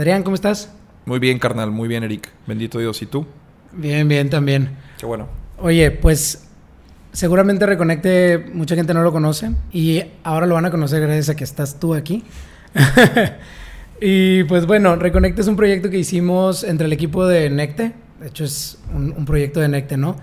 Adrián, 0.00 0.22
¿cómo 0.22 0.34
estás? 0.34 0.70
Muy 1.04 1.18
bien, 1.18 1.38
carnal, 1.38 1.70
muy 1.70 1.86
bien, 1.86 2.02
Eric. 2.02 2.30
Bendito 2.46 2.78
Dios. 2.78 3.02
¿Y 3.02 3.06
tú? 3.06 3.26
Bien, 3.70 4.08
bien, 4.08 4.30
también. 4.30 4.70
Qué 4.98 5.04
bueno. 5.04 5.28
Oye, 5.58 5.90
pues 5.90 6.48
seguramente 7.12 7.66
Reconecte 7.66 8.46
mucha 8.54 8.74
gente 8.76 8.94
no 8.94 9.02
lo 9.02 9.12
conoce 9.12 9.50
y 9.70 10.02
ahora 10.24 10.46
lo 10.46 10.54
van 10.54 10.64
a 10.64 10.70
conocer 10.70 11.02
gracias 11.02 11.28
a 11.28 11.36
que 11.36 11.44
estás 11.44 11.78
tú 11.78 11.92
aquí. 11.92 12.24
y 14.00 14.44
pues 14.44 14.64
bueno, 14.64 14.96
Reconecte 14.96 15.42
es 15.42 15.48
un 15.48 15.56
proyecto 15.56 15.90
que 15.90 15.98
hicimos 15.98 16.64
entre 16.64 16.86
el 16.86 16.94
equipo 16.94 17.26
de 17.26 17.50
Necte. 17.50 17.92
De 18.20 18.28
hecho, 18.28 18.44
es 18.44 18.78
un, 18.94 19.12
un 19.12 19.26
proyecto 19.26 19.60
de 19.60 19.68
Necte, 19.68 19.98
¿no? 19.98 20.16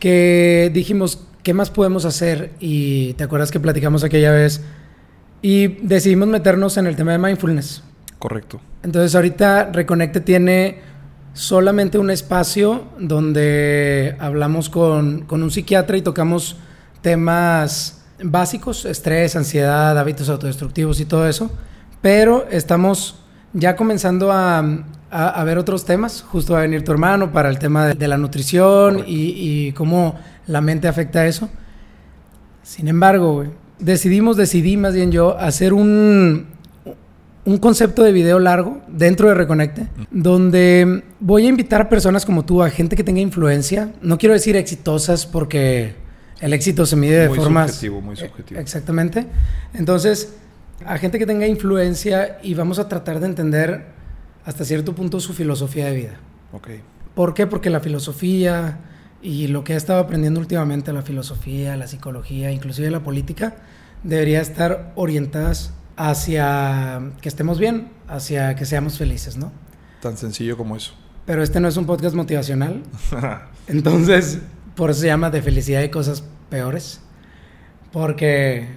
Que 0.00 0.70
dijimos, 0.74 1.26
¿qué 1.42 1.54
más 1.54 1.70
podemos 1.70 2.04
hacer? 2.04 2.52
Y 2.60 3.14
te 3.14 3.24
acuerdas 3.24 3.50
que 3.50 3.58
platicamos 3.58 4.04
aquella 4.04 4.32
vez 4.32 4.60
y 5.40 5.68
decidimos 5.80 6.28
meternos 6.28 6.76
en 6.76 6.86
el 6.86 6.94
tema 6.94 7.12
de 7.12 7.18
mindfulness. 7.18 7.82
Correcto. 8.18 8.60
Entonces 8.82 9.14
ahorita 9.14 9.70
Reconecte 9.72 10.20
tiene 10.20 10.80
solamente 11.34 11.98
un 11.98 12.10
espacio 12.10 12.84
donde 12.98 14.16
hablamos 14.20 14.70
con, 14.70 15.22
con, 15.22 15.42
un 15.42 15.50
psiquiatra 15.50 15.96
y 15.96 16.02
tocamos 16.02 16.56
temas 17.02 18.04
básicos, 18.22 18.84
estrés, 18.84 19.36
ansiedad, 19.36 19.98
hábitos 19.98 20.28
autodestructivos 20.28 21.00
y 21.00 21.04
todo 21.04 21.28
eso, 21.28 21.50
pero 22.00 22.46
estamos 22.50 23.20
ya 23.52 23.74
comenzando 23.74 24.30
a, 24.32 24.58
a, 25.10 25.28
a 25.28 25.44
ver 25.44 25.58
otros 25.58 25.84
temas, 25.84 26.22
justo 26.22 26.54
va 26.54 26.60
a 26.60 26.62
venir 26.62 26.84
tu 26.84 26.92
hermano 26.92 27.32
para 27.32 27.48
el 27.48 27.58
tema 27.58 27.86
de, 27.86 27.94
de 27.94 28.08
la 28.08 28.16
nutrición 28.16 29.04
y, 29.06 29.66
y, 29.66 29.72
cómo 29.72 30.18
la 30.46 30.60
mente 30.60 30.88
afecta 30.88 31.20
a 31.20 31.26
eso. 31.26 31.48
Sin 32.62 32.88
embargo, 32.88 33.44
decidimos, 33.78 34.36
decidí 34.36 34.76
más 34.76 34.94
bien 34.94 35.10
yo, 35.10 35.36
hacer 35.38 35.72
un, 35.72 36.53
un 37.44 37.58
concepto 37.58 38.02
de 38.02 38.12
video 38.12 38.38
largo 38.38 38.80
dentro 38.88 39.28
de 39.28 39.34
Reconecte, 39.34 39.88
donde 40.10 41.04
voy 41.20 41.46
a 41.46 41.48
invitar 41.48 41.82
a 41.82 41.88
personas 41.88 42.24
como 42.24 42.44
tú, 42.44 42.62
a 42.62 42.70
gente 42.70 42.96
que 42.96 43.04
tenga 43.04 43.20
influencia. 43.20 43.92
No 44.00 44.18
quiero 44.18 44.32
decir 44.32 44.56
exitosas 44.56 45.26
porque 45.26 45.94
el 46.40 46.52
éxito 46.52 46.86
se 46.86 46.96
mide 46.96 47.18
de 47.18 47.28
muy 47.28 47.38
formas... 47.38 47.72
Subjetivo, 47.72 48.00
muy 48.00 48.16
subjetivo. 48.16 48.60
Exactamente. 48.60 49.26
Entonces, 49.74 50.34
a 50.86 50.96
gente 50.98 51.18
que 51.18 51.26
tenga 51.26 51.46
influencia 51.46 52.38
y 52.42 52.54
vamos 52.54 52.78
a 52.78 52.88
tratar 52.88 53.20
de 53.20 53.26
entender 53.26 53.86
hasta 54.44 54.64
cierto 54.64 54.94
punto 54.94 55.20
su 55.20 55.34
filosofía 55.34 55.86
de 55.86 55.96
vida. 55.96 56.14
Ok. 56.52 56.68
¿Por 57.14 57.34
qué? 57.34 57.46
Porque 57.46 57.70
la 57.70 57.80
filosofía 57.80 58.78
y 59.22 59.48
lo 59.48 59.64
que 59.64 59.74
he 59.74 59.76
estado 59.76 60.00
aprendiendo 60.00 60.40
últimamente, 60.40 60.92
la 60.92 61.02
filosofía, 61.02 61.76
la 61.76 61.86
psicología, 61.86 62.52
inclusive 62.52 62.90
la 62.90 63.00
política, 63.00 63.56
debería 64.02 64.40
estar 64.40 64.92
orientadas 64.96 65.72
hacia 65.96 67.12
que 67.20 67.28
estemos 67.28 67.58
bien, 67.58 67.88
hacia 68.08 68.54
que 68.56 68.64
seamos 68.64 68.98
felices, 68.98 69.36
¿no? 69.36 69.52
Tan 70.00 70.16
sencillo 70.16 70.56
como 70.56 70.76
eso. 70.76 70.94
Pero 71.26 71.42
este 71.42 71.60
no 71.60 71.68
es 71.68 71.76
un 71.76 71.86
podcast 71.86 72.14
motivacional. 72.14 72.82
Entonces, 73.66 74.40
por 74.74 74.90
eso 74.90 75.00
se 75.00 75.06
llama 75.06 75.30
de 75.30 75.40
felicidad 75.40 75.82
y 75.82 75.88
cosas 75.88 76.24
peores. 76.50 77.00
Porque, 77.92 78.68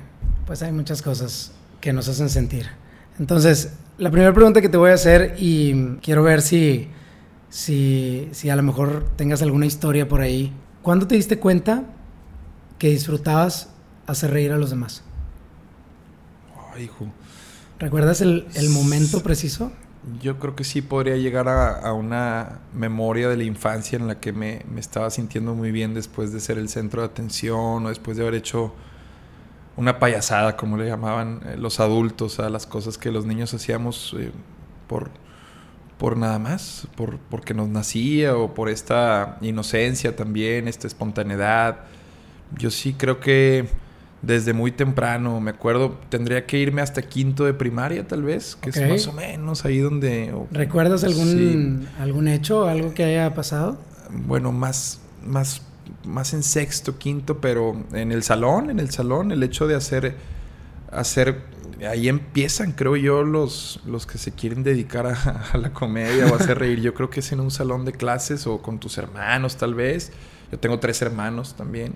pues 0.46 0.62
hay 0.62 0.72
muchas 0.72 1.02
cosas 1.02 1.52
que 1.82 1.92
nos 1.92 2.08
hacen 2.08 2.30
sentir. 2.30 2.68
Entonces, 3.20 3.74
la 3.98 4.12
primera 4.12 4.34
pregunta 4.34 4.62
que 4.62 4.70
te 4.70 4.78
voy 4.78 4.92
a 4.92 4.94
hacer 4.94 5.36
y 5.40 5.98
quiero 5.98 6.24
ver 6.24 6.42
si, 6.42 6.88
si, 7.50 8.30
si 8.32 8.50
a 8.50 8.56
lo 8.56 8.64
mejor 8.64 9.10
tengas 9.16 9.42
alguna 9.42 9.66
historia 9.66 10.08
por 10.08 10.22
ahí. 10.22 10.54
¿Cuándo 10.84 11.08
te 11.08 11.16
diste 11.16 11.40
cuenta 11.40 11.84
que 12.78 12.90
disfrutabas 12.90 13.70
hacer 14.06 14.32
reír 14.32 14.52
a 14.52 14.58
los 14.58 14.70
demás? 14.70 15.04
Ay, 16.78 16.84
hijo. 16.84 17.08
¿Recuerdas 17.80 18.22
el, 18.22 18.48
el, 18.54 18.70
momento 18.70 19.24
preciso? 19.24 19.72
Yo 20.22 20.38
creo 20.38 20.56
que 20.56 20.64
sí 20.64 20.84
podría 20.84 21.16
llegar 21.16 21.48
a, 21.48 21.80
a, 21.80 21.94
una 21.94 22.60
memoria 22.72 23.30
de 23.30 23.36
la 23.36 23.46
infancia 23.46 23.98
en 23.98 24.08
la 24.08 24.20
que 24.20 24.32
me, 24.32 24.62
me, 24.72 24.80
estaba 24.80 25.10
sintiendo 25.10 25.56
muy 25.56 25.72
bien 25.72 25.96
después 25.96 26.32
de 26.32 26.40
ser 26.40 26.60
el 26.60 26.70
centro 26.70 27.02
de 27.02 27.08
atención 27.08 27.84
o 27.84 27.90
después 27.90 28.16
de 28.16 28.24
haber 28.24 28.36
hecho 28.36 28.76
una 29.76 29.98
payasada, 29.98 30.56
como 30.56 30.78
le 30.78 30.86
llamaban 30.86 31.42
eh, 31.48 31.58
los 31.58 31.80
adultos, 31.80 32.40
a 32.40 32.48
las 32.52 32.68
cosas 32.68 33.00
que 33.00 33.12
los 33.12 33.26
niños 33.26 33.56
hacíamos 33.56 34.16
eh, 34.20 34.32
por, 34.88 35.10
por 35.98 36.16
nada 36.16 36.38
más, 36.38 36.88
por, 36.96 37.18
porque 37.18 37.56
nos 37.56 37.70
nacía 37.70 38.38
o 38.38 38.54
por 38.54 38.70
esta 38.70 39.40
inocencia 39.42 40.16
también, 40.16 40.68
esta 40.68 40.86
espontaneidad. 40.86 41.80
Yo 42.56 42.70
sí 42.70 42.94
creo 42.94 43.20
que 43.20 43.68
desde 44.22 44.54
muy 44.54 44.72
temprano. 44.72 45.40
Me 45.40 45.52
acuerdo, 45.52 45.98
tendría 46.10 46.46
que 46.46 46.58
irme 46.58 46.82
hasta 46.82 47.02
quinto 47.02 47.46
de 47.46 47.54
primaria, 47.54 48.08
tal 48.08 48.24
vez, 48.24 48.56
que 48.56 48.70
okay. 48.70 48.84
es 48.84 48.90
más 48.90 49.08
o 49.08 49.14
menos 49.14 49.66
ahí 49.66 49.80
donde. 49.80 50.34
¿Recuerdas 50.52 51.04
algún, 51.04 51.28
sí. 51.28 51.88
algún 52.00 52.28
hecho, 52.28 52.68
algo 52.68 52.94
que 52.94 53.04
haya 53.04 53.34
pasado? 53.34 53.78
Bueno, 54.10 54.52
más, 54.52 55.00
más, 55.26 55.62
más 56.06 56.34
en 56.34 56.44
sexto, 56.44 56.98
quinto, 56.98 57.40
pero 57.40 57.84
en 57.94 58.12
el 58.12 58.24
salón, 58.24 58.70
en 58.70 58.80
el 58.80 58.90
salón, 58.90 59.32
el 59.32 59.44
hecho 59.44 59.68
de 59.68 59.76
hacer, 59.76 60.16
hacer, 60.92 61.44
ahí 61.88 62.08
empiezan, 62.08 62.72
creo 62.72 62.96
yo, 62.96 63.24
los, 63.24 63.82
los 63.86 64.06
que 64.08 64.18
se 64.18 64.32
quieren 64.32 64.64
dedicar 64.64 65.08
a, 65.08 65.14
a 65.54 65.58
la 65.58 65.74
comedia 65.74 66.28
o 66.28 66.34
a 66.34 66.38
hacer 66.38 66.58
reír. 66.60 66.82
Yo 66.82 66.94
creo 66.94 67.10
que 67.10 67.20
es 67.20 67.32
en 67.32 67.40
un 67.40 67.52
salón 67.52 67.86
de 67.86 67.92
clases 67.92 68.48
o 68.48 68.62
con 68.62 68.80
tus 68.80 68.98
hermanos, 68.98 69.58
tal 69.58 69.76
vez. 69.76 70.12
Yo 70.50 70.58
tengo 70.58 70.80
tres 70.80 71.02
hermanos 71.02 71.56
también 71.56 71.94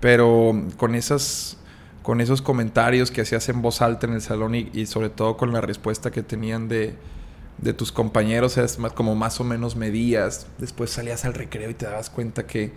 pero 0.00 0.54
con 0.76 0.94
esas 0.94 1.58
con 2.02 2.20
esos 2.20 2.40
comentarios 2.40 3.10
que 3.10 3.22
hacías 3.22 3.48
en 3.48 3.62
voz 3.62 3.82
alta 3.82 4.06
en 4.06 4.12
el 4.12 4.22
salón 4.22 4.54
y, 4.54 4.70
y 4.72 4.86
sobre 4.86 5.08
todo 5.10 5.36
con 5.36 5.52
la 5.52 5.60
respuesta 5.60 6.12
que 6.12 6.22
tenían 6.22 6.68
de, 6.68 6.94
de, 7.58 7.72
tus 7.72 7.90
compañeros, 7.90 8.58
es 8.58 8.78
más, 8.78 8.92
como 8.92 9.16
más 9.16 9.40
o 9.40 9.44
menos 9.44 9.74
medías. 9.74 10.46
Después 10.58 10.90
salías 10.90 11.24
al 11.24 11.34
recreo 11.34 11.68
y 11.68 11.74
te 11.74 11.86
dabas 11.86 12.08
cuenta 12.08 12.46
que 12.46 12.70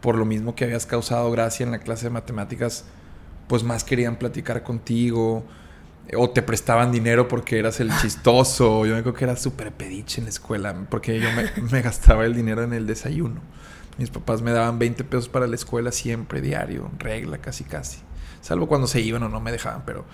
por 0.00 0.16
lo 0.16 0.24
mismo 0.24 0.54
que 0.54 0.64
habías 0.64 0.86
causado 0.86 1.28
gracia 1.32 1.64
en 1.64 1.72
la 1.72 1.80
clase 1.80 2.04
de 2.04 2.10
matemáticas, 2.10 2.84
pues 3.48 3.64
más 3.64 3.82
querían 3.82 4.16
platicar 4.16 4.62
contigo 4.62 5.42
o 6.16 6.30
te 6.30 6.42
prestaban 6.42 6.92
dinero 6.92 7.28
porque 7.28 7.58
eras 7.58 7.80
el 7.80 7.90
chistoso. 8.00 8.86
Yo 8.86 8.94
me 8.94 9.00
acuerdo 9.00 9.18
que 9.18 9.24
era 9.24 9.36
súper 9.36 9.72
pediche 9.72 10.20
en 10.20 10.26
la 10.26 10.30
escuela 10.30 10.86
porque 10.88 11.18
yo 11.18 11.28
me, 11.32 11.50
me 11.70 11.82
gastaba 11.82 12.24
el 12.24 12.34
dinero 12.34 12.62
en 12.62 12.72
el 12.72 12.86
desayuno. 12.86 13.40
Mis 13.98 14.10
papás 14.10 14.42
me 14.42 14.52
daban 14.52 14.78
20 14.78 15.04
pesos 15.04 15.28
para 15.28 15.46
la 15.46 15.56
escuela 15.56 15.90
siempre, 15.90 16.40
diario, 16.40 16.90
regla, 16.98 17.38
casi 17.38 17.64
casi. 17.64 17.98
Salvo 18.40 18.68
cuando 18.68 18.86
se 18.86 19.00
iban 19.00 19.24
o 19.24 19.28
no 19.28 19.40
me 19.40 19.50
dejaban, 19.50 19.82
pero 19.84 20.04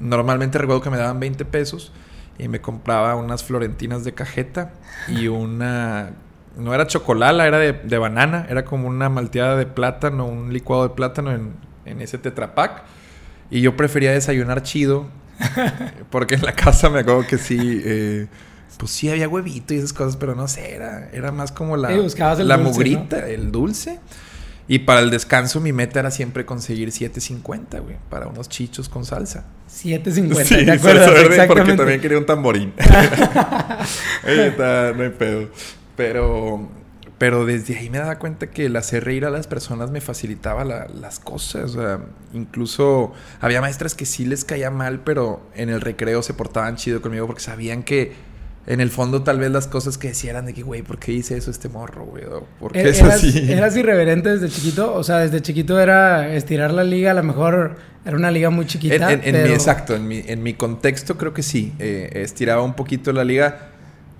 normalmente 0.00 0.58
recuerdo 0.58 0.80
que 0.80 0.90
me 0.90 0.96
daban 0.96 1.20
20 1.20 1.44
pesos 1.44 1.92
y 2.38 2.48
me 2.48 2.60
compraba 2.60 3.14
unas 3.16 3.44
florentinas 3.44 4.04
de 4.04 4.14
cajeta 4.14 4.72
y 5.08 5.28
una... 5.28 6.12
No 6.56 6.72
era 6.72 6.86
chocolala, 6.86 7.48
era 7.48 7.58
de, 7.58 7.72
de 7.72 7.98
banana, 7.98 8.46
era 8.48 8.64
como 8.64 8.86
una 8.86 9.08
malteada 9.08 9.56
de 9.56 9.66
plátano, 9.66 10.26
un 10.26 10.52
licuado 10.52 10.84
de 10.84 10.94
plátano 10.94 11.32
en, 11.32 11.54
en 11.84 12.00
ese 12.00 12.16
tetrapack. 12.16 12.84
Y 13.50 13.60
yo 13.60 13.76
prefería 13.76 14.12
desayunar 14.12 14.62
chido, 14.62 15.06
porque 16.10 16.36
en 16.36 16.42
la 16.42 16.52
casa 16.52 16.88
me 16.90 17.00
acuerdo 17.00 17.26
que 17.26 17.38
sí... 17.38 17.82
Eh, 17.84 18.28
pues 18.78 18.90
sí 18.90 19.08
había 19.08 19.28
huevito 19.28 19.74
y 19.74 19.78
esas 19.78 19.92
cosas, 19.92 20.16
pero 20.16 20.34
no 20.34 20.48
sé, 20.48 20.74
era, 20.74 21.08
era 21.12 21.32
más 21.32 21.52
como 21.52 21.76
la, 21.76 21.90
la 21.90 21.96
dulce, 21.96 22.24
mugrita, 22.58 23.20
¿no? 23.20 23.26
el 23.26 23.52
dulce. 23.52 24.00
Y 24.66 24.80
para 24.80 25.00
el 25.00 25.10
descanso 25.10 25.60
mi 25.60 25.72
meta 25.72 26.00
era 26.00 26.10
siempre 26.10 26.46
conseguir 26.46 26.88
7.50, 26.88 27.82
güey, 27.82 27.96
para 28.08 28.28
unos 28.28 28.48
chichos 28.48 28.88
con 28.88 29.04
salsa. 29.04 29.44
7.50, 29.70 30.44
sí, 30.44 30.64
¿te 30.64 30.70
acuerdas? 30.70 31.12
Verde 31.12 31.46
porque 31.46 31.74
también 31.74 32.00
quería 32.00 32.16
un 32.16 32.24
tamborín. 32.24 32.72
está, 34.26 34.92
no 34.96 35.02
hay 35.02 35.10
pedo. 35.10 35.50
Pero, 35.96 36.66
pero 37.18 37.44
desde 37.44 37.76
ahí 37.76 37.90
me 37.90 37.98
daba 37.98 38.18
cuenta 38.18 38.46
que 38.46 38.64
el 38.66 38.76
hacer 38.76 39.04
reír 39.04 39.26
a 39.26 39.30
las 39.30 39.46
personas 39.46 39.90
me 39.90 40.00
facilitaba 40.00 40.64
la, 40.64 40.88
las 40.88 41.20
cosas. 41.20 41.72
O 41.76 41.80
sea, 41.82 42.00
incluso 42.32 43.12
había 43.42 43.60
maestras 43.60 43.94
que 43.94 44.06
sí 44.06 44.24
les 44.24 44.46
caía 44.46 44.70
mal, 44.70 45.00
pero 45.00 45.46
en 45.54 45.68
el 45.68 45.82
recreo 45.82 46.22
se 46.22 46.32
portaban 46.32 46.76
chido 46.76 47.02
conmigo 47.02 47.26
porque 47.26 47.42
sabían 47.42 47.82
que 47.82 48.14
en 48.66 48.80
el 48.80 48.90
fondo 48.90 49.22
tal 49.22 49.38
vez 49.38 49.50
las 49.50 49.66
cosas 49.66 49.98
que 49.98 50.08
decían 50.08 50.36
eran 50.36 50.46
de 50.46 50.54
que, 50.54 50.62
güey, 50.62 50.82
¿por 50.82 50.98
qué 50.98 51.12
hice 51.12 51.36
eso 51.36 51.50
este 51.50 51.68
morro, 51.68 52.06
güey? 52.06 52.24
¿Por 52.58 52.72
qué 52.72 52.88
es 52.88 53.00
¿Eras, 53.00 53.14
así? 53.16 53.52
¿Eras 53.52 53.76
irreverente 53.76 54.30
desde 54.30 54.48
chiquito? 54.48 54.94
O 54.94 55.04
sea, 55.04 55.18
desde 55.18 55.42
chiquito 55.42 55.78
era 55.78 56.34
estirar 56.34 56.72
la 56.72 56.82
liga, 56.82 57.10
a 57.10 57.14
lo 57.14 57.22
mejor 57.22 57.76
era 58.04 58.16
una 58.16 58.30
liga 58.30 58.50
muy 58.50 58.66
chiquita. 58.66 59.12
En, 59.12 59.18
en, 59.18 59.20
pero... 59.20 59.38
en 59.38 59.44
mi, 59.44 59.50
exacto, 59.50 59.94
en 59.94 60.08
mi, 60.08 60.22
en 60.26 60.42
mi 60.42 60.54
contexto 60.54 61.18
creo 61.18 61.34
que 61.34 61.42
sí. 61.42 61.74
Eh, 61.78 62.10
estiraba 62.14 62.62
un 62.62 62.74
poquito 62.74 63.12
la 63.12 63.24
liga 63.24 63.70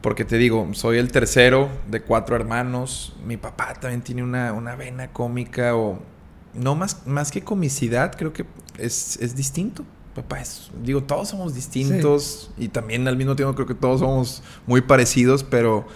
porque 0.03 0.27
te 0.27 0.37
digo, 0.37 0.69
soy 0.75 0.99
el 0.99 1.11
tercero 1.11 1.71
de 1.91 2.03
cuatro 2.03 2.37
hermanos. 2.37 3.17
Mi 3.27 3.39
papá 3.39 3.73
también 3.73 4.03
tiene 4.03 4.23
una, 4.23 4.53
una 4.53 4.77
vena 4.77 5.11
cómica 5.13 5.75
o... 5.75 6.03
No 6.53 6.75
más, 6.77 7.07
más 7.07 7.33
que 7.33 7.43
comicidad, 7.43 8.15
creo 8.15 8.33
que 8.33 8.45
es, 8.79 9.19
es 9.21 9.35
distinto 9.35 9.85
papá 10.15 10.41
es, 10.41 10.71
digo, 10.83 11.03
todos 11.03 11.29
somos 11.29 11.55
distintos 11.55 12.51
sí. 12.57 12.65
y 12.65 12.69
también 12.69 13.07
al 13.09 13.17
mismo 13.17 13.37
tiempo 13.37 13.55
creo 13.55 13.67
que 13.67 13.75
todos 13.75 14.01
somos 14.01 14.43
muy 14.67 14.81
parecidos, 14.81 15.43
pero 15.43 15.87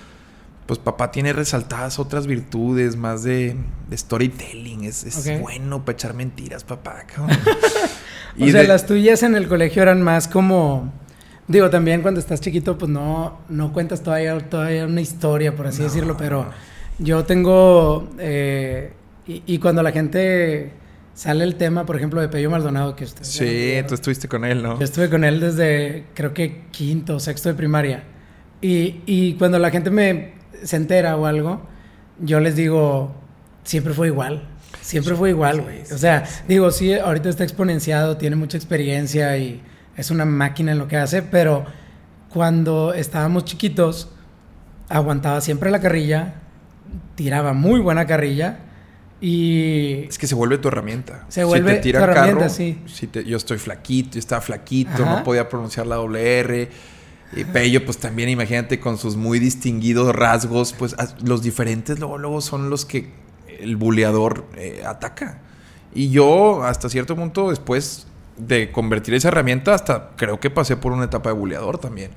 pues 0.67 0.79
papá 0.79 1.11
tiene 1.11 1.33
resaltadas 1.33 1.99
otras 1.99 2.27
virtudes, 2.27 2.97
más 2.97 3.23
de, 3.23 3.57
de 3.89 3.97
storytelling, 3.97 4.85
es, 4.85 5.05
es 5.05 5.19
okay. 5.19 5.39
bueno 5.41 5.85
para 5.85 5.97
echar 5.97 6.15
mentiras, 6.15 6.65
papá. 6.65 7.07
o 8.41 8.47
sea, 8.47 8.63
de... 8.63 8.69
las 8.69 8.85
tuyas 8.85 9.23
en 9.23 9.35
el 9.35 9.49
colegio 9.49 9.83
eran 9.83 10.03
más 10.03 10.29
como 10.29 10.93
Digo, 11.49 11.71
también 11.71 12.03
cuando 12.03 12.21
estás 12.21 12.43
chiquito, 12.43 12.77
pues 12.77 12.91
no, 12.91 13.39
no 13.49 13.73
cuentas 13.73 14.03
todavía, 14.03 14.39
todavía 14.39 14.85
una 14.85 15.01
historia, 15.01 15.57
por 15.57 15.67
así 15.67 15.79
No, 15.79 15.85
decirlo, 15.85 16.15
pero 16.19 16.47
yo 16.99 17.25
tengo... 17.25 18.11
eh, 18.19 18.93
y, 19.27 19.43
y 19.47 19.59
cuando 19.59 19.83
la 19.83 19.91
gente 19.91 20.73
sale 21.19 21.43
el 21.43 21.57
tema, 21.57 21.85
por 21.85 21.97
ejemplo, 21.97 22.21
de 22.21 22.29
Pello 22.29 22.49
Maldonado, 22.49 22.95
que 22.95 23.03
usted... 23.03 23.25
Sí, 23.25 23.85
tú 23.89 23.95
estuviste 23.95 24.29
con 24.29 24.45
él, 24.45 24.63
¿no? 24.63 24.79
Yo 24.79 24.85
estuve 24.85 25.11
con 25.11 25.25
él 25.25 25.41
desde, 25.41 26.05
creo 26.15 26.33
que 26.33 26.67
quinto 26.71 27.17
o 27.17 27.19
sexto 27.19 27.49
de 27.49 27.57
primaria. 27.57 28.05
Y, 28.61 29.01
y 29.05 29.35
cuando 29.35 29.59
la 29.59 29.71
gente 29.71 29.91
me 29.91 30.35
se 30.63 30.77
entera 30.77 31.17
o 31.17 31.27
algo, 31.27 31.61
yo 32.21 32.39
les 32.39 32.55
digo, 32.55 33.17
siempre 33.65 33.95
fue 33.95 34.07
igual. 34.07 34.47
Siempre 34.81 35.17
fue 35.17 35.31
igual, 35.31 35.63
güey. 35.63 35.83
O 35.93 35.99
sea, 35.99 36.23
digo, 36.47 36.71
sí, 36.71 36.95
ahorita 36.95 37.29
está 37.29 37.43
exponenciado, 37.43 38.17
tiene 38.17 38.37
mucha 38.37 38.57
experiencia 38.57 39.37
y 39.39 39.61
es 39.97 40.13
una 40.13 40.25
máquina 40.25 40.71
en 40.71 40.79
lo 40.79 40.87
que 40.87 40.99
hace, 40.99 41.23
pero 41.23 41.65
cuando 42.29 42.95
estábamos 42.95 43.45
chiquitos, 43.45 44.09
aguantaba 44.89 45.41
siempre 45.41 45.73
la 45.73 45.81
carrilla, 45.81 46.35
tiraba 47.17 47.55
muy 47.55 47.81
buena 47.81 48.07
carrilla 48.07 48.61
y 49.21 50.05
Es 50.09 50.19
que 50.19 50.27
se 50.27 50.35
vuelve 50.35 50.59
tu 50.59 50.69
herramienta. 50.69 51.27
Se 51.29 51.45
vuelve 51.45 51.71
si 51.71 51.77
te 51.77 51.83
tiran 51.83 52.03
tu 52.05 52.11
herramienta, 52.11 52.41
carro, 52.43 52.55
sí. 52.55 52.79
si 52.87 53.07
te- 53.09 53.25
yo 53.25 53.37
estoy 53.37 53.59
flaquito, 53.59 54.11
yo 54.15 54.19
estaba 54.21 54.41
flaquito, 54.41 55.03
Ajá. 55.03 55.19
no 55.19 55.25
podía 55.25 55.49
pronunciar 55.49 55.87
la 55.87 55.97
doble 55.97 56.39
R. 56.41 56.69
Y 57.37 57.45
Pello, 57.45 57.85
pues 57.85 57.99
también 57.99 58.29
imagínate 58.31 58.81
con 58.81 58.97
sus 58.97 59.17
muy 59.17 59.39
distinguidos 59.39 60.15
rasgos, 60.15 60.73
pues 60.73 60.97
los 61.23 61.43
diferentes 61.43 61.99
luego, 61.99 62.17
luego 62.17 62.41
son 62.41 62.71
los 62.71 62.87
que 62.87 63.11
el 63.61 63.77
buleador 63.77 64.47
eh, 64.57 64.83
ataca. 64.87 65.41
Y 65.95 66.09
yo, 66.11 66.63
hasta 66.65 66.89
cierto 66.89 67.17
punto, 67.17 67.51
después 67.51 68.07
de 68.39 68.71
convertir 68.71 69.13
esa 69.15 69.29
herramienta, 69.29 69.75
hasta 69.75 70.11
creo 70.17 70.41
que 70.41 70.49
pasé 70.49 70.77
por 70.77 70.93
una 70.93 71.05
etapa 71.05 71.29
de 71.31 71.35
buleador 71.35 71.77
también. 71.79 72.13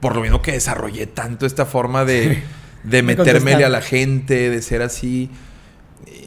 Por 0.00 0.14
lo 0.14 0.20
mismo 0.20 0.42
que 0.42 0.52
desarrollé 0.52 1.06
tanto 1.06 1.46
esta 1.46 1.64
forma 1.64 2.04
de, 2.04 2.42
de 2.84 3.02
metérmele 3.02 3.64
a 3.64 3.68
la 3.70 3.80
gente, 3.80 4.50
de 4.50 4.60
ser 4.62 4.82
así. 4.82 5.30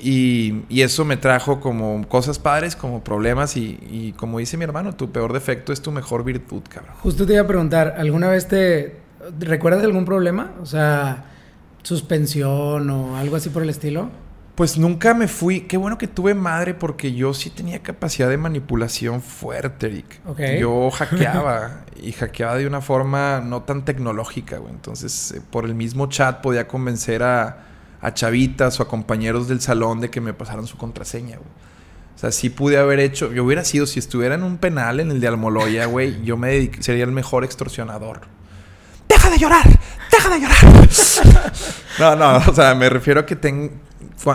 Y, 0.04 0.66
y 0.68 0.82
eso 0.82 1.06
me 1.06 1.16
trajo 1.16 1.62
como 1.62 2.06
cosas 2.10 2.38
padres, 2.38 2.76
como 2.76 3.04
problemas. 3.04 3.56
Y, 3.56 3.80
y 3.90 4.14
como 4.18 4.40
dice 4.40 4.58
mi 4.58 4.66
hermano, 4.66 4.96
tu 4.96 5.12
peor 5.12 5.32
defecto 5.32 5.72
es 5.72 5.82
tu 5.82 5.92
mejor 5.92 6.24
virtud, 6.24 6.62
cabrón. 6.68 6.96
Justo 7.02 7.26
te 7.26 7.34
iba 7.34 7.42
a 7.42 7.48
preguntar, 7.48 7.96
¿alguna 7.98 8.30
vez 8.30 8.48
te 8.48 8.98
recuerdas 9.40 9.84
algún 9.84 10.04
problema? 10.04 10.52
O 10.62 10.66
sea, 10.66 11.26
suspensión 11.84 12.90
o 12.90 13.16
algo 13.16 13.38
así 13.38 13.50
por 13.50 13.64
el 13.64 13.70
estilo. 13.70 14.10
Pues 14.56 14.78
nunca 14.78 15.14
me 15.14 15.28
fui. 15.28 15.62
Qué 15.62 15.78
bueno 15.78 15.98
que 15.98 16.08
tuve 16.08 16.36
madre 16.36 16.76
porque 16.76 17.14
yo 17.14 17.34
sí 17.34 17.50
tenía 17.50 17.80
capacidad 17.80 18.30
de 18.30 18.38
manipulación 18.38 19.22
fuerte, 19.22 19.88
Eric. 19.88 20.20
Ok. 20.28 20.40
Yo 20.60 20.92
hackeaba 20.94 21.86
y 22.00 22.12
hackeaba 22.12 22.58
de 22.58 22.68
una 22.68 22.82
forma 22.82 23.42
no 23.42 23.64
tan 23.64 23.84
tecnológica, 23.84 24.58
güey. 24.58 24.74
Entonces, 24.74 25.32
eh, 25.32 25.42
por 25.50 25.66
el 25.66 25.74
mismo 25.74 26.08
chat 26.08 26.42
podía 26.42 26.68
convencer 26.68 27.24
a, 27.24 27.73
a 28.04 28.14
chavitas 28.14 28.80
o 28.80 28.84
a 28.84 28.88
compañeros 28.88 29.48
del 29.48 29.62
salón 29.62 30.00
de 30.02 30.10
que 30.12 30.22
me 30.22 30.34
pasaran 30.34 30.68
su 30.68 30.78
contraseña, 30.78 31.38
güey. 31.38 31.50
O 32.16 32.20
sea, 32.20 32.32
sí 32.32 32.50
pude 32.52 32.78
haber 32.78 33.00
hecho. 33.00 33.34
Yo 33.34 33.44
hubiera 33.44 33.64
sido, 33.66 33.86
si 33.88 33.98
estuviera 34.00 34.36
en 34.36 34.44
un 34.44 34.58
penal, 34.58 35.00
en 35.00 35.10
el 35.10 35.20
de 35.20 35.28
Almoloya, 35.28 35.86
güey, 35.88 36.24
yo 36.24 36.38
me 36.38 36.52
dedic- 36.54 36.82
sería 36.82 37.04
el 37.06 37.12
mejor 37.12 37.44
extorsionador. 37.44 38.22
¡Deja 39.10 39.30
de 39.30 39.38
llorar! 39.40 39.68
¡Deja 40.12 40.30
de 40.30 40.40
llorar! 40.40 40.58
no, 42.00 42.16
no, 42.16 42.38
o 42.50 42.54
sea, 42.54 42.76
me 42.76 42.88
refiero 42.90 43.22
a 43.22 43.26
que 43.26 43.36
ten, 43.36 43.72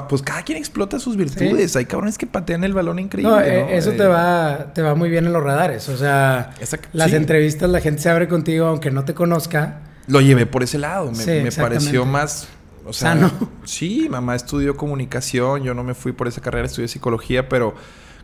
pues 0.09 0.23
cada 0.23 0.43
quien 0.43 0.59
explota 0.59 0.99
sus 0.99 1.17
virtudes. 1.17 1.77
Hay 1.77 1.87
cabrones 1.87 2.19
que 2.19 2.27
patean 2.27 2.65
el 2.65 2.75
balón 2.75 2.99
increíble. 2.99 3.31
No, 3.33 3.39
¿no? 3.39 3.45
eh, 3.47 3.77
eso 3.77 3.93
Eh, 3.93 3.97
te 3.97 4.07
va, 4.07 4.73
te 4.75 4.83
va 4.83 4.95
muy 4.95 5.09
bien 5.09 5.27
en 5.27 5.33
los 5.33 5.43
radares. 5.43 5.89
O 5.89 5.97
sea, 5.97 6.51
esa- 6.61 6.79
las 6.93 7.11
sí. 7.11 7.17
entrevistas, 7.17 7.71
la 7.71 7.81
gente 7.81 8.03
se 8.03 8.11
abre 8.11 8.29
contigo 8.29 8.67
aunque 8.67 8.91
no 8.91 9.05
te 9.05 9.15
conozca. 9.15 9.81
Lo 10.07 10.21
llevé 10.21 10.47
por 10.47 10.63
ese 10.63 10.79
lado. 10.79 11.11
Me, 11.11 11.17
Sí, 11.17 11.27
me 11.31 11.49
exactamente. 11.49 11.85
pareció 11.85 12.05
más. 12.05 12.49
O 12.89 12.93
sea, 12.93 13.13
Sano. 13.13 13.31
Sí, 13.65 14.09
mamá 14.11 14.35
estudió 14.35 14.77
comunicación. 14.77 15.63
Yo 15.63 15.75
no 15.75 15.85
me 15.85 15.95
fui 15.95 16.13
por 16.13 16.27
esa 16.27 16.41
carrera, 16.41 16.67
estudié 16.67 16.89
psicología, 16.89 17.49
pero 17.49 17.75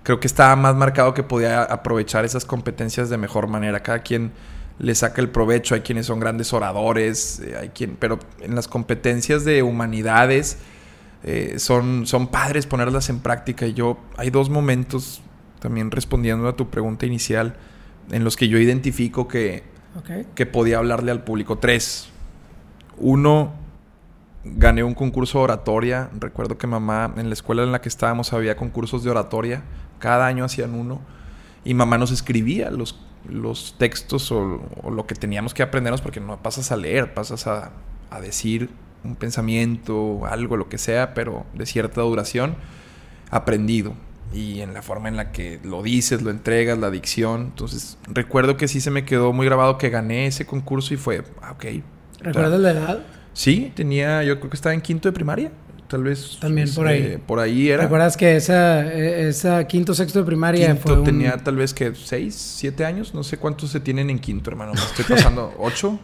creo 0.03 0.21
que 0.21 0.27
estaba 0.27 0.57
más 0.57 0.75
marcado 0.75 1.15
que 1.15 1.23
podía 1.23 1.63
aprovechar 1.63 2.25
esas 2.25 2.45
competencias 2.45 3.11
de 3.11 3.19
mejor 3.19 3.47
manera. 3.47 3.83
Cada 3.83 4.01
quien 4.01 4.33
le 4.79 4.95
saca 4.95 5.21
el 5.21 5.29
provecho. 5.29 5.75
Hay 5.75 5.83
quienes 5.83 6.07
son 6.07 6.19
grandes 6.19 6.53
oradores, 6.53 7.41
eh, 7.41 7.57
hay 7.61 7.69
quien, 7.69 7.97
pero 7.99 8.19
en 8.41 8.55
las 8.55 8.67
competencias 8.67 9.45
de 9.45 9.63
humanidades 9.63 10.59
eh, 11.23 11.57
son, 11.59 12.07
son 12.07 12.29
padres 12.29 12.67
ponerlas 12.67 13.11
en 13.11 13.21
práctica. 13.21 13.67
Y 13.67 13.75
yo, 13.75 13.99
hay 14.17 14.31
dos 14.31 14.51
momentos, 14.51 15.23
también 15.61 15.91
respondiendo 15.91 16.49
a 16.49 16.57
tu 16.57 16.71
pregunta 16.71 17.07
inicial, 17.07 17.57
en 18.11 18.25
los 18.25 18.37
que 18.37 18.49
yo 18.49 18.59
identifico 18.59 19.29
que 19.29 19.75
que 20.35 20.47
podía 20.47 20.79
hablarle 20.79 21.13
al 21.13 21.23
público. 21.23 21.59
Tres. 21.59 22.09
Uno, 22.97 23.55
gané 24.45 24.83
un 24.85 24.95
concurso 24.95 25.39
de 25.39 25.45
oratoria. 25.45 26.11
Recuerdo 26.19 26.59
que 26.59 26.67
mamá, 26.67 27.13
en 27.17 27.29
la 27.29 27.35
escuela 27.35 27.63
en 27.63 27.73
la 27.73 27.81
que 27.81 27.89
estábamos, 27.89 28.33
había 28.33 28.57
concursos 28.57 29.03
de 29.05 29.11
oratoria. 29.11 29.63
Cada 29.99 30.27
año 30.27 30.45
hacían 30.45 30.75
uno. 30.75 31.01
Y 31.65 31.75
mamá 31.75 31.99
nos 31.99 32.11
escribía 32.11 32.71
los, 32.71 33.01
los 33.29 33.77
textos 33.79 34.31
o, 34.31 34.63
o 34.83 34.91
lo 34.91 35.07
que 35.07 35.15
teníamos 35.15 35.55
que 35.55 35.63
aprendernos 35.63 36.03
porque 36.03 36.21
no 36.21 36.37
pasas 36.43 36.73
a 36.73 36.77
leer, 36.77 37.15
pasas 37.15 37.47
a, 37.47 37.71
a 38.11 38.21
decir 38.21 38.69
un 39.03 39.17
pensamiento, 39.17 40.27
algo, 40.27 40.57
lo 40.57 40.69
que 40.69 40.79
sea, 40.79 41.15
pero 41.15 41.45
de 41.55 41.67
cierta 41.67 42.01
duración, 42.01 42.57
aprendido. 43.31 43.95
Y 44.33 44.61
en 44.61 44.75
la 44.75 44.83
forma 44.83 45.09
en 45.09 45.17
la 45.17 45.31
que 45.31 45.61
lo 45.63 45.83
dices, 45.83 46.23
lo 46.23 46.31
entregas, 46.31 46.79
la 46.79 46.91
dicción. 46.91 47.43
Entonces, 47.43 47.99
recuerdo 48.09 48.57
que 48.57 48.67
sí 48.67 48.81
se 48.81 48.91
me 48.91 49.05
quedó 49.05 49.33
muy 49.33 49.47
grabado 49.47 49.79
que 49.79 49.91
gané 49.91 50.27
ese 50.27 50.45
concurso 50.45 50.93
y 50.95 50.97
fue, 50.97 51.23
ah, 51.41 51.53
ok. 51.53 51.65
¿Recuerdas 52.21 52.61
la 52.61 52.71
edad? 52.71 53.07
Sí, 53.35 53.71
tenía, 53.75 54.23
yo 54.23 54.39
creo 54.39 54.49
que 54.51 54.57
estaba 54.57 54.75
en 54.75 54.81
quinto 54.81 55.09
de 55.09 55.13
primaria. 55.13 55.51
Tal 55.89 56.03
vez. 56.03 56.39
También 56.41 56.73
por 56.75 56.87
ahí. 56.87 57.03
eh, 57.03 57.19
por 57.25 57.39
ahí 57.39 57.69
era. 57.69 57.83
¿Recuerdas 57.83 58.17
que 58.17 58.37
esa, 58.37 58.87
eh, 58.91 59.29
esa 59.29 59.65
quinto, 59.67 59.95
sexto 59.95 60.21
de 60.21 60.25
primaria 60.25 60.67
Quinto 60.69 60.83
fue 60.83 60.99
un... 60.99 61.05
tenía 61.05 61.37
tal 61.37 61.57
vez 61.57 61.75
que 61.75 61.95
seis, 61.95 62.35
siete 62.35 62.85
años. 62.87 63.13
No 63.15 63.23
sé 63.23 63.37
cuántos 63.37 63.71
se 63.71 63.81
tienen 63.81 64.09
en 64.09 64.19
quinto, 64.19 64.51
hermano. 64.51 64.73
Me 64.73 64.81
estoy 64.81 65.05
pasando. 65.05 65.53
¿Ocho? 65.59 65.99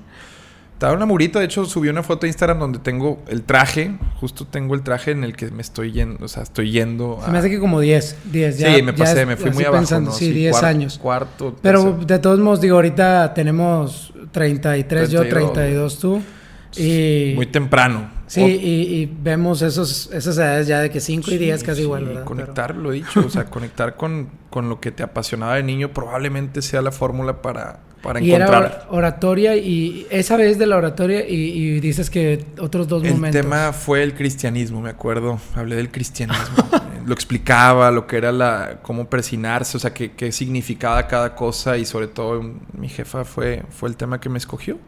Estaba 0.74 0.92
una 0.94 1.06
murita. 1.06 1.38
De 1.40 1.46
hecho, 1.46 1.64
subí 1.64 1.88
una 1.88 2.02
foto 2.02 2.26
a 2.26 2.28
Instagram 2.28 2.58
donde 2.58 2.78
tengo 2.78 3.22
el 3.28 3.42
traje. 3.42 3.96
Justo 4.20 4.46
tengo 4.46 4.74
el 4.74 4.82
traje 4.82 5.10
en 5.12 5.24
el 5.24 5.34
que 5.34 5.50
me 5.50 5.62
estoy 5.62 5.92
yendo. 5.92 6.24
O 6.24 6.28
sea, 6.28 6.42
estoy 6.42 6.70
yendo. 6.70 7.18
Se 7.24 7.30
me 7.30 7.38
hace 7.38 7.50
que 7.50 7.58
como 7.58 7.80
10, 7.80 8.16
10. 8.32 8.58
ya- 8.58 8.74
sí, 8.76 8.82
me 8.82 8.92
ya 8.92 8.98
pasé. 8.98 9.22
es- 9.22 9.26
Me 9.26 9.36
fui 9.36 9.50
muy 9.50 9.64
abajo. 9.64 9.80
pensando, 9.80 10.10
¿no? 10.10 10.16
Sí, 10.16 10.30
10 10.30 10.52
cuar- 10.56 10.64
años. 10.66 10.98
Cuarto. 10.98 11.56
Pero 11.62 11.82
tercero. 11.84 12.04
de 12.06 12.18
todos 12.18 12.38
modos, 12.38 12.60
digo, 12.60 12.76
ahorita 12.76 13.32
tenemos 13.34 14.12
33, 14.30 15.10
yo 15.10 15.20
32. 15.22 15.52
32 15.54 15.98
tú. 15.98 16.22
Y, 16.76 17.32
Muy 17.34 17.46
temprano. 17.46 18.08
sí, 18.26 18.40
y, 18.42 18.94
y 19.02 19.06
vemos 19.22 19.60
esos, 19.62 20.08
esas 20.12 20.36
edades 20.38 20.66
ya 20.68 20.80
de 20.80 20.90
que 20.90 21.00
5 21.00 21.30
y 21.32 21.38
10 21.38 21.62
casi 21.64 21.76
Sí, 21.78 21.82
igual, 21.82 22.04
¿verdad? 22.04 22.24
Conectar, 22.24 22.76
lo 22.76 22.92
he 22.92 22.96
dicho, 22.96 23.20
o 23.26 23.30
sea, 23.30 23.46
conectar 23.46 23.96
con, 23.96 24.28
con 24.50 24.68
lo 24.68 24.80
que 24.80 24.92
te 24.92 25.02
apasionaba 25.02 25.56
de 25.56 25.62
niño 25.64 25.92
probablemente 25.92 26.62
sea 26.62 26.80
la 26.82 26.92
fórmula 26.92 27.42
para, 27.42 27.80
para 28.02 28.20
Pero- 28.20 28.24
y 28.26 28.32
era 28.32 28.46
encontrar. 28.46 28.86
or- 28.90 28.98
oratoria 28.98 29.56
y 29.56 30.06
esa 30.10 30.36
vez 30.36 30.58
de 30.58 30.66
la 30.66 30.76
oratoria 30.76 31.28
y, 31.28 31.34
y 31.34 31.80
dices 31.80 32.08
que 32.08 32.44
otros 32.60 32.86
dos 32.86 33.02
El 33.04 33.12
momentos. 33.14 33.40
tema 33.40 33.72
fue 33.72 34.02
el 34.04 34.14
cristianismo, 34.14 34.80
me 34.80 34.90
acuerdo. 34.90 35.40
Hablé 35.56 35.74
del 35.76 35.90
cristianismo. 35.90 36.68
Eh, 36.72 37.00
lo 37.06 37.12
explicaba, 37.14 37.90
lo 37.90 38.06
que 38.06 38.16
era 38.16 38.30
la... 38.30 38.78
cómo 38.82 39.08
persinarse, 39.10 39.76
o 39.76 39.80
sea, 39.80 39.92
qué, 39.92 40.12
qué 40.12 40.30
significaba 40.30 41.08
cada 41.08 41.34
cosa 41.34 41.76
y 41.78 41.84
sobre 41.84 42.06
todo 42.06 42.40
mi 42.78 42.88
jefa 42.88 43.24
fue, 43.24 43.64
fue 43.70 43.88
el 43.88 43.96
tema 43.96 44.20
que 44.20 44.28
me 44.28 44.38
escogió. 44.38 44.78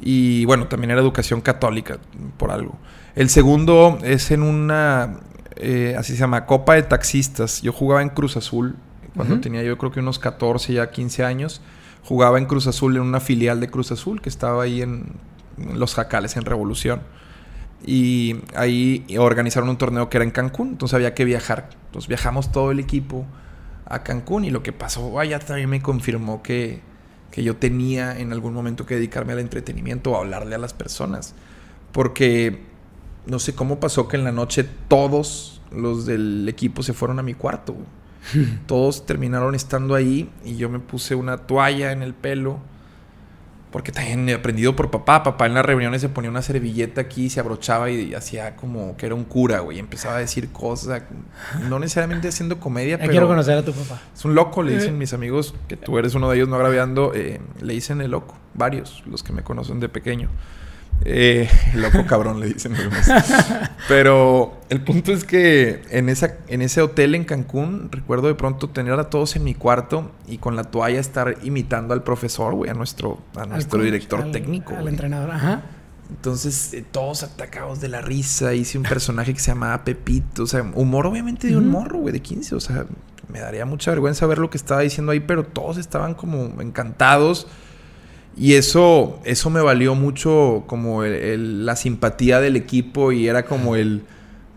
Y 0.00 0.44
bueno, 0.46 0.66
también 0.66 0.90
era 0.90 1.00
educación 1.00 1.40
católica, 1.40 1.98
por 2.36 2.50
algo. 2.50 2.76
El 3.14 3.28
segundo 3.28 3.98
es 4.02 4.30
en 4.30 4.42
una, 4.42 5.20
eh, 5.56 5.94
así 5.98 6.14
se 6.14 6.20
llama, 6.20 6.46
Copa 6.46 6.74
de 6.74 6.82
Taxistas. 6.82 7.62
Yo 7.62 7.72
jugaba 7.72 8.02
en 8.02 8.08
Cruz 8.08 8.36
Azul 8.36 8.76
cuando 9.14 9.40
tenía 9.40 9.62
yo 9.62 9.76
creo 9.76 9.90
que 9.90 10.00
unos 10.00 10.18
14, 10.18 10.72
ya 10.72 10.90
15 10.90 11.24
años. 11.24 11.60
Jugaba 12.04 12.38
en 12.38 12.46
Cruz 12.46 12.66
Azul, 12.66 12.96
en 12.96 13.02
una 13.02 13.20
filial 13.20 13.60
de 13.60 13.68
Cruz 13.68 13.92
Azul 13.92 14.22
que 14.22 14.28
estaba 14.28 14.62
ahí 14.62 14.80
en, 14.82 15.12
en 15.58 15.78
Los 15.78 15.94
Jacales, 15.94 16.36
en 16.36 16.44
Revolución. 16.44 17.02
Y 17.84 18.36
ahí 18.54 19.04
organizaron 19.18 19.68
un 19.68 19.78
torneo 19.78 20.08
que 20.08 20.18
era 20.18 20.24
en 20.24 20.30
Cancún, 20.30 20.68
entonces 20.68 20.94
había 20.94 21.14
que 21.14 21.24
viajar. 21.24 21.70
Entonces 21.86 22.08
viajamos 22.08 22.52
todo 22.52 22.70
el 22.70 22.78
equipo 22.78 23.26
a 23.86 24.02
Cancún 24.02 24.44
y 24.44 24.50
lo 24.50 24.62
que 24.62 24.72
pasó 24.72 25.18
allá 25.18 25.38
también 25.38 25.68
me 25.68 25.82
confirmó 25.82 26.42
que, 26.42 26.80
que 27.30 27.42
yo 27.42 27.56
tenía 27.56 28.18
en 28.18 28.32
algún 28.32 28.52
momento 28.52 28.86
que 28.86 28.96
dedicarme 28.96 29.32
al 29.32 29.38
entretenimiento 29.38 30.12
o 30.12 30.16
hablarle 30.16 30.54
a 30.54 30.58
las 30.58 30.72
personas. 30.72 31.34
Porque 31.92 32.62
no 33.26 33.38
sé 33.38 33.54
cómo 33.54 33.80
pasó 33.80 34.08
que 34.08 34.16
en 34.16 34.24
la 34.24 34.32
noche 34.32 34.64
todos 34.88 35.60
los 35.72 36.06
del 36.06 36.48
equipo 36.48 36.82
se 36.82 36.92
fueron 36.92 37.18
a 37.18 37.22
mi 37.22 37.34
cuarto. 37.34 37.76
Todos 38.66 39.06
terminaron 39.06 39.54
estando 39.54 39.94
ahí 39.94 40.30
y 40.44 40.56
yo 40.56 40.68
me 40.68 40.78
puse 40.78 41.14
una 41.14 41.38
toalla 41.38 41.92
en 41.92 42.02
el 42.02 42.12
pelo 42.12 42.58
porque 43.70 43.92
también 43.92 44.28
he 44.28 44.34
aprendido 44.34 44.74
por 44.74 44.90
papá. 44.90 45.22
Papá 45.22 45.46
en 45.46 45.54
las 45.54 45.64
reuniones 45.64 46.00
se 46.00 46.08
ponía 46.08 46.30
una 46.30 46.42
servilleta 46.42 47.00
aquí, 47.00 47.30
se 47.30 47.40
abrochaba 47.40 47.90
y, 47.90 48.14
hacía 48.14 48.56
como 48.56 48.96
que 48.96 49.06
era 49.06 49.14
un 49.14 49.24
cura, 49.24 49.60
güey. 49.60 49.78
Empezaba 49.78 50.16
a 50.16 50.18
decir 50.18 50.50
cosas, 50.50 51.02
no 51.68 51.78
necesariamente 51.78 52.28
haciendo 52.28 52.58
comedia, 52.58 52.98
pero... 52.98 53.10
Quiero 53.10 53.28
conocer 53.28 53.58
a 53.58 53.64
tu 53.64 53.72
papá. 53.72 54.00
Es 54.14 54.24
un 54.24 54.34
loco, 54.34 54.62
le 54.62 54.76
dicen 54.76 54.98
mis 54.98 55.12
amigos, 55.12 55.54
que 55.68 55.76
tú 55.76 55.98
eres 55.98 56.14
uno 56.14 56.30
de 56.30 56.36
ellos 56.36 56.48
no 56.48 56.56
agraviando, 56.56 57.12
eh, 57.14 57.40
le 57.60 57.72
dicen 57.72 58.00
el 58.00 58.10
loco. 58.10 58.36
Varios, 58.54 59.04
los 59.06 59.22
que 59.22 59.32
me 59.32 59.42
conocen 59.42 59.78
de 59.80 59.88
pequeño. 59.88 60.28
Eh, 61.04 61.48
loco 61.74 62.06
cabrón, 62.06 62.40
le 62.40 62.46
dicen. 62.46 62.74
Pero 63.88 64.60
el 64.68 64.82
punto 64.82 65.12
es 65.12 65.24
que 65.24 65.82
en, 65.90 66.08
esa, 66.08 66.36
en 66.48 66.62
ese 66.62 66.82
hotel 66.82 67.14
en 67.14 67.24
Cancún, 67.24 67.88
recuerdo 67.90 68.28
de 68.28 68.34
pronto 68.34 68.68
tener 68.70 68.98
a 68.98 69.10
todos 69.10 69.36
en 69.36 69.44
mi 69.44 69.54
cuarto 69.54 70.12
y 70.28 70.38
con 70.38 70.56
la 70.56 70.64
toalla 70.64 71.00
estar 71.00 71.38
imitando 71.42 71.94
al 71.94 72.02
profesor, 72.02 72.54
güey, 72.54 72.70
a 72.70 72.74
nuestro, 72.74 73.20
a 73.36 73.46
nuestro 73.46 73.82
director 73.82 74.30
técnico. 74.30 74.76
Al 74.76 74.88
entrenador, 74.88 75.30
ajá. 75.30 75.62
Entonces, 76.10 76.74
eh, 76.74 76.84
todos 76.90 77.22
atacados 77.22 77.80
de 77.80 77.88
la 77.88 78.00
risa. 78.00 78.52
Hice 78.52 78.76
un 78.78 78.84
personaje 78.84 79.32
que 79.32 79.40
se 79.40 79.52
llamaba 79.52 79.84
Pepito. 79.84 80.42
O 80.42 80.46
sea, 80.46 80.62
humor 80.74 81.06
obviamente 81.06 81.46
de 81.46 81.56
un 81.56 81.68
morro, 81.68 81.98
güey, 82.00 82.12
de 82.12 82.20
15. 82.20 82.56
O 82.56 82.60
sea, 82.60 82.84
me 83.28 83.40
daría 83.40 83.64
mucha 83.64 83.92
vergüenza 83.92 84.26
ver 84.26 84.38
lo 84.38 84.50
que 84.50 84.58
estaba 84.58 84.80
diciendo 84.80 85.12
ahí, 85.12 85.20
pero 85.20 85.44
todos 85.44 85.78
estaban 85.78 86.14
como 86.14 86.60
encantados. 86.60 87.46
Y 88.40 88.54
eso, 88.54 89.20
eso 89.24 89.50
me 89.50 89.60
valió 89.60 89.94
mucho 89.94 90.64
como 90.66 91.04
la 91.04 91.76
simpatía 91.76 92.40
del 92.40 92.56
equipo 92.56 93.12
y 93.12 93.28
era 93.28 93.44
como 93.44 93.76
el, 93.76 94.02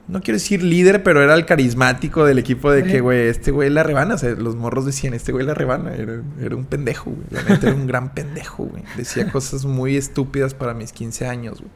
no 0.07 0.21
quiero 0.21 0.37
decir 0.37 0.63
líder, 0.63 1.03
pero 1.03 1.21
era 1.21 1.33
el 1.33 1.45
carismático 1.45 2.23
del 2.23 2.39
equipo 2.39 2.71
de 2.71 2.85
que, 2.85 3.01
güey, 3.01 3.27
este 3.27 3.51
güey 3.51 3.69
la 3.69 3.83
rebana. 3.83 4.15
O 4.15 4.17
sea, 4.17 4.29
los 4.35 4.55
morros 4.55 4.85
decían, 4.85 5.13
este 5.13 5.33
güey 5.33 5.45
la 5.45 5.53
rebana. 5.53 5.93
Era, 5.95 6.21
era 6.41 6.55
un 6.55 6.63
pendejo, 6.63 7.11
güey. 7.11 7.27
La 7.29 7.43
neta 7.43 7.67
era 7.67 7.75
un 7.75 7.85
gran 7.85 8.13
pendejo, 8.13 8.63
güey. 8.63 8.83
Decía 8.95 9.29
cosas 9.33 9.65
muy 9.65 9.97
estúpidas 9.97 10.53
para 10.53 10.73
mis 10.73 10.93
15 10.93 11.27
años, 11.27 11.59
güey. 11.59 11.71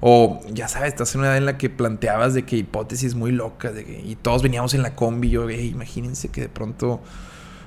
O, 0.00 0.40
ya 0.50 0.66
sabes, 0.66 0.88
estás 0.88 1.14
en 1.14 1.20
una 1.20 1.28
edad 1.28 1.36
en 1.36 1.44
la 1.44 1.58
que 1.58 1.68
planteabas 1.68 2.32
de 2.32 2.44
que 2.44 2.56
hipótesis 2.56 3.14
muy 3.14 3.32
locas, 3.32 3.74
de 3.74 3.84
que, 3.84 4.00
y 4.00 4.16
todos 4.16 4.42
veníamos 4.42 4.72
en 4.72 4.80
la 4.80 4.94
combi. 4.94 5.28
Yo, 5.28 5.42
güey, 5.42 5.68
imagínense 5.68 6.28
que 6.28 6.40
de 6.40 6.48
pronto 6.48 7.02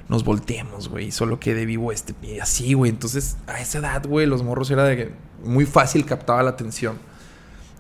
nos 0.10 0.24
volteemos, 0.24 0.90
güey, 0.90 1.12
solo 1.12 1.40
quede 1.40 1.66
vivo 1.66 1.92
este. 1.92 2.14
Y 2.22 2.40
así, 2.40 2.74
güey. 2.74 2.92
Entonces, 2.92 3.38
a 3.48 3.62
esa 3.62 3.80
edad, 3.80 4.06
güey, 4.06 4.26
los 4.28 4.44
morros 4.44 4.70
era 4.72 4.84
de 4.84 4.98
que 4.98 5.12
muy 5.44 5.66
fácil 5.66 6.06
captaba 6.06 6.44
la 6.44 6.52
atención. 6.52 6.98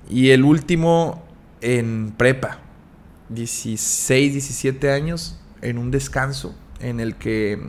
Y 0.09 0.29
el 0.31 0.43
último 0.43 1.23
en 1.61 2.13
prepa, 2.17 2.59
16, 3.29 4.33
17 4.33 4.91
años, 4.91 5.39
en 5.61 5.77
un 5.77 5.91
descanso 5.91 6.55
en 6.79 6.99
el 6.99 7.15
que 7.15 7.59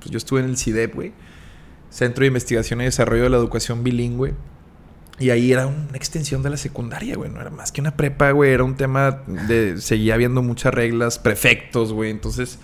pues, 0.00 0.10
yo 0.10 0.18
estuve 0.18 0.40
en 0.40 0.46
el 0.46 0.58
CIDEP, 0.58 0.94
güey, 0.94 1.12
Centro 1.90 2.22
de 2.22 2.28
Investigación 2.28 2.80
y 2.80 2.84
Desarrollo 2.84 3.24
de 3.24 3.30
la 3.30 3.36
Educación 3.36 3.84
Bilingüe. 3.84 4.34
Y 5.20 5.30
ahí 5.30 5.52
era 5.52 5.68
una 5.68 5.96
extensión 5.96 6.42
de 6.42 6.50
la 6.50 6.56
secundaria, 6.56 7.14
güey. 7.14 7.30
No 7.30 7.40
era 7.40 7.50
más 7.50 7.70
que 7.70 7.80
una 7.80 7.96
prepa, 7.96 8.32
güey. 8.32 8.52
Era 8.52 8.64
un 8.64 8.74
tema 8.74 9.22
de. 9.46 9.80
Seguía 9.80 10.14
habiendo 10.14 10.42
muchas 10.42 10.74
reglas, 10.74 11.20
prefectos, 11.20 11.92
güey. 11.92 12.10
Entonces 12.10 12.58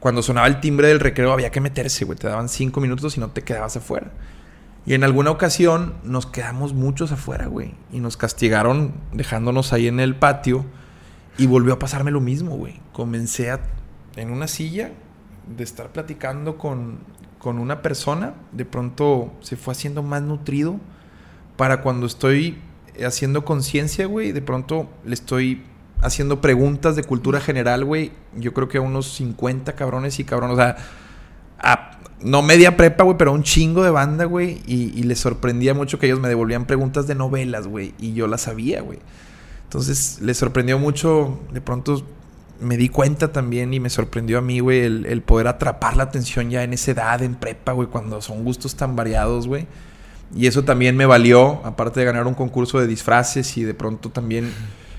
cuando 0.00 0.22
sonaba 0.22 0.46
el 0.46 0.60
timbre 0.60 0.88
del 0.88 1.00
recreo 1.00 1.32
había 1.32 1.50
que 1.50 1.60
meterse, 1.60 2.04
güey. 2.04 2.18
Te 2.18 2.28
daban 2.28 2.48
cinco 2.48 2.80
minutos 2.80 3.16
y 3.16 3.20
no 3.20 3.30
te 3.30 3.42
quedabas 3.42 3.76
afuera. 3.76 4.10
Y 4.84 4.94
en 4.94 5.02
alguna 5.02 5.30
ocasión 5.30 5.94
nos 6.04 6.26
quedamos 6.26 6.74
muchos 6.74 7.10
afuera, 7.12 7.46
güey. 7.46 7.74
Y 7.92 8.00
nos 8.00 8.16
castigaron 8.16 8.94
dejándonos 9.12 9.72
ahí 9.72 9.88
en 9.88 9.98
el 9.98 10.14
patio. 10.14 10.64
Y 11.38 11.46
volvió 11.46 11.74
a 11.74 11.78
pasarme 11.78 12.10
lo 12.10 12.20
mismo, 12.20 12.56
güey. 12.56 12.80
Comencé 12.92 13.50
a, 13.50 13.60
en 14.16 14.30
una 14.30 14.46
silla 14.46 14.92
de 15.56 15.64
estar 15.64 15.90
platicando 15.92 16.56
con, 16.56 16.98
con 17.38 17.58
una 17.58 17.82
persona. 17.82 18.34
De 18.52 18.64
pronto 18.64 19.32
se 19.40 19.56
fue 19.56 19.72
haciendo 19.72 20.02
más 20.02 20.22
nutrido. 20.22 20.78
Para 21.56 21.82
cuando 21.82 22.06
estoy 22.06 22.58
haciendo 23.04 23.44
conciencia, 23.44 24.06
güey, 24.06 24.32
de 24.32 24.42
pronto 24.42 24.88
le 25.04 25.14
estoy 25.14 25.64
haciendo 26.00 26.40
preguntas 26.40 26.96
de 26.96 27.04
cultura 27.04 27.40
general, 27.40 27.84
güey. 27.84 28.12
Yo 28.36 28.52
creo 28.52 28.68
que 28.68 28.78
unos 28.78 29.12
50 29.14 29.74
cabrones 29.74 30.18
y 30.18 30.24
cabrones. 30.24 30.54
O 30.54 30.60
sea, 30.60 30.76
a, 31.58 31.98
no 32.20 32.42
media 32.42 32.76
prepa, 32.76 33.04
güey, 33.04 33.16
pero 33.16 33.32
un 33.32 33.42
chingo 33.42 33.82
de 33.82 33.90
banda, 33.90 34.24
güey. 34.24 34.62
Y, 34.66 35.02
les 35.02 35.18
sorprendía 35.18 35.74
mucho 35.74 35.98
que 35.98 36.06
ellos 36.06 36.20
me 36.20 36.28
devolvían 36.28 36.66
preguntas 36.66 37.06
de 37.06 37.14
novelas, 37.14 37.66
güey. 37.66 37.94
Y 37.98 38.14
yo 38.14 38.26
las 38.26 38.42
sabía, 38.42 38.80
güey. 38.80 38.98
Entonces, 39.64 40.20
les 40.20 40.36
sorprendió 40.36 40.78
mucho. 40.78 41.40
De 41.52 41.60
pronto 41.60 42.04
me 42.60 42.76
di 42.76 42.88
cuenta 42.88 43.32
también 43.32 43.74
y 43.74 43.80
me 43.80 43.90
sorprendió 43.90 44.38
a 44.38 44.40
mí, 44.40 44.60
güey, 44.60 44.80
el, 44.80 45.04
el 45.06 45.20
poder 45.20 45.46
atrapar 45.46 45.96
la 45.96 46.04
atención 46.04 46.48
ya 46.48 46.64
en 46.64 46.72
esa 46.72 46.92
edad, 46.92 47.22
en 47.22 47.34
prepa, 47.34 47.72
güey, 47.72 47.88
cuando 47.88 48.22
son 48.22 48.44
gustos 48.44 48.76
tan 48.76 48.96
variados, 48.96 49.46
güey. 49.46 49.66
Y 50.34 50.46
eso 50.46 50.64
también 50.64 50.96
me 50.96 51.06
valió, 51.06 51.60
aparte 51.64 52.00
de 52.00 52.06
ganar 52.06 52.26
un 52.26 52.34
concurso 52.34 52.80
de 52.80 52.86
disfraces 52.86 53.56
y 53.58 53.64
de 53.64 53.74
pronto 53.74 54.10
también 54.10 54.52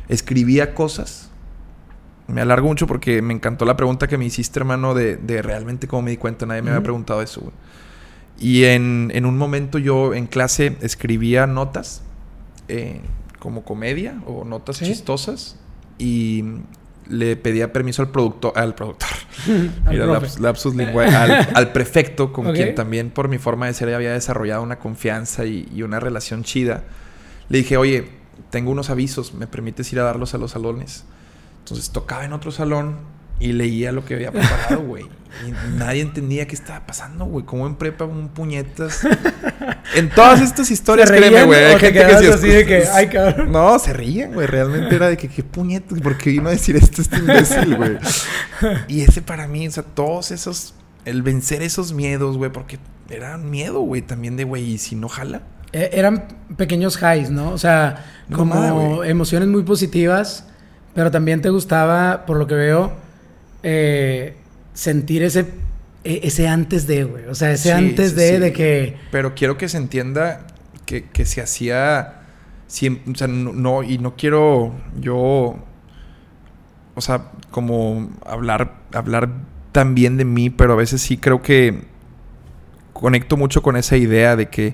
escribía 0.09 0.73
cosas. 0.73 1.29
Me 2.27 2.41
alargo 2.41 2.67
mucho 2.67 2.87
porque 2.87 3.21
me 3.21 3.33
encantó 3.33 3.65
la 3.65 3.77
pregunta 3.77 4.07
que 4.07 4.17
me 4.17 4.25
hiciste, 4.25 4.59
hermano, 4.59 4.93
de, 4.93 5.15
de 5.15 5.41
realmente 5.41 5.87
cómo 5.87 6.03
me 6.03 6.11
di 6.11 6.17
cuenta. 6.17 6.45
Nadie 6.45 6.61
me 6.61 6.71
había 6.71 6.83
preguntado 6.83 7.21
eso, 7.21 7.41
güey. 7.41 7.53
Y 8.39 8.65
en, 8.65 9.11
en, 9.15 9.25
un 9.25 9.37
momento 9.37 9.79
yo 9.79 10.13
en 10.13 10.27
clase 10.27 10.77
escribía 10.81 11.47
notas 11.47 12.03
eh, 12.67 13.01
como 13.39 13.63
comedia 13.63 14.21
o 14.27 14.45
notas 14.45 14.79
chistosas 14.79 15.57
y 15.97 16.43
le 17.07 17.35
pedía 17.35 17.73
permiso 17.73 18.01
al 18.03 18.09
productor, 18.09 18.53
al 18.55 18.75
productor, 18.75 19.09
al, 19.85 19.97
lapsus, 20.39 20.75
al, 21.53 21.71
prefecto, 21.71 22.31
con 22.31 22.53
quien 22.53 22.75
también 22.75 23.09
por 23.09 23.27
mi 23.27 23.37
forma 23.37 23.65
de 23.65 23.73
ser 23.73 23.93
había 23.93 24.11
desarrollado 24.11 24.61
una 24.61 24.77
confianza 24.77 25.45
y, 25.45 25.67
y, 25.73 25.81
una 25.81 25.99
relación 25.99 26.43
chida. 26.43 26.83
Le 27.49 27.59
dije, 27.59 27.77
oye, 27.77 28.16
tengo 28.49 28.71
unos 28.71 28.89
avisos, 28.89 29.33
¿me 29.33 29.47
permites 29.47 29.91
ir 29.93 29.99
a 29.99 30.03
darlos 30.03 30.33
a 30.33 30.37
los 30.37 30.51
salones? 30.51 31.05
Entonces 31.59 31.89
tocaba 31.89 32.25
en 32.25 32.33
otro 32.33 32.51
salón 32.51 32.97
y 33.39 33.51
leía 33.51 33.91
lo 33.91 34.03
que 34.03 34.15
había 34.15 34.31
preparado, 34.31 34.81
güey. 34.81 35.05
Y 35.45 35.77
nadie 35.77 36.01
entendía 36.01 36.47
qué 36.47 36.55
estaba 36.55 36.87
pasando, 36.87 37.25
güey. 37.25 37.45
Como 37.45 37.67
en 37.67 37.75
prepa, 37.75 38.05
un 38.05 38.29
puñetas. 38.29 39.01
En 39.93 40.09
todas 40.09 40.41
estas 40.41 40.71
historias, 40.71 41.11
créeme, 41.11 41.43
güey. 41.43 41.65
Hay 41.65 41.79
gente 41.79 42.05
que 42.05 42.17
se 42.17 42.33
así 42.33 42.47
de 42.47 42.65
que, 42.65 42.83
ay, 42.87 43.07
cabrón. 43.07 43.51
No, 43.51 43.77
se 43.79 43.93
ríen, 43.93 44.33
güey. 44.33 44.47
Realmente 44.47 44.95
era 44.95 45.07
de 45.07 45.17
que, 45.17 45.27
qué 45.27 45.43
puñetas, 45.43 45.99
porque 46.01 46.31
vino 46.31 46.49
a 46.49 46.51
decir 46.51 46.75
esto 46.75 47.01
este 47.01 47.17
imbécil, 47.17 47.75
güey. 47.75 47.97
Y 48.87 49.01
ese 49.01 49.21
para 49.21 49.47
mí, 49.47 49.67
o 49.67 49.71
sea, 49.71 49.83
todos 49.83 50.31
esos, 50.31 50.73
el 51.05 51.21
vencer 51.21 51.61
esos 51.61 51.93
miedos, 51.93 52.37
güey, 52.37 52.51
porque 52.51 52.79
era 53.09 53.37
miedo, 53.37 53.81
güey, 53.81 54.01
también 54.01 54.35
de, 54.35 54.43
güey, 54.43 54.63
y 54.63 54.77
si 54.77 54.95
no 54.95 55.09
jala. 55.09 55.41
E, 55.73 55.89
eran 55.93 56.25
pequeños 56.55 56.99
highs, 57.01 57.29
¿no? 57.29 57.51
O 57.51 57.57
sea, 57.57 58.05
como 58.31 59.03
emociones 59.03 59.47
muy 59.47 59.63
positivas, 59.63 60.45
pero 60.93 61.11
también 61.11 61.41
te 61.41 61.49
gustaba, 61.49 62.25
por 62.25 62.37
lo 62.37 62.47
que 62.47 62.55
veo, 62.55 62.93
eh, 63.63 64.35
sentir 64.73 65.23
ese, 65.23 65.45
e, 66.03 66.21
ese 66.23 66.47
antes 66.47 66.87
de, 66.87 67.03
güey. 67.03 67.25
O 67.25 67.35
sea, 67.35 67.51
ese 67.51 67.73
antes 67.73 68.15
de, 68.15 68.39
de 68.39 68.53
que... 68.53 68.97
Pero 69.11 69.35
quiero 69.35 69.57
que 69.57 69.69
se 69.69 69.77
entienda 69.77 70.47
que, 70.85 71.05
que 71.05 71.25
se 71.25 71.41
hacía... 71.41 72.13
Siempre, 72.67 73.13
o 73.13 73.15
sea, 73.15 73.27
no, 73.27 73.83
y 73.83 73.97
no 73.97 74.15
quiero 74.15 74.73
yo... 74.99 75.57
O 76.95 77.01
sea, 77.01 77.31
como 77.51 78.09
hablar, 78.25 78.73
hablar 78.91 79.29
tan 79.71 79.93
bien 79.93 80.17
de 80.17 80.25
mí, 80.25 80.49
pero 80.49 80.73
a 80.73 80.75
veces 80.75 81.01
sí 81.01 81.17
creo 81.17 81.43
que 81.43 81.83
conecto 82.93 83.37
mucho 83.37 83.61
con 83.61 83.77
esa 83.77 83.95
idea 83.95 84.35
de 84.35 84.49
que 84.49 84.73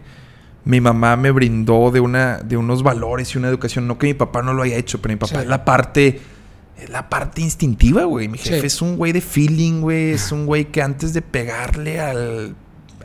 mi 0.66 0.80
mamá 0.80 1.16
me 1.18 1.32
brindó 1.32 1.92
de, 1.92 2.00
una, 2.00 2.38
de 2.38 2.58
unos 2.58 2.84
valores 2.84 3.34
y 3.36 3.38
una 3.38 3.50
educación. 3.50 3.88
No 3.88 3.98
que 3.98 4.08
mi 4.08 4.14
papá 4.14 4.42
no 4.42 4.54
lo 4.54 4.64
haya 4.64 4.78
hecho, 4.78 5.02
pero 5.02 5.14
mi 5.14 5.20
papá 5.20 5.42
es 5.42 5.48
la 5.48 5.66
parte. 5.66 6.22
Es 6.78 6.90
la 6.90 7.10
parte 7.10 7.42
instintiva, 7.42 8.06
güey. 8.06 8.28
Mi 8.28 8.38
jefe 8.38 8.66
es 8.66 8.82
un 8.82 8.98
güey 8.98 9.12
de 9.12 9.22
feeling, 9.22 9.82
güey. 9.82 10.12
Es 10.12 10.32
un 10.32 10.46
güey 10.46 10.66
que 10.66 10.82
antes 10.82 11.14
de 11.14 11.22
pegarle 11.22 12.00
al, 12.00 12.56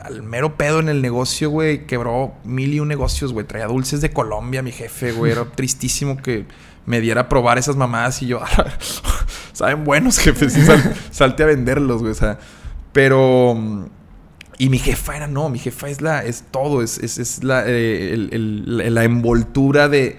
al 0.01 0.23
mero 0.23 0.57
pedo 0.57 0.79
en 0.79 0.89
el 0.89 1.01
negocio, 1.01 1.49
güey, 1.49 1.85
quebró 1.85 2.33
mil 2.43 2.73
y 2.73 2.79
un 2.79 2.87
negocios, 2.87 3.31
güey. 3.31 3.45
Traía 3.45 3.67
dulces 3.67 4.01
de 4.01 4.11
Colombia, 4.11 4.63
mi 4.63 4.71
jefe, 4.71 5.11
güey. 5.11 5.31
Era 5.31 5.45
tristísimo 5.45 6.17
que 6.17 6.45
me 6.85 6.99
diera 7.01 7.21
a 7.21 7.29
probar 7.29 7.57
esas 7.57 7.75
mamadas 7.75 8.21
y 8.23 8.27
yo, 8.27 8.41
saben 9.53 9.83
buenos, 9.83 10.17
jefes. 10.17 10.57
salte 11.11 11.43
a 11.43 11.45
venderlos, 11.45 12.01
güey. 12.01 12.13
O 12.13 12.15
sea, 12.15 12.39
pero 12.91 13.89
y 14.61 14.67
mi 14.67 14.77
jefa 14.77 15.15
era 15.15 15.25
no, 15.25 15.47
mi 15.47 15.57
jefa 15.57 15.87
es 15.87 16.01
la, 16.01 16.25
es 16.25 16.43
todo, 16.51 16.83
es, 16.83 16.97
es, 16.97 17.17
es 17.17 17.45
la, 17.45 17.63
eh, 17.65 18.27
la 18.29 19.03
envoltura 19.05 19.87
de... 19.87 20.17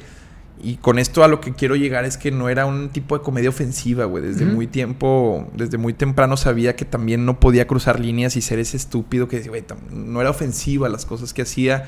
Y 0.63 0.77
con 0.77 0.99
esto 0.99 1.23
a 1.23 1.29
lo 1.29 1.43
que 1.43 1.53
quiero 1.53 1.77
llegar 1.77 2.07
es 2.07 2.17
que 2.17 2.31
no 2.31 2.49
era 2.49 2.65
un 2.65 2.89
tipo 2.89 3.17
de 3.17 3.23
comedia 3.23 3.51
ofensiva, 3.51 4.07
güey. 4.07 4.25
Desde 4.25 4.47
muy 4.47 4.67
tiempo, 4.67 5.47
desde 5.55 5.79
muy 5.79 5.93
temprano 5.95 6.37
sabía 6.39 6.75
que 6.75 6.85
también 6.87 7.25
no 7.25 7.39
podía 7.39 7.67
cruzar 7.67 8.01
líneas 8.01 8.37
y 8.37 8.43
ser 8.43 8.59
ese 8.59 8.77
estúpido 8.79 9.29
que 9.29 9.41
güey, 9.41 9.65
no 9.91 10.21
era 10.21 10.31
ofensiva 10.31 10.89
las 10.89 11.07
cosas 11.07 11.33
que 11.33 11.43
hacía. 11.43 11.87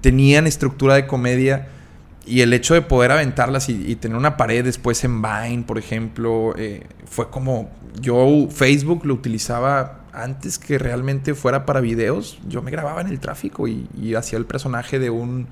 Tenían 0.00 0.46
estructura 0.46 0.94
de 0.94 1.06
comedia. 1.06 1.68
Y 2.26 2.40
el 2.42 2.52
hecho 2.52 2.74
de 2.74 2.82
poder 2.82 3.12
aventarlas 3.12 3.68
y, 3.68 3.94
tener 3.96 4.16
una 4.16 4.36
pared 4.36 4.64
después 4.64 5.02
en 5.04 5.22
Vine, 5.22 5.64
por 5.64 5.78
ejemplo, 5.78 6.54
eh, 6.56 6.84
fue 7.08 7.30
como... 7.30 7.70
Yo 8.00 8.48
Facebook 8.50 9.04
lo 9.04 9.14
utilizaba 9.14 10.05
antes 10.16 10.58
que 10.58 10.78
realmente 10.78 11.34
fuera 11.34 11.66
para 11.66 11.80
videos, 11.80 12.38
yo 12.48 12.62
me 12.62 12.70
grababa 12.70 13.00
en 13.00 13.08
el 13.08 13.20
tráfico 13.20 13.68
y, 13.68 13.88
y 14.00 14.14
hacía 14.14 14.38
el 14.38 14.46
personaje 14.46 14.98
de 14.98 15.10
un, 15.10 15.46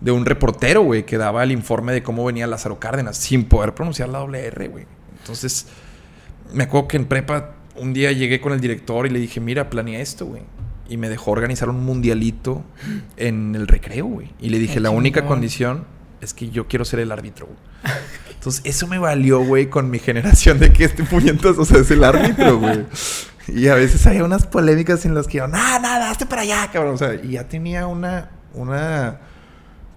de 0.00 0.12
un 0.12 0.24
reportero, 0.24 0.82
güey, 0.82 1.04
que 1.04 1.18
daba 1.18 1.42
el 1.42 1.52
informe 1.52 1.92
de 1.92 2.02
cómo 2.02 2.24
venía 2.24 2.46
Lázaro 2.46 2.78
Cárdenas 2.78 3.16
sin 3.16 3.44
poder 3.44 3.74
pronunciar 3.74 4.08
la 4.08 4.20
doble 4.20 4.46
R, 4.46 4.68
güey. 4.68 4.86
Entonces, 5.20 5.66
me 6.52 6.64
acuerdo 6.64 6.88
que 6.88 6.96
en 6.96 7.06
prepa 7.06 7.54
un 7.76 7.92
día 7.92 8.12
llegué 8.12 8.40
con 8.40 8.52
el 8.52 8.60
director 8.60 9.06
y 9.06 9.10
le 9.10 9.18
dije, 9.18 9.40
mira, 9.40 9.68
planeé 9.70 10.00
esto, 10.00 10.26
güey. 10.26 10.42
Y 10.88 10.96
me 10.96 11.08
dejó 11.08 11.32
organizar 11.32 11.68
un 11.68 11.84
mundialito 11.84 12.64
en 13.16 13.54
el 13.54 13.66
recreo, 13.66 14.06
güey. 14.06 14.30
Y 14.40 14.48
le 14.48 14.58
dije, 14.58 14.80
la 14.80 14.90
única 14.90 15.26
condición 15.26 15.84
es 16.20 16.32
que 16.32 16.48
yo 16.50 16.66
quiero 16.66 16.84
ser 16.84 17.00
el 17.00 17.12
árbitro, 17.12 17.46
güey. 17.46 17.58
Entonces, 18.32 18.62
eso 18.64 18.86
me 18.86 18.98
valió, 18.98 19.40
güey, 19.40 19.68
con 19.68 19.90
mi 19.90 19.98
generación 19.98 20.58
de 20.58 20.72
que 20.72 20.84
este 20.84 21.04
puñetazo 21.04 21.60
o 21.60 21.64
sea, 21.64 21.80
es 21.80 21.90
el 21.90 22.04
árbitro, 22.04 22.58
güey. 22.58 22.86
Y 23.48 23.68
a 23.68 23.74
veces 23.74 24.06
había 24.06 24.24
unas 24.24 24.46
polémicas 24.46 25.04
en 25.04 25.14
las 25.14 25.26
que 25.26 25.38
yo, 25.38 25.48
nada, 25.48 25.78
nada, 25.78 26.10
hazte 26.10 26.26
para 26.26 26.42
allá, 26.42 26.68
cabrón. 26.72 26.94
O 26.94 26.98
sea, 26.98 27.14
y 27.14 27.32
ya 27.32 27.48
tenía 27.48 27.86
una, 27.86 28.30
una, 28.54 29.18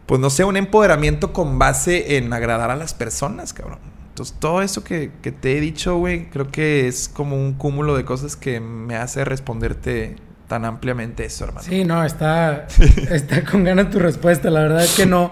pues 0.06 0.20
no 0.20 0.30
sé, 0.30 0.44
un 0.44 0.58
empoderamiento 0.58 1.34
con 1.34 1.60
base 1.60 2.18
en 2.18 2.32
agradar 2.34 2.72
a 2.72 2.76
las 2.76 2.94
personas, 2.94 3.54
cabrón. 3.54 3.80
Entonces, 4.10 4.36
todo 4.40 4.62
eso 4.62 4.84
que, 4.84 5.12
que 5.22 5.32
te 5.32 5.58
he 5.58 5.62
dicho, 5.62 5.98
güey, 5.98 6.30
creo 6.30 6.50
que 6.50 6.88
es 6.88 7.10
como 7.10 7.36
un 7.36 7.54
cúmulo 7.54 7.96
de 7.96 8.06
cosas 8.06 8.36
que 8.36 8.60
me 8.60 8.96
hace 8.96 9.24
responderte 9.26 10.16
tan 10.52 10.66
ampliamente 10.66 11.24
eso, 11.24 11.46
hermano. 11.46 11.66
Sí, 11.66 11.86
no, 11.86 12.04
está, 12.04 12.68
está 13.10 13.46
con 13.46 13.64
ganas 13.64 13.90
tu 13.90 14.00
respuesta. 14.00 14.50
La 14.50 14.60
verdad 14.60 14.84
es 14.84 14.98
que 14.98 15.06
no. 15.06 15.32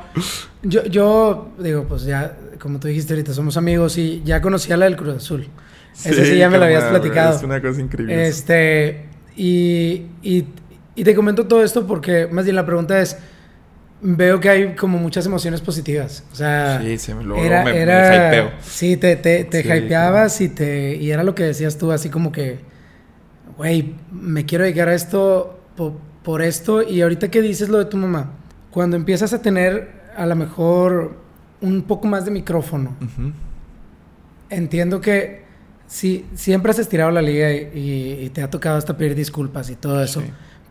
Yo, 0.64 0.86
yo 0.86 1.52
digo, 1.60 1.84
pues 1.84 2.04
ya, 2.04 2.38
como 2.58 2.80
tú 2.80 2.88
dijiste 2.88 3.14
ahorita, 3.14 3.34
somos 3.34 3.58
amigos 3.58 3.98
y 3.98 4.24
ya 4.24 4.42
conocía 4.42 4.78
la 4.78 4.86
del 4.86 4.96
Cruz 4.96 5.18
Azul. 5.18 5.50
Sí, 5.94 6.10
Ese 6.10 6.26
sí 6.26 6.38
ya 6.38 6.50
me 6.50 6.58
lo 6.58 6.66
habías 6.66 6.86
platicado. 6.86 7.36
Es 7.36 7.44
una 7.44 7.62
cosa 7.62 7.82
increíble. 7.82 8.28
Este, 8.28 9.06
y, 9.36 10.06
y, 10.22 10.46
y 10.96 11.04
te 11.04 11.16
comento 11.16 11.48
todo 11.48 11.64
esto 11.64 11.86
porque 11.86 12.28
más 12.28 12.46
bien 12.46 12.56
la 12.56 12.66
pregunta 12.66 13.00
es 13.02 13.18
veo 14.02 14.40
que 14.40 14.50
hay 14.50 14.76
como 14.76 14.98
muchas 14.98 15.26
emociones 15.26 15.62
positivas. 15.62 16.24
O 16.32 16.36
sea, 16.36 16.82
sí, 16.82 16.98
se 16.98 17.16
me, 17.16 17.24
lo, 17.24 17.36
era, 17.38 17.64
me, 17.64 17.78
era, 17.78 18.30
me 18.30 18.52
Sí, 18.62 18.98
te, 18.98 19.16
te, 19.16 19.44
te 19.44 19.64
sí, 19.64 19.68
hypeabas 19.68 20.38
claro. 20.38 20.52
y, 20.52 20.56
te, 20.56 20.96
y 20.96 21.12
era 21.12 21.24
lo 21.24 21.36
que 21.36 21.44
decías 21.44 21.78
tú, 21.78 21.92
así 21.92 22.10
como 22.10 22.32
que, 22.32 22.60
güey, 23.58 23.96
me 24.12 24.46
quiero 24.46 24.64
dedicar 24.64 24.90
a 24.90 24.94
esto 24.96 25.60
por, 25.76 25.94
por, 26.24 26.42
esto. 26.42 26.82
Y 26.82 27.02
ahorita 27.02 27.30
que 27.30 27.42
dices 27.42 27.70
lo 27.70 27.78
de 27.78 27.86
tu 27.86 27.98
mamá, 27.98 28.32
cuando 28.72 28.96
empiezas 28.96 29.34
a 29.34 29.42
tener 29.42 30.00
a 30.16 30.26
lo 30.26 30.36
mejor 30.36 31.18
un 31.62 31.82
poco 31.84 32.08
más 32.08 32.26
de 32.26 32.32
micrófono, 32.32 32.96
uh 33.02 33.06
-huh. 33.06 33.34
entiendo 34.50 35.02
que 35.02 35.44
sí, 35.90 36.26
siempre 36.36 36.72
has 36.72 36.80
estirado 36.80 37.12
la 37.12 37.22
liga 37.22 37.52
y, 37.52 37.72
y, 37.74 38.26
y, 38.26 38.30
te 38.30 38.42
ha 38.42 38.50
tocado 38.50 38.78
hasta 38.78 38.96
pedir 38.96 39.16
disculpas 39.16 39.70
y 39.70 39.76
todo 39.76 40.02
eso, 40.02 40.22
sí. 40.22 40.28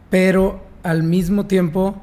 pero 0.08 0.64
al 0.82 1.02
mismo 1.02 1.46
tiempo 1.46 2.00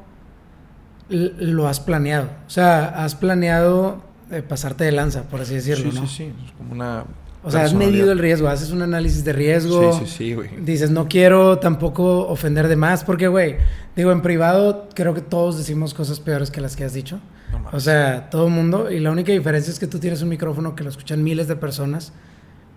lo 1.10 1.68
has 1.68 1.80
planeado. 1.80 2.30
O 2.46 2.50
sea, 2.50 2.86
has 3.04 3.16
planeado 3.16 4.04
eh, 4.32 4.42
pasarte 4.42 4.84
de 4.84 4.92
lanza, 4.92 5.24
por 5.24 5.42
así 5.42 5.56
decirlo, 5.56 5.92
sí, 5.92 5.98
¿no? 5.98 6.08
Sí, 6.08 6.16
sí, 6.18 6.34
es 6.46 6.52
como 6.54 6.74
una... 6.74 7.06
O 7.44 7.52
sea, 7.52 7.62
has 7.62 7.76
medido 7.76 8.12
el 8.12 8.18
riesgo, 8.18 8.48
haces 8.48 8.72
un 8.72 8.82
análisis 8.82 9.24
de 9.24 9.32
riesgo. 9.32 9.94
Sí, 9.94 10.06
sí, 10.08 10.12
sí, 10.18 10.34
güey. 10.34 10.50
Dices, 10.62 10.90
no 10.90 11.08
quiero 11.08 11.60
tampoco 11.60 12.28
ofender 12.28 12.68
de 12.68 12.76
más, 12.76 13.04
porque, 13.04 13.28
güey, 13.28 13.58
digo, 13.96 14.12
en 14.12 14.24
privado 14.24 14.90
creo 14.96 15.14
que 15.14 15.22
todos 15.22 15.56
decimos 15.56 15.94
cosas 15.94 16.20
peores 16.20 16.50
que 16.50 16.60
las 16.60 16.76
que 16.76 16.86
has 16.86 16.94
dicho. 16.94 17.20
No 17.52 17.70
o 17.72 17.80
sea, 17.80 18.32
todo 18.32 18.48
el 18.48 18.52
mundo. 18.52 18.90
Y 18.90 19.00
la 19.00 19.12
única 19.12 19.32
diferencia 19.32 19.72
es 19.72 19.78
que 19.78 19.86
tú 19.86 20.00
tienes 20.00 20.24
un 20.24 20.30
micrófono 20.30 20.76
que 20.76 20.84
lo 20.84 20.90
escuchan 20.90 21.24
miles 21.24 21.48
de 21.48 21.56
personas 21.56 22.14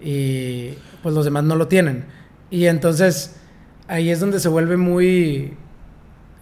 y 0.01 0.75
pues 1.03 1.15
los 1.15 1.25
demás 1.25 1.45
no 1.45 1.57
lo 1.57 1.69
tienen. 1.69 2.05
Y 2.51 2.67
entonces 2.67 3.37
ahí 3.87 4.11
es 4.11 4.21
donde 4.21 4.41
se 4.41 4.49
vuelve 4.49 4.77
muy 4.77 5.57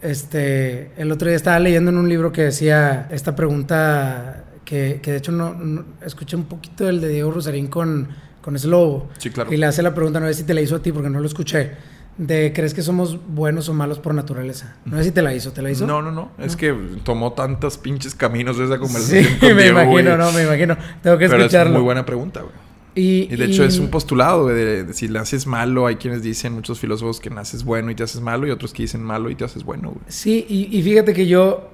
este, 0.02 0.92
el 0.96 1.10
otro 1.10 1.28
día 1.28 1.36
estaba 1.36 1.58
leyendo 1.58 1.90
en 1.90 1.98
un 1.98 2.08
libro 2.08 2.32
que 2.32 2.42
decía 2.42 3.08
esta 3.10 3.34
pregunta 3.34 4.44
que, 4.64 5.00
que 5.02 5.12
de 5.12 5.16
hecho 5.18 5.32
no, 5.32 5.54
no, 5.54 5.84
escuché 6.04 6.36
un 6.36 6.44
poquito 6.44 6.88
el 6.88 7.00
de 7.00 7.08
Diego 7.08 7.30
Rosarín 7.30 7.68
con, 7.68 8.08
con 8.42 8.56
ese 8.56 8.68
lobo. 8.68 9.08
Sí, 9.18 9.30
claro. 9.30 9.52
Y 9.52 9.56
le 9.56 9.66
hace 9.66 9.82
la 9.82 9.94
pregunta, 9.94 10.20
no 10.20 10.26
sé 10.26 10.34
si 10.34 10.44
te 10.44 10.54
la 10.54 10.60
hizo 10.60 10.76
a 10.76 10.82
ti 10.82 10.92
porque 10.92 11.10
no 11.10 11.20
lo 11.20 11.26
escuché. 11.26 11.72
De 12.18 12.52
¿crees 12.54 12.72
que 12.72 12.80
somos 12.80 13.18
buenos 13.28 13.68
o 13.68 13.74
malos 13.74 13.98
por 13.98 14.14
naturaleza? 14.14 14.76
No 14.86 14.96
sé 14.96 15.04
si 15.04 15.10
te 15.10 15.20
la 15.20 15.34
hizo, 15.34 15.52
¿te 15.52 15.60
la 15.60 15.70
hizo? 15.70 15.86
No, 15.86 16.00
no, 16.00 16.10
no. 16.10 16.30
Es 16.38 16.56
que 16.56 16.74
tomó 17.04 17.32
tantos 17.32 17.76
pinches 17.76 18.14
caminos 18.14 18.58
esa 18.58 18.78
conversación. 18.78 19.24
Sí, 19.24 19.36
me 19.42 19.62
Diego, 19.62 19.82
imagino, 19.82 20.10
wey. 20.12 20.18
no, 20.18 20.32
me 20.32 20.44
imagino. 20.44 20.76
Tengo 21.02 21.18
que 21.18 21.28
Pero 21.28 21.42
escucharlo. 21.42 21.72
Es 21.72 21.78
muy 21.78 21.84
buena 21.84 22.06
pregunta, 22.06 22.40
güey. 22.40 22.54
Y, 22.96 23.28
y, 23.30 23.36
de 23.36 23.44
hecho 23.44 23.62
es 23.62 23.78
un 23.78 23.88
postulado 23.88 24.46
de, 24.46 24.84
de, 24.84 24.94
si 24.94 25.06
naces 25.08 25.46
malo, 25.46 25.86
hay 25.86 25.96
quienes 25.96 26.22
dicen, 26.22 26.54
muchos 26.54 26.80
filósofos, 26.80 27.20
que 27.20 27.28
naces 27.28 27.62
bueno 27.62 27.90
y 27.90 27.94
te 27.94 28.02
haces 28.02 28.22
malo, 28.22 28.46
y 28.46 28.50
otros 28.50 28.72
que 28.72 28.84
dicen 28.84 29.02
malo 29.02 29.28
y 29.28 29.34
te 29.34 29.44
haces 29.44 29.64
bueno. 29.64 29.90
Güey. 29.90 30.00
Sí, 30.08 30.46
y, 30.48 30.74
y, 30.74 30.82
fíjate 30.82 31.12
que 31.12 31.26
yo, 31.26 31.68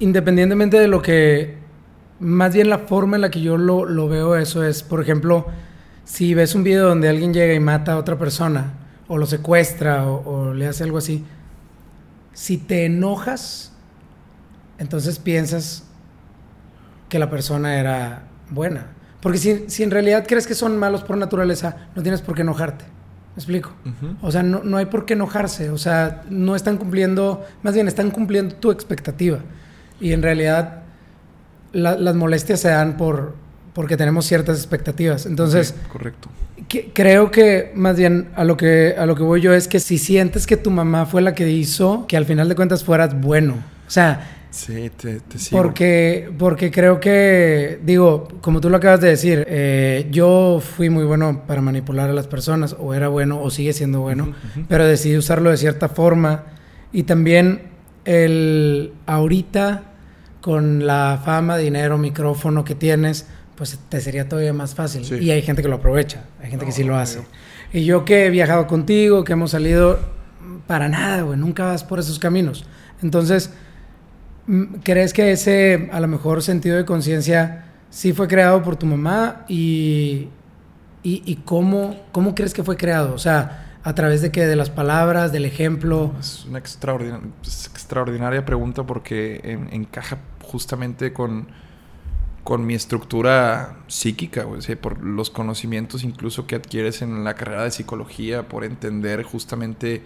independientemente 0.00 0.76
de 0.76 0.88
lo 0.88 1.00
que, 1.00 1.58
más 2.18 2.54
bien 2.54 2.68
la 2.68 2.78
forma 2.78 3.14
en 3.14 3.22
la 3.22 3.30
que 3.30 3.40
yo 3.40 3.56
lo, 3.56 3.84
lo 3.84 4.08
veo 4.08 4.34
eso 4.34 4.64
es, 4.64 4.82
por 4.82 5.00
ejemplo, 5.00 5.46
si 6.04 6.34
ves 6.34 6.56
un 6.56 6.64
video 6.64 6.88
donde 6.88 7.08
alguien 7.08 7.32
llega 7.32 7.54
y 7.54 7.60
mata 7.60 7.92
a 7.92 7.96
otra 7.96 8.18
persona, 8.18 8.74
o 9.06 9.16
lo 9.16 9.26
secuestra, 9.26 10.08
o, 10.08 10.48
o 10.48 10.54
le 10.54 10.66
hace 10.66 10.82
algo 10.82 10.98
así, 10.98 11.24
si 12.32 12.58
te 12.58 12.86
enojas, 12.86 13.72
entonces 14.78 15.20
piensas 15.20 15.84
que 17.08 17.20
la 17.20 17.30
persona 17.30 17.78
era 17.78 18.24
buena. 18.50 18.88
Porque 19.24 19.38
si, 19.38 19.64
si, 19.68 19.82
en 19.82 19.90
realidad 19.90 20.26
crees 20.28 20.46
que 20.46 20.54
son 20.54 20.78
malos 20.78 21.02
por 21.02 21.16
naturaleza, 21.16 21.88
no 21.96 22.02
tienes 22.02 22.20
por 22.20 22.34
qué 22.34 22.42
enojarte. 22.42 22.84
¿Me 22.84 23.40
explico? 23.40 23.72
Uh 23.86 23.88
-huh. 23.88 24.16
O 24.20 24.30
sea, 24.30 24.42
no, 24.42 24.62
no, 24.62 24.76
hay 24.76 24.84
por 24.84 25.06
qué 25.06 25.14
enojarse. 25.14 25.70
O 25.70 25.78
sea, 25.78 26.24
no 26.28 26.54
están 26.54 26.76
cumpliendo, 26.76 27.42
más 27.62 27.72
bien 27.72 27.88
están 27.88 28.10
cumpliendo 28.10 28.54
tu 28.56 28.70
expectativa. 28.70 29.38
Y 29.98 30.12
en 30.12 30.20
realidad 30.20 30.82
la, 31.72 31.96
las 31.96 32.14
molestias 32.14 32.60
se 32.60 32.68
dan 32.68 32.98
por, 32.98 33.34
porque 33.72 33.96
tenemos 33.96 34.26
ciertas 34.26 34.58
expectativas. 34.58 35.24
Entonces, 35.24 35.68
sí, 35.68 35.88
correcto. 35.90 36.28
Que, 36.68 36.92
creo 36.92 37.30
que 37.30 37.72
más 37.74 37.96
bien 37.96 38.28
a 38.36 38.44
lo 38.44 38.58
que, 38.58 38.94
a 38.98 39.06
lo 39.06 39.16
que 39.16 39.22
voy 39.22 39.40
yo 39.40 39.54
es 39.54 39.68
que 39.68 39.80
si 39.80 39.96
sientes 39.96 40.46
que 40.46 40.58
tu 40.58 40.70
mamá 40.70 41.06
fue 41.06 41.22
la 41.22 41.34
que 41.34 41.50
hizo 41.50 42.06
que 42.06 42.18
al 42.18 42.26
final 42.26 42.46
de 42.50 42.56
cuentas 42.56 42.84
fueras 42.84 43.18
bueno. 43.18 43.54
O 43.86 43.90
sea, 43.90 44.33
Sí, 44.54 44.88
te, 44.96 45.18
te 45.18 45.36
sigo. 45.36 45.60
Porque, 45.60 46.32
porque 46.38 46.70
creo 46.70 47.00
que, 47.00 47.80
digo, 47.82 48.28
como 48.40 48.60
tú 48.60 48.70
lo 48.70 48.76
acabas 48.76 49.00
de 49.00 49.08
decir, 49.08 49.44
eh, 49.48 50.06
yo 50.12 50.60
fui 50.60 50.90
muy 50.90 51.04
bueno 51.04 51.42
para 51.44 51.60
manipular 51.60 52.08
a 52.08 52.12
las 52.12 52.28
personas, 52.28 52.76
o 52.78 52.94
era 52.94 53.08
bueno, 53.08 53.42
o 53.42 53.50
sigue 53.50 53.72
siendo 53.72 54.00
bueno, 54.00 54.26
uh 54.26 54.58
-huh. 54.58 54.66
pero 54.68 54.86
decidí 54.86 55.16
usarlo 55.16 55.50
de 55.50 55.56
cierta 55.56 55.88
forma. 55.88 56.44
Y 56.92 57.02
también 57.02 57.62
el 58.04 58.92
ahorita, 59.06 59.82
con 60.40 60.86
la 60.86 61.20
fama, 61.24 61.58
dinero, 61.58 61.98
micrófono 61.98 62.64
que 62.64 62.76
tienes, 62.76 63.26
pues 63.56 63.76
te 63.88 64.00
sería 64.00 64.28
todavía 64.28 64.52
más 64.52 64.76
fácil. 64.76 65.04
Sí. 65.04 65.16
Y 65.16 65.32
hay 65.32 65.42
gente 65.42 65.62
que 65.62 65.68
lo 65.68 65.76
aprovecha, 65.76 66.26
hay 66.40 66.50
gente 66.50 66.64
no, 66.64 66.68
que 66.68 66.72
sí 66.72 66.84
lo 66.84 66.96
hace. 66.96 67.22
Y 67.72 67.84
yo 67.84 68.04
que 68.04 68.26
he 68.26 68.30
viajado 68.30 68.68
contigo, 68.68 69.24
que 69.24 69.32
hemos 69.32 69.50
salido, 69.50 69.98
para 70.68 70.88
nada, 70.88 71.22
güey, 71.22 71.36
nunca 71.36 71.64
vas 71.64 71.82
por 71.82 71.98
esos 71.98 72.20
caminos. 72.20 72.64
Entonces 73.02 73.50
¿Crees 74.82 75.14
que 75.14 75.32
ese, 75.32 75.88
a 75.92 76.00
lo 76.00 76.08
mejor, 76.08 76.42
sentido 76.42 76.76
de 76.76 76.84
conciencia 76.84 77.64
sí 77.88 78.12
fue 78.12 78.28
creado 78.28 78.62
por 78.62 78.76
tu 78.76 78.84
mamá? 78.86 79.44
¿Y, 79.48 80.28
y, 81.02 81.36
cómo, 81.44 81.96
cómo, 82.12 82.34
crees 82.34 82.52
que 82.52 82.62
fue 82.62 82.76
creado? 82.76 83.14
O 83.14 83.18
sea, 83.18 83.78
¿a 83.82 83.94
través 83.94 84.20
de 84.20 84.30
qué? 84.30 84.46
¿De 84.46 84.56
las 84.56 84.68
palabras? 84.68 85.32
¿Del 85.32 85.46
ejemplo? 85.46 86.12
Es 86.20 86.44
una 86.44 86.58
extraordinaria, 86.58 88.44
pregunta 88.44 88.82
porque 88.84 89.40
en, 89.44 89.68
encaja 89.72 90.18
justamente 90.42 91.14
con, 91.14 91.48
con 92.42 92.66
mi 92.66 92.74
estructura 92.74 93.76
psíquica, 93.86 94.46
o 94.46 94.60
sea, 94.60 94.76
por 94.76 95.02
los 95.02 95.30
conocimientos 95.30 96.04
incluso 96.04 96.46
que 96.46 96.56
adquieres 96.56 97.00
en 97.00 97.24
la 97.24 97.34
carrera 97.34 97.64
de 97.64 97.70
psicología, 97.70 98.46
por 98.46 98.64
entender 98.64 99.22
justamente 99.22 100.02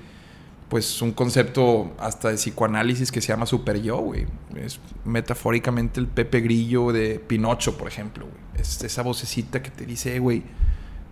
pues 0.69 1.01
un 1.01 1.13
concepto 1.13 1.93
hasta 1.99 2.29
de 2.29 2.35
psicoanálisis 2.35 3.11
que 3.11 3.21
se 3.21 3.29
llama 3.29 3.47
super 3.47 3.81
yo, 3.81 3.99
güey. 3.99 4.27
Es 4.57 4.81
metafóricamente 5.05 5.99
el 5.99 6.07
Pepe 6.07 6.41
Grillo 6.41 6.93
de 6.93 7.19
Pinocho, 7.19 7.79
por 7.79 7.89
ejemplo. 7.89 8.27
Es 8.59 8.83
esa 8.83 9.03
vocecita 9.03 9.63
que 9.63 9.71
te 9.71 9.87
dice, 9.87 10.19
güey, 10.19 10.43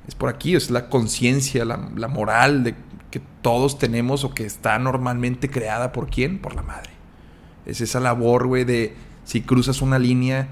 es 0.06 0.14
por 0.14 0.28
aquí, 0.28 0.54
es 0.54 0.70
la 0.70 0.88
conciencia, 0.88 1.64
la, 1.64 1.90
la, 1.96 2.08
moral 2.08 2.64
de 2.64 2.74
que 3.10 3.20
todos 3.40 3.78
tenemos 3.78 4.24
o 4.24 4.34
que 4.34 4.44
está 4.44 4.78
normalmente 4.78 5.48
creada 5.48 5.92
por 5.92 6.10
quién? 6.10 6.38
Por 6.38 6.54
la 6.54 6.62
madre. 6.62 6.90
Es 7.64 7.80
esa 7.80 7.98
labor, 7.98 8.46
güey, 8.46 8.64
de 8.64 8.94
si 9.24 9.40
cruzas 9.40 9.80
una 9.80 9.98
línea, 9.98 10.48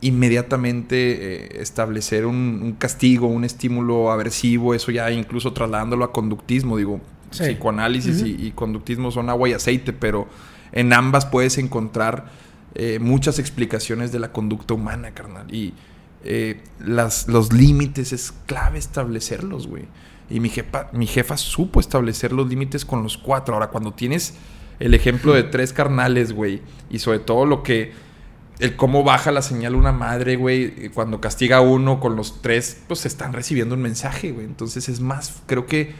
inmediatamente 0.00 1.56
eh, 1.56 1.62
establecer 1.62 2.26
un, 2.26 2.60
un, 2.62 2.72
castigo, 2.72 3.28
un 3.28 3.44
estímulo 3.44 4.10
aversivo, 4.10 4.74
eso 4.74 4.90
ya 4.90 5.10
incluso 5.12 5.52
trasladándolo 5.52 6.04
a 6.04 6.12
conductismo, 6.12 6.76
digo, 6.76 7.00
Sí. 7.30 7.44
Psicoanálisis 7.44 8.22
uh 8.22 8.24
-huh. 8.24 8.40
y, 8.40 8.46
y, 8.46 8.50
conductismo 8.52 9.10
son 9.10 9.30
agua 9.30 9.48
y 9.48 9.52
aceite, 9.52 9.92
pero 9.92 10.28
en 10.72 10.92
ambas 10.92 11.26
puedes 11.26 11.58
encontrar 11.58 12.26
eh, 12.74 12.98
muchas 12.98 13.38
explicaciones 13.38 14.12
de 14.12 14.18
la 14.18 14.32
conducta 14.32 14.74
humana, 14.74 15.12
carnal. 15.12 15.52
Y 15.52 15.72
eh, 16.24 16.60
las, 16.78 17.26
los 17.26 17.52
límites 17.52 18.12
es 18.12 18.34
clave 18.46 18.78
establecerlos, 18.78 19.66
güey. 19.66 19.84
Y 20.28 20.40
mi 20.40 20.50
jefa, 20.50 20.90
mi 20.92 21.06
jefa 21.06 21.36
supo 21.36 21.80
establecer 21.80 22.32
los 22.32 22.48
límites 22.48 22.84
con 22.84 23.02
los 23.02 23.16
cuatro. 23.16 23.54
Ahora, 23.54 23.68
cuando 23.68 23.92
tienes 23.94 24.34
el 24.78 24.92
ejemplo 24.92 25.32
de 25.32 25.44
tres 25.44 25.72
carnales, 25.72 26.32
güey, 26.32 26.60
y 26.90 26.98
sobre 26.98 27.20
todo 27.20 27.46
lo 27.46 27.62
que 27.62 27.92
el 28.58 28.74
cómo 28.76 29.04
baja 29.04 29.32
la 29.32 29.42
señal 29.42 29.74
una 29.74 29.92
madre, 29.92 30.36
güey, 30.36 30.88
cuando 30.90 31.20
castiga 31.20 31.58
a 31.58 31.60
uno 31.60 32.00
con 32.00 32.16
los 32.16 32.40
tres, 32.40 32.80
pues 32.88 33.04
están 33.04 33.32
recibiendo 33.34 33.74
un 33.74 33.82
mensaje, 33.82 34.32
güey. 34.32 34.46
Entonces 34.46 34.88
es 34.88 35.00
más, 35.00 35.42
creo 35.46 35.66
que 35.66 35.94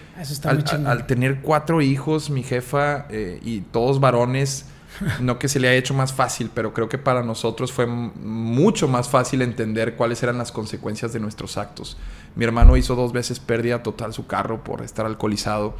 al, 0.45 1.07
tener 1.07 1.43
cuatro 1.43 1.83
hijos, 1.83 2.31
mi 2.31 2.43
jefa 2.43 3.07
eh, 3.11 3.41
y 3.45 3.61
todos 3.61 4.01
varones, 4.01 4.65
no 5.21 5.39
que 5.39 5.49
se 5.49 5.61
le 5.61 5.69
haya 5.69 5.77
hecho 5.77 5.93
más 5.93 6.15
fácil, 6.15 6.51
pero 6.55 6.73
creo 6.73 6.89
que 6.89 6.97
para 6.97 7.23
nosotros 7.23 7.73
fue 7.73 7.87
mucho 7.87 8.89
más 8.89 9.11
fácil 9.11 9.43
entender 9.43 9.95
cuáles 9.95 10.23
eran 10.23 10.39
las 10.39 10.51
consecuencias 10.51 11.13
de 11.13 11.21
nuestros 11.21 11.59
actos. 11.59 11.99
Mi 12.37 12.45
hermano 12.45 12.79
hizo 12.79 12.95
dos 12.95 13.13
veces 13.13 13.39
pérdida 13.39 13.83
total 13.83 14.15
su 14.15 14.27
carro 14.27 14.65
por 14.65 14.81
estar 14.81 15.05
alcoholizado. 15.05 15.75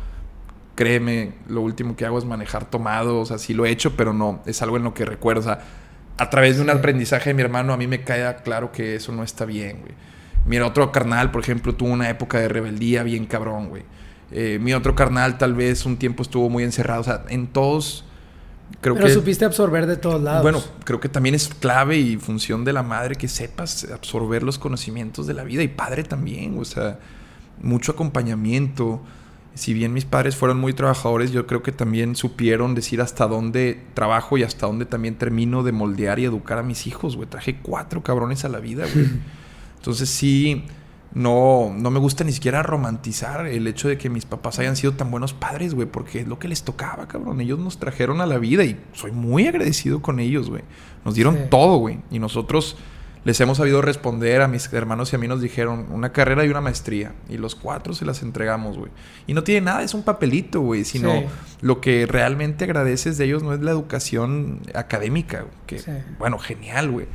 Créeme, 0.75 1.33
lo 1.49 1.63
último 1.63 1.97
que 1.97 2.05
hago 2.05 2.19
es 2.19 2.27
manejar 2.27 2.69
tomado, 2.69 3.19
o 3.21 3.25
sea, 3.25 3.39
sí 3.39 3.55
lo 3.55 3.65
he 3.65 3.71
hecho, 3.71 3.97
pero 3.97 4.13
no, 4.13 4.41
es 4.45 4.61
algo 4.61 4.77
en 4.77 4.85
lo 4.85 4.93
que 4.93 5.07
recuerda 5.07 5.65
a 6.19 6.31
través 6.31 6.57
de 6.57 6.63
un 6.63 6.71
aprendizaje 6.71 7.31
de 7.31 7.35
mi 7.35 7.43
hermano, 7.43 7.73
a 7.73 7.77
mí 7.77 7.87
me 7.87 8.03
queda 8.03 8.37
claro 8.37 8.73
que 8.73 8.97
eso 8.97 9.13
no 9.13 9.23
está 9.23 9.45
bien, 9.45 9.81
güey. 9.81 9.93
Mira, 10.47 10.67
otro 10.67 10.93
carnal, 10.93 11.31
por 11.31 11.43
ejemplo, 11.43 11.75
tuvo 11.75 11.91
una 11.91 12.09
época 12.09 12.39
de 12.39 12.49
rebeldía 12.49 13.03
bien 13.03 13.27
cabrón, 13.27 13.69
güey. 13.69 13.83
Eh, 14.31 14.59
mi 14.61 14.73
otro 14.75 14.95
carnal 14.95 15.39
tal 15.39 15.55
vez 15.55 15.85
un 15.87 15.97
tiempo 15.97 16.23
estuvo 16.23 16.49
muy 16.49 16.63
encerrado. 16.63 17.01
O 17.01 17.05
sea, 17.05 17.25
en 17.29 17.49
todos... 17.49 18.05
Creo 18.81 18.95
Pero 18.97 19.09
supiste 19.09 19.45
absorber 19.45 19.87
de 19.87 19.97
todos 19.97 20.21
lados. 20.21 20.43
Bueno, 20.43 20.63
creo 20.85 21.01
que 21.01 21.09
también 21.09 21.35
es 21.35 21.49
clave 21.49 21.99
y 21.99 22.17
función 22.17 22.65
de 22.65 22.73
la 22.73 22.83
madre 22.83 23.15
que 23.15 23.29
sepas 23.29 23.87
absorber 23.93 24.43
los 24.43 24.59
conocimientos 24.59 25.27
de 25.27 25.35
la 25.35 25.45
vida 25.45 25.63
y 25.63 25.69
padre 25.69 26.03
también, 26.03 26.59
o 26.59 26.65
sea, 26.65 26.99
mucho 27.63 27.93
acompañamiento, 27.93 29.01
si 29.57 29.73
bien 29.73 29.95
mis 29.95 30.05
padres 30.05 30.37
fueron 30.37 30.61
muy 30.61 30.75
trabajadores, 30.75 31.33
yo 31.33 31.47
creo 31.47 31.63
que 31.63 31.73
también 31.73 32.15
supieron 32.15 32.75
decir 32.75 33.01
hasta 33.01 33.27
dónde 33.27 33.83
trabajo 33.95 34.37
y 34.37 34.43
hasta 34.43 34.67
dónde 34.67 34.85
también 34.85 35.15
termino 35.15 35.63
de 35.63 35.73
moldear 35.73 36.19
y 36.19 36.27
educar 36.27 36.59
a 36.59 36.63
mis 36.63 36.87
hijos, 36.87 37.17
güey. 37.17 37.27
Traje 37.27 37.57
cuatro 37.63 38.03
cabrones 38.03 38.45
a 38.45 38.51
la 38.51 38.61
vida, 38.61 38.85
güey. 38.93 39.09
Entonces 39.79 40.11
sí, 40.11 40.65
no, 41.15 41.75
no 41.75 41.91
me 41.91 41.99
gusta 41.99 42.23
ni 42.23 42.33
siquiera 42.33 42.63
romantizar 42.63 43.47
el 43.47 43.67
hecho 43.67 43.89
de 43.89 43.97
que 43.97 44.11
mis 44.11 44.27
papás 44.27 44.59
hayan 44.59 44.77
sido 44.77 44.93
tan 44.93 45.11
buenos 45.11 45.33
padres, 45.33 45.73
güey, 45.73 45.89
porque 45.89 46.21
es 46.21 46.29
lo 46.29 46.39
que 46.39 46.49
les 46.49 46.63
tocaba, 46.63 47.09
cabrón. 47.09 47.41
Ellos 47.41 47.59
nos 47.59 47.79
trajeron 47.79 48.21
a 48.21 48.27
la 48.27 48.37
vida 48.37 48.63
y 48.63 48.79
soy 48.93 49.13
muy 49.13 49.47
agradecido 49.47 50.03
con 50.03 50.21
ellos, 50.21 50.51
güey. 50.51 50.65
Nos 51.03 51.15
dieron 51.15 51.49
todo, 51.49 51.79
güey. 51.79 52.01
Y 52.11 52.19
nosotros 52.19 52.77
les 53.27 53.41
hemos 53.41 53.57
sabido 53.57 53.83
responder 53.83 54.41
a 54.41 54.47
mis 54.47 54.73
hermanos 54.73 55.13
y 55.13 55.17
a 55.17 55.19
mí 55.19 55.27
nos 55.27 55.41
dijeron 55.41 55.87
una 55.91 56.13
carrera 56.13 56.45
y 56.45 56.49
una 56.49 56.61
maestría. 56.61 57.13
Y 57.29 57.39
los 57.39 57.57
cuatro 57.57 57.93
se 57.93 58.05
las 58.05 58.23
entregamos, 58.23 58.79
güey. 58.79 58.93
Y 59.27 59.35
no 59.35 59.43
tiene 59.43 59.63
nada, 59.63 59.83
es 59.83 59.95
un 59.95 60.05
papelito, 60.05 60.61
güey. 60.61 60.85
Sino 60.85 61.25
lo 61.61 61.81
que 61.81 62.07
realmente 62.07 62.63
agradeces 62.63 63.19
de 63.19 63.25
ellos 63.25 63.43
no 63.43 63.53
es 63.53 63.61
la 63.63 63.73
educación 63.73 64.61
académica, 64.77 65.45
que, 65.67 65.81
bueno, 66.21 66.39
genial, 66.39 66.89
güey. 66.89 67.07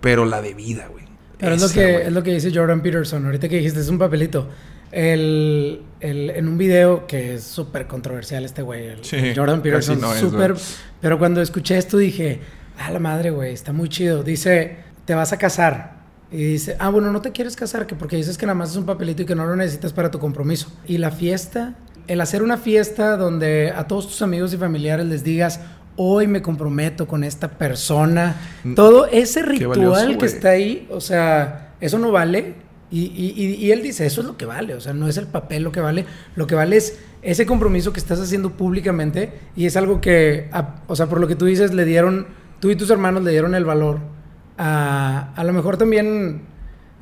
Pero 0.00 0.24
la 0.24 0.42
de 0.42 0.54
vida, 0.54 0.88
güey. 0.90 1.04
Pero 1.38 1.54
es, 1.54 1.62
lo 1.62 1.68
que, 1.68 2.02
es 2.02 2.12
lo 2.12 2.24
que 2.24 2.32
dice 2.32 2.50
Jordan 2.52 2.82
Peterson. 2.82 3.24
Ahorita 3.24 3.48
que 3.48 3.58
dijiste, 3.58 3.78
es 3.78 3.88
un 3.90 3.98
papelito. 3.98 4.48
El, 4.90 5.82
el, 6.00 6.30
en 6.30 6.48
un 6.48 6.58
video 6.58 7.06
que 7.06 7.34
es 7.34 7.44
súper 7.44 7.86
controversial 7.86 8.44
este 8.44 8.62
güey, 8.62 8.96
Jordan 9.36 9.62
Peterson, 9.62 10.00
súper... 10.18 10.56
pero 11.00 11.16
cuando 11.16 11.40
escuché 11.40 11.78
esto 11.78 11.96
dije, 11.96 12.40
a 12.76 12.90
la 12.90 12.98
madre, 12.98 13.30
güey, 13.30 13.52
está 13.52 13.72
muy 13.72 13.88
chido. 13.88 14.24
Dice 14.24 14.89
te 15.10 15.16
vas 15.16 15.32
a 15.32 15.38
casar. 15.38 15.94
Y 16.30 16.36
dice, 16.36 16.76
ah, 16.78 16.88
bueno, 16.88 17.10
no 17.10 17.20
te 17.20 17.32
quieres 17.32 17.56
casar, 17.56 17.88
que 17.88 17.96
porque 17.96 18.14
dices 18.14 18.38
que 18.38 18.46
nada 18.46 18.54
más 18.54 18.70
es 18.70 18.76
un 18.76 18.84
papelito 18.86 19.22
y 19.22 19.26
que 19.26 19.34
no 19.34 19.44
lo 19.44 19.56
necesitas 19.56 19.92
para 19.92 20.08
tu 20.08 20.20
compromiso. 20.20 20.70
Y 20.86 20.98
la 20.98 21.10
fiesta, 21.10 21.74
el 22.06 22.20
hacer 22.20 22.44
una 22.44 22.56
fiesta 22.56 23.16
donde 23.16 23.72
a 23.74 23.88
todos 23.88 24.06
tus 24.06 24.22
amigos 24.22 24.54
y 24.54 24.56
familiares 24.56 25.06
les 25.06 25.24
digas, 25.24 25.62
hoy 25.96 26.28
me 26.28 26.42
comprometo 26.42 27.08
con 27.08 27.24
esta 27.24 27.48
persona, 27.48 28.36
mm. 28.62 28.74
todo 28.74 29.08
ese 29.08 29.42
ritual 29.42 30.16
que 30.16 30.26
está 30.26 30.50
ahí, 30.50 30.86
o 30.92 31.00
sea, 31.00 31.74
eso 31.80 31.98
no 31.98 32.12
vale. 32.12 32.54
Y, 32.92 33.06
y, 33.06 33.56
y, 33.56 33.72
él 33.72 33.82
dice, 33.82 34.06
eso 34.06 34.20
es 34.20 34.28
lo 34.28 34.36
que 34.36 34.46
vale, 34.46 34.74
o 34.74 34.80
sea, 34.80 34.92
no 34.92 35.08
es 35.08 35.16
el 35.16 35.26
papel 35.26 35.64
lo 35.64 35.72
que 35.72 35.80
vale, 35.80 36.06
lo 36.36 36.46
que 36.46 36.54
vale 36.54 36.76
es 36.76 37.00
ese 37.22 37.46
compromiso 37.46 37.92
que 37.92 37.98
estás 37.98 38.20
haciendo 38.20 38.50
públicamente 38.50 39.32
y 39.56 39.66
es 39.66 39.76
algo 39.76 40.00
que, 40.00 40.48
o 40.86 40.94
sea, 40.94 41.06
por 41.06 41.18
lo 41.18 41.26
que 41.26 41.34
tú 41.34 41.46
dices, 41.46 41.74
le 41.74 41.84
dieron, 41.84 42.28
tú 42.60 42.70
y 42.70 42.76
tus 42.76 42.90
hermanos 42.90 43.24
le 43.24 43.32
dieron 43.32 43.56
el 43.56 43.64
valor 43.64 44.19
a, 44.62 45.42
lo 45.42 45.52
mejor 45.52 45.76
también 45.78 46.42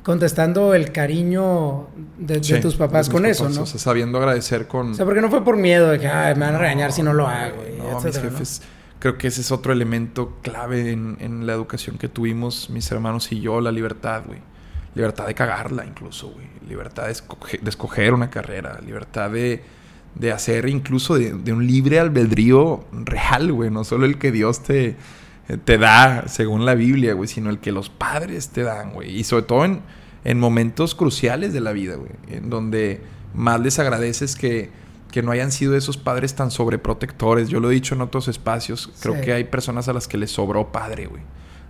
contestando 0.03 0.73
el 0.73 0.91
cariño 0.91 1.87
de, 2.17 2.39
tus 2.61 2.75
papás 2.75 3.09
con 3.09 3.25
eso, 3.25 3.49
¿no? 3.49 3.63
O 3.63 3.65
sea, 3.65 3.79
sabiendo 3.79 4.17
agradecer 4.17 4.67
con... 4.67 4.91
O 4.91 4.93
sea, 4.93 5.05
porque 5.05 5.21
no 5.21 5.29
fue 5.29 5.43
por 5.43 5.57
miedo 5.57 5.89
de 5.89 5.99
que 5.99 6.07
me 6.07 6.33
van 6.33 6.55
a 6.55 6.57
regañar 6.57 6.93
si 6.93 7.03
no 7.03 7.13
lo 7.13 7.27
hago. 7.27 7.57
no, 7.77 8.01
mis 8.01 8.17
jefes... 8.17 8.61
Creo 8.99 9.17
que 9.17 9.27
ese 9.27 9.39
es 9.39 9.51
otro 9.51 9.71
elemento 9.71 10.39
clave 10.41 10.91
en, 10.91 11.45
la 11.45 11.53
educación 11.53 11.97
que 11.97 12.09
tuvimos 12.09 12.69
mis 12.69 12.91
hermanos 12.91 13.31
y 13.31 13.39
yo, 13.39 13.61
la 13.61 13.71
libertad, 13.71 14.23
güey. 14.25 14.39
Libertad 14.93 15.25
de 15.27 15.35
cagarla 15.35 15.85
incluso, 15.85 16.29
güey. 16.29 16.47
Libertad 16.67 17.05
de, 17.05 17.69
escoger 17.69 18.13
una 18.13 18.29
carrera. 18.29 18.77
Libertad 18.85 19.31
de, 19.31 19.63
hacer 20.33 20.67
incluso 20.67 21.17
de, 21.17 21.31
de 21.31 21.53
un 21.53 21.65
libre 21.65 21.99
albedrío 21.99 22.85
real, 22.91 23.53
güey. 23.53 23.69
No 23.69 23.85
solo 23.85 24.05
el 24.05 24.17
que 24.17 24.33
Dios 24.33 24.63
te 24.63 24.97
te 25.57 25.77
da 25.77 26.27
según 26.27 26.65
la 26.65 26.75
Biblia, 26.75 27.13
güey, 27.13 27.27
sino 27.27 27.49
el 27.49 27.59
que 27.59 27.71
los 27.71 27.89
padres 27.89 28.49
te 28.49 28.63
dan, 28.63 28.93
güey. 28.93 29.17
Y 29.17 29.23
sobre 29.23 29.43
todo 29.43 29.65
en, 29.65 29.81
en 30.23 30.39
momentos 30.39 30.95
cruciales 30.95 31.53
de 31.53 31.61
la 31.61 31.71
vida, 31.71 31.95
güey, 31.95 32.11
en 32.29 32.49
donde 32.49 33.01
más 33.33 33.59
les 33.59 33.79
agradeces 33.79 34.35
que, 34.35 34.69
que 35.11 35.23
no 35.23 35.31
hayan 35.31 35.51
sido 35.51 35.75
esos 35.75 35.97
padres 35.97 36.35
tan 36.35 36.51
sobreprotectores. 36.51 37.49
Yo 37.49 37.59
lo 37.59 37.71
he 37.71 37.73
dicho 37.73 37.95
en 37.95 38.01
otros 38.01 38.27
espacios, 38.27 38.91
creo 39.01 39.19
que 39.21 39.33
hay 39.33 39.45
personas 39.45 39.87
a 39.87 39.93
las 39.93 40.07
que 40.07 40.17
les 40.17 40.31
sobró 40.31 40.71
padre, 40.71 41.07
güey. 41.07 41.23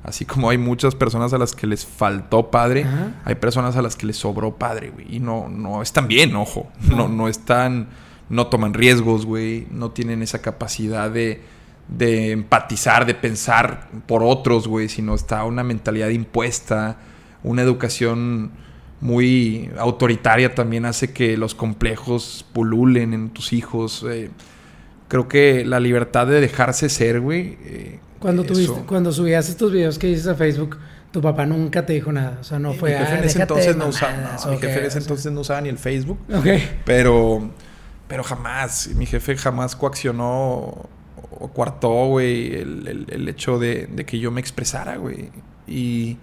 Así 0.03 0.25
como 0.25 0.49
hay 0.49 0.57
muchas 0.57 0.95
personas 0.95 1.33
a 1.33 1.37
las 1.37 1.53
que 1.53 1.67
les 1.67 1.85
faltó 1.85 2.51
padre, 2.51 2.85
hay 3.25 3.35
personas 3.35 3.75
a 3.75 3.81
las 3.81 3.95
que 3.95 4.05
les 4.07 4.17
sobró 4.17 4.55
padre, 4.55 4.91
güey. 4.91 5.13
Y 5.13 5.19
no, 5.19 5.49
no 5.49 5.81
están 5.81 6.07
bien, 6.07 6.35
ojo. 6.35 6.69
No, 6.89 7.09
no 7.09 7.27
están, 7.27 7.89
no 8.29 8.47
toman 8.47 8.73
riesgos, 8.73 9.25
güey. 9.25 9.67
No 9.71 9.91
tienen 9.91 10.21
esa 10.21 10.41
capacidad 10.41 11.11
de, 11.11 11.41
de 11.89 12.31
empatizar, 12.31 13.05
de 13.05 13.15
pensar 13.15 13.89
por 14.05 14.23
otros, 14.23 14.67
güey, 14.67 14.89
sino 14.89 15.15
está 15.15 15.43
una 15.43 15.63
mentalidad 15.63 16.09
impuesta, 16.09 16.97
una 17.43 17.61
educación 17.61 18.51
muy 19.01 19.71
autoritaria 19.77 20.53
también 20.53 20.85
hace 20.85 21.13
que 21.13 21.37
los 21.37 21.55
complejos 21.55 22.45
pululen 22.53 23.13
en 23.13 23.29
tus 23.29 23.53
hijos. 23.53 24.05
Eh. 24.09 24.29
creo 25.07 25.27
que 25.27 25.65
la 25.65 25.79
libertad 25.79 26.27
de 26.27 26.41
dejarse 26.41 26.89
ser, 26.89 27.21
güey. 27.21 27.57
Eh, 27.63 27.99
cuando, 28.19 28.43
tuviste, 28.43 28.81
cuando 28.85 29.11
subías 29.11 29.49
estos 29.49 29.71
videos 29.71 29.97
que 29.97 30.07
dices 30.07 30.27
a 30.27 30.35
Facebook, 30.35 30.77
tu 31.11 31.21
papá 31.21 31.45
nunca 31.45 31.85
te 31.85 31.93
dijo 31.93 32.11
nada. 32.11 32.37
O 32.41 32.43
sea, 32.43 32.59
no 32.59 32.73
fue. 32.73 32.91
Mi 32.91 32.97
jefe 32.97 33.17
en 33.17 33.23
ese 33.23 33.41
entonces 33.41 33.75
no 33.75 33.87
usaba. 33.87 34.37
mi 34.49 34.57
jefe 34.57 34.79
en 34.79 34.85
ese 34.85 34.99
entonces 34.99 35.31
no 35.31 35.41
usaba 35.41 35.61
ni 35.61 35.69
el 35.69 35.77
Facebook. 35.77 36.19
Pero, 36.85 37.49
pero 38.07 38.23
jamás. 38.23 38.89
Mi 38.95 39.05
jefe 39.05 39.37
jamás 39.37 39.75
coaccionó 39.75 40.89
o 41.31 41.47
cuartó, 41.49 42.07
güey, 42.07 42.53
el, 42.53 43.27
hecho 43.27 43.59
de, 43.59 43.87
que 44.05 44.19
yo 44.19 44.31
me 44.31 44.41
expresara, 44.41 44.97
güey. 44.97 45.29
Y, 45.67 46.17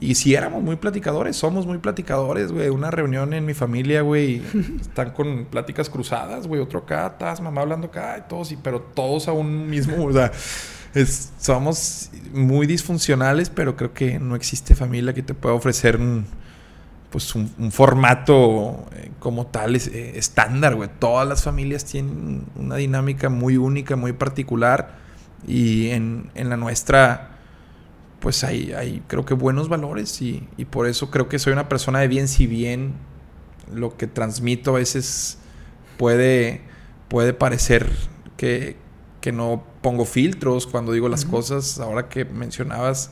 y 0.00 0.14
si 0.14 0.34
éramos 0.34 0.62
muy 0.62 0.76
platicadores, 0.76 1.36
somos 1.36 1.66
muy 1.66 1.78
platicadores, 1.78 2.52
güey. 2.52 2.68
Una 2.68 2.90
reunión 2.90 3.34
en 3.34 3.44
mi 3.44 3.54
familia, 3.54 4.02
güey, 4.02 4.42
están 4.80 5.10
con 5.10 5.46
pláticas 5.46 5.90
cruzadas, 5.90 6.46
güey. 6.46 6.60
Otro 6.60 6.80
acá, 6.80 7.06
estás 7.06 7.40
mamá 7.40 7.60
hablando 7.60 7.88
acá 7.88 8.16
y 8.18 8.28
todos, 8.28 8.52
y, 8.52 8.56
pero 8.56 8.80
todos 8.80 9.28
a 9.28 9.32
un 9.32 9.68
mismo, 9.68 10.04
o 10.04 10.12
sea, 10.12 10.32
somos 11.38 12.10
muy 12.32 12.66
disfuncionales, 12.66 13.50
pero 13.50 13.76
creo 13.76 13.92
que 13.92 14.18
no 14.18 14.36
existe 14.36 14.74
familia 14.74 15.12
que 15.12 15.22
te 15.22 15.34
pueda 15.34 15.54
ofrecer 15.54 15.96
un 15.96 16.24
pues 17.10 17.34
un, 17.34 17.72
formato 17.72 18.86
eh, 18.94 19.10
como 19.18 19.46
tal 19.46 19.74
es, 19.74 19.88
eh, 19.88 20.16
estándar, 20.16 20.76
güey. 20.76 20.88
Todas 20.98 21.28
las 21.28 21.42
familias 21.42 21.84
tienen 21.84 22.44
una 22.56 22.76
dinámica 22.76 23.28
muy 23.28 23.56
única, 23.56 23.96
muy 23.96 24.12
particular. 24.12 24.98
Y 25.46 25.88
en, 25.88 26.30
la 26.34 26.56
nuestra, 26.56 27.38
pues 28.20 28.44
hay, 28.44 28.72
hay, 28.72 29.02
creo 29.08 29.24
que 29.24 29.34
buenos 29.34 29.68
valores. 29.68 30.22
Y, 30.22 30.46
por 30.70 30.86
eso 30.86 31.10
creo 31.10 31.28
que 31.28 31.38
soy 31.38 31.52
una 31.52 31.68
persona 31.68 31.98
de 31.98 32.08
bien, 32.08 32.28
si 32.28 32.46
bien 32.46 32.94
lo 33.74 33.96
que 33.96 34.06
transmito 34.06 34.70
a 34.70 34.78
veces 34.78 35.38
puede, 35.96 36.62
puede 37.08 37.32
parecer 37.32 37.90
que, 38.36 38.76
que 39.20 39.32
no 39.32 39.64
pongo 39.82 40.04
filtros 40.04 40.68
cuando 40.68 40.92
digo 40.92 41.08
las 41.08 41.24
cosas. 41.24 41.80
Ahora 41.80 42.08
que 42.08 42.24
mencionabas 42.24 43.10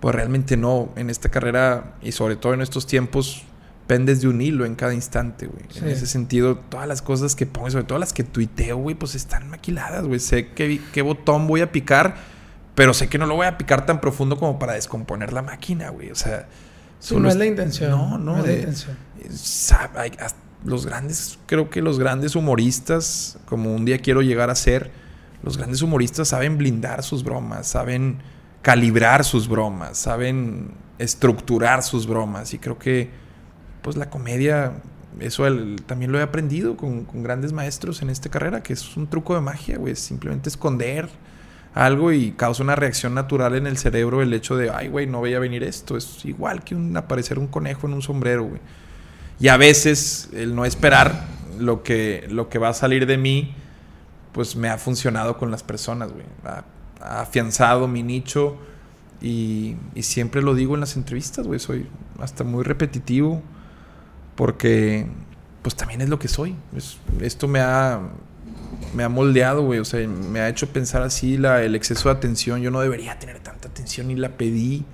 pues 0.00 0.14
realmente 0.14 0.56
no. 0.56 0.90
En 0.96 1.10
esta 1.10 1.28
carrera 1.28 1.94
y 2.02 2.12
sobre 2.12 2.36
todo 2.36 2.54
en 2.54 2.62
estos 2.62 2.86
tiempos, 2.86 3.44
pendes 3.86 4.20
de 4.20 4.28
un 4.28 4.40
hilo 4.40 4.64
en 4.64 4.74
cada 4.74 4.94
instante, 4.94 5.46
güey. 5.46 5.64
En 5.76 5.88
ese 5.88 6.06
sentido, 6.06 6.56
todas 6.56 6.86
las 6.86 7.02
cosas 7.02 7.34
que 7.34 7.46
pongo, 7.46 7.70
sobre 7.70 7.84
todo 7.84 7.98
las 7.98 8.12
que 8.12 8.24
tuiteo, 8.24 8.76
güey, 8.76 8.94
pues 8.94 9.14
están 9.14 9.48
maquiladas, 9.50 10.06
güey. 10.06 10.20
Sé 10.20 10.52
qué, 10.52 10.80
qué 10.92 11.02
botón 11.02 11.46
voy 11.46 11.60
a 11.60 11.72
picar, 11.72 12.16
pero 12.74 12.94
sé 12.94 13.08
que 13.08 13.18
no 13.18 13.26
lo 13.26 13.34
voy 13.34 13.46
a 13.46 13.58
picar 13.58 13.86
tan 13.86 14.00
profundo 14.00 14.36
como 14.38 14.58
para 14.58 14.74
descomponer 14.74 15.32
la 15.32 15.42
máquina, 15.42 15.90
güey. 15.90 16.10
O 16.10 16.14
sea, 16.14 16.46
no 17.10 17.28
es 17.28 17.36
la 17.36 17.46
intención. 17.46 17.90
No, 17.90 18.18
no. 18.18 18.38
es 18.38 18.46
la 18.46 18.52
intención. 18.52 18.96
los 20.64 20.86
grandes, 20.86 21.38
creo 21.46 21.70
que 21.70 21.82
los 21.82 21.98
grandes 21.98 22.36
humoristas, 22.36 23.38
como 23.46 23.74
un 23.74 23.84
día 23.84 23.98
quiero 23.98 24.22
llegar 24.22 24.50
a 24.50 24.54
ser, 24.54 24.90
los 25.42 25.56
grandes 25.56 25.82
humoristas 25.82 26.28
saben 26.28 26.58
blindar 26.58 27.02
sus 27.02 27.24
bromas, 27.24 27.66
saben 27.66 28.18
calibrar 28.62 29.24
sus 29.24 29.48
bromas, 29.48 29.98
saben 29.98 30.72
estructurar 30.98 31.82
sus 31.82 32.06
bromas. 32.06 32.52
Y 32.54 32.58
creo 32.58 32.78
que, 32.78 33.10
pues 33.82 33.96
la 33.96 34.10
comedia, 34.10 34.74
eso 35.18 35.44
también 35.86 36.12
lo 36.12 36.18
he 36.18 36.22
aprendido 36.22 36.76
con, 36.76 37.06
grandes 37.22 37.52
maestros 37.52 38.02
en 38.02 38.10
esta 38.10 38.28
carrera, 38.28 38.62
que 38.62 38.74
es 38.74 38.96
un 38.96 39.08
truco 39.08 39.34
de 39.34 39.40
magia, 39.40 39.78
güey, 39.78 39.96
simplemente 39.96 40.48
esconder 40.48 41.08
algo 41.72 42.10
y 42.12 42.32
causa 42.32 42.64
una 42.64 42.74
reacción 42.74 43.14
natural 43.14 43.54
en 43.54 43.66
el 43.66 43.78
cerebro 43.78 44.22
el 44.22 44.32
hecho 44.34 44.56
de, 44.56 44.70
ay, 44.70 44.88
güey, 44.88 45.06
no 45.06 45.20
veía 45.20 45.38
venir 45.38 45.62
esto. 45.62 45.96
Es 45.96 46.24
igual 46.24 46.64
que 46.64 46.74
un, 46.74 46.96
aparecer 46.96 47.38
un 47.38 47.46
conejo 47.46 47.86
en 47.86 47.94
un 47.94 48.02
sombrero, 48.02 48.44
güey. 48.44 48.60
Y 49.38 49.48
a 49.48 49.56
veces 49.56 50.28
el 50.34 50.54
no 50.54 50.64
esperar 50.64 51.26
lo 51.58 51.82
que, 51.82 52.26
lo 52.28 52.48
que 52.48 52.58
va 52.58 52.70
a 52.70 52.74
salir 52.74 53.06
de 53.06 53.16
mí, 53.16 53.54
pues 54.32 54.56
me 54.56 54.68
ha 54.68 54.78
funcionado 54.78 55.38
con 55.38 55.50
las 55.50 55.62
personas, 55.62 56.12
güey. 56.12 56.26
Afianzado 57.00 57.88
mi 57.88 58.02
nicho 58.02 58.58
y, 59.20 59.76
y, 59.94 60.02
siempre 60.02 60.42
lo 60.42 60.54
digo 60.54 60.74
en 60.74 60.80
las 60.80 60.96
entrevistas, 60.96 61.46
güey. 61.46 61.58
Soy 61.58 61.86
hasta 62.18 62.44
muy 62.44 62.64
repetitivo 62.64 63.42
porque 64.34 65.06
pues 65.62 65.74
también 65.74 66.00
es 66.00 66.08
lo 66.08 66.18
que 66.18 66.28
soy. 66.28 66.56
esto 67.20 67.48
me 67.48 67.60
ha 67.60 68.00
me 68.94 69.02
ha 69.04 69.08
moldeado, 69.08 69.62
güey. 69.62 69.78
O 69.78 69.84
sea, 69.84 70.06
me 70.06 70.40
ha 70.40 70.48
hecho 70.48 70.68
pensar 70.68 71.02
así 71.02 71.36
la, 71.36 71.62
el 71.62 71.74
exceso 71.74 72.08
de 72.08 72.16
atención. 72.16 72.60
Yo 72.60 72.70
no 72.70 72.80
debería 72.80 73.18
tener 73.18 73.38
tanta 73.40 73.68
atención 73.68 74.10
y 74.10 74.16
la 74.16 74.30
pedí. 74.36 74.84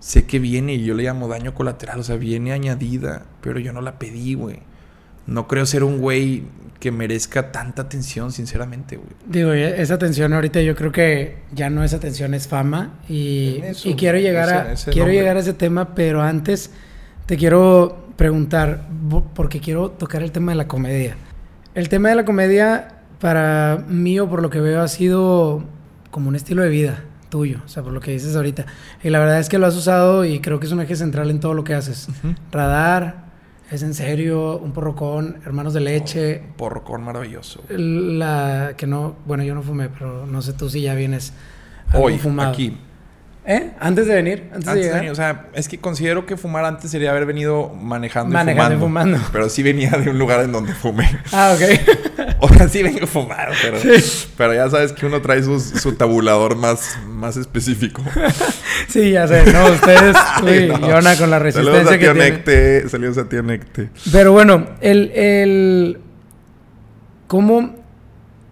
Sé 0.00 0.26
que 0.26 0.38
viene 0.38 0.74
y 0.74 0.84
yo 0.84 0.94
le 0.94 1.04
llamo 1.04 1.28
daño 1.28 1.54
colateral. 1.54 2.00
O 2.00 2.02
sea, 2.02 2.16
viene 2.16 2.52
añadida, 2.52 3.26
pero 3.40 3.58
yo 3.58 3.72
no 3.72 3.80
la 3.80 3.98
pedí, 3.98 4.34
güey. 4.34 4.60
No 5.26 5.48
creo 5.48 5.66
ser 5.66 5.84
un 5.84 5.98
güey 5.98 6.44
que 6.80 6.92
merezca 6.92 7.50
tanta 7.50 7.82
atención, 7.82 8.30
sinceramente, 8.30 8.96
güey. 8.96 9.08
Digo, 9.26 9.52
esa 9.52 9.94
atención 9.94 10.32
ahorita 10.32 10.60
yo 10.60 10.76
creo 10.76 10.92
que 10.92 11.38
ya 11.52 11.70
no 11.70 11.82
es 11.82 11.92
atención, 11.92 12.34
es 12.34 12.46
fama. 12.46 13.00
Y, 13.08 13.60
y 13.84 13.94
quiero 13.94 14.18
llegar 14.18 14.48
a 14.50 14.74
quiero 14.90 15.10
llegar 15.10 15.36
a 15.36 15.40
ese 15.40 15.54
tema, 15.54 15.94
pero 15.94 16.22
antes 16.22 16.70
te 17.26 17.36
quiero 17.36 18.08
preguntar, 18.16 18.88
porque 19.34 19.60
quiero 19.60 19.90
tocar 19.90 20.22
el 20.22 20.32
tema 20.32 20.52
de 20.52 20.56
la 20.56 20.68
comedia. 20.68 21.16
El 21.74 21.88
tema 21.88 22.08
de 22.10 22.14
la 22.14 22.24
comedia 22.24 22.88
para 23.20 23.84
mí 23.88 24.18
o 24.20 24.28
por 24.28 24.42
lo 24.42 24.50
que 24.50 24.60
veo 24.60 24.80
ha 24.80 24.88
sido 24.88 25.64
como 26.10 26.28
un 26.28 26.36
estilo 26.36 26.62
de 26.62 26.68
vida 26.68 27.04
tuyo, 27.28 27.58
o 27.64 27.68
sea, 27.68 27.82
por 27.82 27.92
lo 27.92 28.00
que 28.00 28.12
dices 28.12 28.34
ahorita. 28.34 28.66
Y 29.02 29.10
la 29.10 29.18
verdad 29.18 29.38
es 29.38 29.48
que 29.48 29.58
lo 29.58 29.66
has 29.66 29.76
usado 29.76 30.24
y 30.24 30.40
creo 30.40 30.60
que 30.60 30.66
es 30.66 30.72
un 30.72 30.80
eje 30.80 30.96
central 30.96 31.30
en 31.30 31.40
todo 31.40 31.54
lo 31.54 31.64
que 31.64 31.74
haces. 31.74 32.08
Radar, 32.50 33.27
es 33.70 33.82
en 33.82 33.94
serio, 33.94 34.58
un 34.58 34.72
porrocón, 34.72 35.40
hermanos 35.44 35.74
de 35.74 35.80
leche. 35.80 36.42
Un 36.46 36.52
porrocón 36.54 37.02
maravilloso. 37.02 37.62
La 37.68 38.74
que 38.76 38.86
no, 38.86 39.16
bueno, 39.26 39.44
yo 39.44 39.54
no 39.54 39.62
fumé, 39.62 39.88
pero 39.90 40.26
no 40.26 40.40
sé 40.40 40.54
tú 40.54 40.70
si 40.70 40.82
ya 40.82 40.94
vienes 40.94 41.32
hoy 41.94 42.18
fumado. 42.18 42.50
aquí. 42.50 42.76
¿Eh? 43.50 43.70
Antes 43.80 44.06
de 44.06 44.14
venir, 44.14 44.44
antes, 44.52 44.74
de 44.74 44.82
llegar. 44.82 45.08
o 45.08 45.14
sea, 45.14 45.46
es 45.54 45.68
que 45.68 45.78
considero 45.78 46.26
que 46.26 46.36
fumar 46.36 46.66
antes 46.66 46.90
sería 46.90 47.12
haber 47.12 47.24
venido 47.24 47.70
manejando, 47.70 48.34
manejando 48.34 48.74
y 48.74 48.78
fumando. 48.78 49.18
Pero 49.32 49.48
sí 49.48 49.62
venía 49.62 49.88
de 49.88 50.10
un 50.10 50.18
lugar 50.18 50.40
en 50.40 50.52
donde 50.52 50.74
fumé. 50.74 51.08
Ah, 51.32 51.56
ok. 51.56 52.26
o 52.40 52.48
sea, 52.50 52.68
sí 52.68 52.82
vengo 52.82 53.04
a 53.04 53.06
fumar, 53.06 53.48
pero, 53.62 53.78
pero 54.36 54.52
ya 54.52 54.68
sabes 54.68 54.92
que 54.92 55.06
uno 55.06 55.22
trae 55.22 55.42
su, 55.42 55.94
tabulador 55.94 56.56
más, 56.56 56.98
más 57.08 57.38
específico. 57.38 58.02
sí, 58.88 59.12
ya 59.12 59.26
sé. 59.26 59.50
No, 59.50 59.72
ustedes, 59.72 60.14
uy, 60.42 60.68
no. 60.68 61.16
con 61.18 61.30
la 61.30 61.38
resistencia 61.38 61.98
que 61.98 62.42
tiene. 62.44 62.88
Saludos 62.90 63.16
a 63.16 63.30
tío 63.30 63.42
Necte. 63.42 63.88
Pero 64.12 64.32
bueno, 64.32 64.66
el... 64.82 65.10
el 65.14 66.00
¿Cómo...? 67.28 67.76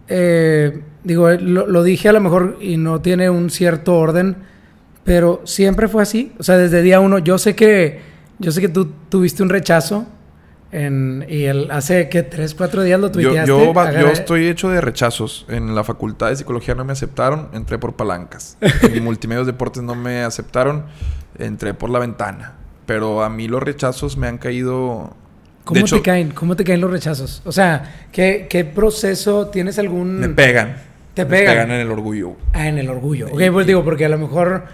Eh, 0.08 0.80
digo, 1.04 1.30
lo, 1.32 1.66
lo 1.66 1.82
dije 1.82 2.08
a 2.08 2.12
lo 2.12 2.20
mejor 2.20 2.56
y 2.62 2.78
no 2.78 3.02
tiene 3.02 3.28
un 3.28 3.50
cierto 3.50 3.94
orden 3.96 4.36
pero 5.06 5.40
siempre 5.44 5.86
fue 5.86 6.02
así. 6.02 6.32
O 6.38 6.42
sea, 6.42 6.58
desde 6.58 6.82
día 6.82 6.98
uno, 6.98 7.18
yo 7.20 7.38
sé 7.38 7.54
que, 7.54 8.00
yo 8.40 8.50
sé 8.50 8.60
que 8.60 8.68
tú 8.68 8.90
tuviste 9.08 9.42
un 9.42 9.48
rechazo. 9.48 10.04
En, 10.72 11.24
y 11.28 11.44
el, 11.44 11.70
hace 11.70 12.08
que 12.08 12.24
tres, 12.24 12.56
cuatro 12.56 12.82
días 12.82 12.98
lo 12.98 13.12
tuiteaste. 13.12 13.46
Yo, 13.48 13.72
yo, 13.72 14.08
estoy 14.08 14.48
hecho 14.48 14.68
de 14.68 14.80
rechazos. 14.80 15.46
En 15.48 15.76
la 15.76 15.84
facultad 15.84 16.30
de 16.30 16.36
psicología 16.36 16.74
no 16.74 16.84
me 16.84 16.92
aceptaron, 16.92 17.48
entré 17.52 17.78
por 17.78 17.94
palancas. 17.94 18.58
en 18.82 19.04
multimedios 19.04 19.46
deportes 19.46 19.84
no 19.84 19.94
me 19.94 20.24
aceptaron, 20.24 20.86
entré 21.38 21.72
por 21.72 21.88
la 21.88 22.00
ventana. 22.00 22.54
Pero 22.84 23.22
a 23.22 23.30
mí 23.30 23.46
los 23.46 23.62
rechazos 23.62 24.16
me 24.16 24.26
han 24.26 24.38
caído. 24.38 25.14
¿Cómo 25.62 25.84
te 25.84 26.02
caen? 26.02 26.32
¿Cómo 26.32 26.56
te 26.56 26.64
caen 26.64 26.80
los 26.80 26.90
rechazos? 26.90 27.42
O 27.44 27.52
sea, 27.52 28.08
¿qué, 28.10 28.48
qué 28.50 28.64
proceso 28.64 29.46
tienes 29.48 29.78
algún. 29.78 30.18
Me 30.18 30.28
pegan. 30.30 30.76
Te 31.14 31.24
pegan. 31.24 31.46
Me 31.46 31.52
pegan 31.52 31.70
en 31.70 31.80
el 31.80 31.90
orgullo. 31.92 32.36
Ah, 32.52 32.66
en 32.66 32.78
el 32.78 32.90
orgullo. 32.90 33.28
Ok, 33.28 33.40
pues 33.52 33.68
digo, 33.68 33.84
porque 33.84 34.04
a 34.04 34.08
lo 34.08 34.18
mejor 34.18 34.64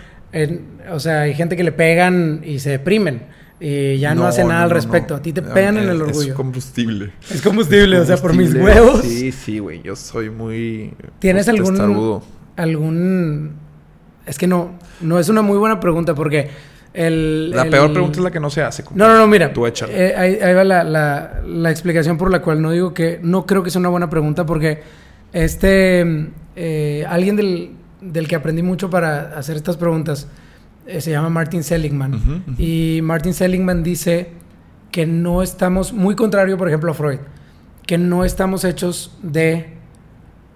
o 0.90 1.01
sea, 1.01 1.23
hay 1.23 1.35
gente 1.35 1.57
que 1.57 1.64
le 1.64 1.73
pegan 1.73 2.42
y 2.45 2.59
se 2.59 2.71
deprimen 2.71 3.23
y 3.64 3.99
ya 3.99 4.14
no, 4.14 4.27
hace 4.27 4.42
nada 4.42 4.64
al 4.64 4.71
respecto. 4.71 5.14
A 5.14 5.23
ti 5.23 5.33
te 5.33 5.40
pegan 5.40 5.77
en 5.77 5.88
el 5.88 6.03
orgullo. 6.03 6.31
Es 6.31 6.35
combustible. 6.35 7.12
Es 7.31 7.42
combustible, 7.42 8.01
o 8.01 8.05
sea, 8.05 8.16
por 8.16 8.35
mis 8.35 8.53
huevos. 8.53 9.03
Sí, 9.03 9.31
sí, 9.31 9.61
güey. 9.61 9.81
Yo 9.83 9.95
soy 9.95 10.31
muy. 10.31 10.95
¿Tienes 11.21 11.49
algún. 11.49 12.21
algún. 12.57 13.53
Es 14.27 14.37
que 14.37 14.49
no. 14.49 14.73
No 15.01 15.18
es 15.21 15.29
una 15.29 15.42
muy 15.42 15.59
buena 15.59 15.79
pregunta 15.79 16.14
porque. 16.14 16.73
El, 16.92 17.53
la 17.53 17.64
peor 17.64 17.90
pregunta 17.90 18.18
es 18.18 18.25
la 18.25 18.31
que 18.31 18.40
no 18.40 18.51
se 18.51 18.62
hace. 18.62 18.85
No, 18.95 19.07
no, 19.07 19.16
no, 19.16 19.27
mira. 19.29 19.53
Tú 19.53 19.64
échale. 19.64 19.92
Eh, 19.97 20.14
ahí, 20.14 20.55
va 20.55 20.64
la, 20.64 20.85
la, 20.85 21.71
explicación 21.71 22.18
por 22.18 22.31
la 22.31 22.42
cual 22.42 22.61
no 22.61 22.73
digo 22.73 22.92
que. 22.92 23.21
No 23.23 23.47
creo 23.47 23.62
que 23.62 23.71
sea 23.71 23.79
una 23.79 23.90
buena 23.90 24.11
pregunta 24.11 24.45
porque. 24.45 24.83
Este. 25.33 26.31
Eh, 26.57 27.07
alguien 27.09 27.37
del, 27.37 27.71
del 28.03 28.29
que 28.29 28.35
aprendí 28.35 28.62
mucho 28.62 28.91
para 28.91 29.38
hacer 29.38 29.57
estas 29.57 29.77
preguntas 29.77 30.29
eh, 30.87 31.01
se 31.01 31.12
llama 31.12 31.31
Martin 31.31 31.62
Seligman. 31.62 32.45
Y 32.59 33.01
Martin 33.03 33.35
Seligman 33.35 33.83
dice 33.83 34.31
que 34.91 35.07
no 35.07 35.43
estamos, 35.43 35.93
muy 35.93 36.17
contrario 36.17 36.59
por 36.59 36.69
ejemplo 36.69 36.91
a 36.91 36.95
Freud, 36.95 37.21
que 37.87 37.99
no 37.99 38.25
estamos 38.25 38.65
hechos 38.65 39.17
de 39.23 39.75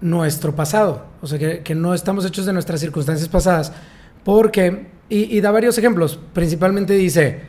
nuestro 0.01 0.55
pasado, 0.55 1.07
o 1.23 1.27
sea, 1.27 1.39
que, 1.39 1.75
no 1.75 1.95
estamos 1.95 2.27
hechos 2.27 2.45
de 2.45 2.53
nuestras 2.53 2.81
circunstancias 2.81 3.29
pasadas, 3.29 3.73
porque, 4.25 4.89
y, 5.09 5.41
da 5.41 5.51
varios 5.51 5.79
ejemplos, 5.79 6.21
principalmente 6.35 6.93
dice, 6.93 7.41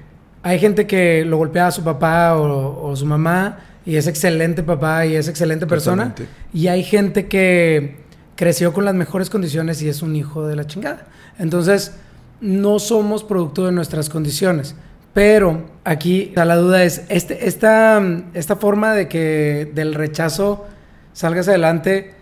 hay 0.43 0.59
gente 0.59 0.87
que 0.87 1.25
lo 1.25 1.37
golpea 1.37 1.67
a 1.67 1.71
su 1.71 1.83
papá 1.83 2.37
o, 2.37 2.89
o 2.89 2.95
su 2.95 3.05
mamá 3.05 3.57
y 3.85 3.97
es 3.97 4.07
excelente 4.07 4.63
papá 4.63 5.05
y 5.05 5.15
es 5.15 5.27
excelente 5.27 5.67
persona, 5.67 6.15
y 6.53 6.67
hay 6.67 6.83
gente 6.83 7.27
que 7.27 8.06
creció 8.37 8.71
con 8.71 8.85
las 8.85 8.95
mejores 8.95 9.29
condiciones 9.29 9.81
y 9.81 9.89
es 9.89 10.01
un 10.01 10.15
hijo 10.15 10.47
de 10.47 10.55
la 10.55 10.65
chingada. 10.65 11.07
Entonces, 11.39 11.97
no 12.39 12.79
somos 12.79 13.25
producto 13.25 13.65
de 13.65 13.73
nuestras 13.73 14.09
condiciones. 14.09 14.75
Pero 15.13 15.65
aquí 15.83 16.31
la 16.35 16.55
duda 16.55 16.83
es, 16.83 17.03
este, 17.09 17.47
esta, 17.47 17.99
esta 18.35 18.55
forma 18.55 18.93
de 18.93 19.07
que 19.07 19.71
del 19.73 19.95
rechazo 19.95 20.67
salgas 21.11 21.47
adelante, 21.47 22.13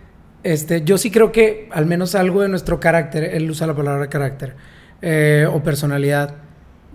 este, 0.43 0.83
yo 0.83 0.97
sí 0.97 1.11
creo 1.11 1.33
que 1.33 1.67
al 1.71 1.85
menos 1.85 2.15
algo 2.15 2.41
de 2.41 2.47
nuestro 2.47 2.79
carácter, 2.79 3.25
él 3.35 3.51
usa 3.51 3.67
la 3.67 3.75
palabra 3.75 4.07
carácter 4.07 4.55
eh, 5.01 5.45
o 5.51 5.61
personalidad, 5.61 6.35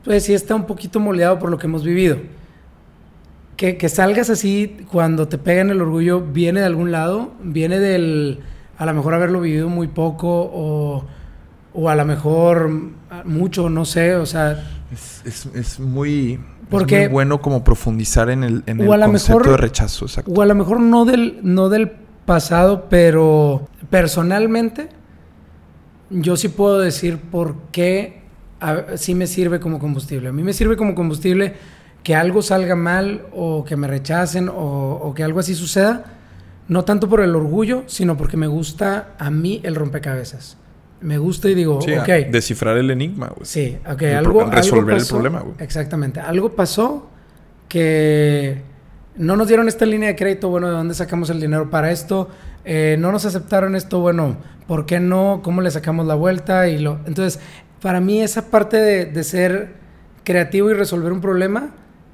pues 0.02 0.24
sí 0.24 0.32
está 0.32 0.54
un 0.54 0.66
poquito 0.66 0.98
moldeado 1.00 1.38
por 1.38 1.50
lo 1.50 1.58
que 1.58 1.66
hemos 1.66 1.84
vivido. 1.84 2.16
Que, 3.58 3.76
que 3.76 3.90
salgas 3.90 4.30
así 4.30 4.78
cuando 4.90 5.28
te 5.28 5.36
pegan 5.36 5.68
el 5.68 5.82
orgullo, 5.82 6.22
¿viene 6.22 6.60
de 6.60 6.66
algún 6.66 6.92
lado? 6.92 7.34
¿Viene 7.42 7.78
del 7.78 8.40
a 8.80 8.86
lo 8.86 8.94
mejor 8.94 9.12
haberlo 9.12 9.42
vivido 9.42 9.68
muy 9.68 9.88
poco 9.88 10.26
o, 10.30 11.04
o 11.74 11.88
a 11.90 11.94
lo 11.94 12.06
mejor 12.06 12.70
mucho, 13.26 13.68
no 13.68 13.84
sé, 13.84 14.16
o 14.16 14.24
sea... 14.24 14.64
Es, 14.90 15.44
es, 15.54 15.78
muy, 15.78 16.40
porque, 16.70 17.08
bueno 17.08 17.42
como 17.42 17.62
profundizar 17.62 18.30
en 18.30 18.42
el, 18.42 18.62
en 18.64 18.80
el 18.80 18.88
concepto 18.88 19.50
de 19.50 19.56
rechazo. 19.58 20.06
Exacto. 20.06 20.32
O 20.32 20.40
a 20.40 20.46
lo 20.46 20.54
mejor 20.54 20.80
no 20.80 21.04
del, 21.04 21.40
no 21.42 21.68
del 21.68 21.92
pasado, 22.24 22.86
pero 22.88 23.68
personalmente 23.90 24.88
yo 26.08 26.38
sí 26.38 26.48
puedo 26.48 26.78
decir 26.78 27.18
por 27.18 27.56
qué 27.72 28.22
sí 28.94 29.14
me 29.14 29.26
sirve 29.26 29.60
como 29.60 29.78
combustible. 29.78 30.30
A 30.30 30.32
mí 30.32 30.42
me 30.42 30.54
sirve 30.54 30.78
como 30.78 30.94
combustible 30.94 31.52
que 32.02 32.14
algo 32.14 32.40
salga 32.40 32.76
mal 32.76 33.26
o 33.34 33.62
que 33.62 33.76
me 33.76 33.86
rechacen 33.86 34.48
o, 34.48 34.54
o 35.02 35.12
que 35.12 35.22
algo 35.22 35.40
así 35.40 35.54
suceda 35.54 36.16
no 36.70 36.84
tanto 36.84 37.08
por 37.08 37.20
el 37.20 37.34
orgullo, 37.34 37.82
sino 37.86 38.16
porque 38.16 38.36
me 38.36 38.46
gusta 38.46 39.14
a 39.18 39.28
mí 39.28 39.60
el 39.64 39.74
rompecabezas. 39.74 40.56
Me 41.00 41.18
gusta 41.18 41.50
y 41.50 41.54
digo, 41.56 41.78
ok. 41.78 42.30
Descifrar 42.30 42.76
el 42.76 42.92
enigma, 42.92 43.26
güey. 43.34 43.44
Sí, 43.44 43.76
ok. 43.84 44.02
algo, 44.16 44.44
resolver 44.44 44.96
el 44.96 45.04
problema, 45.04 45.40
güey. 45.40 45.54
Exactamente. 45.58 46.20
Algo 46.20 46.54
pasó 46.54 47.10
que 47.68 48.62
no 49.16 49.36
nos 49.36 49.48
dieron 49.48 49.66
esta 49.66 49.84
línea 49.84 50.10
de 50.10 50.16
crédito, 50.16 50.48
bueno, 50.48 50.68
¿de 50.68 50.74
dónde 50.74 50.94
sacamos 50.94 51.28
el 51.30 51.40
dinero 51.40 51.70
para 51.70 51.90
esto? 51.90 52.28
Eh, 52.64 52.94
no 53.00 53.10
nos 53.10 53.24
aceptaron 53.24 53.74
esto, 53.74 53.98
bueno, 53.98 54.36
¿por 54.68 54.86
qué 54.86 55.00
no? 55.00 55.40
¿Cómo 55.42 55.62
le 55.62 55.72
sacamos 55.72 56.06
la 56.06 56.14
vuelta? 56.14 56.68
Y 56.68 56.78
lo... 56.78 57.00
Entonces, 57.04 57.40
para 57.82 58.00
mí 58.00 58.22
esa 58.22 58.48
parte 58.48 58.76
de, 58.76 59.06
de 59.06 59.24
ser 59.24 59.74
creativo 60.22 60.70
y 60.70 60.74
resolver 60.74 61.10
un 61.10 61.20
problema 61.20 61.70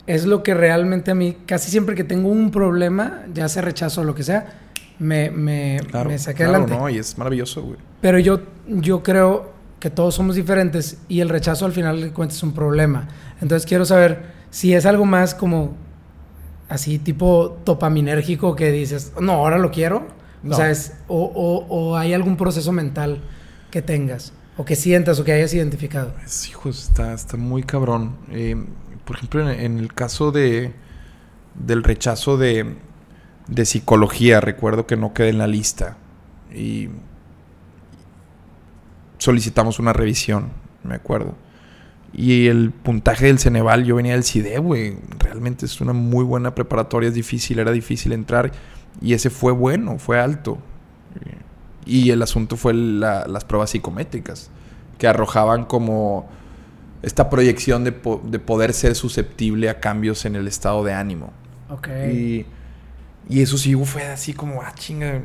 es 0.07 0.25
lo 0.27 0.43
que 0.43 0.55
realmente 0.55 1.11
a 1.11 1.15
mí, 1.15 1.37
casi 1.47 1.71
siempre 1.71 1.95
que 1.95 2.05
tengo 2.05 2.29
un 2.29 2.51
problema, 2.51 3.25
ya 3.35 3.49
sea 3.49 3.63
rechazo 3.63 4.03
o 4.03 4.05
lo 4.05 4.15
que 4.15 4.23
sea, 4.23 4.61
me, 4.99 5.31
me, 5.31 5.81
Claro, 5.91 6.09
me 6.11 6.19
saqué 6.19 6.45
claro, 6.45 6.53
adelante. 6.65 6.77
no, 6.77 6.89
y 6.89 6.99
es 6.99 7.19
maravilloso, 7.19 7.63
güey. 7.63 7.79
Pero 8.01 8.19
yo, 8.19 8.41
yo 8.69 9.03
creo 9.03 9.53
que 9.81 9.91
todos 9.91 10.15
somos 10.15 10.37
diferentes 10.37 10.99
y 11.09 11.21
el 11.21 11.29
rechazo 11.29 11.67
al 11.67 11.73
final 11.73 12.01
de 12.01 12.11
cuentas 12.13 12.39
es 12.39 12.43
un 12.43 12.53
problema. 12.55 13.09
Entonces 13.41 13.67
quiero 13.69 13.85
saber 13.85 14.23
si 14.51 14.73
es 14.75 14.87
algo 14.87 15.05
más 15.05 15.35
como 15.35 15.75
así 16.69 16.99
tipo 16.99 17.59
dopaminérgico 17.65 18.57
que 18.57 18.73
dices, 18.73 19.13
no, 19.21 19.33
ahora 19.33 19.59
lo 19.59 19.71
quiero. 19.71 20.07
No. 20.43 20.55
O 20.55 20.57
sea, 20.59 20.71
es, 20.71 20.93
o, 21.09 21.25
o- 21.25 21.67
o 21.69 21.97
hay 21.97 22.13
algún 22.15 22.37
proceso 22.37 22.71
mental 22.73 23.21
que 23.71 23.83
tengas 23.83 24.33
o 24.57 24.65
que 24.65 24.77
sientas 24.77 25.19
o 25.21 25.25
que 25.25 25.33
hayas 25.33 25.53
identificado. 25.53 26.15
Es, 26.25 26.49
hijo, 26.49 26.69
está, 26.71 27.13
está 27.13 27.37
muy 27.37 27.63
cabrón. 27.63 28.17
Eh, 28.31 28.57
por 29.07 29.17
ejemplo, 29.17 29.49
en, 29.49 29.79
el 29.79 29.95
caso 29.95 30.33
de 30.33 30.75
del 31.55 31.83
rechazo 31.85 32.37
de, 32.37 32.75
de 33.49 33.65
psicología, 33.65 34.41
recuerdo 34.43 34.87
que 34.87 34.97
no 34.99 35.15
quedé 35.15 35.31
en 35.31 35.39
la 35.39 35.47
lista. 35.47 35.97
Y 36.55 36.91
solicitamos 39.19 39.79
una 39.79 39.93
revisión, 39.93 40.51
me 40.85 40.95
acuerdo. 40.95 41.35
Y 42.13 42.47
el 42.47 42.71
puntaje 42.71 43.27
del 43.27 43.39
Ceneval, 43.39 43.85
yo 43.85 43.97
venía 43.97 44.13
del 44.13 44.25
CIDE, 44.25 44.59
güey. 44.59 44.97
Realmente 45.19 45.67
es 45.67 45.81
una 45.81 45.93
muy 45.93 46.25
buena 46.25 46.55
preparatoria, 46.55 47.09
es 47.09 47.15
difícil, 47.15 47.59
era 47.59 47.73
difícil 47.73 48.13
entrar. 48.13 48.53
Y 49.01 49.13
ese 49.15 49.31
fue 49.31 49.53
bueno, 49.53 49.99
fue 49.99 50.21
alto. 50.21 50.59
Y 51.85 52.11
el 52.11 52.23
asunto 52.23 52.57
fue 52.57 52.75
la- 52.75 53.27
las 53.27 53.45
pruebas 53.45 53.71
psicométricas, 53.71 54.51
que 54.99 55.07
arrojaban 55.07 55.65
como 55.65 56.29
esta 57.07 57.31
proyección 57.31 57.85
de, 57.85 57.93
po- 57.93 58.21
de 58.23 58.39
poder 58.39 58.75
ser 58.75 58.97
susceptible 58.97 59.71
a 59.71 59.81
cambios 59.81 60.25
en 60.27 60.35
el 60.35 60.47
estado 60.49 60.85
de 60.85 60.93
ánimo. 60.93 61.33
Ok. 61.71 61.89
Y, 62.13 62.47
y 63.29 63.41
eso 63.41 63.57
sí 63.57 63.75
fue 63.77 64.05
así 64.07 64.35
como, 64.35 64.61
ah, 64.61 64.73
chinga. 64.75 65.23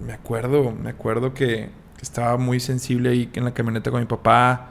Me 0.00 0.14
acuerdo, 0.14 0.70
me 0.72 0.88
acuerdo 0.88 1.34
que, 1.34 1.68
que 1.96 2.02
estaba 2.02 2.38
muy 2.38 2.60
sensible 2.60 3.10
ahí 3.10 3.28
en 3.34 3.44
la 3.44 3.52
camioneta 3.52 3.90
con 3.90 4.00
mi 4.00 4.06
papá. 4.06 4.68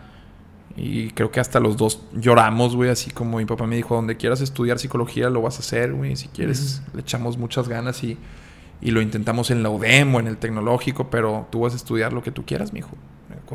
Y 0.77 1.09
creo 1.11 1.29
que 1.29 1.41
hasta 1.41 1.59
los 1.59 1.75
dos 1.75 2.01
lloramos, 2.13 2.75
güey. 2.75 2.89
Así 2.89 3.11
como 3.11 3.37
mi 3.37 3.45
papá 3.45 3.67
me 3.67 3.75
dijo, 3.75 3.93
donde 3.95 4.15
quieras 4.15 4.39
estudiar 4.39 4.79
psicología 4.79 5.29
lo 5.29 5.41
vas 5.41 5.57
a 5.57 5.59
hacer, 5.59 5.93
güey. 5.93 6.15
Si 6.15 6.29
quieres, 6.29 6.81
le 6.93 7.01
echamos 7.01 7.37
muchas 7.37 7.67
ganas 7.67 8.01
y, 8.03 8.17
y 8.79 8.91
lo 8.91 9.01
intentamos 9.01 9.51
en 9.51 9.61
la 9.61 9.69
UDEM 9.69 10.15
o 10.15 10.19
en 10.21 10.27
el 10.27 10.37
tecnológico, 10.37 11.09
pero 11.09 11.47
tú 11.51 11.59
vas 11.59 11.73
a 11.73 11.75
estudiar 11.75 12.13
lo 12.13 12.23
que 12.23 12.31
tú 12.31 12.45
quieras, 12.45 12.71
mijo. 12.71 12.91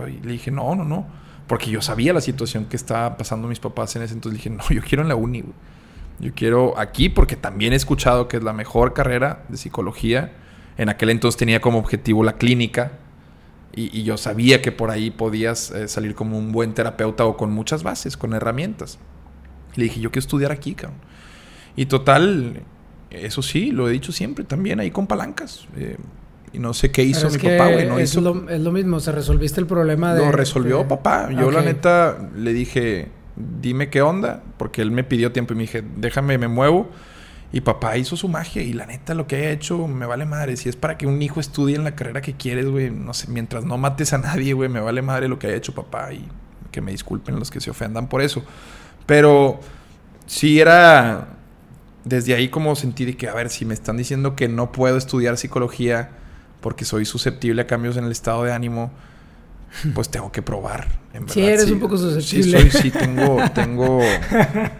Y 0.06 0.20
le 0.24 0.32
dije, 0.32 0.50
no, 0.50 0.74
no, 0.74 0.84
no. 0.84 1.23
Porque 1.46 1.70
yo 1.70 1.82
sabía 1.82 2.12
la 2.12 2.20
situación 2.20 2.66
que 2.66 2.76
estaba 2.76 3.16
pasando 3.16 3.48
mis 3.48 3.60
papás 3.60 3.94
en 3.96 4.02
ese 4.02 4.14
entonces. 4.14 4.42
Dije, 4.42 4.50
no, 4.50 4.62
yo 4.70 4.82
quiero 4.82 5.02
en 5.02 5.08
la 5.08 5.14
uni. 5.14 5.44
Yo 6.20 6.32
quiero 6.34 6.78
aquí 6.78 7.08
porque 7.08 7.36
también 7.36 7.72
he 7.72 7.76
escuchado 7.76 8.28
que 8.28 8.36
es 8.36 8.42
la 8.42 8.52
mejor 8.52 8.94
carrera 8.94 9.44
de 9.48 9.56
psicología. 9.56 10.32
En 10.78 10.88
aquel 10.88 11.10
entonces 11.10 11.38
tenía 11.38 11.60
como 11.60 11.78
objetivo 11.78 12.24
la 12.24 12.34
clínica 12.34 12.92
y, 13.74 13.96
y 13.98 14.04
yo 14.04 14.16
sabía 14.16 14.62
que 14.62 14.72
por 14.72 14.90
ahí 14.90 15.10
podías 15.10 15.70
eh, 15.70 15.88
salir 15.88 16.14
como 16.14 16.38
un 16.38 16.52
buen 16.52 16.74
terapeuta 16.74 17.24
o 17.24 17.36
con 17.36 17.52
muchas 17.52 17.82
bases, 17.82 18.16
con 18.16 18.32
herramientas. 18.32 18.98
Le 19.74 19.84
dije, 19.84 20.00
yo 20.00 20.10
quiero 20.10 20.20
estudiar 20.20 20.52
aquí, 20.52 20.74
cabrón. 20.74 21.00
Y 21.76 21.86
total, 21.86 22.62
eso 23.10 23.42
sí, 23.42 23.72
lo 23.72 23.88
he 23.88 23.92
dicho 23.92 24.12
siempre, 24.12 24.44
también 24.44 24.80
ahí 24.80 24.90
con 24.90 25.06
palancas. 25.06 25.66
Eh, 25.76 25.96
y 26.54 26.58
no 26.58 26.72
sé 26.72 26.90
qué 26.90 27.02
hizo 27.02 27.28
mi 27.30 27.38
papá, 27.38 27.70
güey. 27.70 27.86
No 27.88 27.98
es, 27.98 28.10
hizo 28.12 28.20
lo, 28.20 28.48
es 28.48 28.60
lo 28.60 28.72
mismo, 28.72 29.00
se 29.00 29.12
resolviste 29.12 29.60
el 29.60 29.66
problema 29.66 30.14
de... 30.14 30.24
lo 30.24 30.32
resolvió 30.32 30.78
de- 30.78 30.84
papá. 30.84 31.28
Yo 31.30 31.50
la 31.50 31.62
neta 31.62 32.16
le 32.36 32.52
dije, 32.52 33.08
dime 33.36 33.90
qué 33.90 34.02
onda, 34.02 34.42
porque 34.56 34.80
él 34.82 34.90
me 34.90 35.04
pidió 35.04 35.32
tiempo 35.32 35.52
y 35.52 35.56
me 35.56 35.62
dije, 35.62 35.82
déjame, 35.96 36.38
me 36.38 36.48
muevo. 36.48 36.88
Y 37.52 37.60
papá 37.60 37.96
hizo 37.96 38.16
su 38.16 38.28
magia 38.28 38.62
y 38.62 38.72
la 38.72 38.84
neta 38.86 39.14
lo 39.14 39.28
que 39.28 39.36
haya 39.36 39.50
hecho 39.50 39.86
me 39.86 40.06
vale 40.06 40.24
madre. 40.24 40.56
Si 40.56 40.68
es 40.68 40.74
para 40.74 40.98
que 40.98 41.06
un 41.06 41.22
hijo 41.22 41.38
estudie 41.38 41.76
en 41.76 41.84
la 41.84 41.94
carrera 41.94 42.20
que 42.20 42.34
quieres, 42.34 42.66
güey, 42.66 42.90
no 42.90 43.14
sé, 43.14 43.30
mientras 43.30 43.64
no 43.64 43.78
mates 43.78 44.12
a 44.12 44.18
nadie, 44.18 44.54
güey, 44.54 44.68
me 44.68 44.80
vale 44.80 45.02
madre 45.02 45.28
lo 45.28 45.38
que 45.38 45.46
haya 45.46 45.56
hecho 45.56 45.72
papá 45.72 46.12
y 46.12 46.26
que 46.72 46.80
me 46.80 46.90
disculpen 46.90 47.38
los 47.38 47.52
que 47.52 47.60
se 47.60 47.70
ofendan 47.70 48.08
por 48.08 48.22
eso. 48.22 48.42
Pero 49.06 49.60
sí 50.26 50.58
era 50.60 51.28
desde 52.04 52.34
ahí 52.34 52.48
como 52.48 52.74
sentí 52.74 53.04
de 53.04 53.16
que, 53.16 53.28
a 53.28 53.34
ver, 53.34 53.50
si 53.50 53.64
me 53.64 53.74
están 53.74 53.96
diciendo 53.96 54.34
que 54.34 54.48
no 54.48 54.72
puedo 54.72 54.96
estudiar 54.96 55.36
psicología 55.36 56.10
porque 56.64 56.86
soy 56.86 57.04
susceptible 57.04 57.60
a 57.60 57.66
cambios 57.66 57.98
en 57.98 58.04
el 58.04 58.10
estado 58.10 58.42
de 58.42 58.50
ánimo, 58.50 58.90
pues 59.94 60.08
tengo 60.08 60.32
que 60.32 60.40
probar. 60.40 60.86
En 61.12 61.28
Sí, 61.28 61.42
verdad, 61.42 61.60
eres 61.60 61.70
un 61.70 61.78
poco 61.78 61.98
susceptible. 61.98 62.58
Sí, 62.62 62.70
soy, 62.70 62.82
sí, 62.84 62.90
tengo, 62.90 63.36
tengo, 63.54 64.00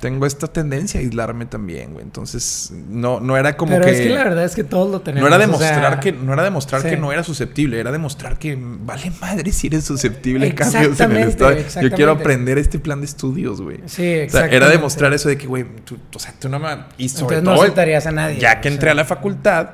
tengo 0.01 0.25
esta 0.25 0.47
tendencia 0.47 0.99
a 0.99 1.03
aislarme 1.03 1.45
también, 1.45 1.93
güey. 1.93 2.03
Entonces, 2.03 2.73
no, 2.89 3.21
no 3.21 3.37
era 3.37 3.55
como 3.59 3.73
Pero 3.73 3.85
que... 3.85 3.91
es 3.91 4.01
que 4.01 4.09
la 4.09 4.25
verdad 4.25 4.45
es 4.45 4.55
que 4.55 4.65
todos 4.65 4.91
lo 4.91 5.03
tenemos. 5.03 5.29
no 5.29 5.37
era 5.37 5.45
o 5.45 5.47
demostrar 5.47 5.91
sea, 5.93 6.01
que 6.01 6.13
no 6.13 6.33
era 6.33 6.43
demostrar 6.45 6.81
sí. 6.81 6.89
que 6.89 6.97
no 6.97 7.13
era 7.13 7.23
susceptible, 7.23 7.79
era 7.79 7.93
demostrar 7.93 8.39
que 8.39 8.57
vale 8.59 9.13
madre 9.21 9.53
si 9.53 9.67
eres 9.67 9.85
susceptible 9.85 10.49
a 10.49 10.55
cambios 10.55 10.75
en 10.75 10.81
el 10.85 10.91
Exactamente, 10.93 11.29
estado. 11.29 11.51
Yo 11.53 11.59
exactamente. 11.59 11.97
quiero 11.97 12.13
aprender 12.13 12.57
este 12.57 12.79
plan 12.79 13.01
de 13.01 13.05
estudios, 13.07 13.61
güey. 13.61 13.77
Sí, 13.81 13.83
O 13.85 13.89
sea, 13.91 14.23
exactamente. 14.23 14.57
era 14.57 14.69
demostrar 14.71 15.13
eso 15.13 15.29
de 15.29 15.37
que, 15.37 15.47
güey, 15.47 15.67
tú, 15.85 15.99
o 16.15 16.19
sea, 16.19 16.33
tú 16.39 16.49
no 16.49 16.59
me... 16.59 16.69
Y 16.97 17.11
sobre 17.11 17.37
Entonces 17.37 17.43
no 17.43 17.53
todo, 17.53 17.63
aceptarías 17.65 18.07
a 18.07 18.13
nadie. 18.13 18.39
ya 18.41 18.63
que 18.63 18.69
o 18.69 18.73
entré 18.73 18.87
sea. 18.87 18.93
a 18.93 18.95
la 18.95 19.05
facultad, 19.05 19.69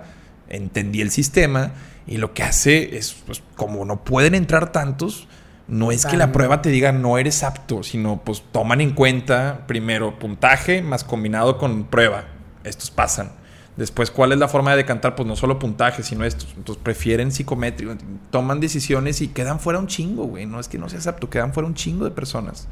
entendí 0.48 1.02
el 1.02 1.12
sistema 1.12 1.70
y 2.10 2.18
lo 2.18 2.34
que 2.34 2.42
hace 2.42 2.98
es, 2.98 3.14
pues, 3.24 3.42
como 3.54 3.84
no 3.86 4.04
pueden 4.04 4.34
entrar 4.34 4.72
tantos, 4.72 5.28
no 5.68 5.92
es 5.92 6.04
que 6.04 6.16
la 6.16 6.32
prueba 6.32 6.60
te 6.60 6.68
diga 6.68 6.90
no 6.90 7.16
eres 7.16 7.44
apto, 7.44 7.84
sino 7.84 8.20
pues 8.24 8.42
toman 8.50 8.80
en 8.80 8.90
cuenta 8.90 9.60
primero 9.68 10.18
puntaje 10.18 10.82
más 10.82 11.04
combinado 11.04 11.56
con 11.56 11.84
prueba. 11.84 12.24
Estos 12.64 12.90
pasan. 12.90 13.30
Después, 13.76 14.10
¿cuál 14.10 14.32
es 14.32 14.38
la 14.38 14.48
forma 14.48 14.72
de 14.72 14.78
decantar? 14.78 15.14
Pues 15.14 15.28
no 15.28 15.36
solo 15.36 15.60
puntaje, 15.60 16.02
sino 16.02 16.24
estos. 16.24 16.52
Entonces 16.56 16.82
prefieren 16.82 17.30
psicométrico. 17.30 17.94
Toman 18.32 18.58
decisiones 18.58 19.20
y 19.22 19.28
quedan 19.28 19.60
fuera 19.60 19.78
un 19.78 19.86
chingo, 19.86 20.24
güey. 20.24 20.44
No 20.44 20.58
es 20.58 20.66
que 20.66 20.76
no 20.76 20.88
seas 20.88 21.06
apto, 21.06 21.30
quedan 21.30 21.54
fuera 21.54 21.68
un 21.68 21.74
chingo 21.74 22.04
de 22.04 22.10
personas. 22.10 22.66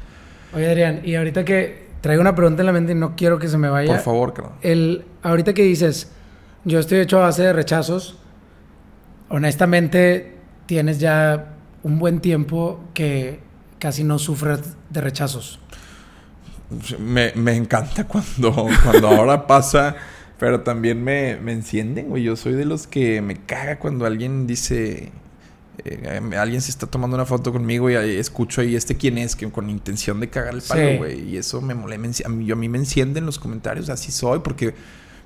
Oye, 0.53 0.67
Adrián, 0.67 1.01
y 1.05 1.15
ahorita 1.15 1.45
que 1.45 1.87
traigo 2.01 2.19
una 2.19 2.35
pregunta 2.35 2.61
en 2.61 2.65
la 2.65 2.73
mente 2.73 2.91
y 2.91 2.95
no 2.95 3.15
quiero 3.15 3.39
que 3.39 3.47
se 3.47 3.57
me 3.57 3.69
vaya. 3.69 3.93
Por 3.93 4.01
favor, 4.01 4.33
cabrón. 4.33 4.55
El, 4.61 5.05
ahorita 5.23 5.53
que 5.53 5.63
dices, 5.63 6.11
yo 6.65 6.79
estoy 6.79 6.99
hecho 6.99 7.19
a 7.19 7.21
base 7.21 7.43
de 7.43 7.53
rechazos, 7.53 8.18
honestamente 9.29 10.35
tienes 10.65 10.99
ya 10.99 11.53
un 11.83 11.99
buen 11.99 12.19
tiempo 12.19 12.83
que 12.93 13.39
casi 13.79 14.03
no 14.03 14.19
sufres 14.19 14.59
de 14.89 15.01
rechazos. 15.01 15.59
Me, 16.99 17.31
me 17.35 17.55
encanta 17.55 18.03
cuando, 18.07 18.67
cuando 18.83 19.07
ahora 19.07 19.47
pasa, 19.47 19.95
pero 20.37 20.61
también 20.61 21.03
me, 21.03 21.37
me 21.37 21.53
encienden, 21.53 22.09
güey. 22.09 22.23
Yo 22.23 22.35
soy 22.35 22.53
de 22.53 22.65
los 22.65 22.85
que 22.87 23.21
me 23.21 23.35
caga 23.37 23.79
cuando 23.79 24.05
alguien 24.05 24.45
dice, 24.45 25.11
eh, 25.85 26.21
alguien 26.37 26.61
se 26.61 26.69
está 26.69 26.85
tomando 26.85 27.15
una 27.15 27.25
foto 27.25 27.51
conmigo 27.51 27.89
y 27.89 27.95
escucho 27.95 28.61
ahí 28.61 28.75
este 28.75 28.97
quién 28.97 29.17
es, 29.17 29.35
que 29.35 29.49
con 29.49 29.69
intención 29.69 30.19
de 30.19 30.29
cagar 30.29 30.53
el 30.53 30.61
palo, 30.61 30.89
Sí. 30.91 30.97
güey. 30.97 31.29
Y 31.29 31.37
eso 31.37 31.61
me 31.61 31.73
mole, 31.73 31.97
me 31.97 32.09
enci- 32.09 32.25
a 32.25 32.29
mí, 32.29 32.45
yo, 32.45 32.53
a 32.53 32.57
mí 32.57 32.69
me 32.69 32.77
encienden 32.77 33.25
los 33.25 33.39
comentarios, 33.39 33.89
así 33.89 34.11
soy, 34.11 34.39
porque 34.39 34.75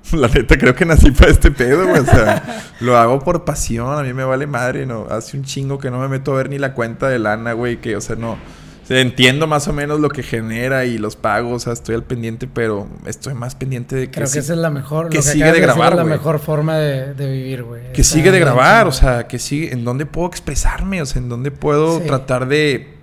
la 0.12 0.28
neta 0.28 0.56
creo 0.58 0.74
que 0.74 0.84
nací 0.84 1.10
para 1.10 1.30
este 1.30 1.50
pedo, 1.50 1.86
güey. 1.88 2.00
O 2.00 2.04
sea, 2.04 2.62
lo 2.80 2.96
hago 2.96 3.20
por 3.20 3.44
pasión, 3.44 3.98
a 3.98 4.02
mí 4.02 4.12
me 4.12 4.24
vale 4.24 4.46
madre, 4.46 4.86
no. 4.86 5.06
Hace 5.10 5.36
un 5.36 5.44
chingo 5.44 5.78
que 5.78 5.90
no 5.90 5.98
me 5.98 6.08
meto 6.08 6.32
a 6.32 6.36
ver 6.36 6.50
ni 6.50 6.58
la 6.58 6.74
cuenta 6.74 7.08
de 7.08 7.18
lana, 7.18 7.52
güey, 7.52 7.80
que, 7.80 7.96
o 7.96 8.00
sea, 8.00 8.16
no. 8.16 8.32
O 8.32 8.86
sea, 8.86 9.00
entiendo 9.00 9.46
más 9.46 9.66
o 9.66 9.72
menos 9.72 9.98
lo 9.98 10.10
que 10.10 10.22
genera 10.22 10.84
y 10.84 10.98
los 10.98 11.16
pagos, 11.16 11.54
o 11.54 11.58
sea, 11.58 11.72
estoy 11.72 11.94
al 11.94 12.02
pendiente, 12.04 12.46
pero 12.52 12.86
estoy 13.06 13.32
más 13.32 13.54
pendiente 13.54 13.96
de 13.96 14.06
que, 14.08 14.12
Creo 14.20 14.30
que 14.30 14.38
esa 14.40 14.52
es 14.52 14.58
la 14.58 14.68
mejor. 14.68 15.08
que 15.08 15.16
lo 15.16 15.22
sigue 15.22 15.50
de 15.52 15.58
grabar, 15.60 15.92
Es 15.92 15.96
la 15.96 16.02
güey. 16.02 16.14
mejor 16.14 16.38
forma 16.38 16.76
de, 16.76 17.14
de 17.14 17.32
vivir, 17.32 17.62
güey. 17.62 17.92
que 17.94 18.04
sigue 18.04 18.30
de 18.30 18.38
grabar, 18.40 18.86
o 18.86 18.92
sea, 18.92 19.26
que 19.26 19.38
sigue, 19.38 19.72
en 19.72 19.84
dónde 19.86 20.04
puedo 20.04 20.28
expresarme, 20.28 21.00
o 21.00 21.06
sea, 21.06 21.22
en 21.22 21.30
dónde 21.30 21.50
puedo 21.50 21.98
Sí. 22.00 22.06
tratar 22.06 22.46
de... 22.46 22.93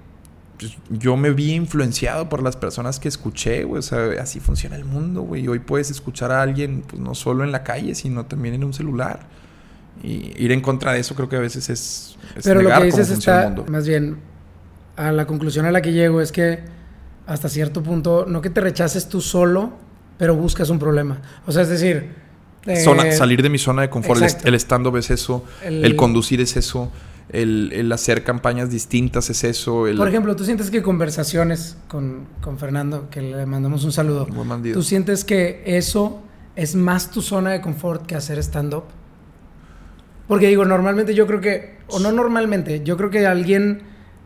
pues, 0.61 0.77
yo 0.89 1.17
me 1.17 1.31
vi 1.31 1.51
influenciado 1.53 2.29
por 2.29 2.41
las 2.41 2.55
personas 2.55 2.99
que 2.99 3.07
escuché, 3.09 3.63
güey, 3.65 3.79
o 3.79 3.81
sea, 3.81 4.11
así 4.21 4.39
funciona 4.39 4.75
el 4.77 4.85
mundo, 4.85 5.23
güey. 5.23 5.47
Hoy 5.47 5.59
puedes 5.59 5.89
escuchar 5.91 6.31
a 6.31 6.41
alguien, 6.41 6.83
pues 6.87 7.01
no 7.01 7.15
solo 7.15 7.43
en 7.43 7.51
la 7.51 7.63
calle, 7.63 7.95
sino 7.95 8.25
también 8.27 8.53
en 8.55 8.63
un 8.63 8.73
celular. 8.73 9.21
Y 10.03 10.31
ir 10.37 10.51
en 10.51 10.61
contra 10.61 10.93
de 10.93 10.99
eso 10.99 11.15
creo 11.15 11.27
que 11.29 11.35
a 11.35 11.39
veces 11.39 11.69
es, 11.69 12.17
es 12.35 12.43
Pero 12.43 12.61
lo 12.61 12.69
negar 12.69 12.83
que 12.83 12.89
cómo 12.91 13.01
dices 13.01 13.17
está, 13.17 13.53
más 13.67 13.87
bien, 13.87 14.17
a 14.95 15.11
la 15.11 15.25
conclusión 15.27 15.65
a 15.65 15.71
la 15.71 15.81
que 15.81 15.91
llego 15.93 16.21
es 16.21 16.31
que 16.31 16.59
hasta 17.27 17.49
cierto 17.49 17.83
punto, 17.83 18.25
no 18.27 18.41
que 18.41 18.49
te 18.49 18.61
rechaces 18.61 19.09
tú 19.09 19.21
solo, 19.21 19.71
pero 20.17 20.35
buscas 20.35 20.69
un 20.69 20.79
problema. 20.79 21.21
O 21.47 21.51
sea, 21.51 21.63
es 21.63 21.69
decir... 21.69 22.09
eh, 22.65 22.75
Zona- 22.83 23.11
salir 23.11 23.41
de 23.41 23.49
mi 23.49 23.57
zona 23.57 23.81
de 23.83 23.89
confort, 23.89 24.19
el, 24.19 24.23
exacto. 24.25 24.47
el 24.47 24.55
stand-up 24.55 24.97
es 24.97 25.09
eso, 25.11 25.43
El- 25.63 25.83
el, 25.85 25.95
conducir 25.95 26.41
es 26.41 26.55
eso, 26.57 26.91
el, 27.31 27.71
el 27.73 27.91
hacer 27.91 28.23
campañas 28.23 28.69
distintas 28.69 29.29
es 29.29 29.43
eso, 29.43 29.87
el... 29.87 29.97
Por 29.97 30.07
ejemplo, 30.07 30.35
tú 30.35 30.43
sientes 30.45 30.69
que 30.69 30.81
conversaciones 30.81 31.77
con, 31.87 32.27
con 32.41 32.57
Fernando, 32.59 33.09
que 33.09 33.21
le 33.21 33.45
mandamos 33.45 33.83
un 33.85 33.91
saludo, 33.91 34.25
Buen. 34.27 34.73
¿tú 34.73 34.83
sientes 34.83 35.23
que 35.23 35.61
eso 35.65 36.21
es 36.55 36.75
más 36.75 37.09
tu 37.11 37.21
zona 37.21 37.51
de 37.51 37.61
confort 37.61 38.05
que 38.05 38.15
hacer 38.15 38.37
stand-up? 38.39 38.83
Porque 40.27 40.47
digo, 40.47 40.65
normalmente 40.65 41.13
yo 41.13 41.27
creo 41.27 41.41
que, 41.41 41.77
o 41.87 41.99
no 41.99 42.11
normalmente, 42.11 42.83
yo 42.83 42.95
creo 42.97 43.09
que 43.09 43.25
alguien 43.25 43.81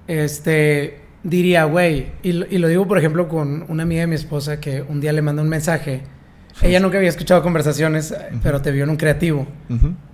este, 0.07 0.99
diría, 1.23 1.63
güey, 1.65 2.11
y, 2.23 2.31
lo- 2.33 2.45
y 2.49 2.57
lo 2.59 2.67
digo 2.67 2.87
por 2.87 2.97
ejemplo 2.97 3.27
con 3.27 3.65
una 3.69 3.83
amiga 3.83 4.01
de 4.01 4.07
mi 4.07 4.15
esposa 4.15 4.59
que 4.59 4.81
un 4.83 5.01
día 5.01 5.11
le 5.13 5.21
mandó 5.21 5.41
un 5.41 5.49
mensaje. 5.49 6.03
Ella 6.61 6.79
nunca 6.79 6.97
había 6.97 7.09
escuchado 7.09 7.41
conversaciones, 7.43 8.15
pero 8.41 8.61
te 8.61 8.71
vio 8.71 8.85
en 8.85 8.89
un 8.91 8.95
creativo. 8.95 9.45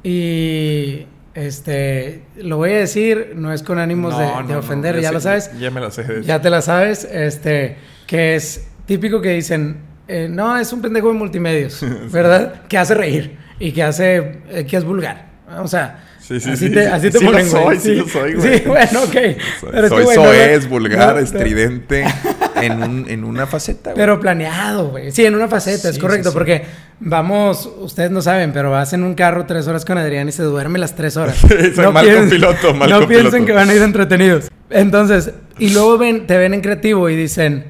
Y 0.04 1.06
este, 1.34 2.22
lo 2.38 2.58
voy 2.58 2.72
a 2.72 2.78
decir, 2.80 3.34
no 3.36 3.54
es 3.54 3.64
con 3.64 3.80
ánimos 3.80 4.18
de, 4.18 4.26
No, 4.26 4.38
de 4.38 4.44
no, 4.44 4.54
no, 4.54 4.60
ofender, 4.60 5.00
ya, 5.00 5.10
sé, 5.10 5.14
lo 5.14 5.20
sabes. 5.22 5.52
Ya 5.60 5.72
me 5.72 5.80
la 5.82 5.92
sé. 5.92 6.04
de- 6.04 6.24
Ya 6.24 6.42
te 6.42 6.50
la 6.50 6.62
sabes, 6.62 7.06
este, 7.06 7.78
que 8.08 8.36
es 8.36 8.68
típico 8.86 9.22
que 9.22 9.30
dicen, 9.30 9.78
eh, 10.08 10.28
no, 10.30 10.58
es 10.58 10.72
un 10.74 10.82
pendejo 10.82 11.08
de 11.10 11.14
multimedios, 11.14 11.80
¿verdad? 12.12 12.64
Que 12.68 12.78
hace 12.78 12.94
reír 12.96 13.38
y 13.60 13.72
que 13.72 13.84
hace, 13.84 14.40
eh, 14.50 14.66
que 14.70 14.78
es 14.78 14.84
vulgar. 14.84 15.30
O 15.60 15.68
sea, 15.68 16.06
Sí, 16.20 16.40
sí, 16.40 16.52
así 16.52 16.68
sí, 16.68 16.74
te, 16.74 16.84
sí. 16.86 16.90
así 16.94 17.10
te 17.12 17.18
Sí 17.20 17.26
ponen, 17.26 17.46
soy, 17.50 17.80
sí 17.80 17.96
lo 17.96 18.08
soy, 18.08 18.34
güey. 18.36 18.60
Sí, 18.60 18.64
bueno, 18.68 19.04
ok. 19.04 19.12
Soy, 19.12 19.70
Pero 19.72 19.84
es 19.84 19.90
soy 19.90 20.04
güey, 20.04 20.18
no, 20.18 20.24
soez, 20.24 20.64
no, 20.64 20.70
vulgar, 20.70 21.08
no, 21.08 21.14
no. 21.14 21.20
estridente, 21.20 22.06
en, 22.66 22.84
un, 22.84 23.06
en 23.10 23.24
una 23.24 23.48
faceta, 23.48 23.92
güey. 23.92 23.96
Pero 24.02 24.20
planeado, 24.20 24.90
güey. 24.90 25.12
Sí, 25.12 25.26
en 25.26 25.36
una 25.36 25.48
faceta, 25.48 25.90
es 25.90 25.98
correcto, 26.00 26.30
sí, 26.30 26.34
sí. 26.34 26.38
porque 26.38 26.64
vamos, 27.00 27.70
ustedes 27.80 28.12
no 28.12 28.22
saben, 28.22 28.54
pero 28.54 28.72
vas 28.72 28.94
en 28.94 29.04
un 29.04 29.14
carro 29.16 29.46
tres 29.46 29.68
horas 29.68 29.86
con 29.86 29.98
Adrián 29.98 30.28
y 30.30 30.32
se 30.32 30.44
duerme 30.44 30.80
las 30.80 30.96
tres 30.96 31.18
horas. 31.18 31.38
Soy 31.76 31.92
mal 31.92 32.06
piensen- 32.06 32.24
copiloto, 32.26 32.74
mal 32.74 32.90
No 32.90 33.08
piensen 33.08 33.46
que 33.46 33.52
van 33.54 33.70
a 33.70 33.74
ir 33.74 33.82
entretenidos. 33.82 34.50
Entonces, 34.70 35.32
y 35.60 35.70
luego 35.74 35.98
ven, 35.98 36.28
te 36.28 36.38
ven 36.38 36.54
en 36.54 36.62
creativo 36.62 37.10
y 37.10 37.16
dicen, 37.16 37.66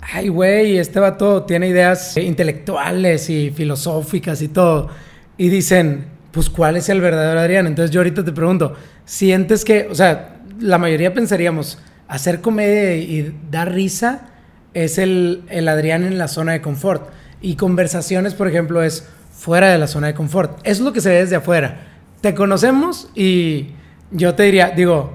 ay, 0.00 0.28
güey, 0.28 0.78
este 0.78 0.98
vato 0.98 1.44
tiene 1.44 1.68
ideas 1.68 2.16
intelectuales 2.16 3.30
y 3.30 3.50
filosóficas 3.50 4.42
y 4.42 4.48
todo. 4.48 4.88
Y 5.36 5.48
dicen, 5.48 6.06
pues, 6.32 6.50
¿cuál 6.50 6.76
es 6.76 6.88
el 6.88 7.00
verdadero 7.00 7.38
Adrián? 7.40 7.66
Entonces 7.66 7.90
yo 7.92 8.00
ahorita 8.00 8.24
te 8.24 8.32
pregunto, 8.32 8.74
¿sientes 9.04 9.64
que, 9.64 9.86
o 9.90 9.94
sea, 9.94 10.36
la 10.58 10.78
mayoría 10.78 11.14
pensaríamos, 11.14 11.78
hacer 12.08 12.40
comedia 12.40 12.96
y 12.96 13.34
dar 13.50 13.72
risa 13.72 14.29
es 14.74 14.98
el, 14.98 15.42
el 15.48 15.68
Adrián 15.68 16.04
en 16.04 16.18
la 16.18 16.28
zona 16.28 16.52
de 16.52 16.60
confort. 16.60 17.10
Y 17.40 17.56
conversaciones, 17.56 18.34
por 18.34 18.48
ejemplo, 18.48 18.82
es 18.82 19.08
fuera 19.32 19.68
de 19.70 19.78
la 19.78 19.86
zona 19.86 20.08
de 20.08 20.14
confort. 20.14 20.58
Eso 20.64 20.70
es 20.72 20.80
lo 20.80 20.92
que 20.92 21.00
se 21.00 21.08
ve 21.08 21.16
desde 21.16 21.36
afuera. 21.36 21.86
Te 22.20 22.34
conocemos 22.34 23.08
y 23.14 23.70
yo 24.10 24.34
te 24.34 24.42
diría, 24.42 24.70
digo, 24.70 25.14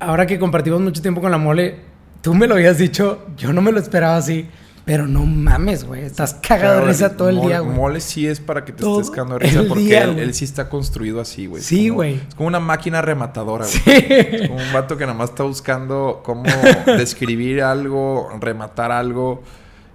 ahora 0.00 0.26
que 0.26 0.38
compartimos 0.38 0.80
mucho 0.80 1.00
tiempo 1.00 1.20
con 1.20 1.30
la 1.30 1.38
mole, 1.38 1.76
tú 2.20 2.34
me 2.34 2.46
lo 2.46 2.54
habías 2.54 2.78
dicho, 2.78 3.26
yo 3.36 3.52
no 3.52 3.62
me 3.62 3.70
lo 3.70 3.78
esperaba 3.78 4.16
así, 4.16 4.48
pero 4.84 5.06
no 5.06 5.24
mames, 5.24 5.84
güey, 5.84 6.02
estás 6.02 6.34
cagado 6.34 6.80
de 6.80 6.86
risa 6.88 7.16
todo 7.16 7.28
el 7.30 7.36
mole- 7.36 7.48
día, 7.48 7.60
güey. 7.60 7.76
Mole 7.76 8.00
sí 8.00 8.26
es 8.26 8.40
para 8.40 8.64
que 8.64 8.72
te 8.72 8.82
Todo 8.82 9.00
estés 9.00 9.10
cagando 9.14 9.38
de 9.38 9.46
risa 9.46 9.64
porque 9.68 9.82
día, 9.84 10.04
él, 10.04 10.34
sí 10.34 10.44
está 10.44 10.68
construido 10.68 11.20
así, 11.20 11.46
güey. 11.46 11.62
Sí, 11.62 11.88
güey. 11.88 12.20
Es 12.28 12.34
como 12.34 12.48
una 12.48 12.60
máquina 12.60 13.00
rematadora, 13.02 13.64
güey. 13.64 13.78
Sí. 13.78 13.90
Es 14.08 14.48
como 14.48 14.60
un 14.62 14.72
vato 14.72 14.96
que 14.96 15.04
nada 15.06 15.16
más 15.16 15.30
está 15.30 15.42
buscando 15.44 16.20
cómo 16.24 16.44
describir 16.86 17.62
algo, 17.62 18.28
rematar 18.40 18.92
algo. 18.92 19.42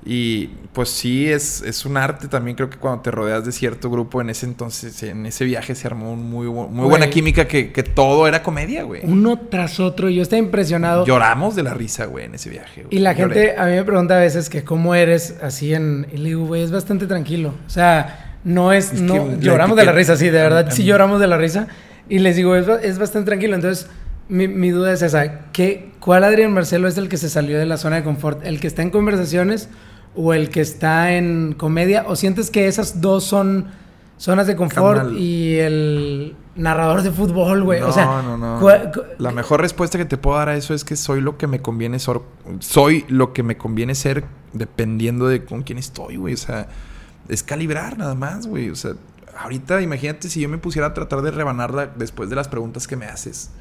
Y 0.05 0.47
pues 0.71 0.89
sí, 0.89 1.29
es, 1.29 1.61
es 1.61 1.85
un 1.85 1.97
arte 1.97 2.27
también. 2.29 2.55
Creo 2.55 2.69
que 2.69 2.77
cuando 2.77 3.01
te 3.01 3.11
rodeas 3.11 3.45
de 3.45 3.51
cierto 3.51 3.89
grupo, 3.89 4.21
en 4.21 4.29
ese 4.29 4.45
entonces, 4.45 5.03
en 5.03 5.25
ese 5.25 5.43
viaje 5.43 5.75
se 5.75 5.87
armó 5.87 6.13
un 6.13 6.29
muy, 6.29 6.47
muy 6.47 6.67
Güey. 6.67 6.89
buena 6.89 7.09
química 7.09 7.47
que, 7.47 7.71
que 7.73 7.83
todo 7.83 8.25
era 8.27 8.41
comedia, 8.41 8.83
güey. 8.83 9.01
Uno 9.03 9.37
tras 9.37 9.79
otro, 9.79 10.09
yo 10.09 10.21
estaba 10.21 10.39
impresionado. 10.39 11.05
Lloramos 11.05 11.55
de 11.55 11.63
la 11.63 11.73
risa, 11.73 12.05
güey, 12.05 12.25
en 12.25 12.35
ese 12.35 12.49
viaje. 12.49 12.83
güey. 12.83 12.95
Y 12.95 12.99
la 12.99 13.11
Lloré. 13.13 13.33
gente 13.33 13.57
a 13.59 13.65
mí 13.65 13.71
me 13.71 13.83
pregunta 13.83 14.15
a 14.15 14.19
veces 14.19 14.49
que 14.49 14.63
cómo 14.63 14.95
eres 14.95 15.35
así 15.41 15.73
en... 15.73 16.07
Y 16.13 16.17
le 16.17 16.29
digo, 16.29 16.45
güey, 16.45 16.63
es 16.63 16.71
bastante 16.71 17.05
tranquilo. 17.05 17.53
O 17.67 17.69
sea, 17.69 18.37
no 18.45 18.71
es... 18.71 18.93
Es 18.93 19.01
no, 19.01 19.37
lloramos 19.39 19.75
de 19.75 19.83
la 19.85 19.91
risa, 19.91 20.15
sí, 20.15 20.25
de 20.25 20.41
verdad, 20.41 20.69
sí 20.71 20.85
lloramos 20.85 21.19
de 21.19 21.27
la 21.27 21.37
risa. 21.37 21.67
Y 22.07 22.19
les 22.19 22.37
digo, 22.37 22.55
es, 22.55 22.67
es 22.83 22.97
bastante 22.97 23.27
tranquilo. 23.27 23.53
Entonces, 23.55 23.87
mi, 24.29 24.47
mi 24.47 24.69
duda 24.69 24.93
es 24.93 25.01
esa. 25.01 25.51
¿qué, 25.51 25.91
¿Cuál 25.99 26.23
Adrián 26.23 26.53
Marcelo 26.53 26.87
es 26.87 26.97
el 26.97 27.09
que 27.09 27.17
se 27.17 27.29
salió 27.29 27.59
de 27.59 27.65
la 27.65 27.75
zona 27.77 27.97
de 27.97 28.03
confort? 28.03 28.45
¿El 28.45 28.61
que 28.61 28.67
está 28.67 28.81
en 28.81 28.91
conversaciones 28.91 29.67
o 30.15 30.33
el 30.33 30.49
que 30.49 30.61
está 30.61 31.13
en 31.13 31.53
comedia? 31.57 32.05
¿O 32.07 32.15
sientes 32.15 32.49
que 32.51 32.67
esas 32.67 33.01
dos 33.01 33.23
son 33.23 33.67
zonas 34.17 34.47
de 34.47 34.55
confort 34.55 35.11
y 35.17 35.55
el 35.59 36.35
narrador 36.55 37.01
de 37.03 37.11
fútbol, 37.11 37.63
güey? 37.63 37.79
No, 37.79 37.87
o 37.87 37.91
sea, 37.93 38.05
no, 38.21 38.37
no. 38.37 38.59
¿cuál- 38.59 38.91
cu- 38.91 39.01
La 39.17 39.31
mejor 39.31 39.61
respuesta 39.61 39.97
que 39.97 40.05
te 40.05 40.17
puedo 40.17 40.37
dar 40.37 40.49
a 40.49 40.55
eso 40.57 40.73
es 40.73 40.83
que 40.83 40.95
soy 40.95 41.21
lo 41.21 41.37
que 41.37 41.47
me 41.47 41.61
conviene 41.61 41.99
ser. 41.99 42.19
Soy 42.59 43.05
lo 43.07 43.31
que 43.33 43.43
me 43.43 43.57
conviene 43.57 43.95
ser 43.95 44.25
dependiendo 44.53 45.27
de 45.27 45.45
con 45.45 45.63
quién 45.63 45.77
estoy, 45.77 46.17
güey. 46.17 46.33
O 46.33 46.37
sea, 46.37 46.67
es 47.29 47.43
calibrar 47.43 47.97
nada 47.97 48.15
más, 48.15 48.47
güey. 48.47 48.69
O 48.71 48.75
sea, 48.75 48.93
ahorita 49.39 49.81
imagínate 49.81 50.27
si 50.29 50.41
yo 50.41 50.49
me 50.49 50.57
pusiera 50.57 50.87
a 50.87 50.93
tratar 50.93 51.21
de 51.21 51.31
rebanarla 51.31 51.85
después 51.87 52.29
de 52.29 52.35
las 52.35 52.47
preguntas 52.49 52.87
que 52.87 52.95
me 52.97 53.05
haces. 53.05 53.51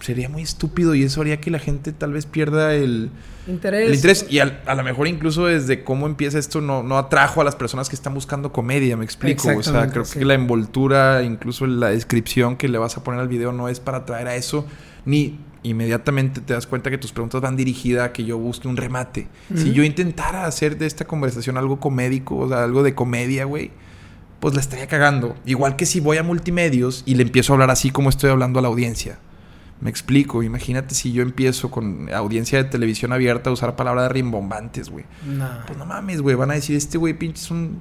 Sería 0.00 0.28
muy 0.30 0.42
estúpido 0.42 0.94
y 0.94 1.02
eso 1.02 1.20
haría 1.20 1.40
que 1.40 1.50
la 1.50 1.58
gente 1.58 1.92
tal 1.92 2.12
vez 2.14 2.24
pierda 2.24 2.74
el, 2.74 3.10
interés. 3.46 3.88
el 3.88 3.94
interés. 3.94 4.26
Y 4.30 4.38
al- 4.38 4.60
a 4.66 4.74
lo 4.74 4.82
mejor 4.82 5.06
incluso 5.08 5.46
desde 5.46 5.84
cómo 5.84 6.06
empieza 6.06 6.38
esto 6.38 6.60
no, 6.62 6.82
no 6.82 6.96
atrajo 6.96 7.42
a 7.42 7.44
las 7.44 7.54
personas 7.54 7.88
que 7.90 7.96
están 7.96 8.14
buscando 8.14 8.50
comedia, 8.50 8.96
me 8.96 9.04
explico. 9.04 9.48
O 9.56 9.62
sea, 9.62 9.88
creo 9.90 10.04
sí. 10.06 10.18
que 10.18 10.24
la 10.24 10.34
envoltura, 10.34 11.22
incluso 11.22 11.66
la 11.66 11.90
descripción 11.90 12.56
que 12.56 12.68
le 12.68 12.78
vas 12.78 12.96
a 12.96 13.04
poner 13.04 13.20
al 13.20 13.28
video 13.28 13.52
no 13.52 13.68
es 13.68 13.78
para 13.78 13.98
atraer 13.98 14.28
a 14.28 14.36
eso, 14.36 14.66
ni 15.04 15.38
inmediatamente 15.62 16.40
te 16.40 16.54
das 16.54 16.66
cuenta 16.66 16.88
que 16.90 16.96
tus 16.96 17.12
preguntas 17.12 17.42
van 17.42 17.54
dirigidas 17.56 18.06
a 18.06 18.12
que 18.14 18.24
yo 18.24 18.38
busque 18.38 18.66
un 18.68 18.78
remate. 18.78 19.28
Si 19.54 19.72
yo 19.72 19.84
intentara 19.84 20.46
hacer 20.46 20.78
de 20.78 20.86
esta 20.86 21.04
conversación 21.04 21.58
algo 21.58 21.78
comédico, 21.78 22.38
o 22.38 22.48
sea, 22.48 22.64
algo 22.64 22.82
de 22.82 22.94
comedia, 22.94 23.44
güey, 23.44 23.70
pues 24.40 24.54
la 24.54 24.60
estaría 24.62 24.86
cagando. 24.86 25.36
Igual 25.44 25.76
que 25.76 25.84
si 25.84 26.00
voy 26.00 26.16
a 26.16 26.22
multimedios 26.22 27.02
y 27.04 27.16
le 27.16 27.22
empiezo 27.24 27.52
a 27.52 27.56
hablar 27.56 27.70
así 27.70 27.90
como 27.90 28.08
estoy 28.08 28.30
hablando 28.30 28.58
a 28.58 28.62
la 28.62 28.68
audiencia. 28.68 29.18
Me 29.80 29.88
explico, 29.90 30.42
imagínate 30.42 30.94
si 30.94 31.12
yo 31.12 31.22
empiezo 31.22 31.70
con 31.70 32.12
audiencia 32.12 32.62
de 32.62 32.68
televisión 32.68 33.12
abierta 33.12 33.48
a 33.50 33.52
usar 33.52 33.76
palabras 33.76 34.12
rimbombantes, 34.12 34.90
güey. 34.90 35.06
No. 35.26 35.48
Pues 35.66 35.78
no 35.78 35.86
mames, 35.86 36.20
güey, 36.20 36.36
van 36.36 36.50
a 36.50 36.54
decir, 36.54 36.76
este 36.76 36.98
güey 36.98 37.14
pinche 37.14 37.42
es 37.42 37.50
un... 37.50 37.78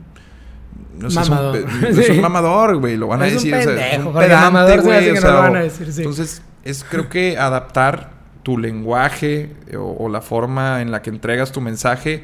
No 0.97 1.09
sé, 1.09 1.19
es 1.21 1.27
un 1.29 1.35
Mamador. 1.35 1.57
es 1.99 2.09
un, 2.09 2.21
mamador, 2.21 2.77
güey, 2.77 2.95
lo 2.97 3.07
van 3.07 3.21
a 3.21 3.27
Es 3.27 3.33
un 3.33 3.37
decir. 3.39 3.53
o 3.55 3.57
sea, 3.61 3.65
pendejo, 3.67 3.91
es 3.91 3.97
un 3.99 4.13
porque 4.13 4.27
pedante, 4.27 4.45
mamador 4.45 4.81
güey, 4.81 4.97
hace 4.97 5.11
o 5.11 5.13
que 5.13 5.19
no 5.19 5.21
sea, 5.21 5.31
lo 5.31 5.37
van 5.39 5.55
a 5.55 5.59
o- 5.59 5.63
decir, 5.63 5.91
sí. 5.93 6.01
Entonces, 6.01 6.41
es 6.63 6.83
creo 6.89 7.09
que 7.09 7.37
adaptar 7.37 8.11
tu 8.43 8.57
lenguaje 8.57 9.55
eh, 9.67 9.75
o, 9.77 9.85
o 9.97 10.09
la 10.09 10.21
forma 10.21 10.81
en 10.81 10.91
la 10.91 11.01
que 11.01 11.09
entregas 11.09 11.51
tu 11.51 11.59
mensaje 11.61 12.23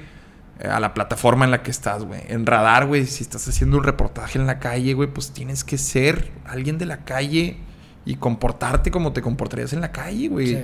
eh, 0.60 0.68
a 0.68 0.80
la 0.80 0.94
plataforma 0.94 1.44
en 1.46 1.52
la 1.52 1.64
que 1.64 1.72
estás, 1.72 2.04
güey. 2.06 2.22
En 2.28 2.46
radar, 2.46 2.86
güey, 2.88 3.06
si 3.06 3.24
estás 3.24 3.46
haciendo 3.48 3.78
un 3.78 3.84
reportaje 3.84 4.40
en 4.40 4.46
la 4.48 4.60
calle, 4.60 4.94
güey, 4.94 5.10
pues 5.10 5.32
tienes 5.32 5.64
que 5.66 5.78
ser 5.78 6.32
alguien 6.46 6.78
de 6.78 6.86
la 6.86 7.04
calle 7.04 7.58
y 8.06 8.16
comportarte 8.16 8.92
como 8.92 9.14
te 9.14 9.22
comportarías 9.22 9.74
en 9.74 9.82
la 9.82 9.92
calle, 9.92 10.28
güey. 10.28 10.48
Sí. 10.48 10.60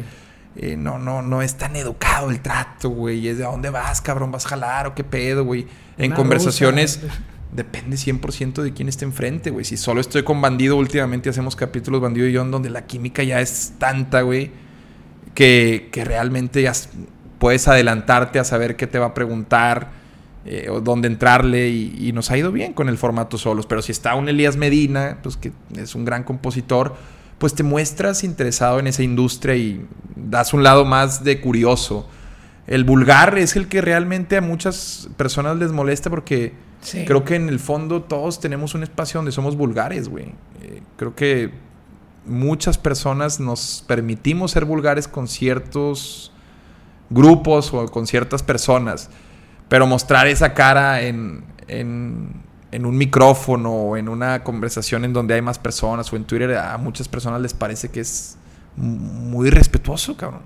Eh, 0.57 0.75
no, 0.75 0.99
no, 0.99 1.21
no 1.21 1.41
es 1.41 1.55
tan 1.55 1.75
educado 1.75 2.29
el 2.29 2.41
trato, 2.41 2.89
güey. 2.89 3.27
Es 3.27 3.37
de 3.37 3.45
a 3.45 3.47
dónde 3.47 3.69
vas, 3.69 4.01
cabrón, 4.01 4.31
vas 4.31 4.45
a 4.45 4.49
jalar 4.49 4.87
o 4.87 4.95
qué 4.95 5.03
pedo, 5.03 5.45
güey. 5.45 5.65
En 5.97 6.07
Una 6.07 6.15
conversaciones 6.15 7.01
rusa. 7.01 7.15
depende 7.51 7.95
100% 7.95 8.61
de 8.61 8.73
quién 8.73 8.89
esté 8.89 9.05
enfrente, 9.05 9.49
güey. 9.49 9.65
Si 9.65 9.77
solo 9.77 10.01
estoy 10.01 10.23
con 10.23 10.41
bandido, 10.41 10.75
últimamente 10.75 11.29
hacemos 11.29 11.55
capítulos 11.55 12.01
bandido 12.01 12.27
y 12.27 12.33
yo 12.33 12.41
en 12.41 12.51
donde 12.51 12.69
la 12.69 12.85
química 12.85 13.23
ya 13.23 13.39
es 13.39 13.73
tanta, 13.77 14.21
güey, 14.21 14.51
que, 15.33 15.89
que 15.91 16.03
realmente 16.03 16.61
ya 16.61 16.73
puedes 17.39 17.67
adelantarte 17.67 18.37
a 18.37 18.43
saber 18.43 18.75
qué 18.75 18.87
te 18.87 18.99
va 18.99 19.07
a 19.07 19.13
preguntar 19.13 19.89
eh, 20.45 20.67
o 20.69 20.81
dónde 20.81 21.07
entrarle 21.07 21.69
y, 21.69 21.95
y 21.97 22.11
nos 22.11 22.29
ha 22.29 22.37
ido 22.37 22.51
bien 22.51 22.73
con 22.73 22.89
el 22.89 22.97
formato 22.97 23.37
solos. 23.37 23.65
Pero 23.67 23.81
si 23.81 23.93
está 23.93 24.15
un 24.15 24.27
Elías 24.27 24.57
Medina, 24.57 25.19
pues 25.23 25.37
que 25.37 25.53
es 25.77 25.95
un 25.95 26.03
gran 26.03 26.23
compositor, 26.23 26.95
pues 27.41 27.55
te 27.55 27.63
muestras 27.63 28.23
interesado 28.23 28.77
en 28.77 28.85
esa 28.85 29.01
industria 29.01 29.55
y 29.55 29.83
das 30.15 30.53
un 30.53 30.61
lado 30.61 30.85
más 30.85 31.23
de 31.23 31.41
curioso. 31.41 32.07
El 32.67 32.83
vulgar 32.83 33.35
es 33.39 33.55
el 33.55 33.67
que 33.67 33.81
realmente 33.81 34.37
a 34.37 34.41
muchas 34.41 35.09
personas 35.17 35.57
les 35.57 35.71
molesta 35.71 36.11
porque 36.11 36.53
Sí. 36.81 37.03
creo 37.05 37.25
que 37.25 37.35
en 37.35 37.49
el 37.49 37.59
fondo 37.59 38.03
todos 38.03 38.39
tenemos 38.39 38.75
un 38.75 38.83
espacio 38.83 39.17
donde 39.17 39.31
somos 39.31 39.55
vulgares, 39.55 40.07
güey. 40.07 40.33
Eh, 40.61 40.83
creo 40.97 41.15
que 41.15 41.51
muchas 42.27 42.77
personas 42.77 43.39
nos 43.39 43.83
permitimos 43.87 44.51
ser 44.51 44.65
vulgares 44.65 45.07
con 45.07 45.27
ciertos 45.27 46.31
grupos 47.09 47.73
o 47.73 47.87
con 47.87 48.05
ciertas 48.05 48.43
personas. 48.43 49.09
Pero 49.67 49.87
mostrar 49.87 50.27
esa 50.27 50.53
cara 50.53 51.01
en, 51.01 51.43
en, 51.67 52.43
en 52.71 52.85
un 52.85 52.97
micrófono 52.97 53.71
o 53.71 53.97
en 53.97 54.09
una 54.09 54.43
conversación 54.43 55.05
en 55.05 55.13
donde 55.13 55.33
hay 55.33 55.41
más 55.41 55.59
personas 55.59 56.11
o 56.11 56.15
en 56.15 56.23
Twitter 56.23 56.57
a 56.57 56.77
muchas 56.77 57.07
personas 57.07 57.41
les 57.41 57.53
parece 57.53 57.89
que 57.89 57.99
es 57.99 58.37
muy 58.75 59.49
respetuoso, 59.49 60.15
cabrón. 60.15 60.41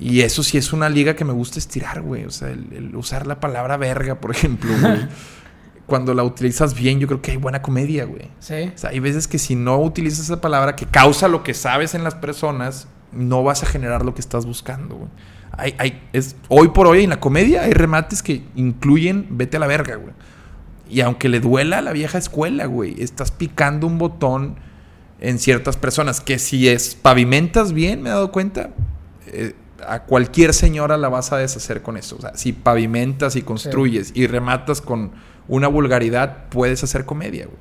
Y 0.00 0.22
eso 0.22 0.42
sí 0.42 0.58
es 0.58 0.72
una 0.72 0.88
liga 0.88 1.14
que 1.14 1.24
me 1.24 1.32
gusta 1.32 1.58
estirar, 1.58 2.00
güey. 2.00 2.24
O 2.24 2.30
sea, 2.30 2.48
el, 2.48 2.72
el 2.72 2.96
usar 2.96 3.26
la 3.26 3.40
palabra 3.40 3.76
verga, 3.76 4.20
por 4.20 4.30
ejemplo, 4.34 4.72
güey. 4.80 5.08
Cuando 5.86 6.14
la 6.14 6.24
utilizas 6.24 6.74
bien, 6.74 7.00
yo 7.00 7.06
creo 7.06 7.20
que 7.20 7.32
hay 7.32 7.36
buena 7.36 7.60
comedia, 7.60 8.04
güey. 8.04 8.30
Sí. 8.38 8.72
O 8.74 8.78
sea, 8.78 8.90
hay 8.90 9.00
veces 9.00 9.28
que 9.28 9.38
si 9.38 9.54
no 9.54 9.78
utilizas 9.80 10.20
esa 10.20 10.40
palabra 10.40 10.74
que 10.74 10.86
causa 10.86 11.28
lo 11.28 11.42
que 11.42 11.54
sabes 11.54 11.94
en 11.94 12.04
las 12.04 12.14
personas, 12.14 12.88
no 13.12 13.42
vas 13.42 13.62
a 13.62 13.66
generar 13.66 14.04
lo 14.04 14.14
que 14.14 14.20
estás 14.20 14.46
buscando, 14.46 14.96
güey. 14.96 15.10
Hay, 15.54 15.74
hay, 15.78 16.02
es, 16.14 16.34
hoy 16.48 16.68
por 16.68 16.86
hoy 16.86 17.04
en 17.04 17.10
la 17.10 17.20
comedia 17.20 17.64
hay 17.64 17.72
remates 17.72 18.22
que 18.22 18.42
incluyen 18.54 19.26
vete 19.30 19.58
a 19.58 19.60
la 19.60 19.66
verga, 19.66 19.96
güey. 19.96 20.14
Y 20.92 21.00
aunque 21.00 21.30
le 21.30 21.40
duela 21.40 21.78
a 21.78 21.82
la 21.82 21.92
vieja 21.92 22.18
escuela, 22.18 22.66
güey, 22.66 23.00
estás 23.02 23.30
picando 23.30 23.86
un 23.86 23.96
botón 23.96 24.56
en 25.20 25.38
ciertas 25.38 25.78
personas 25.78 26.20
que 26.20 26.38
si 26.38 26.68
es 26.68 26.94
pavimentas 26.94 27.72
bien, 27.72 28.02
me 28.02 28.10
he 28.10 28.12
dado 28.12 28.30
cuenta, 28.30 28.74
eh, 29.28 29.54
a 29.86 30.02
cualquier 30.02 30.52
señora 30.52 30.98
la 30.98 31.08
vas 31.08 31.32
a 31.32 31.38
deshacer 31.38 31.80
con 31.80 31.96
eso. 31.96 32.16
O 32.18 32.20
sea, 32.20 32.36
si 32.36 32.52
pavimentas 32.52 33.36
y 33.36 33.42
construyes 33.42 34.12
y 34.14 34.26
rematas 34.26 34.82
con 34.82 35.12
una 35.48 35.66
vulgaridad, 35.66 36.50
puedes 36.50 36.84
hacer 36.84 37.06
comedia, 37.06 37.46
güey. 37.46 37.58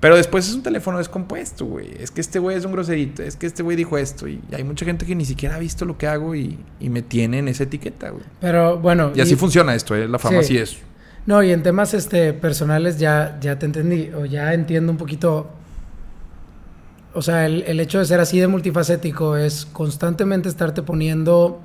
Pero 0.00 0.16
después 0.16 0.48
es 0.48 0.54
un 0.54 0.62
teléfono 0.62 0.96
descompuesto, 0.96 1.66
güey. 1.66 1.90
Es 1.98 2.10
que 2.10 2.22
este 2.22 2.38
güey 2.38 2.56
es 2.56 2.64
un 2.64 2.72
groserito. 2.72 3.22
Es 3.22 3.36
que 3.36 3.46
este 3.46 3.62
güey 3.62 3.76
dijo 3.76 3.98
esto. 3.98 4.26
Y 4.26 4.40
hay 4.52 4.64
mucha 4.64 4.86
gente 4.86 5.04
que 5.04 5.14
ni 5.14 5.26
siquiera 5.26 5.56
ha 5.56 5.58
visto 5.58 5.84
lo 5.84 5.98
que 5.98 6.06
hago 6.06 6.34
y, 6.34 6.58
me 6.80 7.02
tiene 7.02 7.40
en 7.40 7.48
esa 7.48 7.64
etiqueta, 7.64 8.08
güey. 8.08 8.24
Pero 8.40 8.78
bueno. 8.78 9.12
Y 9.14 9.20
así 9.20 9.36
funciona 9.36 9.74
esto, 9.74 9.94
¿eh? 9.94 10.08
La 10.08 10.18
fama 10.18 10.40
así 10.40 10.56
es. 10.56 10.78
No, 11.26 11.42
y 11.42 11.52
en 11.52 11.62
temas 11.62 11.94
este, 11.94 12.32
personales 12.32 12.98
ya, 12.98 13.38
ya 13.40 13.58
te 13.58 13.66
entendí. 13.66 14.10
O 14.10 14.24
ya 14.24 14.52
entiendo 14.52 14.92
un 14.92 14.98
poquito. 14.98 15.50
O 17.14 17.22
sea, 17.22 17.46
el, 17.46 17.62
el 17.62 17.80
hecho 17.80 17.98
de 17.98 18.04
ser 18.04 18.20
así 18.20 18.40
de 18.40 18.48
multifacético 18.48 19.36
es 19.36 19.66
constantemente 19.66 20.48
estarte 20.48 20.82
poniendo 20.82 21.62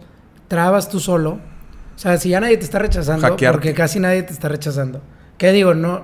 trabas 0.47 0.89
tú 0.89 0.99
solo. 0.99 1.39
O 1.95 2.01
sea, 2.01 2.17
si 2.17 2.29
ya 2.29 2.39
nadie 2.39 2.57
te 2.57 2.65
está 2.65 2.79
rechazando, 2.79 3.35
porque 3.35 3.73
casi 3.73 3.99
nadie 3.99 4.23
te 4.23 4.33
está 4.33 4.49
rechazando. 4.49 5.01
¿Qué 5.37 5.51
digo? 5.51 5.73
No, 5.73 6.03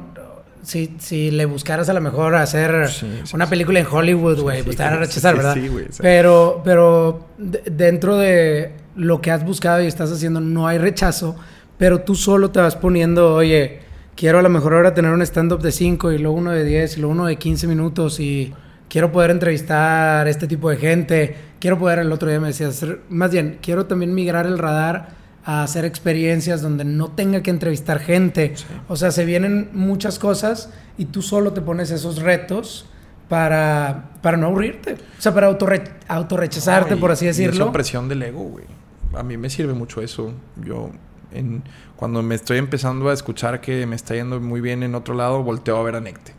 si, 0.62 0.95
si 0.99 1.32
le 1.32 1.45
buscaras 1.45 1.89
a 1.89 1.93
lo 1.93 2.01
mejor 2.01 2.36
hacer 2.36 2.89
una 3.34 3.47
película 3.47 3.80
en 3.80 3.88
Hollywood, 3.89 4.41
güey, 4.41 4.64
pues 4.64 4.78
te 4.78 4.84
van 4.84 4.93
a 4.93 4.97
rechazar, 4.97 5.36
¿verdad? 5.36 5.53
Sí, 5.53 5.68
güey. 5.68 5.88
Pero, 5.99 6.62
pero 6.64 7.28
dentro 7.38 8.18
de 8.18 8.74
lo 8.95 9.22
que 9.22 9.32
has 9.32 9.45
buscado 9.45 9.82
y 9.82 9.88
estás 9.88 10.12
haciendo, 10.12 10.41
no 10.41 10.68
hay 10.68 10.78
rechazo, 10.78 11.36
pero 11.78 12.01
tú 12.01 12.15
solo 12.15 12.51
te 12.51 12.59
vas 12.59 12.76
poniendo, 12.76 13.36
oye, 13.36 13.80
quiero 14.15 14.39
a 14.39 14.41
lo 14.41 14.49
mejor 14.49 14.73
ahora 14.73 14.93
tener 14.93 15.11
un 15.11 15.21
stand-up 15.21 15.61
de 15.61 15.71
5 15.71 16.11
y 16.11 16.17
luego 16.17 16.38
uno 16.38 16.51
de 16.51 16.63
10 16.63 16.97
y 16.97 16.99
luego 17.01 17.13
uno 17.13 17.26
de 17.26 17.36
15 17.36 17.67
minutos 17.67 18.19
y 18.19 18.53
quiero 18.89 19.11
poder 19.11 19.32
entrevistar 19.32 20.28
este 20.28 20.47
tipo 20.47 20.69
de 20.69 20.78
gente, 20.78 21.36
quiero 21.59 21.78
poder, 21.78 21.99
el 21.99 22.11
otro 22.11 22.30
día 22.30 22.39
me 22.39 22.47
decías, 22.47 22.86
más 23.09 23.32
bien, 23.32 23.59
quiero 23.61 23.86
también 23.86 24.13
migrar 24.13 24.45
el 24.45 24.57
radar 24.57 25.09
a 25.43 25.63
hacer 25.63 25.86
experiencias 25.86 26.61
donde 26.61 26.86
no 26.86 27.09
tenga 27.09 27.41
que 27.43 27.51
entrevistar 27.51 27.99
gente. 27.99 28.55
O 28.88 28.95
sea, 28.95 29.11
se 29.11 29.26
vienen 29.26 29.69
muchas 29.73 30.17
cosas 30.17 30.71
y 30.97 31.05
tú 31.05 31.21
solo 31.21 31.53
te 31.53 31.61
pones 31.61 31.91
esos 31.91 32.21
retos 32.21 32.88
para, 33.30 34.09
para 34.23 34.38
no 34.38 34.47
aburrirte. 34.47 34.93
O 34.93 35.21
sea, 35.21 35.34
para 35.34 35.47
autorre 35.47 35.84
autorrechazarte, 36.07 36.97
por 36.97 37.11
así 37.11 37.28
decirlo. 37.28 37.67
Y 37.67 37.71
presión 37.71 38.09
del 38.09 38.23
ego, 38.23 38.43
güey. 38.43 38.65
A 39.13 39.21
mí 39.21 39.38
me 39.38 39.49
sirve 39.49 39.73
mucho 39.73 40.01
eso. 40.01 40.34
Yo, 40.63 40.89
en, 41.38 41.63
cuando 41.95 42.21
me 42.23 42.36
estoy 42.36 42.57
empezando 42.57 43.09
a 43.09 43.13
escuchar 43.13 43.61
que 43.61 43.86
me 43.86 43.95
está 43.95 44.15
yendo 44.15 44.39
muy 44.39 44.61
bien 44.61 44.83
en 44.83 44.95
otro 44.95 45.13
lado, 45.15 45.43
volteo 45.43 45.77
a 45.77 45.83
ver 45.83 45.95
a 45.95 46.01
Necte. 46.01 46.33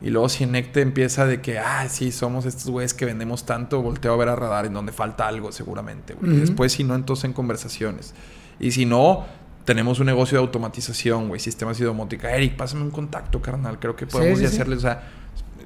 Y 0.00 0.10
luego 0.10 0.28
si 0.28 0.46
Necte 0.46 0.80
empieza 0.80 1.26
de 1.26 1.40
que, 1.40 1.58
ah, 1.58 1.88
sí, 1.88 2.10
somos 2.10 2.44
estos 2.44 2.68
güeyes 2.68 2.92
que 2.92 3.04
vendemos 3.04 3.46
tanto, 3.46 3.80
volteo 3.82 4.12
a 4.12 4.16
ver 4.16 4.28
a 4.28 4.36
Radar 4.36 4.66
en 4.66 4.74
donde 4.74 4.92
falta 4.92 5.28
algo 5.28 5.52
seguramente. 5.52 6.14
Güey. 6.14 6.38
Después, 6.38 6.72
si 6.72 6.82
no, 6.82 6.96
entonces 6.96 7.24
en 7.26 7.32
conversaciones. 7.32 8.12
Y 8.58 8.72
si 8.72 8.84
no, 8.84 9.24
tenemos 9.64 10.00
un 10.00 10.06
negocio 10.06 10.38
de 10.38 10.44
automatización, 10.44 11.28
güey, 11.28 11.40
sistemas 11.40 11.78
de 11.78 11.84
domótica. 11.84 12.34
Eric, 12.34 12.56
pásame 12.56 12.82
un 12.82 12.90
contacto, 12.90 13.40
carnal. 13.40 13.78
Creo 13.78 13.94
que 13.94 14.06
podemos 14.06 14.42
hacerle, 14.42 14.76
o 14.76 14.80
sea, 14.80 15.08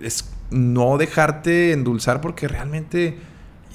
es 0.03 0.29
no 0.51 0.99
dejarte 0.99 1.72
endulzar 1.72 2.20
porque 2.20 2.47
realmente, 2.47 3.18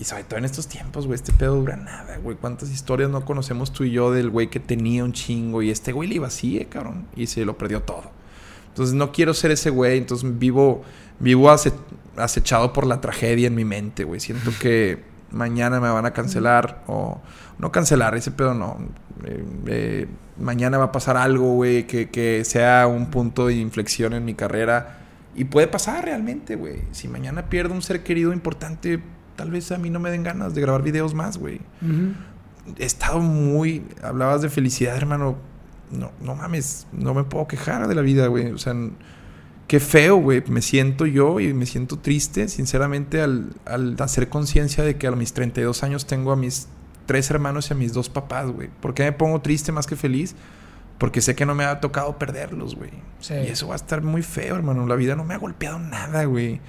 y 0.02 0.04
sobre 0.04 0.24
todo 0.24 0.40
en 0.40 0.46
estos 0.46 0.66
tiempos, 0.66 1.06
güey, 1.06 1.14
este 1.14 1.32
pedo 1.32 1.58
dura 1.58 1.78
nada, 1.78 2.18
güey. 2.18 2.36
¿Cuántas 2.36 2.72
historias 2.72 3.12
no 3.12 3.24
conocemos 3.24 3.72
tú 3.72 3.84
y 3.84 3.92
yo 3.92 4.12
del 4.12 4.32
güey 4.32 4.50
que 4.50 4.60
tenía 4.60 5.04
un 5.04 5.14
chingo 5.14 5.62
y 5.62 5.70
este 5.70 5.92
güey 5.92 6.10
le 6.10 6.16
iba 6.16 6.26
así, 6.26 6.58
eh, 6.58 6.66
cabrón, 6.66 7.06
y 7.16 7.28
se 7.28 7.46
lo 7.46 7.56
perdió 7.56 7.84
todo? 7.84 8.10
Entonces 8.70 8.96
no 8.96 9.12
quiero 9.12 9.36
ser 9.36 9.52
ese 9.52 9.70
güey, 9.70 10.00
entonces 10.00 10.40
vivo, 10.40 10.82
vivo 11.20 11.52
acechado 11.52 12.74
por 12.74 12.88
la 12.88 13.00
tragedia 13.00 13.46
en 13.46 13.54
mi 13.54 13.64
mente, 13.64 14.04
güey. 14.04 14.20
Siento 14.20 14.50
que 14.60 15.04
mañana 15.30 15.80
me 15.80 15.92
van 15.92 16.08
a 16.08 16.14
cancelar 16.14 16.84
o 16.88 17.22
no 17.60 17.72
cancelar, 17.72 18.16
ese 18.16 18.32
pedo 18.32 18.56
no. 18.56 18.80
Eh, 19.24 19.46
eh, 19.68 20.08
mañana 20.40 20.80
va 20.80 20.86
a 20.86 20.92
pasar 20.92 21.16
algo, 21.16 21.54
güey, 21.54 21.86
que, 21.86 22.10
que, 22.10 22.44
sea 22.44 22.88
un 22.88 23.12
punto 23.12 23.46
de 23.46 23.54
inflexión 23.54 24.14
en 24.14 24.26
mi 24.26 24.34
carrera. 24.34 24.98
Y 25.36 25.44
puede 25.44 25.68
pasar 25.68 26.06
realmente, 26.06 26.56
güey. 26.56 26.82
Si 26.90 27.08
mañana 27.08 27.50
pierdo 27.50 27.76
un 27.76 27.84
ser 27.84 28.02
querido 28.02 28.34
importante, 28.34 29.00
tal 29.36 29.52
vez 29.52 29.72
a 29.72 29.78
mí 29.78 29.90
no 29.90 30.00
me 30.00 30.12
den 30.12 30.24
ganas 30.24 30.54
de 30.54 30.62
grabar 30.62 30.84
videos 30.84 31.14
más, 31.14 31.38
güey. 31.38 31.62
He 32.78 32.86
estado 32.86 33.20
muy... 33.20 33.84
Hablabas 34.04 34.42
de 34.42 34.50
felicidad, 34.50 34.96
hermano. 34.96 35.38
No, 35.92 36.12
no 36.22 36.36
mames, 36.36 36.88
no 36.94 37.14
me 37.14 37.24
puedo 37.24 37.48
quejar 37.48 37.88
de 37.88 37.96
la 37.96 38.02
vida, 38.02 38.28
güey. 38.28 38.52
O 38.52 38.58
sea, 38.58 38.74
qué 39.68 39.80
feo, 39.80 40.18
güey. 40.18 40.44
Me 40.48 40.62
siento 40.62 41.06
yo 41.06 41.40
y 41.40 41.54
me 41.54 41.66
siento 41.66 42.00
triste, 42.00 42.48
sinceramente, 42.48 43.22
al, 43.22 43.50
al 43.66 43.96
hacer 44.00 44.30
conciencia 44.30 44.84
de 44.84 44.96
que 44.98 45.08
a 45.08 45.12
mis 45.12 45.34
32 45.34 45.84
años 45.84 46.06
tengo 46.06 46.32
a 46.32 46.36
mis 46.36 46.68
tres 47.06 47.30
hermanos 47.30 47.70
y 47.70 47.74
a 47.74 47.76
mis 47.76 47.94
dos 47.94 48.10
papás, 48.10 48.48
güey. 48.50 48.70
¿Por 48.80 48.94
qué 48.94 49.04
me 49.04 49.12
pongo 49.12 49.42
triste 49.42 49.72
más 49.72 49.88
que 49.88 49.96
feliz? 49.96 50.36
Porque 50.98 51.20
sé 51.20 51.36
que 51.36 51.46
no 51.46 51.56
me 51.56 51.66
ha 51.66 51.80
tocado 51.82 52.18
perderlos, 52.20 52.76
güey. 52.76 52.92
Y 53.44 53.48
eso 53.48 53.68
va 53.68 53.74
a 53.74 53.78
estar 53.78 54.02
muy 54.02 54.22
feo, 54.22 54.56
hermano. 54.56 54.86
La 54.86 54.96
vida 54.96 55.16
no 55.16 55.24
me 55.26 55.34
ha 55.34 55.38
golpeado 55.38 55.80
nada, 55.80 56.24
güey. 56.26 56.62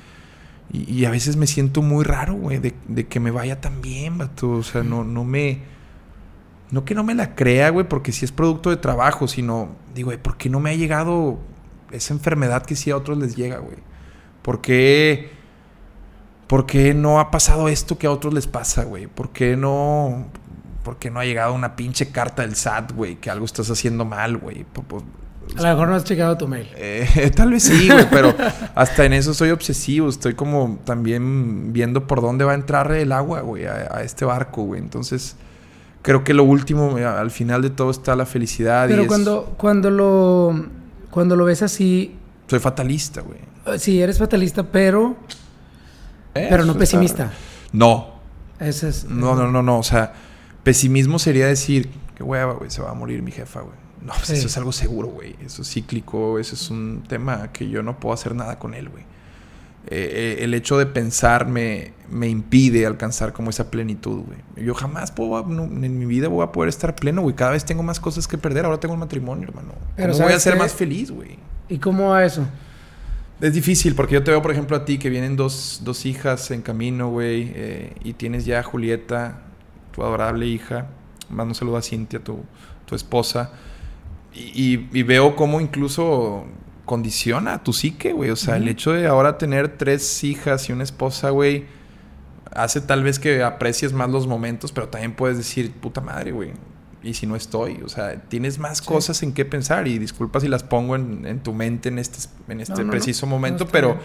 Y, 0.70 1.04
a 1.04 1.10
veces 1.10 1.36
me 1.36 1.46
siento 1.46 1.82
muy 1.82 2.02
raro, 2.02 2.34
güey, 2.34 2.58
de, 2.58 3.06
que 3.06 3.20
me 3.20 3.30
vaya 3.30 3.60
tan 3.60 3.82
bien, 3.82 4.18
vato. 4.18 4.50
O 4.50 4.62
sea, 4.62 4.82
no, 4.82 5.04
no 5.04 5.24
me... 5.24 5.60
No 6.70 6.86
que 6.86 6.94
no 6.94 7.04
me 7.04 7.14
la 7.14 7.34
crea, 7.34 7.68
güey, 7.68 7.86
porque 7.86 8.12
si 8.12 8.24
es 8.24 8.32
producto 8.32 8.70
de 8.70 8.78
trabajo, 8.78 9.28
sino... 9.28 9.76
Digo, 9.94 10.06
güey, 10.06 10.18
¿por 10.22 10.38
qué 10.38 10.48
no 10.48 10.60
me 10.60 10.70
ha 10.70 10.74
llegado 10.74 11.38
esa 11.90 12.14
enfermedad 12.14 12.64
que 12.64 12.76
sí 12.76 12.90
a 12.90 12.96
otros 12.96 13.18
les 13.18 13.36
llega, 13.36 13.58
güey? 13.58 13.76
¿Por 14.40 14.62
qué 14.62 15.30
¿Por 16.52 16.66
qué 16.66 16.92
no 16.92 17.18
ha 17.18 17.30
pasado 17.30 17.68
esto 17.68 17.96
que 17.96 18.06
a 18.06 18.10
otros 18.10 18.34
les 18.34 18.46
pasa, 18.46 18.84
güey? 18.84 19.06
¿Por 19.06 19.30
qué 19.30 19.56
no, 19.56 20.26
por 20.84 20.98
qué 20.98 21.10
no 21.10 21.18
ha 21.18 21.24
llegado 21.24 21.54
una 21.54 21.76
pinche 21.76 22.10
carta 22.10 22.42
del 22.42 22.56
SAT, 22.56 22.92
güey? 22.92 23.16
Que 23.16 23.30
algo 23.30 23.46
estás 23.46 23.70
haciendo 23.70 24.04
mal, 24.04 24.36
güey. 24.36 24.66
A 25.56 25.62
lo 25.62 25.68
mejor 25.68 25.88
no 25.88 25.94
has 25.94 26.04
checado 26.04 26.36
tu 26.38 26.48
mail. 26.48 26.68
Eh, 26.76 27.30
tal 27.36 27.50
vez 27.50 27.64
sí, 27.64 27.88
güey, 27.88 28.08
pero 28.10 28.34
hasta 28.74 29.04
en 29.04 29.12
eso 29.12 29.34
soy 29.34 29.50
obsesivo. 29.50 30.08
Estoy 30.08 30.34
como 30.34 30.78
también 30.84 31.72
viendo 31.72 32.06
por 32.06 32.20
dónde 32.22 32.44
va 32.44 32.52
a 32.52 32.54
entrar 32.54 32.90
el 32.92 33.12
agua, 33.12 33.40
güey, 33.40 33.66
a, 33.66 34.02
este 34.02 34.24
barco, 34.24 34.62
güey. 34.62 34.80
Entonces, 34.80 35.36
creo 36.02 36.24
que 36.24 36.34
lo 36.34 36.44
último, 36.44 36.98
eh, 36.98 37.04
al 37.04 37.30
final 37.30 37.62
de 37.62 37.70
todo 37.70 37.90
está 37.90 38.16
la 38.16 38.26
felicidad. 38.26 38.88
Pero 38.88 39.06
cuando, 39.06 39.54
cuando, 39.58 39.90
lo, 39.90 40.66
cuando 41.10 41.36
lo 41.36 41.44
ves 41.44 41.62
así... 41.62 42.16
Soy 42.46 42.58
fatalista, 42.58 43.20
güey. 43.20 43.78
Sí, 43.78 44.00
eres 44.02 44.18
fatalista, 44.18 44.64
pero 44.64 45.16
pero 46.32 46.64
no 46.64 46.76
pesimista. 46.76 47.32
No. 47.72 48.12
Ese 48.58 48.88
es. 48.88 49.04
No, 49.04 49.34
no, 49.34 49.50
no, 49.50 49.62
no. 49.62 49.78
O 49.78 49.82
sea, 49.82 50.12
pesimismo 50.62 51.18
sería 51.18 51.46
decir, 51.46 51.90
qué 52.14 52.22
hueva, 52.22 52.54
güey, 52.54 52.70
se 52.70 52.82
va 52.82 52.90
a 52.90 52.94
morir 52.94 53.22
mi 53.22 53.32
jefa, 53.32 53.60
güey. 53.60 53.76
No, 54.04 54.12
pues 54.14 54.30
eso 54.30 54.46
es 54.46 54.56
algo 54.56 54.72
seguro, 54.72 55.08
güey. 55.08 55.36
Eso 55.44 55.62
es 55.62 55.72
cíclico, 55.72 56.38
eso 56.38 56.54
es 56.54 56.70
un 56.70 57.04
tema 57.08 57.52
que 57.52 57.68
yo 57.68 57.82
no 57.82 58.00
puedo 58.00 58.14
hacer 58.14 58.34
nada 58.34 58.58
con 58.58 58.74
él, 58.74 58.88
güey. 58.88 59.04
Eh, 59.88 60.36
eh, 60.38 60.44
el 60.44 60.54
hecho 60.54 60.78
de 60.78 60.86
pensar 60.86 61.46
me, 61.48 61.92
me, 62.08 62.28
impide 62.28 62.86
alcanzar 62.86 63.32
como 63.32 63.50
esa 63.50 63.68
plenitud, 63.70 64.22
güey. 64.24 64.64
Yo 64.64 64.74
jamás 64.74 65.10
puedo, 65.10 65.40
en 65.40 65.98
mi 65.98 66.06
vida 66.06 66.28
voy 66.28 66.44
a 66.44 66.52
poder 66.52 66.68
estar 66.68 66.94
pleno, 66.94 67.22
güey. 67.22 67.34
Cada 67.34 67.52
vez 67.52 67.64
tengo 67.64 67.82
más 67.82 67.98
cosas 67.98 68.28
que 68.28 68.38
perder. 68.38 68.64
Ahora 68.64 68.78
tengo 68.78 68.94
un 68.94 69.00
matrimonio, 69.00 69.48
hermano. 69.48 69.74
Pero 69.96 70.12
¿Cómo 70.12 70.24
voy 70.24 70.34
a 70.34 70.40
ser 70.40 70.56
más 70.56 70.72
feliz, 70.72 71.10
güey? 71.10 71.38
¿Y 71.68 71.78
cómo 71.78 72.10
va 72.10 72.24
eso? 72.24 72.46
Es 73.40 73.54
difícil 73.54 73.96
porque 73.96 74.14
yo 74.14 74.22
te 74.22 74.30
veo, 74.30 74.40
por 74.40 74.52
ejemplo, 74.52 74.76
a 74.76 74.84
ti 74.84 74.98
que 74.98 75.10
vienen 75.10 75.34
dos, 75.34 75.80
dos 75.82 76.06
hijas 76.06 76.52
en 76.52 76.62
camino, 76.62 77.10
güey, 77.10 77.50
eh, 77.54 77.92
y 78.04 78.12
tienes 78.12 78.44
ya 78.44 78.60
a 78.60 78.62
Julieta, 78.62 79.42
tu 79.90 80.04
adorable 80.04 80.46
hija. 80.46 80.86
Mando 81.28 81.50
un 81.50 81.54
saludo 81.56 81.76
a 81.76 81.82
Cintia, 81.82 82.22
tu, 82.22 82.44
tu 82.86 82.94
esposa. 82.94 83.50
Y, 84.34 84.88
y, 84.92 85.02
veo 85.02 85.36
cómo 85.36 85.60
incluso 85.60 86.46
condiciona 86.84 87.54
a 87.54 87.62
tu 87.62 87.72
psique, 87.72 88.12
güey. 88.12 88.30
O 88.30 88.36
sea, 88.36 88.56
el 88.56 88.66
hecho 88.68 88.92
de 88.92 89.06
ahora 89.06 89.36
tener 89.36 89.76
tres 89.76 90.24
hijas 90.24 90.68
y 90.68 90.72
una 90.72 90.84
esposa, 90.84 91.30
güey, 91.30 91.66
hace 92.54 92.80
tal 92.80 93.02
vez 93.02 93.18
que 93.18 93.42
aprecies 93.42 93.92
más 93.92 94.08
los 94.08 94.26
momentos, 94.26 94.72
pero 94.72 94.88
también 94.88 95.14
puedes 95.14 95.36
decir, 95.36 95.72
puta 95.72 96.00
madre, 96.00 96.32
güey 96.32 96.52
y 97.02 97.14
si 97.14 97.26
no 97.26 97.36
estoy. 97.36 97.80
O 97.84 97.88
sea, 97.88 98.16
tienes 98.28 98.58
más 98.58 98.80
cosas 98.80 99.22
en 99.22 99.32
qué 99.32 99.44
pensar 99.44 99.88
y 99.88 99.98
disculpa 99.98 100.40
si 100.40 100.48
las 100.48 100.62
pongo 100.62 100.96
en, 100.96 101.40
tu 101.40 101.52
mente 101.52 101.88
en 101.88 101.98
este, 101.98 102.28
en 102.48 102.60
este 102.60 102.84
preciso 102.84 103.26
momento, 103.26 103.66
pero 103.66 103.98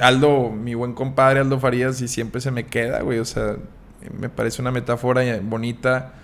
Aldo, 0.00 0.50
mi 0.50 0.74
buen 0.74 0.92
compadre 0.92 1.40
Aldo 1.40 1.58
Farías, 1.58 2.00
y 2.00 2.08
siempre 2.08 2.40
se 2.40 2.50
me 2.50 2.66
queda, 2.66 3.02
güey. 3.02 3.18
O 3.18 3.24
sea, 3.24 3.56
me 4.18 4.28
parece 4.28 4.62
una 4.62 4.70
metáfora 4.70 5.22
bonita 5.42 6.14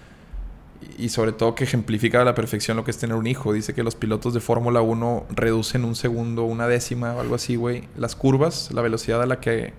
y 0.99 1.09
sobre 1.11 1.33
todo 1.33 1.55
que 1.55 1.64
ejemplifica 1.64 2.22
a 2.22 2.24
la 2.24 2.35
perfección 2.35 2.77
lo 2.77 2.85
que 2.85 2.91
es 2.91 2.99
tener 2.99 3.16
un 3.16 3.27
hijo. 3.27 3.53
Dice 3.53 3.74
que 3.74 3.83
los 3.83 3.95
pilotos 3.95 4.35
de 4.35 4.41
Fórmula 4.41 4.81
1 4.81 5.27
reducen 5.31 5.85
un 5.85 5.95
segundo, 5.95 6.45
una 6.45 6.68
décima 6.68 7.14
o 7.14 7.20
algo 7.20 7.35
así, 7.35 7.57
güey. 7.57 7.89
Las 7.97 8.16
curvas, 8.16 8.70
la 8.72 8.83
velocidad 8.83 9.22
a 9.22 9.27
la 9.27 9.41
que 9.41 9.72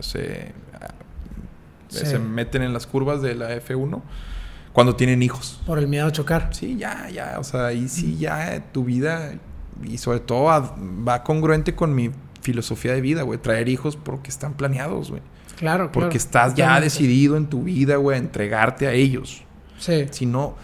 se, 0.00 0.52
se 1.88 2.18
meten 2.18 2.62
en 2.62 2.72
las 2.72 2.86
curvas 2.86 3.22
de 3.22 3.34
la 3.34 3.54
F1 3.56 4.00
cuando 4.72 4.96
tienen 4.96 5.22
hijos. 5.22 5.60
Por 5.66 5.78
el 5.78 5.88
miedo 5.88 6.06
a 6.06 6.12
chocar. 6.12 6.50
Sí, 6.52 6.76
ya, 6.76 7.08
ya. 7.10 7.36
O 7.38 7.44
sea, 7.44 7.66
ahí 7.66 7.88
sí, 7.88 8.16
ya 8.18 8.64
tu 8.72 8.84
vida 8.84 9.34
y 9.82 9.98
sobre 9.98 10.20
todo 10.20 10.44
va 10.44 11.22
congruente 11.22 11.74
con 11.74 11.94
mi 11.94 12.10
filosofía 12.42 12.92
de 12.94 13.00
vida, 13.00 13.22
güey. 13.22 13.38
Traer 13.38 13.68
hijos 13.68 13.96
porque 13.96 14.30
están 14.30 14.54
planeados, 14.54 15.10
güey. 15.10 15.22
Claro, 15.60 15.92
Porque 15.92 16.16
estás 16.16 16.54
ya 16.54 16.80
decidido 16.80 17.36
en 17.36 17.46
tu 17.46 17.64
vida, 17.64 17.96
güey, 17.96 18.16
a 18.16 18.18
entregarte 18.18 18.86
a 18.86 18.92
ellos. 18.92 19.42
Sí. 19.80 20.06
Si 20.10 20.26
no, 20.26 20.54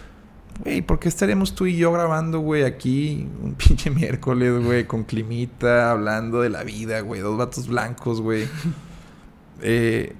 güey, 0.63 0.81
¿por 0.81 0.99
qué 0.99 1.09
estaríamos 1.09 1.55
tú 1.55 1.65
y 1.65 1.75
yo 1.75 1.91
grabando, 1.91 2.39
güey, 2.39 2.63
aquí 2.63 3.27
un 3.43 3.55
pinche 3.57 3.89
miércoles, 3.89 4.63
güey, 4.63 4.85
con 4.85 5.03
climita, 5.03 5.91
hablando 5.91 6.41
de 6.41 6.49
la 6.49 6.63
vida, 6.63 7.01
güey, 7.01 7.21
dos 7.21 7.37
vatos 7.37 7.67
blancos, 7.67 8.21
güey? 8.21 8.47
eh, 9.61 10.15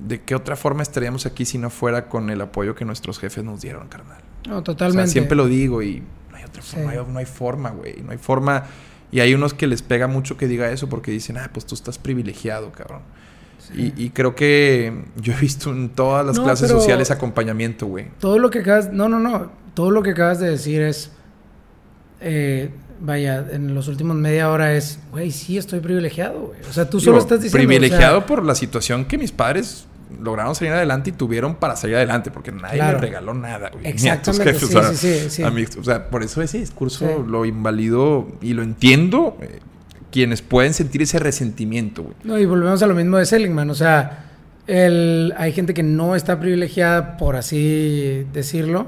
¿De 0.00 0.20
qué 0.20 0.34
otra 0.34 0.54
forma 0.54 0.82
estaríamos 0.82 1.26
aquí 1.26 1.44
si 1.44 1.58
no 1.58 1.70
fuera 1.70 2.08
con 2.08 2.30
el 2.30 2.40
apoyo 2.40 2.74
que 2.74 2.84
nuestros 2.84 3.18
jefes 3.18 3.42
nos 3.42 3.60
dieron, 3.60 3.88
carnal? 3.88 4.22
No, 4.46 4.62
totalmente. 4.62 5.02
O 5.02 5.06
sea, 5.06 5.12
siempre 5.12 5.36
lo 5.36 5.46
digo 5.46 5.82
y 5.82 6.02
no 6.30 6.36
hay 6.36 6.44
otra 6.44 6.62
forma, 6.62 6.94
no 6.94 7.18
hay 7.18 7.26
forma, 7.26 7.70
güey, 7.70 8.02
no 8.02 8.12
hay 8.12 8.18
forma. 8.18 8.64
Y 9.10 9.20
hay 9.20 9.34
unos 9.34 9.54
que 9.54 9.66
les 9.66 9.82
pega 9.82 10.06
mucho 10.06 10.36
que 10.36 10.46
diga 10.46 10.70
eso 10.70 10.88
porque 10.88 11.10
dicen, 11.10 11.38
ah, 11.38 11.50
pues 11.52 11.64
tú 11.64 11.74
estás 11.74 11.98
privilegiado, 11.98 12.70
cabrón. 12.72 13.02
Y, 13.74 14.10
creo 14.10 14.34
que 14.34 14.92
yo 15.16 15.32
he 15.32 15.36
visto 15.36 15.70
en 15.70 15.90
todas 15.90 16.24
las 16.24 16.38
clases 16.38 16.70
sociales 16.70 17.10
acompañamiento, 17.10 17.86
güey. 17.86 18.06
Todo 18.18 18.38
lo 18.38 18.50
que 18.50 18.60
acabas... 18.60 18.92
No, 18.92 19.08
no, 19.08 19.18
no. 19.18 19.50
Todo 19.74 19.90
lo 19.90 20.02
que 20.02 20.10
acabas 20.10 20.40
de 20.40 20.50
decir 20.50 20.82
es... 20.82 21.12
Eh, 22.20 22.70
vaya, 23.00 23.46
en 23.52 23.74
los 23.74 23.88
últimos 23.88 24.16
media 24.16 24.50
hora 24.50 24.74
es... 24.74 24.98
Güey, 25.12 25.30
sí 25.30 25.58
estoy 25.58 25.80
privilegiado, 25.80 26.40
güey. 26.40 26.60
O 26.68 26.72
sea, 26.72 26.88
tú 26.88 27.00
solo 27.00 27.18
estás 27.18 27.42
diciendo... 27.42 27.68
Privilegiado 27.68 28.26
por 28.26 28.44
la 28.44 28.54
situación 28.54 29.04
que 29.04 29.18
mis 29.18 29.32
padres 29.32 29.86
lograron 30.22 30.54
salir 30.54 30.72
adelante 30.72 31.10
y 31.10 31.12
tuvieron 31.12 31.56
para 31.56 31.76
salir 31.76 31.96
adelante, 31.96 32.30
porque 32.30 32.52
nadie 32.52 32.82
me 32.82 32.92
regaló 32.92 33.34
nada, 33.34 33.70
güey. 33.70 33.86
Exactamente, 33.86 34.58
sí, 34.58 34.66
sí, 34.94 35.30
sí, 35.30 35.78
o 35.78 35.84
sea, 35.84 36.08
por 36.08 36.22
eso 36.22 36.42
ese 36.42 36.58
discurso 36.58 37.24
lo 37.26 37.44
invalido 37.44 38.28
y 38.40 38.54
lo 38.54 38.62
entiendo. 38.62 39.36
Eh, 39.40 39.60
quienes 40.10 40.42
pueden 40.42 40.74
sentir 40.74 41.02
ese 41.02 41.18
resentimiento, 41.18 42.02
güey. 42.02 42.14
No, 42.24 42.38
y 42.38 42.46
volvemos 42.46 42.82
a 42.82 42.86
lo 42.86 42.94
mismo 42.94 43.18
de 43.18 43.26
Seligman, 43.26 43.70
o 43.70 43.74
sea, 43.74 44.24
el, 44.66 45.34
hay 45.36 45.52
gente 45.52 45.74
que 45.74 45.82
no 45.82 46.14
está 46.14 46.38
privilegiada, 46.38 47.16
por 47.16 47.36
así 47.36 48.26
decirlo, 48.32 48.86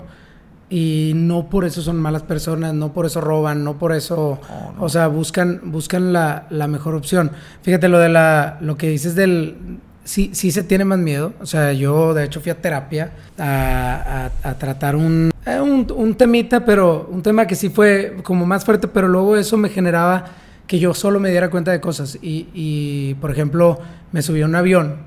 y 0.69 1.13
no 1.17 1.51
por 1.51 1.65
eso 1.65 1.83
son 1.83 1.97
malas 2.01 2.23
personas, 2.23 2.75
no 2.75 2.93
por 2.93 3.07
eso 3.07 3.21
roban, 3.21 3.65
no 3.65 3.79
por 3.79 3.93
eso, 3.93 4.39
o 4.79 4.89
sea, 4.89 5.09
buscan, 5.09 5.61
buscan 5.65 6.13
la, 6.13 6.47
la, 6.51 6.69
mejor 6.69 6.95
opción. 6.95 7.33
Fíjate 7.63 7.89
lo 7.89 7.99
de 7.99 8.09
la, 8.09 8.59
lo 8.61 8.77
que 8.77 8.89
dices 8.89 9.17
del, 9.17 9.57
sí, 10.05 10.31
sí 10.33 10.53
se 10.53 10.63
tiene 10.63 10.85
más 10.85 10.99
miedo, 10.99 11.33
o 11.41 11.47
sea, 11.47 11.73
yo 11.73 12.15
de 12.15 12.25
hecho 12.25 12.41
fui 12.41 12.51
a 12.51 12.61
terapia 12.61 13.11
a, 13.37 14.31
a, 14.43 14.55
tratar 14.55 14.95
un, 14.95 15.33
eh, 15.45 15.61
un, 15.61 15.91
un 15.97 16.15
temita, 16.15 16.65
pero 16.65 17.09
un 17.11 17.23
tema 17.23 17.47
que 17.47 17.57
sí 17.57 17.69
fue 17.69 18.19
como 18.23 18.47
más 18.47 18.65
fuerte, 18.65 18.87
pero 18.87 19.09
luego 19.09 19.37
eso 19.37 19.57
me 19.57 19.71
generaba 19.71 20.25
que 20.71 20.79
yo 20.79 20.95
solo 20.95 21.19
me 21.19 21.31
diera 21.31 21.51
cuenta 21.51 21.73
de 21.73 21.81
cosas. 21.81 22.17
Y, 22.23 23.15
por 23.21 23.33
ejemplo, 23.33 23.81
me 24.13 24.23
subí 24.23 24.43
a 24.43 24.47
un 24.47 24.55
avión 24.55 24.99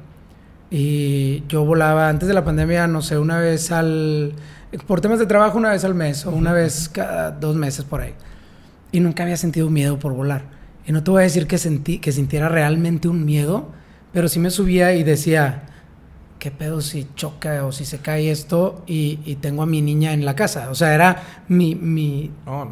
y 0.70 1.45
yo 1.47 1.64
volaba 1.64 2.09
antes 2.09 2.28
de 2.28 2.34
la 2.34 2.43
pandemia, 2.43 2.86
no 2.88 3.01
sé, 3.01 3.18
una 3.18 3.39
vez 3.39 3.72
al... 3.72 4.34
Por 4.86 4.99
temas 4.99 5.20
de 5.20 5.26
trabajo, 5.26 5.57
una 5.57 5.72
vez 5.72 5.86
al 5.86 5.95
mes 5.95 6.26
o 6.26 6.32
una 6.32 6.51
vez 6.51 6.89
cada 6.89 7.32
dos 7.32 7.55
meses 7.55 7.86
por 7.86 8.01
ahí. 8.01 8.14
Y 8.91 8.99
nunca 8.99 9.24
había 9.24 9.38
sentido 9.38 9.70
miedo 9.70 9.99
por 9.99 10.11
volar. 10.11 10.47
Y 10.86 10.91
no 10.91 11.01
te 11.01 11.11
voy 11.11 11.22
a 11.22 11.24
decir 11.24 11.47
que, 11.47 11.57
sentí, 11.57 11.99
que 11.99 12.11
sintiera 12.11 12.49
realmente 12.49 13.07
un 13.07 13.24
miedo, 13.24 13.70
pero 14.11 14.28
sí 14.28 14.39
me 14.39 14.49
subía 14.49 14.93
y 14.95 15.03
decía, 15.03 15.64
¿qué 16.39 16.51
pedo 16.51 16.82
si 16.82 17.07
choca 17.16 17.66
o 17.66 17.72
si 17.72 17.86
se 17.86 17.99
cae 17.99 18.32
esto 18.32 18.84
y, 18.86 19.38
tengo 19.39 19.64
a 19.64 19.66
mi 19.66 19.82
niña 19.82 20.11
en 20.11 20.26
la 20.26 20.36
casa? 20.36 20.70
O 20.72 20.76
sea, 20.76 20.93
era 20.93 21.24
mi, 21.47 21.74
mi, 21.74 22.32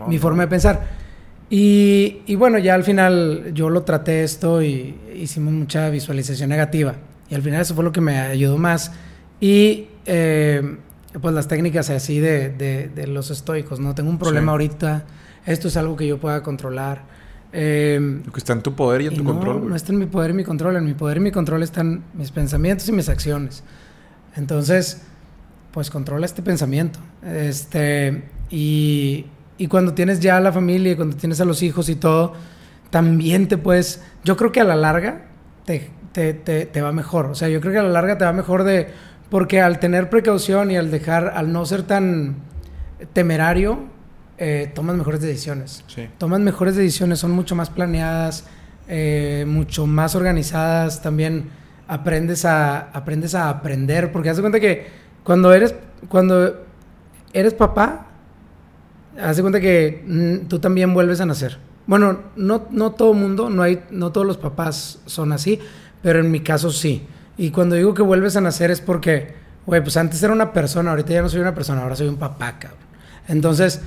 mi 0.10 0.18
forma 0.18 0.44
de 0.44 0.50
pensar. 0.50 1.11
Y, 1.54 2.34
bueno, 2.36 2.60
ya 2.60 2.76
al 2.76 2.86
final 2.86 3.52
yo 3.54 3.70
lo 3.70 3.84
traté 3.84 4.24
esto 4.24 4.64
y 4.64 4.96
hicimos 5.14 5.54
mucha 5.54 5.90
visualización 5.90 6.50
negativa. 6.50 6.96
Y 7.30 7.36
al 7.36 7.42
final 7.42 7.60
eso 7.60 7.76
fue 7.76 7.84
lo 7.84 7.92
que 7.92 8.00
me 8.00 8.18
ayudó 8.20 8.58
más. 8.58 8.94
Y 9.42 9.90
eh, 10.06 10.78
pues 11.22 11.36
las 11.36 11.50
técnicas 11.50 11.90
así 11.90 12.22
de, 12.22 13.06
los 13.10 13.32
estoicos, 13.32 13.82
¿no? 13.82 13.94
Tengo 13.94 14.10
un 14.10 14.18
problema 14.18 14.54
ahorita, 14.54 15.04
esto 15.46 15.68
es 15.68 15.76
algo 15.76 15.98
que 15.98 16.08
yo 16.08 16.22
pueda 16.22 16.42
controlar. 16.42 17.04
Eh, 17.52 18.22
lo 18.26 18.32
que 18.32 18.40
está 18.40 18.54
en 18.54 18.62
tu 18.62 18.74
poder 18.74 19.02
y 19.02 19.08
en 19.08 19.18
tu 19.18 19.26
control. 19.26 19.68
No 19.68 19.76
está 19.76 19.92
en 19.92 20.00
mi 20.00 20.06
poder 20.06 20.32
y 20.32 20.36
mi 20.36 20.46
control. 20.46 20.78
En 20.78 20.86
mi 20.86 20.94
poder 20.94 21.18
y 21.18 21.20
mi 21.20 21.32
control 21.32 21.64
están 21.64 22.06
mis 22.14 22.32
pensamientos 22.32 22.88
y 22.88 22.94
mis 22.94 23.10
acciones. 23.10 23.62
Entonces, 24.38 25.02
pues 25.74 25.90
controla 25.90 26.26
este 26.26 26.42
pensamiento. 26.42 27.00
Este, 27.26 28.24
y, 28.50 29.26
y 29.62 29.68
cuando 29.68 29.94
tienes 29.94 30.20
ya 30.20 30.40
la 30.40 30.52
familia 30.52 30.96
cuando 30.96 31.16
tienes 31.16 31.40
a 31.40 31.46
los 31.46 31.62
hijos 31.62 31.88
y 31.88 31.96
todo, 31.96 32.34
también 32.90 33.48
te 33.48 33.60
puedes, 33.60 34.02
yo 34.24 34.36
creo 34.36 34.52
que 34.52 34.60
a 34.60 34.64
la 34.64 34.76
larga 34.76 35.26
te, 35.66 35.92
te, 36.14 36.34
te, 36.34 36.82
va 36.82 36.92
mejor. 36.92 37.28
O 37.28 37.36
sea, 37.36 37.48
yo 37.48 37.62
creo 37.62 37.72
que 37.72 37.78
a 37.78 37.84
la 37.84 37.90
larga 37.90 38.18
te 38.18 38.26
va 38.26 38.34
mejor 38.34 38.64
de, 38.64 38.88
porque 39.30 39.62
al 39.62 39.78
tener 39.78 40.10
precaución 40.10 40.72
y 40.72 40.78
al 40.78 40.90
dejar, 40.90 41.34
al 41.36 41.54
no 41.54 41.64
ser 41.68 41.84
tan 41.84 42.38
temerario, 43.14 43.82
eh, 44.40 44.72
tomas 44.74 44.96
mejores 44.96 45.22
decisiones. 45.22 45.84
Sí. 45.86 46.10
Tomas 46.18 46.40
mejores 46.40 46.76
decisiones, 46.76 47.20
son 47.20 47.30
mucho 47.30 47.56
más 47.56 47.70
planeadas, 47.70 48.46
eh, 48.88 49.46
mucho 49.48 49.86
más 49.86 50.16
organizadas. 50.16 51.04
También 51.04 51.50
aprendes 51.88 52.46
a, 52.46 52.90
aprendes 52.94 53.36
a 53.36 53.48
aprender, 53.48 54.12
porque 54.12 54.32
haz 54.32 54.38
de 54.38 54.42
cuenta 54.42 54.60
que 54.60 54.88
cuando 55.24 55.54
eres, 55.54 55.76
cuando 56.10 56.66
eres 57.32 57.54
papá, 57.54 58.08
haz 59.20 59.38
de 59.38 59.42
cuenta 59.42 59.60
que 59.60 60.04
mm, 60.06 60.48
tú 60.48 60.60
también 60.60 60.94
vuelves 60.94 61.22
a 61.22 61.26
nacer. 61.26 61.58
Bueno, 61.88 62.20
no, 62.36 62.68
no 62.72 62.92
todo 62.92 63.14
mundo, 63.14 63.50
no, 63.50 63.64
hay, 63.64 63.84
no 63.92 64.12
todos 64.12 64.26
los 64.26 64.38
papás 64.38 65.00
son 65.06 65.32
así, 65.32 65.60
pero 66.02 66.20
en 66.20 66.32
mi 66.32 66.42
caso 66.42 66.72
sí. 66.72 67.06
Y 67.38 67.52
cuando 67.52 67.76
digo 67.76 67.94
que 67.94 68.02
vuelves 68.02 68.36
a 68.36 68.42
nacer 68.42 68.72
es 68.72 68.82
porque, 68.82 69.34
güey, 69.66 69.82
pues 69.82 69.98
antes 69.98 70.22
era 70.22 70.34
una 70.34 70.54
persona, 70.54 70.92
ahorita 70.92 71.14
ya 71.14 71.22
no 71.22 71.30
soy 71.30 71.42
una 71.42 71.56
persona, 71.56 71.82
ahora 71.82 71.96
soy 71.96 72.08
un 72.08 72.18
papá, 72.18 72.60
cabrón. 72.60 72.80
Entonces, 73.28 73.82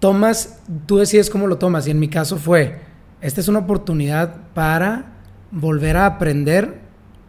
tomas, 0.00 0.60
tú 0.86 0.98
decides 0.98 1.30
cómo 1.30 1.46
lo 1.46 1.56
tomas. 1.56 1.86
Y 1.86 1.90
en 1.90 1.98
mi 1.98 2.08
caso 2.08 2.36
fue, 2.36 2.80
esta 3.20 3.40
es 3.40 3.48
una 3.48 3.60
oportunidad 3.60 4.36
para 4.52 5.12
volver 5.50 5.96
a 5.96 6.06
aprender, 6.06 6.80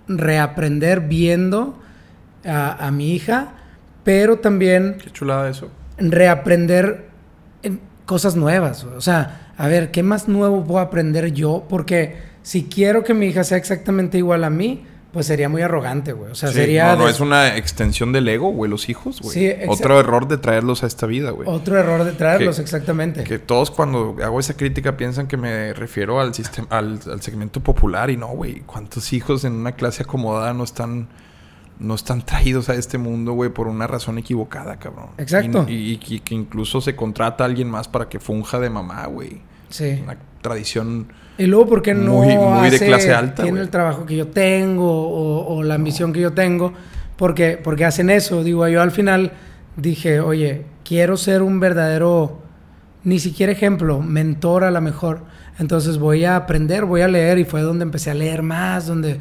reaprender 0.08 1.02
viendo 1.02 1.80
a, 2.46 2.86
a 2.86 2.92
mi 2.92 3.14
hija, 3.14 3.54
pero 4.04 4.40
también... 4.40 4.98
Qué 5.02 5.10
chulada 5.12 5.50
eso. 5.50 5.70
Reaprender 5.98 7.15
cosas 8.06 8.36
nuevas. 8.36 8.84
O 8.84 9.02
sea, 9.02 9.52
a 9.58 9.68
ver, 9.68 9.92
¿qué 9.92 10.04
más 10.04 10.28
nuevo 10.28 10.64
puedo 10.64 10.80
aprender 10.80 11.32
yo? 11.34 11.66
Porque 11.70 12.18
si 12.44 12.66
quiero 12.66 13.04
que 13.04 13.14
mi 13.14 13.28
hija 13.28 13.44
sea 13.44 13.58
exactamente 13.58 14.18
igual 14.18 14.44
a 14.44 14.50
mí, 14.50 14.86
pues 15.12 15.28
sería 15.28 15.48
muy 15.48 15.62
arrogante, 15.62 16.12
güey. 16.12 16.32
O 16.32 16.36
sea, 16.36 16.52
sería. 16.52 16.94
No, 16.96 17.04
no 17.04 17.10
es 17.10 17.22
una 17.22 17.56
extensión 17.56 18.12
del 18.12 18.28
ego, 18.28 18.50
güey, 18.50 18.70
los 18.70 18.90
hijos, 18.90 19.22
güey. 19.22 19.34
Sí, 19.34 19.52
Otro 19.68 19.98
error 19.98 20.28
de 20.28 20.38
traerlos 20.38 20.84
a 20.84 20.88
esta 20.88 21.06
vida, 21.06 21.32
güey. 21.32 21.48
Otro 21.50 21.80
error 21.80 22.04
de 22.04 22.12
traerlos, 22.12 22.60
exactamente. 22.60 23.24
Que 23.24 23.40
todos 23.40 23.72
cuando 23.72 24.18
hago 24.22 24.42
esa 24.42 24.58
crítica 24.58 24.98
piensan 24.98 25.28
que 25.28 25.38
me 25.38 25.72
refiero 25.74 26.20
al 26.20 26.34
sistema, 26.34 26.68
al, 26.70 27.00
al 27.10 27.22
segmento 27.22 27.62
popular 27.62 28.10
y 28.10 28.18
no, 28.18 28.28
güey. 28.28 28.60
¿Cuántos 28.66 29.14
hijos 29.14 29.46
en 29.46 29.54
una 29.54 29.72
clase 29.72 30.04
acomodada 30.04 30.54
no 30.54 30.66
están 30.66 31.08
no 31.80 31.96
están 31.96 32.26
traídos 32.26 32.70
a 32.70 32.76
este 32.76 32.98
mundo, 32.98 33.34
güey, 33.34 33.50
por 33.50 33.68
una 33.68 33.88
razón 33.88 34.18
equivocada, 34.18 34.78
cabrón. 34.78 35.10
Exacto. 35.18 35.66
Y, 35.68 35.98
que 35.98 36.36
incluso 36.36 36.82
se 36.82 36.96
contrata 36.96 37.44
a 37.44 37.48
alguien 37.48 37.70
más 37.70 37.88
para 37.88 38.08
que 38.08 38.20
funja 38.20 38.60
de 38.60 38.70
mamá, 38.70 39.06
güey. 39.08 39.42
Sí. 39.70 40.00
Una 40.04 40.18
tradición. 40.42 41.08
Y 41.38 41.48
luego, 41.48 41.68
¿por 41.68 41.82
qué 41.82 41.94
no 41.94 42.14
muy, 42.14 42.38
muy 42.38 42.70
de 42.70 42.80
clase 42.80 43.14
alta? 43.14 43.44
Tiene 43.44 43.60
el 43.60 43.70
trabajo 43.70 44.06
que 44.06 44.16
yo 44.16 44.28
tengo 44.28 45.48
o, 45.48 45.64
la 45.64 45.76
ambición 45.76 46.14
que 46.14 46.22
yo 46.22 46.34
tengo. 46.34 46.74
Porque, 47.18 47.60
porque 47.62 47.86
hacen 47.86 48.10
eso. 48.10 48.44
Digo, 48.44 48.68
yo 48.68 48.82
al 48.82 48.92
final 48.92 49.34
dije, 49.76 50.20
oye, 50.20 50.66
quiero 50.84 51.18
ser 51.18 51.42
un 51.42 51.60
verdadero, 51.60 52.42
ni 53.04 53.20
siquiera 53.20 53.52
ejemplo, 53.52 54.02
mentor 54.02 54.64
a 54.64 54.72
lo 54.72 54.80
mejor. 54.82 55.24
Entonces 55.60 55.98
voy 55.98 56.26
a 56.26 56.38
aprender, 56.38 56.86
voy 56.86 57.02
a 57.02 57.08
leer. 57.08 57.38
Y 57.40 57.44
fue 57.44 57.62
donde 57.62 57.84
empecé 57.84 58.12
a 58.12 58.14
leer 58.14 58.44
más, 58.44 58.88
donde, 58.88 59.18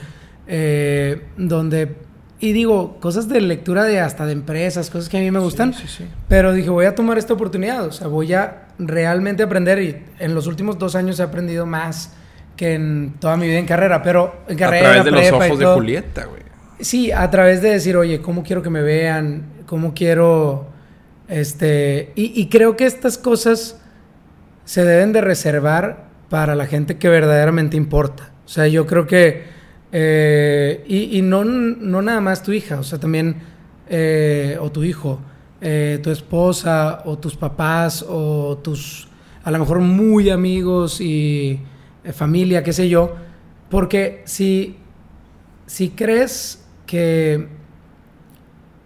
eh, 0.47 1.23
donde 1.37 2.04
y 2.45 2.53
digo, 2.53 2.99
cosas 3.01 3.27
de 3.27 3.41
lectura 3.41 3.85
de 3.85 4.01
hasta 4.01 4.27
de 4.27 4.33
empresas, 4.33 4.91
cosas 4.91 5.09
que 5.09 5.17
a 5.17 5.21
mí 5.21 5.31
me 5.31 5.39
gustan. 5.39 5.73
Sí, 5.73 5.89
sí, 5.89 6.05
pero 6.29 6.53
dije, 6.53 6.69
voy 6.69 6.85
a 6.85 6.95
tomar 6.95 7.17
esta 7.17 7.33
oportunidad. 7.33 7.87
O 7.87 7.91
sea, 7.91 8.07
voy 8.07 8.35
a 8.35 8.67
realmente 8.79 9.43
aprender. 9.43 9.81
Y 9.81 10.05
en 10.19 10.35
los 10.35 10.47
últimos 10.47 10.79
dos 10.79 10.95
años 10.95 11.19
he 11.19 11.23
aprendido 11.23 11.65
más 11.65 12.13
que 12.55 12.75
en 12.75 13.15
toda 13.19 13.39
mi 13.39 13.47
vida 13.47 13.59
en 13.59 13.65
carrera. 13.65 14.03
Pero 14.03 14.43
en 14.47 14.59
carrera. 14.59 14.91
A 14.91 14.93
través 14.93 15.05
de 15.07 15.11
los 15.11 15.33
ojos 15.33 15.59
de 15.59 15.65
Julieta, 15.65 16.27
güey. 16.27 16.43
Sí, 16.81 17.11
a 17.13 17.31
través 17.31 17.63
de 17.63 17.71
decir, 17.71 17.97
oye, 17.97 18.21
¿cómo 18.21 18.43
quiero 18.43 18.61
que 18.61 18.69
me 18.69 18.83
vean? 18.83 19.45
¿Cómo 19.65 19.95
quiero. 19.95 20.67
Este. 21.29 22.13
Y, 22.15 22.39
y 22.39 22.51
creo 22.51 22.77
que 22.77 22.85
estas 22.85 23.17
cosas 23.17 23.81
se 24.67 24.85
deben 24.85 25.15
de 25.15 25.23
reservar 25.23 26.09
para 26.29 26.55
la 26.55 26.67
gente 26.67 26.99
que 26.99 27.09
verdaderamente 27.09 27.79
importa. 27.79 28.33
O 28.45 28.49
sea, 28.51 28.67
yo 28.67 28.87
creo 28.87 29.07
que 29.07 29.54
eh, 29.97 30.85
y, 30.89 31.23
no, 31.23 31.45
no, 31.45 32.03
nada 32.03 32.21
más 32.21 32.43
tu 32.43 32.51
hija, 32.51 32.81
o 32.81 32.83
sea, 32.83 32.99
también, 32.99 33.37
eh, 33.89 34.59
o 34.61 34.73
tu 34.73 34.83
hijo, 34.83 35.21
eh, 35.61 36.01
tu 36.03 36.11
esposa, 36.11 37.03
o 37.05 37.17
tus 37.17 37.37
papás, 37.37 38.05
o 38.09 38.59
tus, 38.59 39.07
a 39.45 39.53
lo 39.53 39.61
mejor 39.61 39.79
muy 39.79 40.31
amigos 40.31 41.01
y, 41.01 41.61
familia, 42.13 42.65
qué 42.65 42.73
sé 42.73 42.89
yo. 42.89 43.15
Porque 43.71 44.23
si, 44.27 44.77
si 45.67 45.91
crees 45.91 46.67
que... 46.87 47.47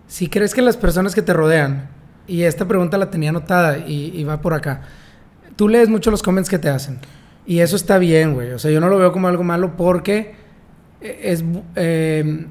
Si 0.08 0.28
crees 0.28 0.54
que 0.54 0.60
las 0.60 0.76
personas 0.76 1.14
que 1.14 1.22
te 1.22 1.32
rodean, 1.32 1.88
y 2.26 2.42
esta 2.42 2.68
pregunta 2.68 2.98
la 2.98 3.10
tenía 3.10 3.30
anotada 3.30 3.78
y, 3.78 4.12
y 4.14 4.24
va 4.24 4.42
por 4.42 4.52
acá, 4.52 4.82
tú 5.56 5.68
lees 5.70 5.88
mucho 5.88 6.10
los 6.10 6.22
comments 6.22 6.50
que 6.50 6.58
te 6.58 6.68
hacen. 6.68 6.98
Y 7.46 7.60
eso 7.60 7.76
está 7.76 7.96
bien, 7.96 8.34
güey. 8.34 8.52
O 8.52 8.58
sea, 8.58 8.70
yo 8.70 8.80
no 8.80 8.90
lo 8.90 8.98
veo 8.98 9.10
como 9.10 9.28
algo 9.28 9.42
malo 9.42 9.74
porque 9.74 10.47
es... 11.00 11.44
eh, 11.76 12.46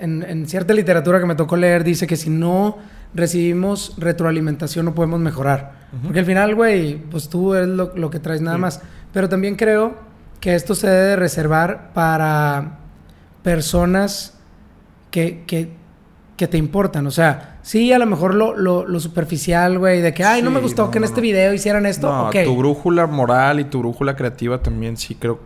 en, 0.00 0.22
en 0.22 0.46
cierta 0.48 0.74
literatura 0.74 1.18
que 1.18 1.26
me 1.26 1.34
tocó 1.34 1.56
leer 1.56 1.82
dice 1.82 2.06
que 2.06 2.16
si 2.16 2.30
no 2.30 2.78
recibimos 3.14 3.94
retroalimentación 3.98 4.84
no 4.84 4.94
podemos 4.94 5.18
mejorar. 5.20 5.72
Porque 6.04 6.20
al 6.20 6.26
final, 6.26 6.54
güey, 6.54 6.96
pues 7.10 7.28
tú 7.28 7.54
eres 7.54 7.68
lo, 7.68 7.96
lo 7.96 8.10
que 8.10 8.20
traes 8.20 8.40
nada 8.40 8.56
Sí. 8.56 8.60
más. 8.60 8.80
Pero 9.12 9.28
también 9.28 9.56
creo 9.56 9.96
que 10.40 10.54
esto 10.54 10.74
se 10.74 10.86
debe 10.88 11.02
de 11.08 11.16
reservar 11.16 11.92
para 11.94 12.78
personas 13.42 14.34
que, 15.10 15.42
que, 15.46 15.72
que 16.38 16.48
te 16.48 16.56
importan. 16.56 17.06
O 17.06 17.10
sea, 17.10 17.58
sí, 17.62 17.92
a 17.92 17.98
lo 17.98 18.06
mejor 18.06 18.34
lo, 18.34 18.56
lo, 18.56 18.86
lo 18.86 19.00
superficial, 19.00 19.78
güey, 19.78 20.00
de 20.00 20.14
que, 20.14 20.24
ay, 20.24 20.40
no 20.40 20.50
me 20.50 20.60
gustó 20.60 20.86
no, 20.86 20.90
que 20.90 20.96
en 20.96 21.02
no, 21.02 21.06
este 21.06 21.20
no. 21.20 21.22
video 21.24 21.52
hicieran 21.52 21.84
esto. 21.84 22.10
No, 22.10 22.28
ok. 22.28 22.36
tu 22.44 22.56
brújula 22.56 23.06
moral 23.06 23.60
y 23.60 23.64
tu 23.64 23.80
brújula 23.80 24.16
creativa 24.16 24.62
también 24.62 24.96
sí 24.96 25.14
creo, 25.16 25.40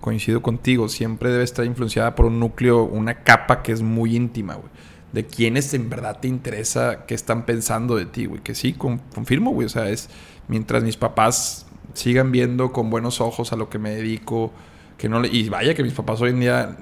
coincido 0.00 0.42
contigo, 0.42 0.88
siempre 0.88 1.30
debe 1.30 1.44
estar 1.44 1.64
influenciada 1.64 2.16
por 2.16 2.26
un 2.26 2.40
núcleo, 2.40 2.82
una 2.82 3.22
capa 3.22 3.62
que 3.62 3.70
es 3.70 3.82
muy 3.82 4.16
íntima, 4.16 4.54
güey. 4.54 4.68
De 5.12 5.24
quienes 5.24 5.72
en 5.72 5.88
verdad 5.88 6.18
te 6.20 6.26
interesa 6.28 7.06
qué 7.06 7.14
están 7.14 7.46
pensando 7.46 7.94
de 7.94 8.06
ti, 8.06 8.26
güey. 8.26 8.42
Que 8.42 8.54
sí, 8.56 8.72
con- 8.72 8.98
confirmo, 9.14 9.52
güey. 9.52 9.66
O 9.66 9.70
sea, 9.70 9.88
es 9.88 10.08
mientras 10.48 10.82
mis 10.82 10.96
papás 10.96 11.66
sigan 11.94 12.32
viendo 12.32 12.72
con 12.72 12.90
buenos 12.90 13.20
ojos 13.20 13.52
a 13.52 13.56
lo 13.56 13.68
que 13.70 13.78
me 13.78 13.90
dedico, 13.90 14.52
que 14.98 15.08
no 15.08 15.20
le- 15.20 15.28
y 15.28 15.48
vaya 15.48 15.74
que 15.74 15.82
mis 15.84 15.94
papás 15.94 16.20
hoy 16.20 16.30
en 16.30 16.40
día 16.40 16.76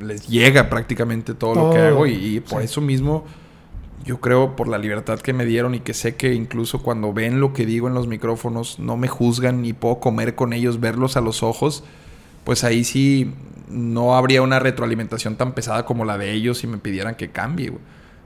les 0.00 0.28
llega 0.28 0.68
prácticamente 0.70 1.34
todo, 1.34 1.54
lo 1.56 1.70
que 1.70 1.78
hago 1.78 2.06
y, 2.06 2.12
y 2.36 2.40
por 2.40 2.62
sí. 2.62 2.64
eso 2.64 2.80
mismo 2.82 3.24
yo 4.04 4.20
creo 4.20 4.56
por 4.56 4.68
la 4.68 4.78
libertad 4.78 5.20
que 5.20 5.32
me 5.34 5.44
dieron 5.44 5.74
y 5.74 5.80
que 5.80 5.94
sé 5.94 6.16
que 6.16 6.34
incluso 6.34 6.82
cuando 6.82 7.12
ven 7.12 7.40
lo 7.40 7.52
que 7.52 7.66
digo 7.66 7.88
en 7.88 7.94
los 7.94 8.06
micrófonos 8.08 8.78
no 8.78 8.96
me 8.96 9.08
juzgan 9.08 9.62
ni 9.62 9.72
puedo 9.74 10.00
comer 10.00 10.34
con 10.34 10.52
ellos, 10.54 10.80
verlos 10.80 11.16
a 11.16 11.20
los 11.20 11.42
ojos, 11.42 11.84
pues 12.44 12.64
ahí 12.64 12.84
sí 12.84 13.32
no 13.68 14.16
habría 14.16 14.42
una 14.42 14.58
retroalimentación 14.58 15.36
tan 15.36 15.52
pesada 15.54 15.84
como 15.84 16.04
la 16.04 16.18
de 16.18 16.32
ellos 16.32 16.58
si 16.58 16.66
me 16.66 16.78
pidieran 16.78 17.14
que 17.16 17.30
cambie. 17.30 17.72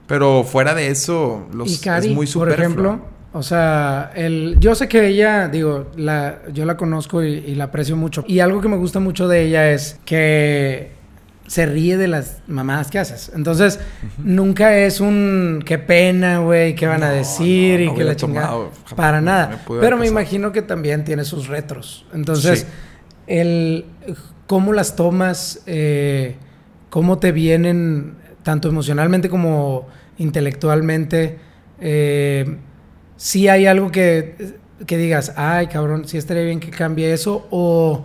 Pero 0.07 0.43
fuera 0.43 0.75
de 0.75 0.89
eso, 0.89 1.47
los, 1.53 1.69
y 1.69 1.77
Cari, 1.79 2.07
es 2.07 2.15
muy 2.15 2.25
por 2.27 2.27
superfluo. 2.27 2.53
ejemplo, 2.53 3.05
o 3.37 3.43
sea, 3.43 4.11
el, 4.15 4.55
yo 4.59 4.75
sé 4.75 4.87
que 4.87 5.07
ella, 5.07 5.49
digo, 5.49 5.91
la, 5.97 6.39
yo 6.53 6.65
la 6.65 6.77
conozco 6.77 7.21
y, 7.21 7.33
y 7.33 7.55
la 7.55 7.65
aprecio 7.65 7.97
mucho. 7.97 8.23
Y 8.27 8.39
algo 8.39 8.61
que 8.61 8.69
me 8.69 8.77
gusta 8.77 9.01
mucho 9.01 9.27
de 9.27 9.43
ella 9.43 9.71
es 9.71 9.99
que 10.05 10.91
se 11.45 11.65
ríe 11.65 11.97
de 11.97 12.07
las 12.07 12.41
mamadas 12.47 12.89
que 12.89 12.97
haces. 12.97 13.31
Entonces, 13.35 13.79
nunca 14.17 14.77
es 14.77 15.01
un 15.01 15.61
qué 15.65 15.77
pena, 15.77 16.39
güey, 16.39 16.75
qué 16.75 16.87
van 16.87 17.03
a 17.03 17.11
decir 17.11 17.81
no, 17.81 17.91
y 17.91 17.95
que 17.95 18.03
la 18.05 18.15
chingada. 18.15 18.47
tomado, 18.47 18.71
Para 18.95 19.19
nada. 19.19 19.61
me 19.69 19.79
Pero 19.81 19.97
me 19.97 20.07
imagino 20.07 20.51
que 20.53 20.61
también 20.61 21.03
tiene 21.03 21.25
sus 21.25 21.47
retros. 21.47 22.05
Entonces, 22.13 22.61
Sí. 22.61 22.65
el 23.27 23.85
cómo 24.47 24.71
las 24.73 24.95
tomas, 24.95 25.61
eh, 25.65 26.35
cómo 26.89 27.17
te 27.19 27.31
vienen, 27.31 28.15
tanto 28.43 28.69
emocionalmente 28.69 29.27
como 29.29 29.87
intelectualmente, 30.17 31.37
eh, 31.81 32.57
si 33.17 33.47
hay 33.47 33.65
algo 33.65 33.91
que, 33.91 34.57
que 34.85 34.97
digas, 34.97 35.33
ay 35.37 35.67
cabrón, 35.67 36.07
si 36.07 36.17
estaría 36.17 36.43
bien 36.43 36.59
que 36.59 36.69
cambie 36.69 37.13
eso, 37.13 37.47
o, 37.51 38.03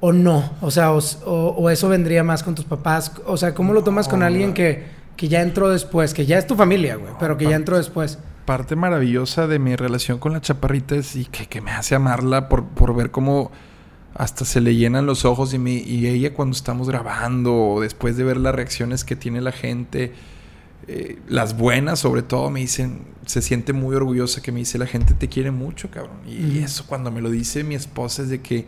o 0.00 0.12
no, 0.12 0.52
o 0.60 0.70
sea, 0.70 0.92
o, 0.92 0.98
o- 1.26 1.70
eso 1.70 1.88
vendría 1.88 2.22
más 2.24 2.42
con 2.42 2.54
tus 2.54 2.64
papás, 2.64 3.12
o 3.26 3.36
sea, 3.36 3.54
¿cómo 3.54 3.72
lo 3.72 3.82
tomas 3.84 4.06
con 4.08 4.22
alguien 4.22 4.52
que, 4.54 4.84
que 5.16 5.28
ya 5.28 5.40
entró 5.42 5.70
después, 5.70 6.12
que 6.14 6.26
ya 6.26 6.38
es 6.38 6.46
tu 6.46 6.56
familia, 6.56 6.96
güey, 6.96 7.12
pero 7.18 7.36
que 7.38 7.44
ya 7.46 7.56
entró 7.56 7.76
después? 7.76 8.18
parte 8.44 8.76
maravillosa 8.76 9.46
de 9.46 9.58
mi 9.58 9.74
relación 9.74 10.18
con 10.18 10.34
la 10.34 10.42
chaparrita 10.42 10.96
es 10.96 11.16
y 11.16 11.24
que, 11.24 11.46
que 11.46 11.62
me 11.62 11.70
hace 11.70 11.94
amarla 11.94 12.50
por, 12.50 12.64
por 12.66 12.94
ver 12.94 13.10
cómo 13.10 13.50
hasta 14.14 14.44
se 14.44 14.60
le 14.60 14.74
llenan 14.76 15.06
los 15.06 15.24
ojos 15.24 15.54
y, 15.54 15.58
mi- 15.58 15.78
y 15.78 16.06
ella 16.08 16.34
cuando 16.34 16.54
estamos 16.54 16.86
grabando 16.90 17.54
o 17.56 17.80
después 17.80 18.18
de 18.18 18.24
ver 18.24 18.36
las 18.36 18.54
reacciones 18.54 19.02
que 19.02 19.16
tiene 19.16 19.40
la 19.40 19.50
gente, 19.50 20.12
eh, 20.86 21.18
las 21.28 21.56
buenas 21.56 22.00
sobre 22.00 22.22
todo, 22.22 22.50
me 22.50 22.60
dicen, 22.60 23.00
se 23.26 23.40
siente 23.42 23.72
muy 23.72 23.94
orgullosa 23.94 24.42
que 24.42 24.52
me 24.52 24.60
dice, 24.60 24.78
la 24.78 24.86
gente 24.86 25.14
te 25.14 25.28
quiere 25.28 25.50
mucho, 25.50 25.90
cabrón. 25.90 26.18
Y, 26.26 26.58
eso 26.58 26.84
cuando 26.86 27.10
me 27.10 27.20
lo 27.20 27.30
dice 27.30 27.64
mi 27.64 27.74
esposa 27.74 28.22
es 28.22 28.28
de 28.28 28.40
que, 28.40 28.66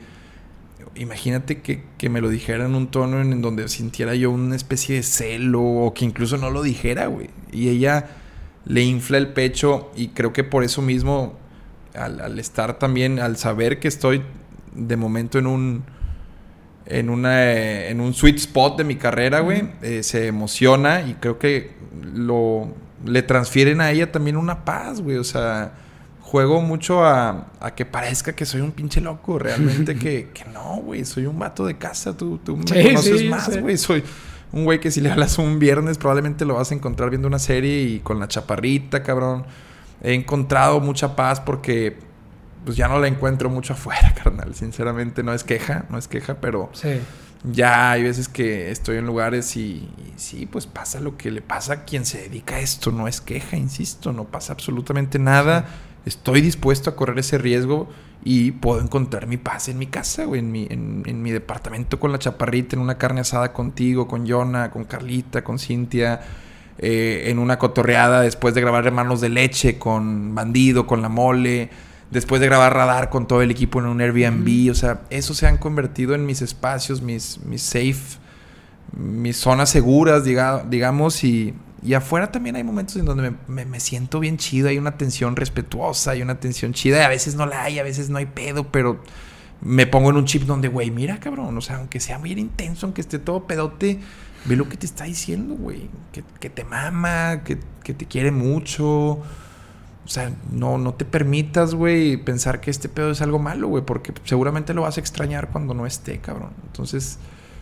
imagínate 0.95 1.61
que, 1.61 1.85
que 1.99 2.09
me 2.09 2.21
lo 2.21 2.29
dijera 2.29 2.67
en 2.67 2.75
un 2.75 2.89
tono 2.89 3.21
en, 3.21 3.33
en 3.33 3.43
donde 3.43 3.69
sintiera 3.69 4.15
yo 4.15 4.31
una 4.31 4.57
especie 4.57 4.97
de 4.97 5.03
celo 5.03 5.63
o 5.63 5.93
que 5.93 6.05
incluso 6.05 6.39
no 6.39 6.51
lo 6.51 6.63
dijera, 6.63 7.07
güey. 7.07 7.29
Y 7.53 7.69
ella 7.69 8.09
le 8.65 8.83
infla 8.83 9.19
el 9.19 9.29
pecho 9.29 9.91
y 9.95 10.09
creo 10.09 10.33
que 10.33 10.45
por 10.45 10.65
eso 10.65 10.81
mismo, 10.83 11.35
al, 11.95 12.21
al 12.21 12.39
estar 12.39 12.79
también, 12.79 13.19
al 13.19 13.37
saber 13.37 13.79
que 13.79 13.89
estoy 13.89 14.23
de 14.75 14.97
momento 14.97 15.39
en 15.39 15.47
un 15.47 15.96
en 16.87 17.11
una 17.11 17.85
en 17.87 18.01
un 18.01 18.15
sweet 18.15 18.37
spot 18.37 18.79
de 18.79 18.85
mi 18.85 18.97
carrera, 18.97 19.41
güey, 19.41 19.71
eh, 19.83 20.03
se 20.03 20.27
emociona 20.27 21.03
y 21.03 21.15
creo 21.15 21.39
que 21.39 21.73
lo 22.15 22.69
le 23.05 23.23
transfieren 23.23 23.81
a 23.81 23.91
ella 23.91 24.11
también 24.11 24.37
una 24.37 24.65
paz, 24.65 25.01
güey, 25.01 25.17
o 25.17 25.25
sea, 25.25 25.73
juego 26.21 26.61
mucho 26.61 27.05
a, 27.05 27.49
a 27.61 27.75
que 27.75 27.85
parezca 27.85 28.35
que 28.35 28.47
soy 28.47 28.61
un 28.61 28.73
pinche 28.73 29.01
loco, 29.01 29.39
realmente 29.39 29.95
que, 29.99 30.31
que 30.33 30.45
no, 30.47 30.77
güey, 30.77 31.05
soy 31.05 31.27
un 31.27 31.39
vato 31.39 31.67
de 31.67 31.77
casa, 31.77 32.17
tú, 32.17 32.39
tú 32.39 32.57
me 32.57 32.67
Sí, 32.67 32.89
conoces 32.89 33.21
sí, 33.21 33.29
más, 33.29 33.61
güey, 33.61 33.77
soy 33.77 34.03
un 34.53 34.65
güey 34.65 34.81
que 34.81 34.91
si 34.91 35.01
le 35.01 35.11
hablas 35.11 35.39
un 35.39 35.59
viernes 35.59 35.99
probablemente 35.99 36.45
lo 36.45 36.55
vas 36.55 36.71
a 36.71 36.75
encontrar 36.75 37.11
viendo 37.11 37.29
una 37.29 37.39
serie 37.39 37.83
y 37.83 37.99
con 38.01 38.19
la 38.19 38.29
chaparrita, 38.29 39.03
cabrón. 39.03 39.45
He 40.03 40.15
encontrado 40.15 40.81
mucha 40.81 41.17
paz 41.17 41.41
porque 41.41 41.99
pues 42.67 42.77
ya 42.77 42.87
no 42.89 42.99
la 42.99 43.09
encuentro 43.09 43.49
mucho 43.49 43.73
afuera, 43.73 44.13
carnal. 44.23 44.55
Sinceramente 44.55 45.23
no 45.23 45.33
es 45.33 45.43
queja, 45.45 45.87
no 45.89 45.97
es 45.97 46.07
queja, 46.09 46.35
pero 46.41 46.69
Sí. 46.75 47.01
ya 47.45 47.93
hay 47.93 48.03
veces 48.03 48.29
que 48.29 48.71
estoy 48.71 48.99
en 48.99 49.07
lugares 49.07 49.57
y, 49.57 49.61
y 49.97 50.13
sí, 50.17 50.45
pues 50.45 50.67
pasa 50.67 51.01
lo 51.01 51.17
que 51.17 51.31
le 51.31 51.41
pasa 51.41 51.73
a 51.73 51.85
quien 51.85 52.05
se 52.05 52.19
dedica 52.19 52.57
a 52.57 52.61
esto. 52.61 52.91
No 52.93 53.09
es 53.09 53.23
queja, 53.23 53.57
insisto, 53.57 54.13
no 54.13 54.25
pasa 54.25 54.53
absolutamente 54.53 55.19
nada. 55.19 55.65
Estoy 56.05 56.43
dispuesto 56.43 56.91
a 56.91 56.97
correr 56.97 57.19
ese 57.21 57.39
riesgo 57.39 57.89
y 58.25 58.51
puedo 58.53 58.81
encontrar 58.81 59.27
mi 59.29 59.37
paz 59.37 59.69
en 59.69 59.79
mi 59.79 59.87
casa, 59.87 60.25
güey, 60.25 60.41
en 60.41 60.51
mi, 60.53 60.67
en, 60.69 61.05
en 61.07 61.23
mi 61.23 61.31
departamento 61.31 62.01
con 62.01 62.11
la 62.13 62.19
chaparrita, 62.19 62.75
en 62.77 62.83
una 62.83 62.99
carne 62.99 63.21
asada 63.21 63.53
contigo, 63.53 64.09
con 64.09 64.27
Jonah, 64.29 64.71
con 64.71 64.85
Carlita, 64.85 65.43
con 65.45 65.59
Cintia, 65.61 66.21
eh, 66.79 67.25
en 67.29 67.39
una 67.39 67.59
cotorreada 67.59 68.21
después 68.23 68.55
de 68.55 68.61
grabar 68.61 68.87
Hermanos 68.87 69.21
de 69.21 69.29
Leche 69.29 69.79
con 69.79 70.35
Bandido, 70.35 70.87
con 70.87 71.03
La 71.03 71.09
Mole, 71.09 71.71
después 72.11 72.41
de 72.41 72.47
grabar 72.47 72.73
Radar 72.75 73.11
con 73.11 73.27
todo 73.27 73.43
el 73.43 73.51
equipo 73.51 73.81
en 73.81 73.87
un 73.87 74.01
Airbnb, 74.01 74.71
o 74.71 74.75
sea, 74.75 75.03
eso 75.11 75.35
se 75.35 75.47
han 75.47 75.59
convertido 75.59 76.15
en 76.15 76.25
mis 76.27 76.43
espacios, 76.43 77.03
mis, 77.03 77.39
mis 77.45 77.63
safe, 77.63 78.19
mis 78.97 79.37
zonas 79.37 79.71
seguras, 79.71 80.25
diga- 80.25 80.65
digamos, 80.69 81.25
y, 81.25 81.55
y 81.83 81.95
afuera 81.95 82.31
también 82.31 82.57
hay 82.57 82.65
momentos 82.65 82.97
en 82.97 83.05
donde 83.05 83.31
me, 83.31 83.37
me- 83.49 83.65
me 83.67 83.81
siento 83.81 84.21
bien 84.21 84.37
chido, 84.39 84.69
hay 84.69 84.79
una 84.79 84.97
tensión 84.97 85.37
respetuosa, 85.37 86.13
hay 86.13 86.23
una 86.23 86.39
tensión 86.41 86.73
chida, 86.73 87.01
y 87.01 87.05
a 87.05 87.09
veces 87.09 87.35
no 87.35 87.47
la 87.47 87.65
hay, 87.65 87.79
a 87.79 87.83
veces 87.83 88.09
no 88.11 88.19
hay 88.19 88.27
pedo, 88.27 88.71
pero 88.71 89.01
me 89.61 89.87
pongo 89.87 90.11
en 90.11 90.17
un 90.17 90.25
chip 90.27 90.43
donde, 90.43 90.69
güey, 90.69 90.91
mira, 90.91 91.19
cabrón, 91.19 91.57
o 91.57 91.61
sea, 91.61 91.77
aunque 91.77 91.99
sea 91.99 92.19
bien 92.19 92.39
intenso, 92.39 92.87
aunque 92.87 93.01
esté 93.01 93.19
todo 93.19 93.47
pedote, 93.47 93.99
ve 94.45 94.55
lo 94.55 94.69
que 94.69 94.77
te 94.77 94.87
está 94.87 95.05
diciendo, 95.05 95.55
güey, 95.57 95.89
que, 96.13 96.23
que 96.39 96.51
te 96.51 96.63
mama, 96.65 97.43
que, 97.43 97.59
que 97.83 97.95
te 97.95 98.07
quiere 98.07 98.31
mucho. 98.31 99.21
O 100.07 100.09
sea, 100.09 100.33
no, 100.53 100.79
no 100.79 100.95
te 100.95 101.05
permitas, 101.05 101.75
güey, 101.75 102.17
pensar 102.17 102.61
que 102.61 102.71
este 102.71 102.89
pedo 102.89 103.11
es 103.11 103.21
algo 103.23 103.41
malo, 103.41 103.67
güey, 103.67 103.85
porque 103.85 104.15
seguramente 104.23 104.73
lo 104.73 104.83
vas 104.83 104.99
a 104.99 105.01
extrañar 105.01 105.51
cuando 105.51 105.75
no 105.75 105.85
esté, 105.85 106.19
cabrón. 106.19 106.53
Entonces, 106.65 107.19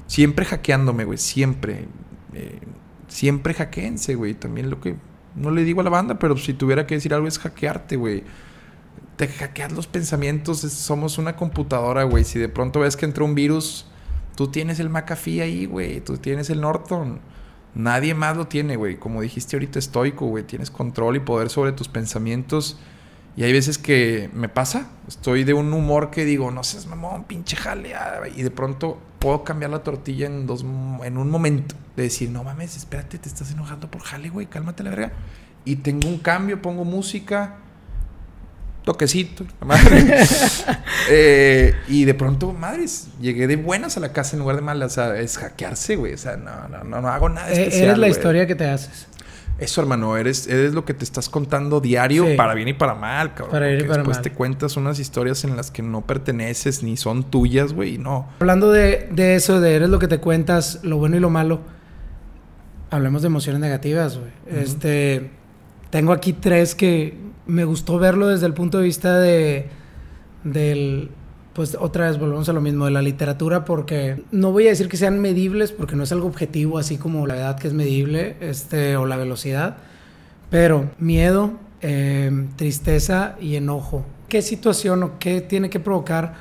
siempre 0.07 0.45
hackeándome, 0.45 1.07
güey, 1.07 1.17
siempre. 1.17 1.89
Eh, 2.35 2.61
siempre 3.09 3.55
hackéense, 3.55 4.15
güey. 4.15 4.35
También 4.35 4.69
lo 4.69 4.79
que 4.79 4.97
no 5.35 5.51
le 5.51 5.65
digo 5.65 5.81
a 5.81 5.85
la 5.85 5.91
banda, 5.91 6.19
pero 6.19 6.37
si 6.37 6.53
tuviera 6.53 6.87
que 6.87 6.97
decir 6.97 7.15
algo 7.15 7.27
es 7.27 7.39
hackearte, 7.39 7.97
güey. 7.97 8.25
Te 9.17 9.27
hackeas 9.27 9.73
los 9.73 9.87
pensamientos, 9.87 10.59
somos 10.59 11.17
una 11.17 11.37
computadora, 11.37 12.03
güey. 12.05 12.25
Si 12.25 12.39
de 12.39 12.51
pronto 12.51 12.81
ves 12.81 12.97
que 12.97 13.07
entró 13.07 13.25
un 13.25 13.35
virus, 13.35 13.87
tú 14.37 14.49
tienes 14.49 14.81
el 14.81 14.91
McAfee 14.91 15.41
ahí, 15.41 15.65
güey. 15.65 16.03
Tú 16.03 16.19
tienes 16.19 16.51
el 16.51 16.61
Norton. 16.61 17.21
Nadie 17.75 18.15
más 18.15 18.37
lo 18.37 18.47
tiene, 18.47 18.77
güey. 18.77 18.97
Como 18.97 19.21
dijiste 19.21 19.57
ahorita, 19.57 19.79
estoico, 19.79 20.27
güey. 20.27 20.45
Tienes 20.45 20.71
control 20.71 21.17
y 21.17 21.21
poder 21.21 21.51
sobre 21.51 21.73
tus 21.73 21.89
pensamientos. 21.89 22.79
Y 23.37 23.43
hay 23.43 23.53
veces 23.53 23.79
que 23.79 24.31
me 24.33 24.49
pasa. 24.49 24.89
Estoy 25.09 25.45
de 25.45 25.55
un 25.55 25.73
humor 25.73 26.11
que 26.11 26.25
digo, 26.25 26.51
no 26.51 26.63
seas 26.63 26.87
mamón, 26.87 27.25
pinche 27.25 27.57
jale. 27.57 27.95
ah", 27.95 28.21
Y 28.35 28.43
de 28.43 28.51
pronto 28.51 28.99
puedo 29.19 29.43
cambiar 29.43 29.71
la 29.73 29.83
tortilla 29.83 30.27
en, 30.27 30.47
dos, 30.47 30.63
en 30.63 31.17
un 31.17 31.31
momento. 31.31 31.75
De 31.97 32.05
decir, 32.05 32.31
no 32.31 32.45
mames, 32.45 32.77
espérate, 32.77 33.19
te 33.19 33.29
estás 33.29 33.51
enojando 33.51 33.91
por 33.91 34.03
jale, 34.03 34.29
güey. 34.31 34.47
Cálmate 34.47 34.85
la 34.85 34.91
verga. 34.91 35.13
Y 35.65 35.77
tengo 35.77 36.09
un 36.09 36.19
cambio, 36.19 36.63
pongo 36.63 36.85
música. 36.85 37.57
Toquecito, 38.85 39.45
madre. 39.65 40.25
Eh, 41.11 41.75
y 41.89 42.05
de 42.05 42.15
pronto, 42.15 42.53
madres, 42.53 43.09
llegué 43.21 43.47
de 43.47 43.57
buenas 43.57 43.97
a 43.97 44.01
la 44.01 44.13
casa 44.13 44.37
en 44.37 44.41
lugar 44.41 44.57
de 44.57 44.63
malas. 44.63 44.93
O 44.93 44.95
sea, 44.95 45.19
es 45.19 45.37
hackearse, 45.39 45.97
güey. 45.97 46.15
O 46.15 46.19
sea, 46.19 46.37
no, 46.37 46.69
no, 46.69 46.83
no, 46.85 47.01
no 47.03 47.09
hago 47.09 47.29
nada 47.29 47.51
Eh, 47.51 47.65
especial. 47.65 47.85
Eres 47.85 47.99
la 47.99 48.09
historia 48.09 48.47
que 48.47 48.55
te 48.55 48.67
haces. 48.67 49.07
Eso, 49.59 49.81
hermano, 49.83 50.17
eres, 50.17 50.47
eres 50.49 50.73
lo 50.75 50.85
que 50.85 50.95
te 50.95 51.05
estás 51.05 51.29
contando 51.29 51.81
diario 51.81 52.27
Sí. 52.27 52.35
para 52.37 52.55
bien 52.55 52.69
y 52.69 52.73
para 52.73 52.95
mal, 52.95 53.35
cabrón. 53.35 53.51
Para 53.51 53.67
bien 53.67 53.81
y 53.81 53.83
para 53.85 53.99
después 53.99 54.17
mal. 54.17 54.23
te 54.23 54.33
cuentas 54.33 54.77
unas 54.77 54.99
historias 54.99 55.45
en 55.45 55.57
las 55.57 55.71
que 55.71 55.83
no 55.83 56.01
perteneces 56.01 56.83
ni 56.83 56.97
son 56.97 57.31
tuyas, 57.31 57.73
güey, 57.73 57.95
y 57.95 57.99
no. 57.99 58.29
Hablando 58.41 58.73
de, 58.73 59.09
de 59.13 59.35
eso, 59.37 59.61
de 59.61 59.75
eres 59.77 59.91
lo 59.91 59.99
que 59.99 60.09
te 60.09 60.19
cuentas, 60.19 60.81
lo 60.83 60.97
bueno 60.97 61.17
y 61.17 61.21
lo 61.21 61.31
malo, 61.31 61.61
hablemos 62.91 63.23
de 63.23 63.27
emociones 63.27 63.61
negativas, 63.61 64.19
güey. 64.19 64.31
Este, 64.61 65.31
tengo 65.91 66.13
aquí 66.13 66.33
tres 66.33 66.75
que 66.75 67.17
me 67.47 67.65
gustó 67.65 67.99
verlo 67.99 68.29
desde 68.29 68.47
el 68.47 68.55
punto 68.55 68.79
de 68.79 68.85
vista 68.85 69.19
de, 69.19 69.69
del, 70.45 71.11
pues 71.53 71.77
otra 71.79 72.09
vez 72.09 72.19
volvemos 72.19 72.49
a 72.49 72.53
lo 72.53 72.61
mismo, 72.61 72.85
de 72.85 72.91
la 72.91 73.03
literatura, 73.03 73.65
porque 73.65 74.23
no 74.31 74.53
voy 74.53 74.67
a 74.67 74.71
decir 74.71 74.89
que 74.89 74.97
sean 74.97 75.21
medibles, 75.21 75.73
porque 75.73 75.97
no 75.97 76.03
es 76.03 76.13
algo 76.13 76.27
objetivo, 76.27 76.79
así 76.79 76.99
como 76.99 77.27
la 77.27 77.37
edad 77.37 77.59
que 77.59 77.69
es 77.69 77.75
medible, 77.75 78.37
este, 78.41 78.97
o 78.97 79.07
la 79.07 79.17
velocidad, 79.17 79.77
pero 80.51 80.91
miedo, 80.99 81.53
eh, 81.81 82.47
tristeza 82.57 83.37
y 83.41 83.57
enojo. 83.57 84.05
¿Qué 84.29 84.43
situación 84.43 85.03
o 85.03 85.19
qué 85.19 85.41
tiene 85.41 85.71
que 85.71 85.81
provocar 85.81 86.35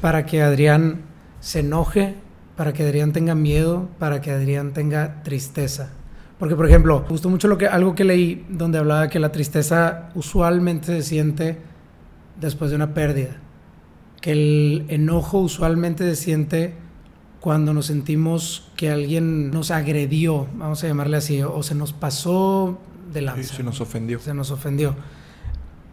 para 0.00 0.26
que 0.26 0.42
Adrián 0.42 1.02
se 1.40 1.60
enoje, 1.60 2.14
para 2.56 2.72
que 2.72 2.82
Adrián 2.82 3.12
tenga 3.12 3.34
miedo, 3.34 3.88
para 3.98 4.20
que 4.20 4.30
Adrián 4.30 4.72
tenga 4.72 5.22
tristeza? 5.22 5.90
Porque, 6.38 6.54
por 6.54 6.66
ejemplo, 6.66 7.00
me 7.02 7.08
gustó 7.08 7.30
mucho 7.30 7.48
lo 7.48 7.56
que, 7.56 7.66
algo 7.66 7.94
que 7.94 8.04
leí 8.04 8.44
donde 8.50 8.78
hablaba 8.78 9.08
que 9.08 9.18
la 9.18 9.32
tristeza 9.32 10.10
usualmente 10.14 10.86
se 10.96 11.02
siente 11.02 11.56
después 12.40 12.70
de 12.70 12.76
una 12.76 12.92
pérdida. 12.92 13.38
Que 14.20 14.32
el 14.32 14.84
enojo 14.88 15.38
usualmente 15.38 16.04
se 16.04 16.16
siente 16.22 16.74
cuando 17.40 17.72
nos 17.72 17.86
sentimos 17.86 18.70
que 18.76 18.90
alguien 18.90 19.50
nos 19.50 19.70
agredió, 19.70 20.46
vamos 20.56 20.82
a 20.84 20.88
llamarle 20.88 21.16
así, 21.16 21.42
o 21.42 21.62
se 21.62 21.74
nos 21.74 21.92
pasó 21.92 22.78
de 23.12 23.20
Sí, 23.20 23.24
lanza. 23.26 23.54
se 23.54 23.62
nos 23.62 23.80
ofendió. 23.80 24.18
Se 24.18 24.34
nos 24.34 24.50
ofendió. 24.50 24.94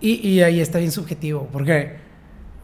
Y, 0.01 0.27
y 0.27 0.41
ahí 0.41 0.59
está 0.59 0.79
bien 0.79 0.91
subjetivo, 0.91 1.47
porque, 1.53 1.97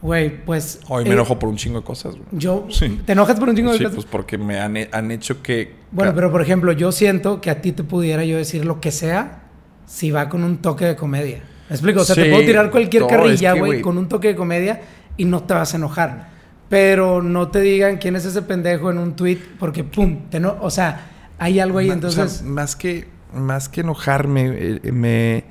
güey, 0.02 0.44
pues... 0.44 0.80
Hoy 0.88 1.04
me 1.04 1.10
eh, 1.10 1.12
enojo 1.14 1.38
por 1.38 1.48
un 1.48 1.56
chingo 1.56 1.80
de 1.80 1.84
cosas, 1.84 2.14
güey. 2.14 2.26
Yo... 2.32 2.66
Sí. 2.70 3.00
¿Te 3.04 3.12
enojas 3.12 3.38
por 3.38 3.48
un 3.48 3.56
chingo 3.56 3.72
de 3.72 3.78
Sí, 3.78 3.84
cosas? 3.84 3.96
pues 3.96 4.06
porque 4.10 4.38
me 4.38 4.58
han, 4.60 4.76
han 4.92 5.10
hecho 5.10 5.42
que... 5.42 5.74
Bueno, 5.92 6.14
pero 6.14 6.30
por 6.30 6.40
ejemplo, 6.42 6.72
yo 6.72 6.92
siento 6.92 7.40
que 7.40 7.50
a 7.50 7.60
ti 7.60 7.72
te 7.72 7.84
pudiera 7.84 8.24
yo 8.24 8.36
decir 8.36 8.64
lo 8.64 8.80
que 8.80 8.90
sea 8.92 9.42
si 9.86 10.10
va 10.10 10.28
con 10.28 10.44
un 10.44 10.58
toque 10.58 10.84
de 10.86 10.96
comedia. 10.96 11.42
¿Me 11.68 11.74
explico? 11.76 12.00
O 12.00 12.04
sea, 12.04 12.14
te 12.14 12.24
Sí, 12.24 12.30
puedo 12.30 12.44
tirar 12.44 12.70
cualquier 12.70 13.02
no, 13.02 13.08
carrilla, 13.08 13.50
es 13.50 13.54
que, 13.54 13.60
güey, 13.60 13.80
con 13.82 13.98
un 13.98 14.08
toque 14.08 14.28
de 14.28 14.36
comedia 14.36 14.80
y 15.16 15.24
no 15.24 15.42
te 15.42 15.54
vas 15.54 15.74
a 15.74 15.76
enojar. 15.76 16.28
Pero 16.68 17.20
no 17.22 17.48
te 17.48 17.60
digan 17.60 17.98
quién 17.98 18.14
es 18.16 18.24
ese 18.24 18.42
pendejo 18.42 18.90
en 18.90 18.98
un 18.98 19.16
tweet 19.16 19.38
porque, 19.58 19.82
pum, 19.84 20.28
te 20.30 20.38
no... 20.40 20.56
O 20.60 20.70
sea, 20.70 21.10
hay 21.38 21.58
algo 21.60 21.78
ahí, 21.78 21.88
Ma- 21.88 21.92
o 21.92 21.96
entonces... 21.96 22.32
sea, 22.32 22.46
más 22.46 22.76
que 22.76 23.08
más 23.32 23.68
que 23.68 23.82
enojarme, 23.82 24.52
eh, 24.82 24.92
me, 24.92 25.44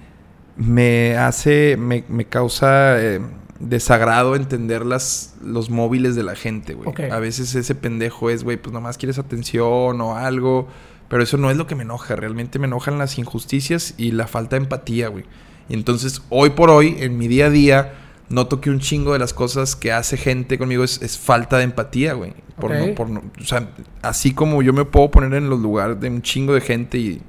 me 0.57 1.15
hace, 1.15 1.77
me, 1.77 2.03
me 2.09 2.25
causa 2.25 3.01
eh, 3.01 3.21
desagrado 3.59 4.35
entender 4.35 4.85
las, 4.85 5.35
los 5.43 5.69
móviles 5.69 6.15
de 6.15 6.23
la 6.23 6.35
gente, 6.35 6.73
güey. 6.73 6.89
A 7.11 7.19
veces 7.19 7.55
ese 7.55 7.75
pendejo 7.75 8.29
es, 8.29 8.43
güey, 8.43 8.57
pues 8.57 8.73
nomás 8.73 8.97
quieres 8.97 9.19
atención 9.19 9.99
o 10.01 10.15
algo. 10.15 10.67
Pero 11.09 11.23
eso 11.23 11.37
no 11.37 11.49
es 11.49 11.57
lo 11.57 11.65
que 11.67 11.75
me 11.75 11.83
enoja. 11.83 12.15
Realmente 12.15 12.59
me 12.59 12.67
enojan 12.67 12.97
las 12.99 13.17
injusticias 13.17 13.95
y 13.97 14.11
la 14.11 14.27
falta 14.27 14.55
de 14.55 14.63
empatía, 14.63 15.07
güey. 15.07 15.25
Y 15.67 15.73
entonces, 15.73 16.21
hoy 16.29 16.51
por 16.51 16.69
hoy, 16.69 16.95
en 16.99 17.17
mi 17.17 17.27
día 17.27 17.47
a 17.47 17.49
día, 17.49 17.93
noto 18.29 18.61
que 18.61 18.69
un 18.69 18.79
chingo 18.79 19.13
de 19.13 19.19
las 19.19 19.33
cosas 19.33 19.75
que 19.75 19.91
hace 19.91 20.17
gente 20.17 20.57
conmigo 20.59 20.83
es, 20.83 21.01
es 21.01 21.17
falta 21.17 21.57
de 21.57 21.63
empatía, 21.63 22.13
güey. 22.13 22.33
Por 22.59 22.71
no- 22.89 22.95
por 22.95 23.09
no- 23.09 23.23
o 23.41 23.43
sea, 23.43 23.69
así 24.03 24.33
como 24.33 24.61
yo 24.61 24.71
me 24.71 24.85
puedo 24.85 25.09
poner 25.09 25.33
en 25.33 25.49
los 25.49 25.59
lugares 25.59 25.99
de 25.99 26.09
un 26.09 26.21
chingo 26.21 26.53
de 26.53 26.61
gente 26.61 26.97
y, 26.99 27.21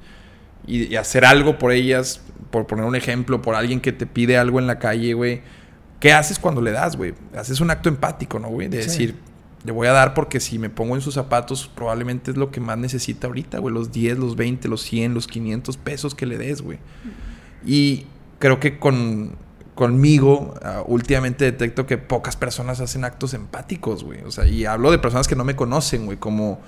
y- 0.67 0.83
y 0.83 0.95
hacer 0.95 1.25
algo 1.25 1.57
por 1.57 1.71
ellas, 1.71 2.21
por 2.51 2.67
poner 2.67 2.85
un 2.85 2.95
ejemplo, 2.95 3.41
por 3.41 3.55
alguien 3.55 3.79
que 3.81 3.91
te 3.91 4.05
pide 4.05 4.37
algo 4.37 4.59
en 4.59 4.67
la 4.67 4.77
calle, 4.77 5.13
güey. 5.15 5.41
¿Qué 6.01 6.11
haces 6.11 6.37
cuando 6.39 6.61
le 6.61 6.71
das, 6.71 6.97
güey? 6.97 7.13
Haces 7.37 7.61
un 7.61 7.71
acto 7.71 7.87
empático, 7.87 8.37
¿no, 8.39 8.49
güey? 8.49 8.67
De 8.67 8.81
Sí. 8.83 8.89
decir, 8.89 9.15
le 9.63 9.71
voy 9.71 9.87
a 9.87 9.91
dar 9.93 10.13
porque 10.13 10.39
si 10.41 10.59
me 10.59 10.69
pongo 10.69 10.95
en 10.95 11.01
sus 11.01 11.13
zapatos, 11.13 11.69
probablemente 11.73 12.31
es 12.31 12.37
lo 12.37 12.51
que 12.51 12.59
más 12.59 12.77
necesita 12.77 13.27
ahorita, 13.27 13.59
güey. 13.59 13.73
Los 13.73 13.91
10, 13.93 14.17
los 14.17 14.35
20, 14.35 14.67
los 14.67 14.81
100, 14.81 15.13
los 15.13 15.27
500 15.27 15.77
pesos 15.77 16.13
que 16.15 16.25
le 16.25 16.37
des, 16.37 16.61
güey. 16.61 16.79
Y 17.65 18.07
creo 18.39 18.59
que 18.59 18.79
con, 18.79 19.35
conmigo, 19.75 20.55
ah, 20.63 20.83
últimamente 20.87 21.45
detecto 21.45 21.85
que 21.85 21.97
pocas 21.99 22.35
personas 22.35 22.79
hacen 22.81 23.05
actos 23.05 23.35
empáticos, 23.35 24.03
güey. 24.03 24.21
O 24.23 24.31
sea, 24.31 24.47
y 24.47 24.65
hablo 24.65 24.89
de 24.91 24.97
personas 24.97 25.27
que 25.27 25.35
no 25.35 25.43
me 25.45 25.55
conocen, 25.55 26.05
güey, 26.05 26.17
como... 26.17 26.59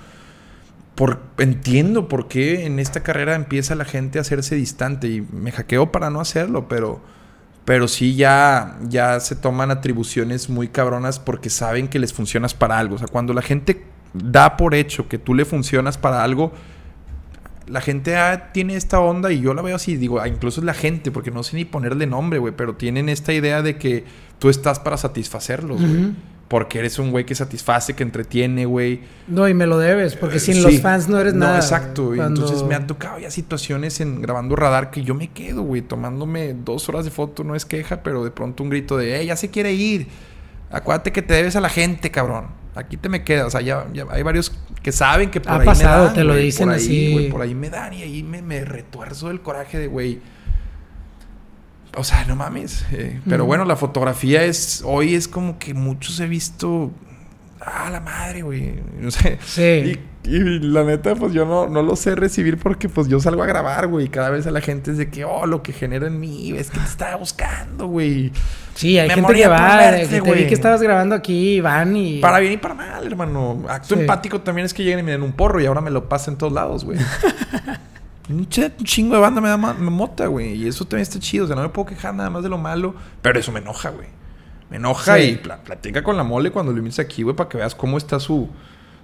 Por, 0.94 1.20
entiendo 1.38 2.06
por 2.06 2.28
qué 2.28 2.66
en 2.66 2.78
esta 2.78 3.02
carrera 3.02 3.34
empieza 3.34 3.74
la 3.74 3.84
gente 3.84 4.18
a 4.18 4.20
hacerse 4.20 4.54
distante 4.54 5.08
y 5.08 5.22
me 5.22 5.50
hackeo 5.50 5.90
para 5.90 6.08
no 6.08 6.20
hacerlo, 6.20 6.68
pero, 6.68 7.00
pero 7.64 7.88
sí 7.88 8.14
ya, 8.14 8.76
ya 8.88 9.18
se 9.20 9.36
toman 9.36 9.70
atribuciones 9.70 10.50
muy 10.50 10.68
cabronas 10.68 11.18
porque 11.18 11.48
saben 11.48 11.88
que 11.88 11.98
les 11.98 12.12
funcionas 12.12 12.54
para 12.54 12.78
algo. 12.78 12.96
O 12.96 12.98
sea, 12.98 13.08
cuando 13.08 13.32
la 13.32 13.42
gente 13.42 13.84
da 14.12 14.56
por 14.56 14.74
hecho 14.74 15.08
que 15.08 15.18
tú 15.18 15.34
le 15.34 15.44
funcionas 15.44 15.96
para 15.96 16.22
algo, 16.22 16.52
la 17.66 17.80
gente 17.80 18.16
ah, 18.16 18.50
tiene 18.52 18.76
esta 18.76 19.00
onda 19.00 19.32
y 19.32 19.40
yo 19.40 19.54
la 19.54 19.62
veo 19.62 19.76
así, 19.76 19.96
digo, 19.96 20.20
ah, 20.20 20.28
incluso 20.28 20.60
es 20.60 20.66
la 20.66 20.74
gente, 20.74 21.10
porque 21.10 21.30
no 21.30 21.42
sé 21.42 21.56
ni 21.56 21.64
ponerle 21.64 22.06
nombre, 22.06 22.38
güey, 22.38 22.54
pero 22.54 22.74
tienen 22.74 23.08
esta 23.08 23.32
idea 23.32 23.62
de 23.62 23.76
que 23.78 24.04
tú 24.38 24.50
estás 24.50 24.78
para 24.78 24.96
satisfacerlos, 24.96 25.80
güey. 25.80 26.12
Porque 26.48 26.78
eres 26.78 26.98
un 26.98 27.10
güey 27.10 27.24
que 27.24 27.34
satisface, 27.34 27.94
que 27.94 28.02
entretiene, 28.02 28.66
güey. 28.66 29.00
No, 29.28 29.48
y 29.48 29.54
me 29.54 29.66
lo 29.66 29.78
debes, 29.78 30.14
porque 30.14 30.38
sin 30.38 30.62
los 30.62 30.78
fans 30.80 31.08
no 31.08 31.18
eres 31.18 31.32
nada. 31.34 31.56
exacto. 31.56 32.12
Y 32.14 32.18
Cuando- 32.18 32.42
entonces 32.42 32.66
me 32.66 32.74
han 32.74 32.86
tocado 32.86 33.18
ya 33.18 33.30
situaciones 33.30 34.00
en 34.00 34.20
grabando 34.20 34.54
radar 34.54 34.90
que 34.90 35.02
yo 35.02 35.14
me 35.14 35.28
quedo, 35.28 35.62
güey, 35.62 35.80
tomándome 35.82 36.52
dos 36.54 36.88
horas 36.88 37.06
de 37.06 37.10
foto, 37.10 37.44
no 37.44 37.54
es 37.54 37.64
queja, 37.64 38.02
pero 38.02 38.22
de 38.24 38.30
pronto 38.30 38.62
un 38.62 38.68
grito 38.70 38.96
de, 38.98 39.20
¡eh, 39.20 39.26
ya 39.26 39.36
se 39.36 39.48
quiere 39.50 39.72
ir! 39.72 40.06
Acuérdate 40.70 41.12
que 41.12 41.22
te 41.22 41.34
debes 41.34 41.56
a 41.56 41.60
la 41.60 41.68
gente, 41.70 42.10
cabrón. 42.10 42.48
Aquí 42.74 42.96
te 42.96 43.08
me 43.08 43.22
quedas. 43.22 43.46
O 43.46 43.50
sea, 43.50 43.60
ya, 43.60 43.86
ya 43.92 44.04
hay 44.10 44.22
varios 44.22 44.52
que 44.82 44.90
saben 44.92 45.30
que 45.30 45.40
por 45.40 45.52
Ha 45.52 45.60
ahí 45.60 45.66
pasado, 45.66 45.98
me 46.00 46.04
dan, 46.06 46.14
te 46.14 46.24
lo 46.24 46.34
dicen 46.34 46.66
por 46.66 46.74
ahí, 46.74 46.80
así. 46.80 47.12
güey, 47.12 47.28
por 47.30 47.40
ahí 47.42 47.54
me 47.54 47.70
dan 47.70 47.92
y 47.94 48.02
ahí 48.02 48.22
me, 48.22 48.42
me 48.42 48.64
retuerzo 48.64 49.30
el 49.30 49.40
coraje 49.40 49.78
de, 49.78 49.86
güey. 49.86 50.18
O 51.96 52.04
sea, 52.04 52.24
no 52.24 52.34
mames. 52.36 52.84
eh, 52.92 53.20
pero 53.28 53.44
Ujú. 53.44 53.48
bueno, 53.48 53.64
la 53.64 53.76
fotografía 53.76 54.42
es. 54.44 54.82
Hoy 54.84 55.14
es 55.14 55.28
como 55.28 55.58
que 55.58 55.74
muchos 55.74 56.18
he 56.20 56.26
visto. 56.26 56.90
Ah, 57.60 57.88
la 57.90 58.00
madre, 58.00 58.42
güey. 58.42 58.74
No 59.00 59.10
sé. 59.10 59.38
Sí. 59.44 59.98
Y, 60.26 60.30
y 60.36 60.38
la 60.60 60.82
neta, 60.84 61.14
pues 61.14 61.32
yo 61.34 61.44
no, 61.44 61.68
no 61.68 61.82
lo 61.82 61.96
sé 61.96 62.14
recibir 62.14 62.56
porque 62.58 62.88
pues 62.88 63.08
yo 63.08 63.20
salgo 63.20 63.42
a 63.42 63.46
grabar, 63.46 63.86
güey. 63.88 64.08
Cada 64.08 64.30
vez 64.30 64.46
a 64.46 64.50
la 64.50 64.60
gente 64.60 64.90
es 64.90 64.98
de 64.98 65.08
que, 65.10 65.24
oh, 65.24 65.46
lo 65.46 65.62
que 65.62 65.72
genera 65.72 66.06
en 66.06 66.18
mí, 66.18 66.52
es 66.56 66.70
que 66.70 66.78
te 66.78 66.84
estaba 66.86 67.16
buscando, 67.16 67.86
güey. 67.86 68.32
Sí, 68.74 68.98
hay 68.98 69.08
Me 69.08 69.14
gente 69.14 69.34
que 69.34 69.46
va, 69.46 69.76
verte, 69.76 70.00
que 70.02 70.06
te 70.08 70.20
vi 70.20 70.26
güey. 70.26 70.46
que 70.48 70.54
estabas 70.54 70.82
grabando 70.82 71.14
aquí, 71.14 71.60
van 71.60 71.96
y... 71.96 72.18
Para 72.20 72.38
bien 72.40 72.54
y 72.54 72.56
para 72.56 72.74
mal, 72.74 73.06
hermano. 73.06 73.62
Acto 73.68 73.94
Sí. 73.94 74.00
empático 74.00 74.40
también 74.40 74.64
es 74.66 74.74
que 74.74 74.82
lleguen 74.82 74.98
y 75.00 75.02
me 75.04 75.12
den 75.12 75.22
un 75.22 75.32
porro 75.32 75.60
y 75.60 75.66
ahora 75.66 75.80
me 75.82 75.90
lo 75.90 76.08
pasan 76.08 76.34
en 76.34 76.38
todos 76.38 76.52
lados, 76.52 76.84
güey. 76.84 76.98
un 78.28 78.48
ch- 78.48 78.72
un 78.78 78.84
chingo 78.84 79.14
de 79.14 79.20
banda 79.20 79.40
me 79.40 79.48
da 79.48 79.56
me 79.56 79.90
mota, 79.90 80.26
güey. 80.26 80.54
Y 80.54 80.68
eso 80.68 80.84
también 80.84 81.02
está 81.02 81.18
chido. 81.18 81.44
O 81.44 81.46
sea, 81.46 81.56
no 81.56 81.62
me 81.62 81.68
puedo 81.68 81.86
quejar 81.86 82.14
nada 82.14 82.30
más 82.30 82.42
de 82.42 82.48
lo 82.48 82.58
malo. 82.58 82.94
Pero 83.22 83.38
eso 83.38 83.52
me 83.52 83.60
enoja, 83.60 83.90
güey. 83.90 84.08
Me 84.70 84.76
enoja 84.78 85.16
Sí. 85.18 85.22
y 85.22 85.36
pla- 85.36 85.62
platica 85.62 86.02
con 86.02 86.16
la 86.16 86.24
mole 86.24 86.50
cuando 86.50 86.72
lo 86.72 86.78
invites 86.78 86.98
aquí, 87.00 87.22
güey, 87.22 87.36
para 87.36 87.48
que 87.48 87.58
veas 87.58 87.74
cómo 87.74 87.98
está 87.98 88.18
su, 88.18 88.48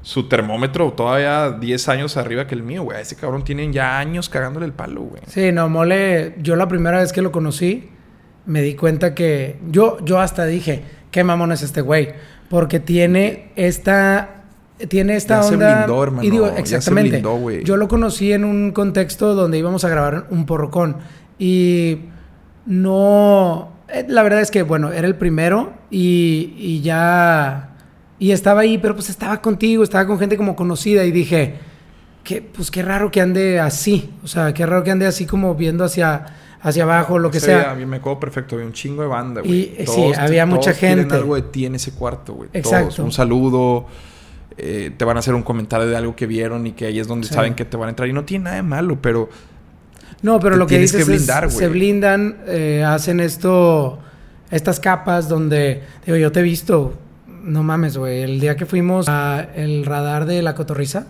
su 0.03 0.27
termómetro 0.29 0.91
todavía 0.95 1.51
10 1.51 1.89
años 1.91 2.17
arriba 2.17 2.47
que 2.47 2.55
el 2.55 2.63
mío, 2.63 2.83
güey. 2.83 3.01
Ese 3.01 3.15
cabrón 3.17 3.45
tienen 3.45 3.73
ya 3.73 3.99
años 3.99 4.29
cagándole 4.31 4.65
el 4.67 4.73
palo, 4.73 5.03
güey. 5.03 5.23
Sí, 5.27 5.53
no, 5.53 5.69
Mole, 5.69 6.35
yo 6.39 6.57
la 6.57 6.67
primera 6.69 6.99
vez 6.99 7.13
que 7.13 7.21
lo 7.21 7.31
conocí, 7.31 7.91
me 8.47 8.63
di 8.63 8.75
cuenta 8.75 9.15
que 9.15 9.59
yo, 9.69 9.99
yo 10.03 10.19
hasta 10.19 10.47
dije, 10.47 10.83
qué 11.11 11.23
mamón 11.25 11.53
es 11.53 11.63
este 11.63 11.83
güey, 11.83 12.15
porque 12.49 12.81
tiene 12.81 13.53
esta, 13.55 14.40
tiene 14.89 15.17
esta 15.17 15.37
Ya 15.37 15.43
se 15.43 15.55
onda. 15.55 15.77
blindó, 15.85 16.03
hermano, 16.03 16.23
Y 16.25 16.31
digo, 16.31 16.47
ya 16.47 16.55
se 16.55 16.61
exactamente. 16.61 17.11
blindó, 17.21 17.51
yo 17.51 17.77
lo 17.77 17.89
conocí 17.89 18.33
en 18.33 18.45
un 18.45 18.73
contexto 18.73 19.35
donde 19.35 19.59
íbamos 19.59 19.85
a 19.85 19.89
grabar 19.89 20.27
un 20.31 20.47
porrocón 20.47 20.97
y 21.39 21.99
no, 22.67 23.73
eh, 23.89 24.05
la 24.09 24.23
verdad 24.23 24.41
es 24.41 24.51
que 24.51 24.63
bueno, 24.63 24.93
era 24.93 25.07
el 25.07 25.17
primero 25.17 25.73
y, 25.91 26.55
y 26.59 26.81
ya 26.83 27.71
y 28.19 28.33
estaba 28.33 28.61
ahí, 28.61 28.79
pero 28.79 28.95
pues 28.95 29.09
estaba 29.09 29.41
contigo, 29.41 29.83
estaba 29.83 30.07
con 30.07 30.19
gente 30.19 30.37
como 30.37 30.55
conocida 30.55 31.05
y 31.05 31.11
dije, 31.11 31.55
que 32.23 32.43
pues 32.43 32.71
qué 32.71 32.83
raro 32.83 33.11
que 33.11 33.21
ande 33.21 33.59
así, 33.59 34.11
o 34.23 34.27
sea, 34.27 34.53
qué 34.53 34.67
raro 34.67 34.85
que 34.85 34.91
ande 34.91 35.07
así 35.07 35.25
como 35.25 35.55
viendo 35.55 35.85
hacia, 35.85 36.27
hacia 36.61 36.83
abajo, 36.83 37.19
lo 37.19 37.31
que 37.31 37.41
sea. 37.41 37.71
A 37.71 37.75
mí 37.75 37.87
me 37.87 37.97
acuerdo 37.97 38.21
perfecto, 38.21 38.57
había 38.57 38.67
un 38.67 38.75
chingo 38.75 39.01
de 39.01 39.09
banda, 39.09 39.41
güey. 39.41 39.75
Sí, 39.87 40.13
había 40.19 40.45
mucha 40.45 40.73
todos 40.73 40.77
gente. 40.77 41.15
algo 41.15 41.35
de 41.35 41.43
ti 41.43 41.65
en 41.65 41.77
ese 41.77 41.93
cuarto, 41.93 42.35
güey. 42.35 42.51
Exacto. 42.53 42.89
Todos. 42.97 42.99
Un 42.99 43.13
saludo. 43.13 43.87
Eh, 44.59 44.91
te 44.97 45.05
van 45.05 45.17
a 45.17 45.21
hacer 45.21 45.35
un 45.35 45.43
comentario 45.43 45.87
de 45.87 45.97
algo 45.97 46.15
que 46.17 46.27
vieron 46.27 46.67
y 46.67 46.73
que 46.73 46.87
ahí 46.87 46.99
es 46.99 47.07
donde 47.09 47.27
Sí. 47.29 47.35
saben 47.35 47.55
que 47.55 47.65
te 47.65 47.77
van 47.77 47.87
a 47.87 47.91
entrar. 47.91 48.09
Y 48.09 48.13
no 48.13 48.25
tiene 48.25 48.45
nada 48.45 48.57
de 48.57 48.63
malo, 48.63 48.99
pero 49.01 49.29
No, 50.23 50.39
pero 50.41 50.57
lo 50.57 50.67
que 50.67 50.79
dices 50.79 50.97
que 50.97 51.03
es, 51.03 51.09
blindar, 51.09 51.51
se 51.51 51.67
güey. 51.69 51.71
blindan, 51.79 52.37
eh, 52.47 52.85
hacen 52.87 53.21
esto, 53.21 53.99
estas 54.51 54.79
capas 54.81 55.29
donde, 55.29 55.83
digo, 56.05 56.19
yo 56.19 56.31
te 56.31 56.41
he 56.41 56.43
visto, 56.43 56.95
no 57.43 57.63
mames, 57.63 57.97
güey, 57.97 58.21
el 58.23 58.39
día 58.41 58.55
que 58.57 58.67
fuimos 58.67 59.09
a 59.09 59.47
el 59.55 59.87
radar 59.87 60.27
de 60.27 60.43
la 60.43 60.55
cotorriza, 60.55 61.07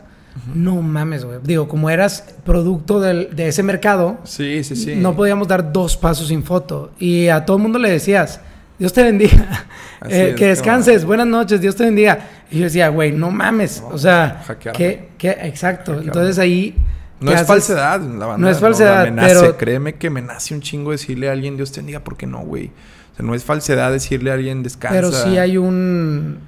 no 0.54 0.80
mames, 0.80 1.24
güey. 1.24 1.38
Digo, 1.42 1.66
como 1.66 1.90
eras 1.90 2.24
producto 2.44 3.00
del- 3.00 3.34
de 3.34 3.48
ese 3.48 3.64
mercado, 3.64 4.18
Sí, 4.22 4.62
sí, 4.62 4.76
sí. 4.76 4.94
no 4.94 5.16
podíamos 5.16 5.48
dar 5.48 5.72
dos 5.72 5.96
pasos 5.96 6.28
sin 6.28 6.44
foto. 6.44 6.92
Y 7.00 7.26
a 7.28 7.44
todo 7.44 7.56
el 7.56 7.62
mundo 7.64 7.80
le 7.80 7.90
decías, 7.90 8.40
Dios 8.78 8.92
te 8.92 9.02
bendiga. 9.02 9.66
Eh, 10.08 10.28
es, 10.30 10.36
que 10.36 10.46
descanses, 10.46 11.04
buenas 11.04 11.26
noches, 11.26 11.60
Dios 11.60 11.76
te 11.76 11.84
bendiga. 11.84 12.20
Y 12.50 12.58
yo 12.58 12.64
decía, 12.64 12.88
güey, 12.88 13.12
no 13.12 13.30
mames. 13.30 13.82
o 13.90 13.98
sea, 13.98 14.42
hackearme. 14.46 14.76
que, 14.78 15.08
que, 15.18 15.30
exacto. 15.30 15.92
Hackearme. 15.92 16.06
Entonces 16.06 16.38
ahí. 16.38 16.76
No 17.20 17.30
es 17.32 17.36
haces- 17.40 17.46
falsedad, 17.46 18.00
la 18.00 18.26
banda. 18.26 18.38
No 18.38 18.48
es 18.50 18.58
falsedad, 18.60 19.04
me 19.04 19.10
nace, 19.10 19.34
pero- 19.40 19.56
créeme 19.58 19.94
que 19.96 20.08
me 20.10 20.22
nace 20.22 20.54
un 20.54 20.60
chingo 20.62 20.90
decirle 20.90 21.28
a 21.28 21.32
alguien, 21.32 21.56
Dios 21.56 21.70
te 21.70 21.80
bendiga, 21.80 22.00
¿por 22.00 22.16
qué 22.16 22.26
no, 22.26 22.40
güey? 22.40 22.68
O 23.12 23.16
sea, 23.16 23.26
no 23.26 23.34
es 23.34 23.44
falsedad 23.44 23.92
decirle 23.92 24.30
a 24.30 24.34
alguien, 24.34 24.62
descansa. 24.62 24.94
Pero 24.96 25.12
sí 25.12 25.36
hay 25.38 25.56
un. 25.58 26.38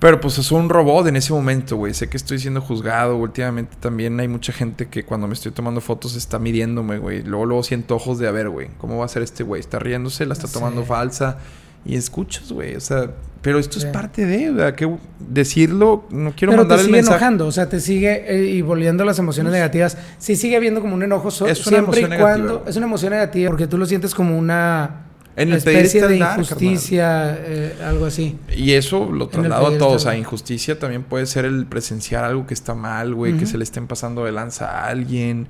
Pero 0.00 0.20
pues 0.20 0.36
es 0.36 0.52
un 0.52 0.68
robot 0.68 1.06
en 1.06 1.16
ese 1.16 1.32
momento, 1.32 1.76
güey. 1.76 1.94
Sé 1.94 2.10
que 2.10 2.18
estoy 2.18 2.38
siendo 2.38 2.60
juzgado. 2.60 3.16
Últimamente 3.16 3.74
también 3.80 4.20
hay 4.20 4.28
mucha 4.28 4.52
gente 4.52 4.88
que 4.88 5.04
cuando 5.04 5.26
me 5.26 5.32
estoy 5.32 5.52
tomando 5.52 5.80
fotos 5.80 6.14
está 6.16 6.38
midiéndome, 6.38 6.98
güey. 6.98 7.22
Luego, 7.22 7.46
luego 7.46 7.62
siento 7.62 7.94
ojos 7.96 8.18
de 8.18 8.28
a 8.28 8.30
ver, 8.30 8.50
güey. 8.50 8.68
¿Cómo 8.76 8.98
va 8.98 9.06
a 9.06 9.08
ser 9.08 9.22
este 9.22 9.42
güey? 9.44 9.60
Está 9.60 9.78
riéndose, 9.78 10.26
la 10.26 10.34
está 10.34 10.46
tomando 10.48 10.84
falsa. 10.84 11.38
Y 11.84 11.96
escuchas, 11.96 12.50
güey. 12.52 12.76
O 12.76 12.80
sea, 12.80 13.10
pero 13.42 13.58
esto 13.58 13.78
Sí. 13.78 13.86
es 13.86 13.92
parte 13.92 14.24
de, 14.24 14.50
¿verdad? 14.50 14.74
Que 14.74 14.88
decirlo, 15.20 16.04
no 16.10 16.32
quiero 16.34 16.52
pero 16.52 16.62
mandar 16.62 16.78
te 16.78 16.82
el 16.82 16.86
sigue 16.86 16.96
mensaje. 16.96 17.16
enojando, 17.18 17.46
o 17.46 17.52
sea, 17.52 17.68
te 17.68 17.78
sigue 17.80 18.24
eh, 18.26 18.46
y 18.50 18.62
volviendo 18.62 19.02
a 19.02 19.06
las 19.06 19.18
emociones 19.18 19.52
negativas, 19.52 19.98
sí 20.18 20.34
sigue 20.36 20.56
habiendo 20.56 20.80
como 20.80 20.94
un 20.94 21.02
enojo 21.02 21.30
so- 21.30 21.46
Es 21.46 21.66
una 21.66 21.76
siempre 21.78 22.00
y 22.00 22.04
emoción 22.04 22.20
cuando 22.22 22.46
negativa. 22.46 22.70
es 22.70 22.76
una 22.76 22.86
emoción 22.86 23.12
negativa 23.12 23.50
porque 23.50 23.66
tú 23.66 23.76
lo 23.76 23.84
sientes 23.84 24.14
como 24.14 24.38
una 24.38 25.02
En 25.36 25.52
el 25.52 25.60
pedir 25.60 25.78
especie 25.80 26.06
de 26.08 26.16
injusticia, 26.18 27.36
eh, 27.38 27.74
algo 27.84 28.06
así. 28.06 28.38
Y 28.56 28.72
eso 28.72 29.10
lo 29.12 29.28
traslado 29.28 29.66
a 29.66 29.76
todos. 29.78 29.96
O 29.96 29.98
sea, 29.98 30.16
injusticia 30.16 30.78
también 30.78 31.02
puede 31.02 31.26
ser 31.26 31.44
el 31.44 31.66
presenciar 31.66 32.24
algo 32.24 32.46
que 32.46 32.54
está 32.54 32.74
mal, 32.74 33.14
güey, 33.14 33.36
que 33.36 33.44
se 33.46 33.58
le 33.58 33.64
estén 33.64 33.86
pasando 33.86 34.24
de 34.24 34.32
lanza 34.32 34.66
a 34.70 34.86
alguien. 34.86 35.48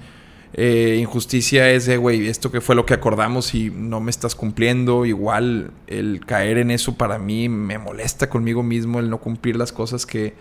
Eh, 0.56 0.98
injusticia 1.00 1.68
es 1.70 1.86
de, 1.86 1.96
güey, 1.96 2.28
esto 2.28 2.52
que 2.52 2.60
fue 2.60 2.76
lo 2.76 2.86
que 2.86 2.94
acordamos 2.94 3.56
y 3.56 3.70
no 3.70 4.00
me 4.00 4.10
estás 4.10 4.36
cumpliendo. 4.36 5.04
Igual 5.04 5.72
el 5.88 6.24
caer 6.24 6.58
en 6.58 6.70
eso 6.70 6.96
para 6.96 7.18
mí 7.18 7.48
me 7.48 7.78
molesta 7.78 8.30
conmigo 8.30 8.62
mismo, 8.62 9.00
el 9.00 9.10
no 9.10 9.18
cumplir 9.18 9.56
las 9.56 9.72
cosas 9.72 10.06
que, 10.06 10.34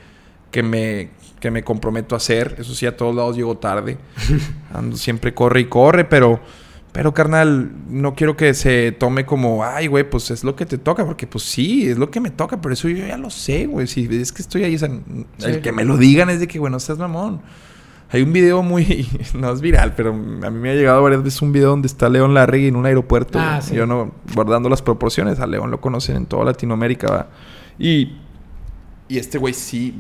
que, 0.51 0.61
me, 0.61 1.09
que 1.39 1.49
me 1.49 1.63
comprometo 1.63 2.13
a 2.13 2.17
hacer. 2.17 2.55
Eso 2.59 2.75
sí, 2.75 2.85
a 2.85 2.95
todos 2.95 3.15
lados 3.15 3.35
llego 3.35 3.57
tarde. 3.57 3.97
Ando 4.73 4.97
siempre 4.97 5.33
corre 5.33 5.61
y 5.61 5.65
corre, 5.65 6.05
pero... 6.05 6.39
Pero, 6.91 7.11
carnal, 7.11 7.71
no 7.89 8.13
quiero 8.13 8.37
que 8.37 8.53
se 8.53 8.91
tome 8.91 9.25
como, 9.25 9.65
ay, 9.65 9.87
güey, 9.87 10.07
pues 10.07 10.29
es 10.29 10.43
lo 10.43 10.55
que 10.55 10.67
te 10.67 10.77
toca, 10.77 11.03
porque 11.03 11.25
pues 11.25 11.43
sí, 11.43 11.89
es 11.89 11.97
lo 11.97 12.11
que 12.11 12.19
me 12.19 12.29
toca, 12.29 12.61
pero 12.61 12.71
eso 12.71 12.87
yo 12.87 13.07
ya 13.07 13.17
lo 13.17 13.31
sé, 13.31 13.65
güey. 13.65 13.87
Si 13.87 14.07
es 14.11 14.31
que 14.31 14.43
estoy 14.43 14.63
ahí, 14.63 14.75
o 14.75 14.77
sea, 14.77 14.91
el 15.39 15.61
que 15.61 15.71
me 15.71 15.85
lo 15.85 15.97
digan 15.97 16.29
es 16.29 16.39
de 16.39 16.47
que, 16.47 16.59
bueno, 16.59 16.79
seas 16.79 16.99
mamón. 16.99 17.41
Hay 18.13 18.21
un 18.21 18.31
video 18.31 18.61
muy, 18.61 19.09
no 19.33 19.51
es 19.51 19.59
viral, 19.59 19.95
pero 19.95 20.11
a 20.11 20.13
mí 20.13 20.59
me 20.59 20.69
ha 20.69 20.75
llegado 20.75 21.01
varias 21.01 21.23
veces 21.23 21.41
un 21.41 21.51
video 21.51 21.69
donde 21.69 21.87
está 21.87 22.09
León 22.09 22.35
Larregui 22.35 22.67
en 22.67 22.75
un 22.75 22.85
aeropuerto. 22.85 23.39
Ah, 23.39 23.59
sí. 23.59 23.73
Yo 23.73 23.87
no, 23.87 24.13
guardando 24.35 24.69
las 24.69 24.83
proporciones, 24.83 25.39
a 25.39 25.47
León 25.47 25.71
lo 25.71 25.81
conocen 25.81 26.17
en 26.17 26.25
toda 26.27 26.45
Latinoamérica, 26.45 27.11
¿va? 27.11 27.27
Y, 27.79 28.17
y 29.07 29.17
este 29.17 29.39
güey 29.39 29.55
sí, 29.55 29.97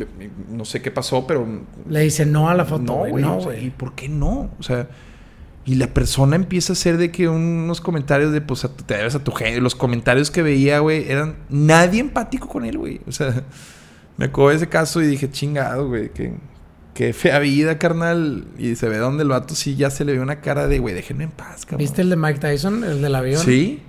no 0.47 0.63
sé 0.63 0.79
qué 0.79 0.91
pasó, 0.91 1.25
pero 1.25 1.43
Le 1.89 2.01
dice 2.01 2.23
no 2.27 2.49
a 2.49 2.53
la 2.53 2.65
foto, 2.65 2.83
no, 2.83 3.09
güey, 3.09 3.23
no. 3.23 3.51
¿Y 3.51 3.71
por 3.71 3.93
qué 3.95 4.07
no? 4.07 4.51
O 4.59 4.63
sea, 4.63 4.87
y 5.65 5.73
la 5.73 5.87
persona 5.87 6.35
empieza 6.35 6.73
a 6.73 6.75
hacer 6.75 6.97
de 6.97 7.11
que 7.11 7.27
unos 7.27 7.81
comentarios 7.81 8.31
de, 8.31 8.41
pues, 8.41 8.67
te 8.85 8.95
debes 8.95 9.15
a 9.15 9.23
tu 9.23 9.31
gente. 9.31 9.59
Los 9.59 9.73
comentarios 9.73 10.29
que 10.29 10.43
veía, 10.43 10.77
güey, 10.79 11.09
eran 11.09 11.37
nadie 11.49 11.99
empático 11.99 12.47
con 12.47 12.63
él, 12.63 12.77
güey. 12.77 13.01
O 13.07 13.11
sea, 13.11 13.43
me 14.17 14.25
acuerdo 14.25 14.51
de 14.51 14.55
ese 14.57 14.69
caso 14.69 15.01
y 15.01 15.07
dije, 15.07 15.31
chingado, 15.31 15.87
güey, 15.87 16.11
que, 16.11 16.33
que 16.93 17.13
fea 17.13 17.39
vida, 17.39 17.77
carnal. 17.79 18.45
Y 18.57 18.75
se 18.75 18.87
ve 18.89 18.97
donde 18.97 19.23
el 19.23 19.29
vato 19.29 19.55
sí 19.55 19.75
ya 19.75 19.89
se 19.89 20.05
le 20.05 20.13
ve 20.13 20.19
una 20.19 20.41
cara 20.41 20.67
de, 20.67 20.79
güey, 20.79 20.93
déjenme 20.93 21.25
en 21.25 21.31
paz, 21.31 21.65
cabrón. 21.65 21.79
¿Viste 21.79 22.01
el 22.01 22.09
de 22.09 22.15
Mike 22.15 22.39
Tyson, 22.39 22.83
el 22.83 23.01
del 23.01 23.15
avión? 23.15 23.41
Sí. 23.43 23.81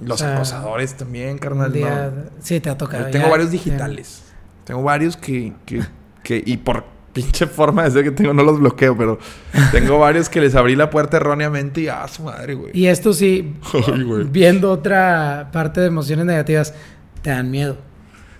Los 0.00 0.20
O 0.20 0.24
sea, 0.24 0.34
acosadores 0.36 0.94
también, 0.96 1.38
carnal. 1.38 1.72
día- 1.72 2.12
no. 2.14 2.22
Sí, 2.40 2.60
te 2.60 2.70
ha 2.70 2.78
tocado. 2.78 3.06
Yo 3.06 3.10
tengo 3.10 3.24
ya- 3.26 3.30
varios 3.30 3.48
ya. 3.50 3.52
digitales. 3.52 4.22
Tengo 4.64 4.82
varios 4.82 5.16
que, 5.16 5.52
que, 5.66 5.82
que- 6.22 6.42
Y 6.46 6.58
por 6.58 6.84
pinche 7.12 7.48
forma 7.48 7.82
de 7.82 7.90
ser 7.90 8.04
que 8.04 8.12
tengo, 8.12 8.32
no 8.32 8.44
los 8.44 8.60
bloqueo, 8.60 8.96
pero 8.96 9.18
tengo 9.72 9.98
varios 9.98 10.28
que 10.28 10.40
les 10.40 10.54
abrí 10.54 10.76
la 10.76 10.88
puerta 10.90 11.16
erróneamente 11.16 11.80
y 11.80 11.88
ah, 11.88 12.06
su 12.06 12.22
madre, 12.22 12.54
güey. 12.54 12.70
Y 12.78 12.86
esto 12.86 13.12
sí, 13.12 13.56
Ay, 13.92 14.28
viendo 14.30 14.70
otra 14.70 15.48
parte 15.52 15.80
de 15.80 15.88
emociones 15.88 16.26
negativas, 16.26 16.74
te 17.22 17.30
dan 17.30 17.50
miedo. 17.50 17.76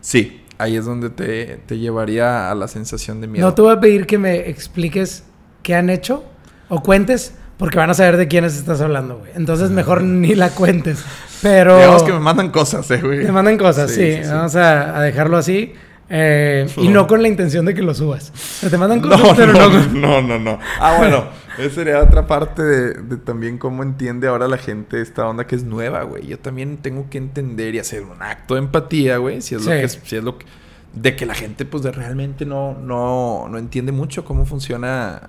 Sí, 0.00 0.37
ahí 0.58 0.76
es 0.76 0.84
donde 0.84 1.10
te, 1.10 1.60
te 1.66 1.78
llevaría 1.78 2.50
a 2.50 2.54
la 2.54 2.68
sensación 2.68 3.20
de 3.20 3.28
miedo. 3.28 3.46
No 3.46 3.54
te 3.54 3.62
voy 3.62 3.72
a 3.72 3.80
pedir 3.80 4.06
que 4.06 4.18
me 4.18 4.48
expliques 4.48 5.24
qué 5.62 5.74
han 5.74 5.90
hecho 5.90 6.24
o 6.68 6.82
cuentes, 6.82 7.34
porque 7.56 7.78
van 7.78 7.90
a 7.90 7.94
saber 7.94 8.16
de 8.16 8.28
quiénes 8.28 8.56
estás 8.56 8.80
hablando, 8.80 9.18
güey. 9.18 9.32
Entonces 9.34 9.70
mejor 9.70 10.02
ni 10.02 10.34
la 10.34 10.50
cuentes. 10.50 11.04
Pero 11.42 11.76
Digamos 11.76 12.02
que 12.02 12.12
me 12.12 12.20
mandan 12.20 12.50
cosas, 12.50 12.90
eh, 12.90 13.00
güey. 13.02 13.24
te 13.24 13.32
mandan 13.32 13.56
cosas, 13.58 13.90
sí. 13.90 13.96
Sí, 13.96 14.16
sí, 14.18 14.24
sí. 14.24 14.30
Vamos 14.30 14.56
a, 14.56 14.98
a 14.98 15.02
dejarlo 15.02 15.36
así. 15.36 15.72
Eh, 16.10 16.66
y 16.78 16.88
No. 16.88 16.94
no 17.02 17.06
con 17.06 17.20
la 17.22 17.28
intención 17.28 17.66
de 17.66 17.74
que 17.74 17.82
lo 17.82 17.92
subas. 17.94 18.32
O 18.34 18.36
sea, 18.60 18.70
te 18.70 18.78
mandan 18.78 19.00
No, 19.02 19.10
cosas, 19.10 19.34
pero 19.36 19.52
no, 19.52 19.68
no, 19.68 19.70
con- 19.70 20.00
no, 20.00 20.22
no, 20.22 20.38
no. 20.38 20.58
Ah, 20.80 20.96
bueno, 20.98 21.24
esa 21.58 21.74
sería 21.74 22.02
otra 22.02 22.26
parte 22.26 22.62
de, 22.62 22.94
de 22.94 23.16
también 23.18 23.58
cómo 23.58 23.82
entiende 23.82 24.26
ahora 24.28 24.48
la 24.48 24.56
gente 24.58 25.02
esta 25.02 25.28
onda 25.28 25.46
que 25.46 25.54
es 25.56 25.64
nueva, 25.64 26.02
güey. 26.04 26.26
Yo 26.26 26.38
también 26.38 26.78
tengo 26.78 27.10
que 27.10 27.18
entender 27.18 27.74
y 27.74 27.78
hacer 27.78 28.02
un 28.04 28.22
acto 28.22 28.54
de 28.54 28.60
empatía, 28.60 29.18
güey, 29.18 29.42
si 29.42 29.54
es 29.54 29.64
lo 29.64 29.70
que 29.70 29.84
es, 29.84 30.00
si 30.04 30.16
es 30.16 30.24
lo 30.24 30.38
que 30.38 30.46
de 30.94 31.14
que 31.14 31.26
la 31.26 31.34
gente 31.34 31.66
pues 31.66 31.82
de 31.82 31.92
realmente 31.92 32.46
no 32.46 32.72
no 32.72 33.46
no 33.50 33.58
entiende 33.58 33.92
mucho 33.92 34.24
cómo 34.24 34.46
funciona 34.46 35.28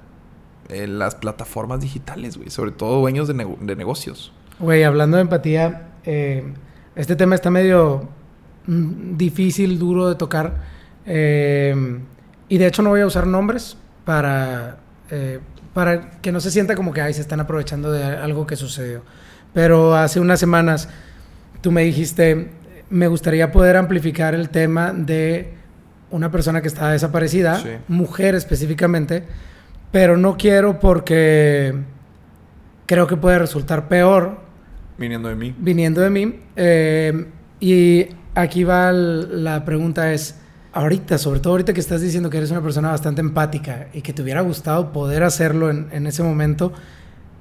eh, 0.70 0.88
las 0.88 1.16
plataformas 1.16 1.82
digitales, 1.82 2.38
güey, 2.38 2.50
sobre 2.50 2.72
todo 2.72 3.02
dueños 3.02 3.28
de, 3.28 3.34
nego- 3.34 3.58
de 3.60 3.76
negocios. 3.76 4.32
Güey, 4.60 4.84
hablando 4.84 5.18
de 5.18 5.22
empatía, 5.24 5.90
eh, 6.06 6.54
este 6.96 7.18
tema 7.18 7.36
está 7.36 7.50
medio 7.52 8.08
difícil, 8.74 9.80
duro 9.80 10.10
de 10.10 10.16
tocar. 10.16 10.80
eh, 11.06 12.00
y 12.52 12.58
de 12.58 12.66
hecho 12.68 12.82
no 12.82 12.90
voy 12.90 13.02
a 13.02 13.06
usar 13.06 13.28
nombres 13.28 13.78
para, 14.06 14.78
eh, 15.12 15.40
para 15.74 16.12
que 16.22 16.32
no 16.32 16.40
se 16.40 16.50
sienta 16.52 16.76
como 16.76 16.92
que 16.94 17.02
ay, 17.02 17.14
se 17.14 17.22
están 17.22 17.40
aprovechando 17.40 17.92
de 17.92 18.04
algo 18.04 18.46
que 18.48 18.56
sucedió. 18.56 19.02
Pero 19.54 19.96
hace 19.96 20.20
unas 20.20 20.40
semanas 20.40 20.90
tú 21.62 21.72
me 21.72 21.84
dijiste, 21.84 22.50
me 22.90 23.08
gustaría 23.08 23.52
poder 23.52 23.78
amplificar 23.78 24.34
el 24.34 24.50
tema 24.50 24.94
de 24.94 25.54
una 26.12 26.32
persona 26.32 26.62
que 26.62 26.68
está 26.68 26.90
desaparecida, 26.90 27.60
Sí. 27.60 27.70
mujer 27.88 28.34
específicamente, 28.34 29.24
pero 29.92 30.18
no 30.18 30.38
quiero 30.38 30.80
porque 30.80 31.76
creo 32.88 33.06
que 33.06 33.16
puede 33.16 33.38
resultar 33.40 33.88
peor 33.88 34.40
Viniendo 34.98 35.30
de 35.30 35.36
mí. 35.36 35.56
viniendo 35.60 36.02
de 36.02 36.10
mí. 36.10 36.40
Eh, 36.56 37.26
y 37.60 38.08
aquí 38.42 38.64
va 38.64 38.92
la 38.92 39.64
pregunta 39.66 40.14
es, 40.14 40.36
ahorita, 40.74 41.18
sobre 41.18 41.40
todo 41.40 41.54
ahorita 41.54 41.74
que 41.74 41.80
estás 41.80 42.02
diciendo 42.02 42.30
que 42.30 42.38
eres 42.38 42.52
una 42.52 42.62
persona 42.62 42.90
bastante 42.92 43.22
empática 43.22 43.88
y 43.94 44.02
que 44.02 44.14
te 44.14 44.22
hubiera 44.22 44.42
gustado 44.42 44.92
poder 44.92 45.24
hacerlo 45.24 45.70
en, 45.70 45.88
en 45.92 46.08
ese 46.08 46.24
momento, 46.24 46.72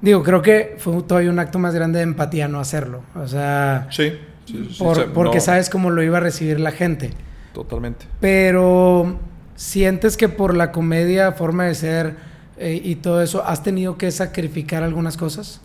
digo, 0.01 0.23
creo 0.23 0.41
que 0.41 0.75
fue 0.79 1.01
todavía 1.03 1.29
un 1.29 1.39
acto 1.39 1.59
más 1.59 1.73
grande 1.75 1.99
de 1.99 2.03
empatía 2.03 2.47
no 2.47 2.59
hacerlo. 2.59 3.01
O 3.15 3.27
sea, 3.27 3.87
Sí. 3.91 4.13
sí, 4.45 4.75
por- 4.79 5.13
porque 5.13 5.37
no, 5.37 5.41
sabes 5.43 5.69
cómo 5.69 5.89
lo 5.91 6.01
iba 6.03 6.17
a 6.17 6.21
recibir 6.21 6.59
la 6.59 6.71
gente. 6.71 7.11
Totalmente. 7.53 8.05
Pero 8.19 9.19
sientes 9.55 10.17
que 10.17 10.29
por 10.29 10.55
la 10.55 10.71
comedia, 10.71 11.31
forma 11.33 11.65
de 11.65 11.75
ser 11.75 12.15
eh, 12.57 12.79
y 12.83 12.95
todo 12.95 13.21
eso, 13.21 13.43
has 13.45 13.63
tenido 13.63 13.97
que 13.97 14.11
sacrificar 14.11 14.83
algunas 14.83 15.17
cosas. 15.17 15.61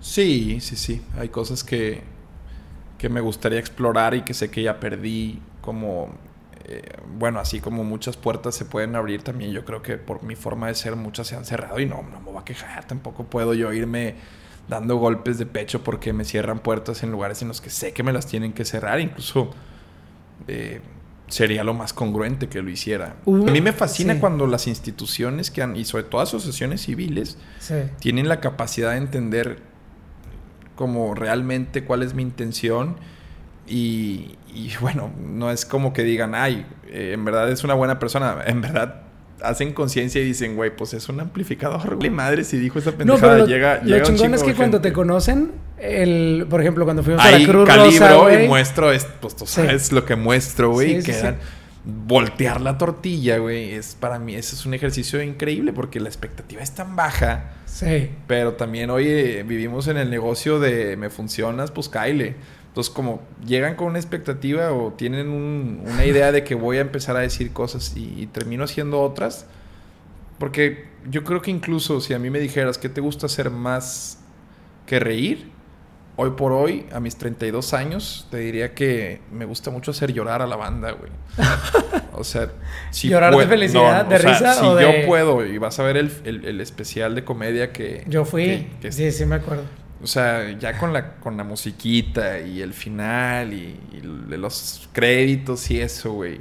Sí, 0.00 0.58
sí, 0.60 0.76
sí. 0.76 1.02
Hay 1.18 1.28
cosas 1.28 1.62
que, 1.64 2.02
que 3.00 3.08
me 3.08 3.20
gustaría 3.22 3.58
explorar 3.58 4.14
y 4.14 4.22
que 4.22 4.34
sé 4.34 4.50
que 4.50 4.62
ya 4.62 4.78
perdí. 4.78 5.40
Como, 5.62 6.10
eh, 6.66 6.82
bueno, 7.18 7.40
así 7.40 7.60
como 7.60 7.82
muchas 7.82 8.16
puertas 8.16 8.54
se 8.54 8.64
pueden 8.66 8.94
abrir 8.94 9.22
también. 9.22 9.52
Yo 9.52 9.64
creo 9.64 9.80
que 9.82 9.96
por 9.96 10.22
mi 10.22 10.36
forma 10.36 10.68
de 10.68 10.74
ser 10.74 10.96
muchas 10.96 11.26
se 11.26 11.34
han 11.36 11.44
cerrado 11.46 11.80
y 11.80 11.86
no, 11.86 12.02
no 12.02 12.20
me 12.20 12.26
voy 12.30 12.40
a 12.40 12.44
quejar. 12.44 12.86
Tampoco 12.86 13.24
puedo 13.24 13.54
yo 13.54 13.72
irme 13.72 14.16
dando 14.68 14.96
golpes 14.96 15.38
de 15.38 15.46
pecho 15.46 15.82
porque 15.82 16.12
me 16.12 16.24
cierran 16.24 16.58
puertas 16.60 17.02
en 17.02 17.10
lugares 17.10 17.40
en 17.42 17.48
los 17.48 17.60
que 17.60 17.70
sé 17.70 17.92
que 17.92 18.02
me 18.02 18.12
las 18.12 18.26
tienen 18.26 18.52
que 18.52 18.64
cerrar. 18.64 19.00
Incluso 19.00 19.50
eh, 20.46 20.80
sería 21.28 21.64
lo 21.64 21.74
más 21.74 21.92
congruente 21.92 22.48
que 22.48 22.60
lo 22.60 22.70
hiciera. 22.70 23.16
Uh, 23.24 23.48
a 23.48 23.50
mí 23.50 23.60
me 23.60 23.72
fascina 23.72 24.14
sí. 24.14 24.20
cuando 24.20 24.46
las 24.46 24.66
instituciones 24.66 25.50
que 25.50 25.62
han, 25.62 25.76
y 25.76 25.84
sobre 25.84 26.04
todo 26.04 26.20
asociaciones 26.20 26.82
civiles, 26.82 27.38
Sí. 27.60 27.74
tienen 27.98 28.28
la 28.28 28.40
capacidad 28.40 28.90
de 28.92 28.98
entender 28.98 29.69
como 30.80 31.14
realmente 31.14 31.84
cuál 31.84 32.02
es 32.02 32.14
mi 32.14 32.22
intención 32.22 32.96
y, 33.68 34.36
y, 34.54 34.72
bueno, 34.80 35.12
no 35.30 35.50
es 35.50 35.66
como 35.66 35.92
que 35.92 36.02
digan, 36.02 36.34
ay, 36.34 36.64
eh, 36.88 37.10
en 37.14 37.22
verdad 37.26 37.50
es 37.50 37.62
una 37.64 37.74
buena 37.74 37.98
persona, 37.98 38.38
en 38.46 38.62
verdad 38.62 39.02
hacen 39.42 39.72
conciencia 39.74 40.20
y 40.22 40.24
dicen, 40.24 40.56
güey, 40.56 40.74
pues 40.74 40.94
es 40.94 41.08
un 41.10 41.20
amplificador, 41.20 41.96
güey, 41.98 42.08
madre, 42.08 42.44
si 42.44 42.56
dijo 42.56 42.78
esa 42.78 42.92
No, 42.92 42.96
pendejada, 42.96 43.32
pero 43.34 43.44
lo, 43.44 43.46
llega, 43.46 43.76
lo 43.76 43.84
llega 43.84 44.08
un 44.08 44.14
chingón 44.16 44.34
es 44.34 44.42
que 44.42 44.54
cuando 44.54 44.78
te 44.80 44.88
gente". 44.88 44.94
conocen, 44.94 45.52
el, 45.78 46.46
por 46.48 46.62
ejemplo, 46.62 46.84
cuando 46.84 47.02
fuimos 47.02 47.22
a 47.22 47.28
Ahí 47.28 47.44
la 47.44 47.52
Cruz 47.52 47.66
calibro 47.68 48.24
Rosa, 48.24 48.42
y 48.42 48.48
muestro, 48.48 48.90
es, 48.92 49.06
pues 49.20 49.36
tú 49.36 49.44
Sí. 49.46 49.56
sabes 49.56 49.92
lo 49.92 50.04
que 50.06 50.16
muestro, 50.16 50.70
güey. 50.72 51.02
Sí, 51.02 51.12
sí. 51.12 51.26
Voltear 51.84 52.60
la 52.60 52.76
tortilla, 52.78 53.38
güey, 53.38 53.72
es 53.72 53.94
para 53.98 54.18
mí, 54.18 54.34
ese 54.34 54.54
es 54.54 54.66
un 54.66 54.74
ejercicio 54.74 55.22
increíble 55.22 55.72
porque 55.72 55.98
la 56.00 56.08
expectativa 56.08 56.60
es 56.62 56.72
tan 56.74 56.94
baja. 56.96 57.52
Sí. 57.66 58.10
Pero 58.26 58.54
también, 58.54 58.90
oye, 58.90 59.42
vivimos 59.44 59.86
en 59.88 59.96
el 59.96 60.10
negocio 60.10 60.58
de 60.60 60.96
me 60.96 61.08
funcionas, 61.10 61.70
pues 61.70 61.88
caile. 61.88 62.36
Entonces, 62.68 62.92
como 62.92 63.22
llegan 63.46 63.74
con 63.76 63.88
una 63.88 63.98
expectativa 63.98 64.72
o 64.72 64.92
tienen 64.92 65.28
un- 65.28 65.82
una 65.86 66.04
idea 66.04 66.30
de 66.32 66.44
que 66.44 66.54
voy 66.54 66.76
a 66.76 66.82
empezar 66.82 67.16
a 67.16 67.20
decir 67.20 67.52
cosas 67.52 67.94
y, 67.96 68.14
y 68.22 68.26
termino 68.26 68.64
haciendo 68.64 69.00
otras. 69.00 69.46
Porque 70.38 70.86
yo 71.10 71.24
creo 71.24 71.42
que 71.42 71.50
incluso 71.50 72.00
si 72.00 72.14
a 72.14 72.18
mí 72.18 72.30
me 72.30 72.40
dijeras 72.40 72.78
que 72.78 72.88
te 72.88 73.00
gusta 73.00 73.26
hacer 73.26 73.50
más 73.50 74.18
que 74.86 74.98
reír, 75.00 75.50
hoy 76.16 76.30
por 76.30 76.52
hoy, 76.52 76.86
a 76.92 77.00
mis 77.00 77.16
32 77.16 77.72
años, 77.74 78.26
te 78.30 78.38
diría 78.38 78.74
que 78.74 79.20
me 79.32 79.44
gusta 79.44 79.70
mucho 79.70 79.90
hacer 79.92 80.12
llorar 80.12 80.42
a 80.42 80.46
la 80.46 80.56
banda, 80.56 80.92
güey. 80.92 81.10
O 82.12 82.24
sea, 82.24 82.50
si 82.90 83.08
¿Llorar 83.08 83.34
de 83.34 83.46
felicidad, 83.46 84.04
de 84.04 84.16
o 84.16 84.18
sea, 84.18 84.32
risa 84.32 84.54
Si 84.54 84.66
o 84.66 84.74
de- 84.74 85.00
yo 85.02 85.06
puedo, 85.06 85.46
y 85.46 85.56
vas 85.56 85.78
a 85.78 85.82
ver 85.84 85.96
el, 85.96 86.12
el- 86.24 86.44
el 86.44 86.60
especial 86.60 87.14
de 87.14 87.24
comedia 87.24 87.72
que... 87.72 88.04
Yo 88.06 88.24
fui. 88.26 88.44
que- 88.44 88.68
que- 88.82 88.92
sí, 88.92 89.10
sí 89.10 89.24
me 89.24 89.36
acuerdo. 89.36 89.62
O 90.02 90.06
sea, 90.06 90.50
ya 90.58 90.76
con 90.78 90.92
la, 90.92 91.16
con 91.16 91.36
la 91.38 91.44
musiquita 91.44 92.40
y 92.40 92.60
el 92.60 92.74
final 92.74 93.52
y, 93.54 93.78
los 94.36 94.88
créditos 94.92 95.70
y 95.70 95.80
eso, 95.80 96.12
güey. 96.12 96.40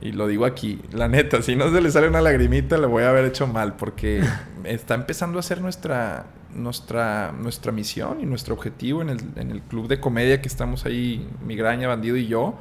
Y 0.00 0.12
lo 0.12 0.28
digo 0.28 0.44
aquí, 0.44 0.80
la 0.92 1.08
neta, 1.08 1.42
si 1.42 1.56
no 1.56 1.72
se 1.72 1.80
le 1.80 1.90
sale 1.90 2.08
una 2.08 2.20
lagrimita, 2.20 2.78
le 2.78 2.86
voy 2.86 3.02
a 3.02 3.10
haber 3.10 3.24
hecho 3.24 3.46
mal 3.46 3.74
porque 3.74 4.22
está 4.64 4.94
empezando 4.94 5.38
a 5.38 5.42
ser 5.42 5.60
nuestra, 5.60 6.26
nuestra, 6.54 7.32
nuestra 7.32 7.72
misión 7.72 8.20
y 8.20 8.26
nuestro 8.26 8.54
objetivo 8.54 9.02
en 9.02 9.10
el, 9.10 9.20
en 9.36 9.50
el 9.50 9.60
club 9.62 9.88
de 9.88 9.98
comedia 10.00 10.40
que 10.40 10.48
estamos 10.48 10.84
ahí, 10.86 11.28
Migraña, 11.44 11.88
Bandido 11.88 12.16
y 12.16 12.26
yo. 12.26 12.54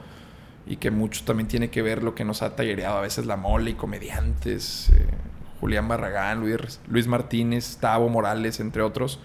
Y 0.65 0.77
que 0.77 0.91
mucho 0.91 1.23
también 1.23 1.47
tiene 1.47 1.69
que 1.69 1.81
ver 1.81 2.03
lo 2.03 2.13
que 2.13 2.25
nos 2.25 2.41
ha 2.41 2.55
tallereado 2.55 2.97
a 2.97 3.01
veces 3.01 3.25
la 3.25 3.37
mole 3.37 3.71
y 3.71 3.73
comediantes. 3.75 4.89
eh, 4.89 5.05
Julián 5.59 5.87
Barragán, 5.87 6.39
Luis, 6.39 6.79
Luis 6.87 7.07
Martínez, 7.07 7.77
Tavo 7.77 8.09
Morales, 8.09 8.59
entre 8.59 8.81
otros. 8.81 9.19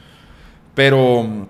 Pero, 0.75 1.47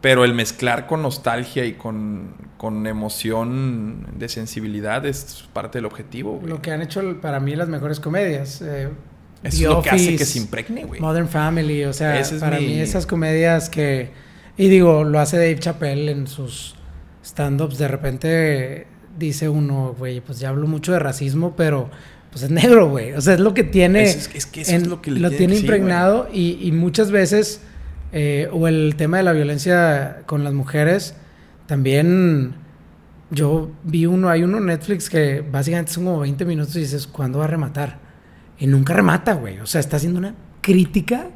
pero 0.00 0.24
el 0.24 0.32
mezclar 0.34 0.86
con 0.86 1.02
nostalgia 1.02 1.64
y 1.64 1.72
con, 1.74 2.34
con 2.56 2.86
emoción 2.86 4.06
de 4.16 4.28
sensibilidad 4.28 5.04
es 5.06 5.44
parte 5.52 5.78
del 5.78 5.86
objetivo. 5.86 6.34
güey. 6.38 6.48
Lo 6.48 6.62
que 6.62 6.70
han 6.70 6.82
hecho 6.82 7.02
para 7.20 7.40
mí 7.40 7.56
las 7.56 7.68
mejores 7.68 7.98
comedias. 8.00 8.62
eh, 8.62 8.88
The 9.42 9.48
es 9.48 9.60
lo 9.60 9.82
que 9.82 9.90
hace 9.90 10.16
que 10.16 10.24
se 10.24 10.38
impregne, 10.38 10.84
güey. 10.84 11.00
Modern 11.00 11.28
Family, 11.28 11.84
o 11.84 11.92
sea, 11.92 12.18
es 12.18 12.32
para 12.34 12.58
mi- 12.58 12.66
mí 12.66 12.80
esas 12.80 13.06
comedias 13.06 13.68
que... 13.68 14.10
Y 14.56 14.68
digo, 14.68 15.04
lo 15.04 15.20
hace 15.20 15.36
Dave 15.36 15.58
Chappelle 15.58 16.10
en 16.10 16.26
sus 16.26 16.74
stand-ups. 17.24 17.78
De 17.78 17.86
repente 17.86 18.86
dice 19.16 19.48
uno, 19.48 19.94
güey, 19.98 20.20
pues 20.20 20.40
ya 20.40 20.48
hablo 20.48 20.66
mucho 20.66 20.92
de 20.92 20.98
racismo, 20.98 21.54
pero 21.56 21.88
pues 22.30 22.42
es 22.42 22.50
negro, 22.50 22.88
güey. 22.90 23.12
O 23.12 23.20
sea, 23.20 23.34
es 23.34 23.40
lo 23.40 23.54
que 23.54 23.62
tiene... 23.64 24.02
Es- 24.02 24.26
que 24.28 24.38
eso 24.62 24.74
es 24.76 24.86
lo 24.88 25.00
que 25.02 25.10
le 25.12 25.20
tiene 25.20 25.36
tiene 25.36 25.54
sí, 25.54 25.60
impregnado 25.60 26.28
y, 26.32 26.58
y 26.62 26.72
muchas 26.72 27.10
veces... 27.12 27.62
eh, 28.12 28.48
o 28.52 28.68
el 28.68 28.94
tema 28.96 29.18
de 29.18 29.22
la 29.22 29.32
violencia 29.32 30.22
con 30.26 30.44
las 30.44 30.52
mujeres, 30.54 31.14
también... 31.66 32.54
Yo 33.30 33.70
vi 33.84 34.06
uno, 34.06 34.30
hay 34.30 34.42
uno 34.42 34.56
en 34.56 34.64
Netflix 34.64 35.10
que 35.10 35.42
básicamente 35.42 35.92
son 35.92 36.04
como 36.06 36.20
20 36.20 36.46
minutos 36.46 36.74
y 36.76 36.80
dices, 36.80 37.06
¿cuándo 37.06 37.40
va 37.40 37.44
a 37.44 37.48
rematar? 37.48 37.98
Y 38.58 38.66
nunca 38.66 38.94
remata, 38.94 39.34
güey. 39.34 39.60
O 39.60 39.66
sea, 39.66 39.82
está 39.82 39.98
haciendo 39.98 40.18
una 40.18 40.34
crítica 40.62 41.26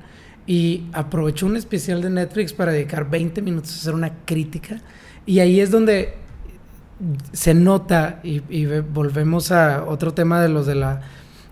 y 0.46 0.86
aprovechó 0.94 1.44
un 1.44 1.58
especial 1.58 2.00
de 2.00 2.08
Netflix 2.08 2.54
para 2.54 2.72
dedicar 2.72 3.10
20 3.10 3.42
minutos 3.42 3.72
a 3.72 3.74
hacer 3.76 3.94
una 3.94 4.10
crítica. 4.24 4.80
Y 5.26 5.40
ahí 5.40 5.60
es 5.60 5.70
donde 5.70 6.14
se 7.34 7.52
nota 7.52 8.20
y, 8.22 8.40
y 8.48 8.64
ve- 8.64 8.80
volvemos 8.80 9.52
a 9.52 9.84
otro 9.84 10.14
tema 10.14 10.40
de 10.40 10.48
los 10.48 10.64
de 10.66 10.76
la 10.76 11.02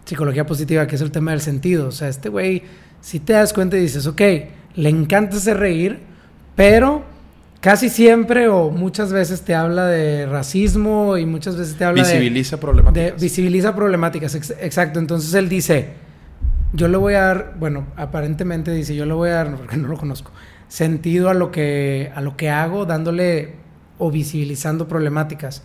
psicología 0.06 0.46
positiva, 0.46 0.86
que 0.86 0.94
es 0.96 1.02
el 1.02 1.10
tema 1.10 1.32
del 1.32 1.42
sentido. 1.42 1.88
O 1.88 1.92
sea, 1.92 2.08
este 2.08 2.30
güey, 2.30 2.62
si 3.02 3.20
te 3.20 3.34
das 3.34 3.52
cuenta 3.52 3.76
y 3.76 3.80
dices, 3.80 4.06
ok, 4.06 4.22
le 4.76 4.88
encanta 4.88 5.36
hacer 5.36 5.58
reír, 5.58 5.98
pero 6.56 7.02
casi 7.60 7.88
siempre 7.88 8.48
o 8.48 8.70
muchas 8.70 9.12
veces 9.12 9.42
te 9.42 9.54
habla 9.54 9.86
de 9.86 10.26
racismo 10.26 11.16
y 11.18 11.26
muchas 11.26 11.56
veces 11.56 11.76
te 11.76 11.84
habla 11.84 12.02
de 12.06 12.12
Visibiliza 12.14 12.56
de, 12.56 12.60
problemáticas. 12.62 13.20
visibiliza 13.20 13.74
problemáticas, 13.76 14.34
ex- 14.34 14.54
exacto. 14.60 14.98
Entonces 14.98 15.34
él 15.34 15.48
dice, 15.48 15.88
yo 16.72 16.88
le 16.88 16.96
voy 16.96 17.14
a 17.14 17.20
dar, 17.20 17.54
bueno, 17.58 17.86
aparentemente 17.96 18.72
dice, 18.72 18.94
yo 18.94 19.04
le 19.06 19.12
voy 19.14 19.30
a 19.30 19.34
dar, 19.34 19.56
porque 19.56 19.76
no 19.76 19.88
lo 19.88 19.96
conozco, 19.96 20.30
sentido 20.68 21.28
a 21.28 21.34
lo 21.34 21.50
que, 21.50 22.10
a 22.14 22.20
lo 22.20 22.36
que 22.36 22.48
hago, 22.48 22.86
dándole 22.86 23.54
o 23.98 24.10
visibilizando 24.10 24.88
problemáticas. 24.88 25.62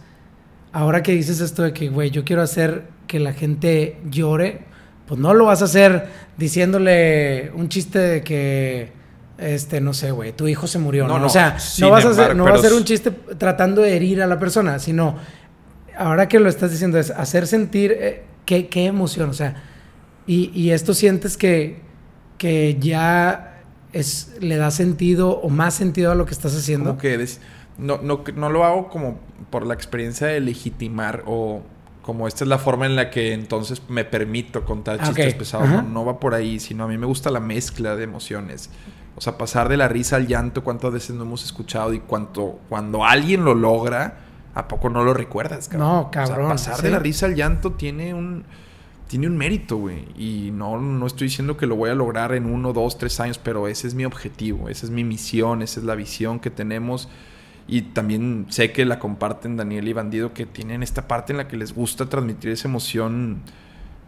Ahora 0.73 1.01
que 1.03 1.13
dices 1.13 1.39
esto 1.39 1.63
de 1.63 1.71
que, 1.71 1.87
güey, 1.87 2.09
yo 2.09 2.25
quiero 2.25 2.41
hacer 2.41 2.83
que 3.07 3.19
la 3.19 3.31
gente 3.31 3.97
llore, 4.09 4.61
pues 5.07 5.17
no 5.19 5.33
lo 5.33 5.45
vas 5.45 5.61
a 5.61 5.65
hacer 5.65 6.07
diciéndole 6.37 7.51
un 7.55 7.69
chiste 7.69 7.99
de 7.99 8.21
que, 8.23 8.91
este, 9.37 9.81
no 9.81 9.93
sé, 9.93 10.11
güey, 10.11 10.31
tu 10.31 10.47
hijo 10.47 10.67
se 10.67 10.79
murió, 10.79 11.07
No, 11.07 11.15
¿no? 11.15 11.19
no, 11.21 11.25
o 11.27 11.29
sea, 11.29 11.57
no 11.79 11.89
vas 11.89 12.05
a 12.05 12.09
hacer, 12.09 12.35
no 12.35 12.43
vas 12.45 12.53
a 12.53 12.57
hacer 12.57 12.73
un 12.73 12.83
chiste 12.83 13.11
tratando 13.11 13.81
de 13.81 13.95
herir 13.95 14.21
a 14.21 14.27
la 14.27 14.39
persona, 14.39 14.79
sino 14.79 15.17
ahora 15.97 16.27
que 16.27 16.39
lo 16.39 16.49
estás 16.49 16.71
diciendo 16.71 16.97
es 16.99 17.11
hacer 17.11 17.47
sentir 17.47 17.91
eh, 17.97 18.23
qué, 18.45 18.67
qué 18.67 18.85
emoción, 18.85 19.29
o 19.29 19.33
sea, 19.33 19.63
y, 20.27 20.51
y 20.59 20.71
esto 20.71 20.93
sientes 20.93 21.37
que, 21.37 21.79
que 22.37 22.77
ya 22.79 23.61
es, 23.93 24.35
le 24.39 24.57
da 24.57 24.71
sentido 24.71 25.31
o 25.31 25.49
más 25.49 25.73
sentido 25.73 26.11
a 26.11 26.15
lo 26.15 26.25
que 26.25 26.33
estás 26.33 26.55
haciendo. 26.55 26.91
Como 26.91 26.99
que 27.01 27.27
no, 27.77 27.99
no, 28.01 28.23
no 28.35 28.49
lo 28.49 28.63
hago 28.63 28.89
como 28.89 29.19
por 29.49 29.65
la 29.65 29.73
experiencia 29.73 30.27
de 30.27 30.39
legitimar 30.39 31.23
o 31.25 31.61
como 32.01 32.27
esta 32.27 32.43
es 32.43 32.47
la 32.47 32.59
forma 32.59 32.85
en 32.85 32.95
la 32.95 33.09
que 33.09 33.33
entonces 33.33 33.81
me 33.89 34.05
permito 34.05 34.63
contar 34.63 34.99
Ah, 35.01 35.07
chistes 35.07 35.33
pesados. 35.33 35.67
No, 35.69 35.81
no 35.81 36.05
va 36.05 36.19
por 36.19 36.33
ahí, 36.35 36.59
sino 36.59 36.83
a 36.83 36.87
mí 36.87 36.97
me 36.97 37.07
gusta 37.07 37.31
la 37.31 37.39
mezcla 37.39 37.95
de 37.95 38.03
emociones. 38.03 38.69
O 39.17 39.21
sea, 39.21 39.37
pasar 39.37 39.69
de 39.69 39.77
la 39.77 39.87
risa 39.87 40.17
al 40.17 40.27
llanto, 40.27 40.63
cuántas 40.63 40.91
veces 40.91 41.15
no 41.15 41.23
hemos 41.23 41.43
escuchado 41.43 41.93
y 41.93 41.99
cuánto, 41.99 42.59
cuando 42.67 43.05
alguien 43.05 43.45
lo 43.45 43.55
logra, 43.55 44.17
¿a 44.53 44.67
poco 44.67 44.89
no 44.89 45.03
lo 45.03 45.13
recuerdas, 45.13 45.69
cabrón? 45.69 45.87
No, 45.87 45.99
O 46.01 46.11
sea, 46.11 46.25
cabrón, 46.25 46.49
pasar 46.49 46.75
sí. 46.75 46.83
de 46.83 46.89
la 46.89 46.99
risa 46.99 47.25
al 47.27 47.35
llanto 47.35 47.73
tiene 47.73 48.13
un, 48.13 48.43
tiene 49.07 49.27
un 49.27 49.37
mérito, 49.37 49.77
güey. 49.77 50.05
Y 50.17 50.51
no, 50.51 50.79
no 50.79 51.07
estoy 51.07 51.27
diciendo 51.27 51.55
que 51.55 51.65
lo 51.65 51.75
voy 51.75 51.89
a 51.89 51.95
lograr 51.95 52.33
en 52.33 52.45
uno, 52.45 52.73
dos, 52.73 52.97
tres 52.97 53.19
años, 53.19 53.37
pero 53.37 53.67
ese 53.67 53.87
es 53.87 53.93
mi 53.93 54.05
objetivo, 54.05 54.67
esa 54.69 54.85
es 54.85 54.91
mi 54.91 55.03
misión, 55.03 55.61
esa 55.61 55.79
es 55.79 55.85
la 55.85 55.95
visión 55.95 56.39
que 56.39 56.49
tenemos. 56.49 57.09
Y 57.67 57.81
también 57.81 58.45
sé 58.49 58.71
que 58.71 58.85
la 58.85 58.99
comparten 58.99 59.57
Daniel 59.57 59.87
y 59.87 59.93
Bandido, 59.93 60.33
que 60.33 60.45
tienen 60.45 60.83
esta 60.83 61.07
parte 61.07 61.33
en 61.33 61.37
la 61.37 61.47
que 61.47 61.57
les 61.57 61.73
gusta 61.73 62.07
transmitir 62.07 62.51
esa 62.51 62.67
emoción, 62.67 63.41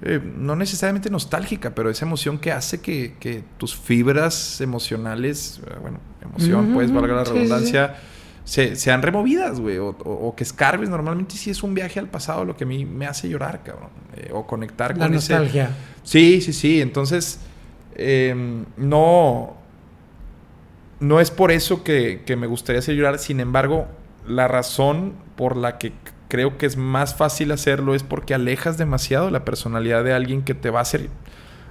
eh, 0.01 0.19
no 0.37 0.55
necesariamente 0.55 1.09
nostálgica, 1.09 1.73
pero 1.75 1.89
esa 1.89 2.05
emoción 2.05 2.37
que 2.39 2.51
hace 2.51 2.81
que, 2.81 3.15
que 3.19 3.43
tus 3.57 3.75
fibras 3.75 4.61
emocionales, 4.61 5.59
eh, 5.65 5.75
bueno, 5.81 5.99
emoción, 6.21 6.67
pues, 6.73 6.91
Ujú, 6.91 6.99
valga 6.99 7.15
la 7.15 7.23
sí, 7.23 7.25
sí, 7.25 7.33
sí. 7.33 7.33
redundancia, 7.33 7.95
Se, 8.43 8.77
sean 8.77 9.01
removidas, 9.01 9.59
güey, 9.59 9.77
o, 9.77 9.89
o- 9.89 10.27
o 10.29 10.35
que 10.35 10.43
escarbes. 10.43 10.87
Normalmente 10.89 11.35
sí 11.35 11.49
es 11.49 11.63
un 11.63 11.73
viaje 11.73 11.99
al 11.99 12.07
pasado 12.09 12.45
lo 12.45 12.55
que 12.55 12.63
a 12.63 12.67
mí 12.67 12.85
me 12.85 13.05
hace 13.05 13.27
llorar, 13.27 13.61
cabrón. 13.63 13.89
eh, 14.15 14.29
o 14.33 14.45
conectar 14.47 14.97
La 14.97 15.05
con 15.07 15.15
ese... 15.15 15.33
nostalgia. 15.33 15.71
Sí, 16.03 16.39
sí, 16.41 16.53
sí. 16.53 16.79
Entonces, 16.81 17.39
eh, 17.95 18.63
no. 18.77 19.57
No 20.99 21.19
es 21.19 21.29
por 21.29 21.51
eso 21.51 21.83
que, 21.83 22.23
que 22.25 22.35
me 22.35 22.47
gustaría 22.47 22.79
hacer 22.79 22.95
llorar. 22.95 23.19
Sin 23.19 23.39
embargo, 23.39 23.87
la 24.27 24.47
razón 24.47 25.13
por 25.35 25.55
la 25.57 25.77
que 25.77 25.91
creo 26.27 26.57
que 26.57 26.65
es 26.65 26.77
más 26.77 27.15
fácil 27.15 27.51
hacerlo 27.51 27.95
es 27.95 28.03
porque 28.03 28.33
alejas 28.33 28.77
demasiado 28.77 29.29
la 29.31 29.45
personalidad 29.45 30.03
de 30.03 30.13
alguien 30.13 30.41
que 30.43 30.53
te 30.53 30.69
va 30.69 30.79
a 30.79 30.81
hacer. 30.83 31.09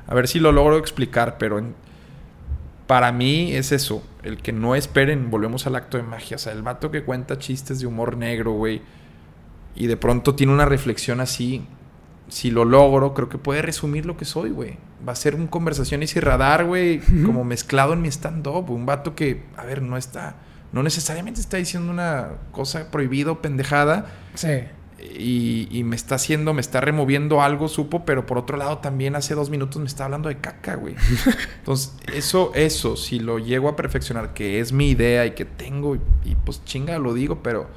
A 0.07 0.15
ver 0.15 0.29
si 0.29 0.39
lo 0.41 0.53
logro 0.53 0.79
explicar, 0.79 1.37
pero 1.39 1.59
en- 1.59 1.75
para 2.87 3.11
mí 3.13 3.53
es 3.53 3.73
eso. 3.73 4.03
El 4.23 4.39
que 4.39 4.53
no 4.53 4.75
esperen, 4.77 5.31
volvemos 5.31 5.67
al 5.67 5.75
acto 5.77 5.97
de 5.97 6.05
magia. 6.05 6.37
O 6.37 6.39
sea, 6.39 6.53
el 6.53 6.63
vato 6.63 6.91
que 6.91 7.03
cuenta 7.03 7.39
chistes 7.39 7.81
de 7.81 7.87
humor 7.87 8.17
negro, 8.17 8.53
güey. 8.53 8.81
Y 9.75 9.89
de 9.89 9.97
pronto 9.97 10.35
tiene 10.35 10.53
una 10.53 10.65
reflexión 10.67 11.21
así 11.21 11.67
si 12.29 12.51
lo 12.51 12.65
logro, 12.65 13.15
creo 13.15 13.29
que 13.29 13.39
puede 13.39 13.63
resumir 13.63 14.05
lo 14.07 14.17
que 14.17 14.25
soy, 14.25 14.51
güey. 14.51 14.79
Va 15.07 15.13
a 15.13 15.17
ser 15.17 15.35
un 15.37 15.47
conversaciones 15.47 16.17
y 16.17 16.21
radar, 16.21 16.65
güey, 16.65 17.01
como 17.25 17.45
mezclado 17.45 17.93
en 17.93 18.03
mi 18.03 18.09
stand-up. 18.09 18.69
Un 18.71 18.85
vato 18.87 19.15
que, 19.15 19.45
a 19.57 19.65
ver, 19.65 19.81
no 19.83 19.97
está, 19.97 20.35
no 20.77 20.83
necesariamente 20.83 21.41
está 21.41 21.57
diciendo 21.57 21.91
una 21.91 22.29
cosa 22.53 22.91
prohibida 22.91 23.33
o 23.33 23.41
pendejada 23.43 24.07
Sí. 24.35 24.65
y, 25.19 25.69
y 25.71 25.85
me 25.85 25.97
está 25.97 26.17
haciendo, 26.17 26.53
me 26.55 26.61
está 26.61 26.81
removiendo 26.81 27.41
algo, 27.43 27.69
supo, 27.69 28.05
pero 28.05 28.27
por 28.27 28.39
otro 28.39 28.57
lado 28.57 28.79
también 28.79 29.17
hace 29.17 29.35
dos 29.35 29.51
minutos 29.51 29.81
me 29.81 29.87
está 29.89 30.05
hablando 30.05 30.29
de 30.29 30.37
caca, 30.39 30.75
güey. 30.77 30.95
Entonces, 31.59 31.93
eso, 32.13 32.53
eso, 32.55 32.97
si 32.97 33.19
lo 33.19 33.39
llego 33.39 33.69
a 33.69 33.77
perfeccionar, 33.77 34.35
que 34.35 34.61
es 34.61 34.73
mi 34.73 34.91
idea 34.91 35.27
y 35.27 35.33
que 35.33 35.45
tengo, 35.45 35.97
y, 35.97 36.01
y 36.25 36.35
pues 36.35 36.65
chinga, 36.65 36.99
lo 36.99 37.15
digo, 37.15 37.43
pero 37.43 37.69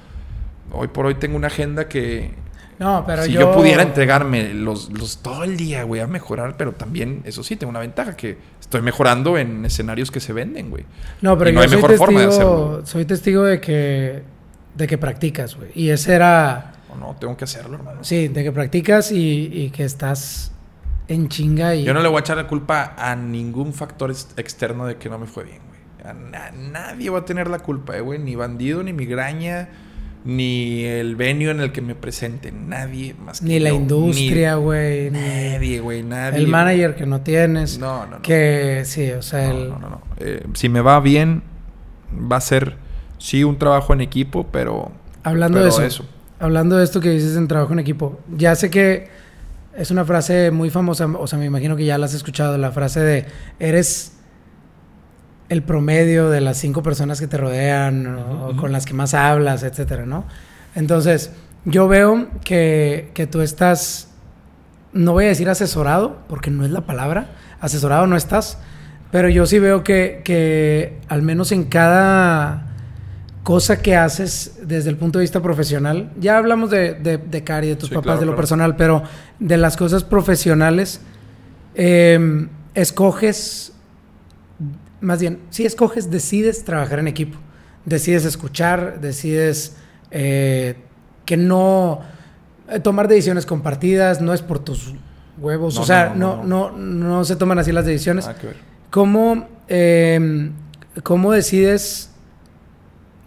hoy 0.72 0.88
por 0.90 1.06
hoy 1.06 1.16
tengo 1.16 1.36
una 1.36 1.48
agenda 1.48 1.88
que 1.90 2.32
No, 2.80 3.04
pero 3.06 3.24
si 3.24 3.34
yo... 3.34 3.52
pudiera 3.54 3.84
entregarme 3.84 4.54
los, 4.54 4.90
los 4.92 5.18
todo 5.18 5.44
el 5.44 5.58
día, 5.58 5.84
güey, 5.84 6.02
a 6.02 6.08
mejorar, 6.08 6.56
pero 6.58 6.72
también, 6.74 7.22
eso 7.26 7.44
sí, 7.44 7.56
tengo 7.58 7.70
una 7.72 7.80
ventaja, 7.82 8.16
que 8.16 8.38
estoy 8.70 8.84
mejorando 8.84 9.36
en 9.40 9.66
escenarios 9.66 10.12
que 10.12 10.20
se 10.20 10.32
venden, 10.32 10.70
güey. 10.70 10.86
No, 11.22 11.36
pero 11.40 11.52
no 11.52 11.62
hay 11.62 11.68
mejor 11.68 11.98
forma 11.98 12.20
de 12.20 12.28
hacerlo. 12.28 12.86
Soy 12.86 13.04
testigo 13.04 13.44
de 13.44 13.60
que, 13.60 14.22
de 14.76 14.88
que 14.88 15.00
practicas, 15.00 15.56
güey. 15.56 15.72
Y 15.74 15.90
ese 15.90 16.14
era... 16.14 16.74
no, 17.00 17.16
tengo 17.20 17.36
que 17.36 17.46
hacerlo, 17.46 17.78
hermano. 17.78 18.04
Sí, 18.04 18.28
de 18.28 18.44
que 18.44 18.52
practicas 18.52 19.12
y, 19.12 19.50
y 19.52 19.70
que 19.72 19.86
estás 19.86 20.52
en 21.08 21.30
chinga 21.30 21.74
y... 21.74 21.84
Yo 21.84 21.96
no 21.96 22.02
le 22.04 22.10
voy 22.10 22.18
a 22.18 22.20
echar 22.20 22.38
la 22.38 22.46
culpa 22.46 22.94
a 22.96 23.16
ningún 23.16 23.74
factor 23.74 24.14
externo 24.38 24.86
de 24.86 24.98
que 24.98 25.10
no 25.10 25.18
me 25.18 25.26
fue 25.26 25.46
bien, 25.46 25.62
güey. 25.68 25.80
A, 26.08 26.52
nadie 26.52 27.10
va 27.10 27.20
a 27.20 27.26
tener 27.26 27.50
la 27.50 27.58
culpa, 27.58 27.98
eh, 27.98 28.02
güey. 28.02 28.20
Ni 28.20 28.36
bandido, 28.36 28.84
ni 28.84 28.94
migraña 28.94 29.70
ni 30.26 30.84
el 30.84 31.16
venio 31.16 31.52
en 31.52 31.62
el 31.62 31.72
que 31.72 31.82
me 31.82 31.96
presente, 31.96 32.52
nadie 32.52 33.14
más 33.14 33.40
que 33.40 33.48
Ni 33.48 33.60
la 33.60 33.72
industria, 33.72 34.56
güey. 34.56 35.12
Nadie, 35.12 35.80
güey, 35.80 36.04
nadie. 36.04 36.40
El 36.40 36.48
manager 36.48 36.96
que 36.96 37.06
no 37.06 37.22
tienes. 37.22 37.80
No, 37.80 38.06
no, 38.06 38.18
no. 38.18 38.22
Que 38.22 38.84
sí, 38.86 39.12
o 39.12 39.22
sea, 39.22 39.54
no, 39.54 39.80
no, 39.80 39.90
no, 39.90 40.02
eh, 40.18 40.46
si 40.54 40.70
me 40.70 40.82
va 40.82 41.00
bien, 41.00 41.44
va 42.14 42.38
a 42.38 42.42
ser, 42.42 42.76
sí, 43.18 43.44
un 43.44 43.58
trabajo 43.58 43.94
en 43.94 44.02
equipo, 44.02 44.48
pero... 44.52 44.92
Hablando 45.24 45.60
de 45.60 45.70
eso, 45.70 46.06
Hablando 46.40 46.78
de 46.78 46.86
esto 46.86 47.02
que 47.02 47.10
dices 47.10 47.36
en 47.36 47.50
trabajo 47.50 47.74
en 47.74 47.80
equipo. 47.80 48.18
Ya 48.38 48.56
sé 48.56 48.70
que 48.70 49.10
es 49.78 49.92
una 49.92 50.06
frase 50.06 50.52
muy 50.52 50.70
famosa, 50.70 51.06
o 51.06 51.28
sea, 51.28 51.38
me 51.38 51.46
imagino 51.46 51.76
que 51.76 51.86
ya 51.86 51.98
la 51.98 52.06
has 52.06 52.14
escuchado, 52.14 52.58
la 52.58 52.72
frase 52.72 53.02
de, 53.02 53.26
eres 53.60 54.14
el 55.50 55.64
promedio 55.64 56.30
de 56.30 56.42
las 56.42 56.58
cinco 56.58 56.84
personas 56.84 57.20
que 57.20 57.28
te 57.28 57.38
rodean 57.38 58.06
o 58.08 58.56
con 58.56 58.72
las 58.72 58.86
que 58.86 58.94
más 58.94 59.14
hablas, 59.14 59.64
etcétera, 59.64 60.06
¿no? 60.06 60.26
Entonces, 60.76 61.32
yo 61.66 61.88
veo 61.88 62.28
que, 62.44 63.12
que, 63.14 63.28
tú 63.28 63.42
estás, 63.42 64.10
no 64.94 65.14
voy 65.14 65.26
a 65.26 65.30
decir 65.30 65.50
asesorado, 65.50 66.20
porque 66.28 66.52
no 66.52 66.64
es 66.64 66.72
la 66.72 66.82
palabra, 66.82 67.32
asesorado 67.60 68.06
no 68.06 68.16
estás, 68.16 68.60
pero 69.12 69.28
yo 69.28 69.48
sí 69.48 69.58
veo 69.58 69.84
que, 69.84 70.22
que 70.24 71.00
al 71.08 71.24
menos 71.24 71.52
en 71.52 71.66
cada 71.66 72.68
cosa 73.42 73.82
que 73.82 73.96
haces 73.96 74.60
desde 74.64 74.92
el 74.92 74.98
punto 74.98 75.18
de 75.18 75.24
vista 75.24 75.42
profesional, 75.42 76.12
ya 76.20 76.38
hablamos 76.38 76.70
de, 76.70 76.94
de, 76.94 77.18
de 77.18 77.44
Cari, 77.44 77.70
de 77.70 77.76
tus 77.76 77.90
papás, 77.90 78.20
de 78.20 78.28
lo 78.28 78.36
personal, 78.36 78.76
pero 78.76 79.02
de 79.40 79.58
las 79.58 79.76
cosas 79.76 80.04
profesionales, 80.04 81.02
eh, 81.74 82.48
escoges 82.76 83.74
más 85.02 85.20
bien, 85.20 85.40
si 85.50 85.66
escoges, 85.66 86.12
decides 86.12 86.64
trabajar 86.64 87.00
en 87.00 87.08
equipo, 87.08 87.38
decides 87.86 88.26
escuchar, 88.26 89.00
decides 89.02 89.78
eh, 90.12 90.76
que 91.26 91.38
no 91.38 92.02
eh, 92.70 92.80
tomar 92.80 93.08
decisiones 93.08 93.46
compartidas, 93.46 94.22
no 94.22 94.34
es 94.34 94.42
por 94.42 94.60
tus 94.60 94.94
huevos, 95.38 95.78
o 95.78 95.86
sea, 95.86 96.14
no 96.16 96.44
no, 96.44 96.72
no, 96.72 97.24
se 97.24 97.36
toman 97.36 97.60
así 97.60 97.72
las 97.72 97.86
decisiones. 97.86 98.28
Ah, 98.28 98.36
¿Cómo, 98.90 99.48
em, 99.68 100.52
¿Cómo 101.04 101.32
decides 101.32 102.12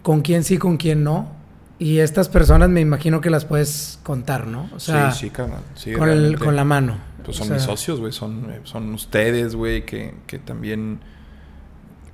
con 0.01 0.21
quién 0.21 0.43
sí, 0.43 0.57
con 0.57 0.77
quién 0.77 1.03
no? 1.03 1.31
Y 1.79 1.99
estas 1.99 2.29
personas 2.29 2.69
me 2.69 2.81
imagino 2.81 3.19
que 3.19 3.29
las 3.29 3.45
puedes 3.45 3.99
contar, 4.03 4.47
¿no? 4.47 4.69
O 4.75 4.79
sí, 4.79 4.93
sí, 5.13 5.29
carnal. 5.29 5.63
con, 5.97 6.35
con, 6.35 6.55
la 6.55 6.63
mano. 6.63 6.97
Pues 7.25 7.37
son 7.37 7.51
mis 7.51 7.63
socios, 7.63 7.99
güey. 7.99 8.11
Son, 8.11 8.45
son 8.63 8.93
ustedes, 8.93 9.55
güey, 9.55 9.85
que, 9.85 10.13
que 10.27 10.39
también 10.39 10.99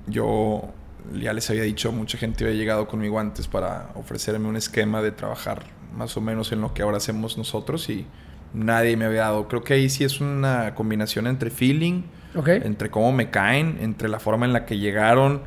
yo 0.06 0.72
ya 1.14 1.32
les 1.32 1.48
había 1.50 1.62
dicho, 1.62 1.92
mucha 1.92 2.18
gente 2.18 2.44
había 2.44 2.56
llegado 2.56 2.86
conmigo 2.86 3.18
antes 3.18 3.48
para 3.48 3.90
ofrecerme 3.94 4.48
un 4.48 4.56
esquema 4.56 5.02
de 5.02 5.12
trabajar 5.12 5.64
más 5.96 6.16
o 6.16 6.20
menos 6.20 6.52
en 6.52 6.60
lo 6.60 6.72
que 6.74 6.82
ahora 6.82 6.98
hacemos 6.98 7.36
nosotros 7.36 7.88
y 7.88 8.06
nadie 8.54 8.96
me 8.96 9.06
había 9.06 9.22
dado. 9.22 9.48
Creo 9.48 9.64
que 9.64 9.74
ahí 9.74 9.88
sí 9.88 10.04
es 10.04 10.20
una 10.20 10.74
combinación 10.74 11.26
entre 11.26 11.50
feeling, 11.50 12.02
entre 12.46 12.90
cómo 12.90 13.12
me 13.12 13.30
caen, 13.30 13.78
entre 13.80 14.08
la 14.08 14.20
forma 14.20 14.46
en 14.46 14.52
la 14.52 14.66
que 14.66 14.78
llegaron. 14.78 15.42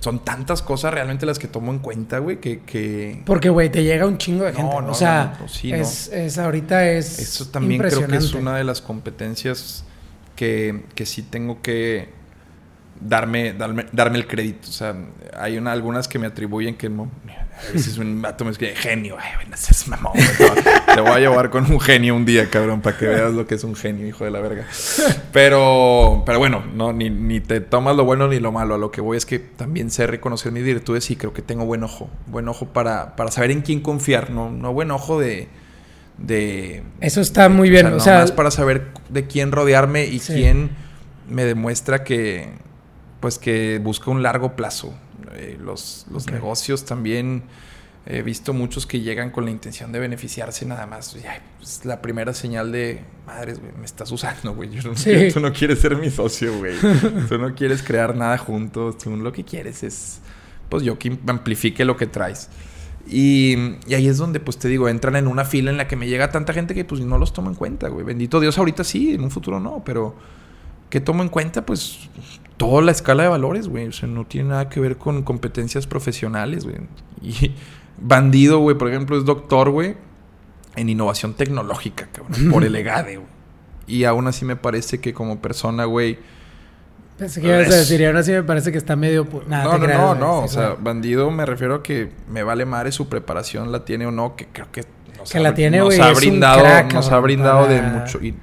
Son 0.00 0.22
tantas 0.22 0.60
cosas 0.60 0.92
realmente 0.92 1.24
las 1.24 1.38
que 1.38 1.48
tomo 1.48 1.72
en 1.72 1.78
cuenta, 1.78 2.18
güey, 2.18 2.38
que, 2.38 3.22
Porque, 3.24 3.48
güey, 3.48 3.70
te 3.70 3.82
llega 3.82 4.06
un 4.06 4.18
chingo 4.18 4.44
de 4.44 4.52
gente. 4.52 4.74
No, 4.74 4.82
no, 4.82 4.92
o 4.92 4.94
sea, 4.94 5.38
es, 5.64 6.08
es, 6.08 6.38
ahorita 6.38 6.90
es 6.90 7.18
Eso 7.18 7.46
también 7.46 7.80
creo 7.80 8.06
que 8.06 8.16
es 8.16 8.34
una 8.34 8.56
de 8.56 8.64
las 8.64 8.82
competencias 8.82 9.84
que, 10.36 10.84
que 10.94 11.06
sí 11.06 11.22
tengo 11.22 11.62
que 11.62 12.10
darme, 13.00 13.52
darme, 13.52 13.86
darme 13.92 14.18
el 14.18 14.26
crédito. 14.26 14.68
O 14.68 14.72
sea, 14.72 14.94
hay 15.38 15.58
una, 15.58 15.72
algunas 15.72 16.08
que 16.08 16.18
me 16.18 16.26
atribuyen 16.26 16.76
que 16.76 16.88
no, 16.88 17.10
a 17.58 17.72
veces 17.72 17.96
un 17.96 18.20
vato 18.20 18.44
me 18.44 18.50
escribe 18.50 18.74
genio. 18.76 19.16
Ay, 19.18 19.46
mamón. 19.86 20.12
Te 20.94 21.00
voy 21.00 21.10
a 21.10 21.18
llevar 21.18 21.50
con 21.50 21.70
un 21.70 21.80
genio 21.80 22.14
un 22.14 22.26
día, 22.26 22.50
cabrón, 22.50 22.82
para 22.82 22.98
que 22.98 23.06
veas 23.06 23.32
lo 23.32 23.46
que 23.46 23.54
es 23.54 23.64
un 23.64 23.74
genio, 23.74 24.06
hijo 24.06 24.24
de 24.24 24.30
la 24.30 24.40
verga. 24.40 24.66
Pero, 25.32 26.22
pero 26.26 26.38
bueno, 26.38 26.64
no, 26.74 26.92
ni, 26.92 27.08
ni 27.08 27.40
te 27.40 27.60
tomas 27.60 27.96
lo 27.96 28.04
bueno 28.04 28.28
ni 28.28 28.40
lo 28.40 28.52
malo. 28.52 28.74
A 28.74 28.78
lo 28.78 28.90
que 28.90 29.00
voy 29.00 29.16
es 29.16 29.24
que 29.24 29.38
también 29.38 29.90
sé 29.90 30.06
reconocer 30.06 30.52
mis 30.52 30.64
virtudes 30.64 31.10
y 31.10 31.16
creo 31.16 31.32
que 31.32 31.42
tengo 31.42 31.64
buen 31.64 31.82
ojo. 31.82 32.10
Buen 32.26 32.48
ojo 32.48 32.66
para, 32.66 33.16
para 33.16 33.30
saber 33.30 33.50
en 33.50 33.62
quién 33.62 33.80
confiar, 33.80 34.30
no, 34.30 34.50
no 34.50 34.72
buen 34.72 34.90
ojo 34.90 35.18
de. 35.18 35.48
De, 36.18 36.82
Eso 37.00 37.20
está 37.20 37.50
muy 37.50 37.68
bien. 37.68 37.86
O 37.88 38.00
sea, 38.00 38.20
más 38.20 38.32
para 38.32 38.50
saber 38.50 38.88
de 39.10 39.26
quién 39.26 39.52
rodearme 39.52 40.06
y 40.06 40.18
quién 40.18 40.70
me 41.28 41.44
demuestra 41.44 42.04
que, 42.04 42.48
pues 43.20 43.38
que 43.38 43.78
busca 43.82 44.10
un 44.10 44.22
largo 44.22 44.56
plazo. 44.56 44.94
Eh, 45.34 45.58
los, 45.60 46.06
los 46.10 46.26
negocios 46.30 46.84
también 46.84 47.44
he 48.06 48.22
visto 48.22 48.52
muchos 48.52 48.86
que 48.86 49.00
llegan 49.00 49.30
con 49.30 49.44
la 49.44 49.50
intención 49.50 49.90
de 49.90 49.98
beneficiarse 49.98 50.64
nada 50.64 50.86
más. 50.86 51.16
es 51.60 51.84
la 51.84 52.00
primera 52.00 52.32
señal 52.32 52.70
de, 52.70 53.02
madres, 53.26 53.58
güey, 53.60 53.72
me 53.76 53.84
estás 53.84 54.10
usando, 54.12 54.54
güey. 54.54 54.70
tú 55.32 55.40
no 55.40 55.52
quieres 55.52 55.80
ser 55.80 55.96
mi 55.96 56.10
socio, 56.10 56.56
güey. 56.56 56.76
tú 57.28 57.36
no 57.38 57.54
quieres 57.54 57.82
crear 57.82 58.14
nada 58.14 58.38
juntos. 58.38 58.98
Tú 58.98 59.16
lo 59.16 59.32
que 59.32 59.44
quieres 59.44 59.82
es, 59.82 60.20
pues 60.68 60.84
yo 60.84 60.98
que 60.98 61.18
amplifique 61.26 61.84
lo 61.84 61.96
que 61.96 62.06
traes. 62.06 62.48
Y, 63.08 63.56
y, 63.86 63.94
ahí 63.94 64.08
es 64.08 64.18
donde, 64.18 64.40
pues 64.40 64.56
te 64.58 64.68
digo, 64.68 64.88
entran 64.88 65.16
en 65.16 65.26
una 65.26 65.44
fila 65.44 65.70
en 65.70 65.76
la 65.76 65.86
que 65.86 65.96
me 65.96 66.08
llega 66.08 66.30
tanta 66.30 66.52
gente 66.52 66.74
que 66.74 66.84
pues 66.84 67.00
no 67.00 67.18
los 67.18 67.32
tomo 67.32 67.50
en 67.50 67.56
cuenta, 67.56 67.88
güey. 67.88 68.04
Bendito 68.04 68.40
Dios, 68.40 68.56
ahorita 68.56 68.84
sí, 68.84 69.14
en 69.14 69.24
un 69.24 69.30
futuro 69.30 69.58
no, 69.58 69.82
pero 69.84 70.14
¿qué 70.90 71.00
tomo 71.00 71.22
en 71.22 71.28
cuenta? 71.28 71.66
Pues 71.66 72.08
toda 72.56 72.82
la 72.82 72.92
escala 72.92 73.24
de 73.24 73.28
valores, 73.28 73.68
güey. 73.68 73.88
O 73.88 73.92
sea, 73.92 74.08
no 74.08 74.24
tiene 74.24 74.50
nada 74.50 74.68
que 74.68 74.80
ver 74.80 74.96
con 74.96 75.22
competencias 75.22 75.86
profesionales, 75.86 76.64
güey. 76.64 76.76
Y 77.22 77.52
Bandido, 77.98 78.58
güey, 78.58 78.76
por 78.76 78.88
ejemplo, 78.88 79.16
es 79.16 79.24
doctor, 79.24 79.70
güey, 79.70 79.96
en 80.76 80.88
innovación 80.88 81.34
tecnológica, 81.34 82.08
cabrón, 82.12 82.50
por 82.50 82.62
el 82.62 82.76
EGADE, 82.76 83.16
güey. 83.16 83.28
Y 83.86 84.04
aún 84.04 84.26
así 84.26 84.44
me 84.44 84.56
parece 84.56 85.00
que 85.00 85.14
como 85.14 85.40
persona, 85.40 85.84
güey. 85.84 86.18
Pensé 87.16 87.40
que 87.40 87.48
ibas 87.48 87.72
a 87.72 87.76
decir, 87.76 88.00
y 88.00 88.04
aún 88.04 88.16
así 88.16 88.32
me 88.32 88.42
parece 88.42 88.72
que 88.72 88.78
está 88.78 88.96
medio. 88.96 89.26
no, 89.46 89.78
no, 89.78 89.86
no, 89.86 90.14
no. 90.14 90.40
O 90.40 90.48
sea, 90.48 90.76
bandido 90.78 91.30
me 91.30 91.46
refiero 91.46 91.76
a 91.76 91.82
que 91.82 92.10
me 92.28 92.42
vale 92.42 92.66
madre 92.66 92.92
su 92.92 93.08
preparación, 93.08 93.72
la 93.72 93.84
tiene 93.86 94.06
o 94.06 94.10
no, 94.10 94.36
que 94.36 94.48
creo 94.48 94.70
que 94.70 94.82
que 95.30 95.40
la 95.40 95.54
tiene, 95.54 95.82
güey. 95.82 95.98
Nos 95.98 96.06
ha 96.06 96.12
brindado, 96.12 96.88
nos 96.92 97.10
ha 97.10 97.18
brindado 97.18 97.66
de 97.66 97.82
mucho. 97.82 98.20
Y, 98.22 98.34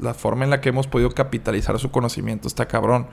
la 0.00 0.14
forma 0.14 0.44
en 0.44 0.50
la 0.50 0.60
que 0.60 0.68
hemos 0.68 0.86
podido 0.86 1.10
capitalizar 1.10 1.78
su 1.78 1.90
conocimiento 1.90 2.48
está 2.48 2.66
cabrón. 2.66 3.06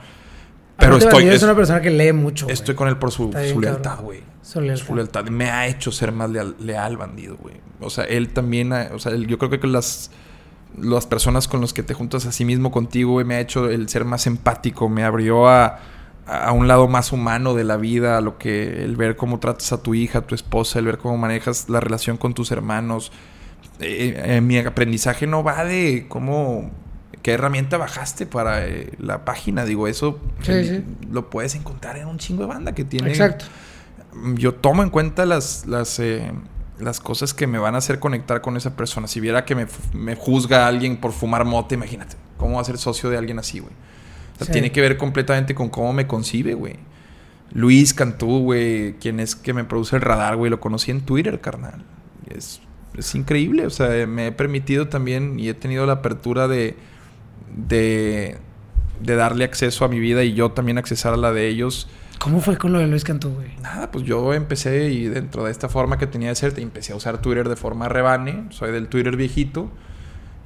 Pero 0.82 0.96
estoy. 0.96 1.28
Es, 1.28 1.42
una 1.42 1.54
persona 1.54 1.80
que 1.80 1.90
lee 1.90 2.12
mucho. 2.12 2.48
Estoy 2.48 2.74
con 2.74 2.88
él 2.88 2.96
por 2.96 3.10
su, 3.10 3.30
lealtad, 3.60 4.00
güey. 4.00 4.20
Su 4.42 4.60
lealtad. 4.60 5.24
Me 5.26 5.50
ha 5.50 5.66
hecho 5.66 5.92
ser 5.92 6.12
más 6.12 6.30
leal, 6.30 6.96
bandido, 6.96 7.36
güey. 7.36 7.56
O 7.80 7.90
sea, 7.90 8.04
él 8.04 8.30
también. 8.30 8.72
o 8.72 8.98
sea, 8.98 9.14
yo 9.14 9.38
creo 9.38 9.50
que 9.50 9.66
las. 9.66 10.10
Las 10.80 11.04
personas 11.04 11.48
con 11.48 11.60
las 11.60 11.74
que 11.74 11.82
te 11.82 11.92
juntas 11.92 12.24
a 12.24 12.32
sí 12.32 12.46
mismo 12.46 12.70
contigo, 12.70 13.12
güey, 13.12 13.26
me 13.26 13.34
ha 13.34 13.40
hecho 13.40 13.68
el 13.68 13.90
ser 13.90 14.06
más 14.06 14.26
empático, 14.26 14.88
me 14.88 15.04
abrió 15.04 15.46
a, 15.46 15.80
a 16.26 16.52
un 16.52 16.66
lado 16.66 16.88
más 16.88 17.12
humano 17.12 17.52
de 17.52 17.64
la 17.64 17.76
vida, 17.76 18.16
a 18.16 18.22
lo 18.22 18.38
que 18.38 18.82
el 18.82 18.96
ver 18.96 19.16
cómo 19.16 19.38
tratas 19.38 19.70
a 19.74 19.82
tu 19.82 19.94
hija, 19.94 20.20
a 20.20 20.26
tu 20.26 20.34
esposa, 20.34 20.78
el 20.78 20.86
ver 20.86 20.96
cómo 20.96 21.18
manejas 21.18 21.68
la 21.68 21.80
relación 21.80 22.16
con 22.16 22.32
tus 22.32 22.52
hermanos. 22.52 23.12
Eh, 23.80 24.14
eh, 24.16 24.40
mi 24.40 24.58
aprendizaje 24.58 25.26
no 25.26 25.42
va 25.42 25.64
de 25.64 26.06
cómo 26.08 26.70
qué 27.22 27.32
herramienta 27.32 27.78
bajaste 27.78 28.26
para 28.26 28.66
eh, 28.66 28.92
la 28.98 29.24
página, 29.24 29.64
digo, 29.64 29.88
eso 29.88 30.20
lo 31.10 31.30
puedes 31.30 31.54
encontrar 31.54 31.96
en 31.96 32.08
un 32.08 32.18
chingo 32.18 32.42
de 32.42 32.48
banda 32.48 32.74
que 32.74 32.84
tiene. 32.84 33.10
Exacto. 33.10 33.46
Yo 34.34 34.54
tomo 34.54 34.82
en 34.82 34.90
cuenta 34.90 35.24
las 35.24 35.66
las 35.66 36.00
las 36.78 37.00
cosas 37.00 37.32
que 37.32 37.46
me 37.46 37.58
van 37.58 37.74
a 37.74 37.78
hacer 37.78 37.98
conectar 37.98 38.40
con 38.40 38.56
esa 38.56 38.76
persona. 38.76 39.06
Si 39.06 39.20
viera 39.20 39.44
que 39.44 39.54
me, 39.54 39.66
me 39.92 40.16
juzga 40.16 40.66
alguien 40.66 40.98
por 40.98 41.12
fumar 41.12 41.44
mote, 41.44 41.74
imagínate, 41.74 42.16
¿cómo 42.36 42.56
va 42.56 42.62
a 42.62 42.64
ser 42.64 42.78
socio 42.78 43.08
de 43.08 43.16
alguien 43.16 43.38
así, 43.38 43.60
güey? 43.60 43.72
tiene 44.50 44.72
que 44.72 44.80
ver 44.80 44.96
completamente 44.96 45.54
con 45.54 45.68
cómo 45.68 45.92
me 45.92 46.08
concibe, 46.08 46.54
güey. 46.54 46.74
Luis 47.52 47.94
Cantú, 47.94 48.40
güey, 48.40 48.94
quien 48.94 49.20
es 49.20 49.36
que 49.36 49.52
me 49.52 49.62
produce 49.62 49.94
el 49.94 50.02
radar, 50.02 50.34
güey, 50.34 50.50
lo 50.50 50.58
conocí 50.58 50.90
en 50.90 51.02
Twitter, 51.02 51.40
carnal. 51.40 51.84
Es, 52.28 52.60
es 52.96 53.14
increíble, 53.14 53.66
o 53.66 53.70
sea, 53.70 54.04
me 54.08 54.26
he 54.26 54.32
permitido 54.32 54.88
también 54.88 55.38
y 55.38 55.48
he 55.48 55.54
tenido 55.54 55.86
la 55.86 55.92
apertura 55.94 56.48
de, 56.48 56.76
de, 57.54 58.38
de 59.00 59.16
darle 59.16 59.44
acceso 59.44 59.84
a 59.84 59.88
mi 59.88 60.00
vida 60.00 60.22
y 60.24 60.34
yo 60.34 60.52
también 60.52 60.78
accesar 60.78 61.14
a 61.14 61.16
la 61.16 61.32
de 61.32 61.48
ellos. 61.48 61.88
¿Cómo 62.18 62.40
fue 62.40 62.56
con 62.56 62.72
lo 62.72 62.78
de 62.78 62.86
Luis 62.86 63.02
Cantú, 63.02 63.30
güey? 63.30 63.50
Nada, 63.62 63.90
pues 63.90 64.04
yo 64.04 64.32
empecé 64.32 64.90
y 64.90 65.06
dentro 65.06 65.44
de 65.44 65.50
esta 65.50 65.68
forma 65.68 65.98
que 65.98 66.06
tenía 66.06 66.28
de 66.28 66.36
ser, 66.36 66.54
empecé 66.58 66.92
a 66.92 66.96
usar 66.96 67.20
Twitter 67.20 67.48
de 67.48 67.56
forma 67.56 67.88
rebane. 67.88 68.46
Soy 68.50 68.70
del 68.70 68.86
Twitter 68.86 69.16
viejito. 69.16 69.70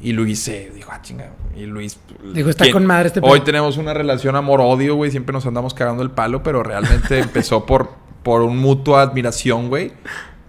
Y 0.01 0.13
Luis 0.13 0.41
se 0.41 0.71
dijo, 0.71 0.91
ah, 0.93 1.03
chinga. 1.03 1.33
Y 1.55 1.67
Luis. 1.67 1.99
Dijo, 2.35 2.49
está 2.49 2.71
con 2.71 2.87
madre 2.87 3.09
este 3.09 3.21
Hoy 3.23 3.41
tenemos 3.41 3.77
una 3.77 3.93
relación 3.93 4.37
amor-odio, 4.37 4.95
güey. 4.95 5.11
Siempre 5.11 5.35
nos 5.35 5.45
andamos 5.45 5.75
cagando 5.75 6.03
el 6.03 6.11
palo, 6.11 6.43
pero 6.43 6.63
realmente 6.63 7.19
empezó 7.21 7.67
por, 7.67 7.91
por 8.23 8.41
un 8.41 8.57
mutuo 8.57 8.97
admiración, 8.97 9.69
güey, 9.69 9.93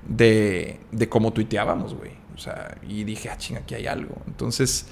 de, 0.07 0.79
de 0.91 1.09
cómo 1.09 1.33
tuiteábamos, 1.33 1.93
güey. 1.93 2.11
O 2.35 2.39
sea, 2.39 2.77
y 2.87 3.03
dije, 3.03 3.29
ah, 3.29 3.37
chinga, 3.37 3.61
aquí 3.61 3.75
hay 3.75 3.87
algo. 3.87 4.15
Entonces 4.27 4.87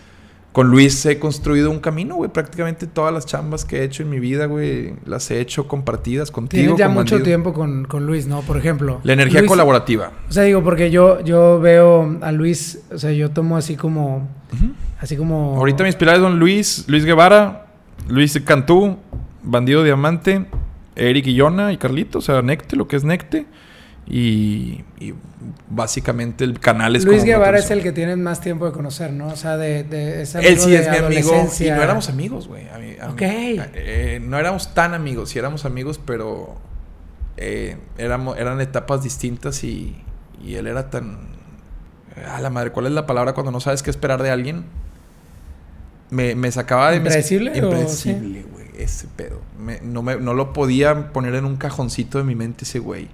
con 0.56 0.70
Luis 0.70 1.06
he 1.06 1.20
construido 1.20 1.70
un 1.70 1.82
camino, 1.82 2.16
güey. 2.16 2.32
Prácticamente 2.32 2.88
todas 2.88 3.14
las 3.14 3.26
chambas 3.26 3.66
que 3.66 3.80
he 3.80 3.84
hecho 3.84 4.04
en 4.04 4.10
mi 4.10 4.22
vida, 4.22 4.46
güey, 4.46 4.94
las 5.04 5.30
he 5.30 5.42
hecho 5.42 5.68
compartidas 5.68 6.32
contigo. 6.32 6.62
Tienes 6.62 6.80
ya 6.80 6.88
mucho 6.88 7.22
tiempo 7.22 7.52
con, 7.52 7.84
con, 7.84 8.06
Luis, 8.06 8.26
¿no? 8.26 8.40
Por 8.40 8.56
ejemplo. 8.56 9.02
La 9.04 9.12
energía 9.12 9.46
colaborativa. 9.46 10.14
O 10.30 10.32
sea, 10.32 10.44
digo, 10.44 10.64
porque 10.64 10.92
yo, 10.92 11.20
yo 11.20 11.60
veo 11.60 12.18
a 12.22 12.32
Luis, 12.32 12.80
o 12.90 12.98
sea, 12.98 13.12
yo 13.12 13.32
tomo 13.32 13.58
así 13.58 13.76
como... 13.76 14.30
Así 15.02 15.18
como... 15.18 15.58
Ahorita 15.58 15.84
mis 15.84 15.98
pilares 15.98 16.22
son 16.22 16.40
Luis, 16.40 16.86
Luis 16.88 17.04
Guevara, 17.04 17.66
Luis 18.08 18.40
Cantú, 18.46 18.96
Bandido 19.44 19.84
Diamante, 19.84 20.46
Eric 20.96 21.28
y 21.28 21.34
Yona 21.34 21.74
y 21.74 21.78
Carlito, 21.78 22.20
o 22.20 22.22
sea, 22.22 22.42
Necte, 22.42 22.78
lo 22.78 22.88
que 22.88 22.96
es 22.96 23.04
Necte. 23.04 23.46
Y, 24.08 24.84
básicamente 25.70 26.44
el 26.44 26.60
canal 26.60 26.96
es 26.96 27.06
Luis 27.06 27.24
Guevara 27.24 27.60
es 27.60 27.70
el 27.72 27.82
que 27.82 27.92
tienes 27.92 28.18
más 28.18 28.40
tiempo 28.40 28.66
de 28.66 28.72
conocer, 28.72 29.12
¿no? 29.12 29.28
O 29.28 29.36
sea, 29.36 29.58
de, 29.58 29.84
de 29.84 30.22
Él 30.22 30.60
sí 30.60 30.76
es 30.76 30.90
mi 30.90 30.98
amigo 30.98 31.50
y 31.60 31.70
no 31.70 31.82
éramos 31.82 32.10
amigos, 32.10 32.48
güey. 32.48 32.66
Ok. 33.10 33.22
Eh, 33.22 34.20
no 34.24 34.38
éramos 34.38 34.74
tan 34.74 34.94
amigos, 34.94 35.30
sí 35.30 35.40
éramos 35.40 35.66
amigos, 35.66 36.00
pero 36.04 36.56
eh, 37.38 37.78
éramos, 37.98 38.38
eran 38.38 38.62
etapas 38.62 39.04
distintas 39.04 39.64
y, 39.64 39.96
y 40.44 40.56
él 40.56 40.68
era 40.68 40.90
tan... 40.90 41.36
A 42.32 42.40
la 42.40 42.50
madre, 42.50 42.72
¿cuál 42.72 42.86
es 42.86 42.94
la 42.94 43.06
palabra 43.06 43.34
cuando 43.34 43.52
no 43.52 43.60
sabes 43.60 43.84
qué 43.84 43.90
esperar 43.90 44.24
de 44.24 44.30
alguien? 44.30 44.64
Me, 46.12 46.36
me 46.36 46.52
sacaba 46.52 46.92
de... 46.92 46.98
¿Impredecible? 46.98 47.58
Impredecible, 47.58 48.44
güey. 48.44 48.66
Ese 48.78 49.08
pedo. 49.08 49.42
no, 49.84 50.02
me, 50.02 50.18
no 50.18 50.34
lo 50.34 50.54
podía 50.54 51.12
poner 51.14 51.36
en 51.36 51.46
un 51.46 51.56
cajoncito 51.56 52.18
de 52.18 52.24
mi 52.24 52.36
mente 52.36 52.66
ese 52.66 52.80
güey. 52.80 53.08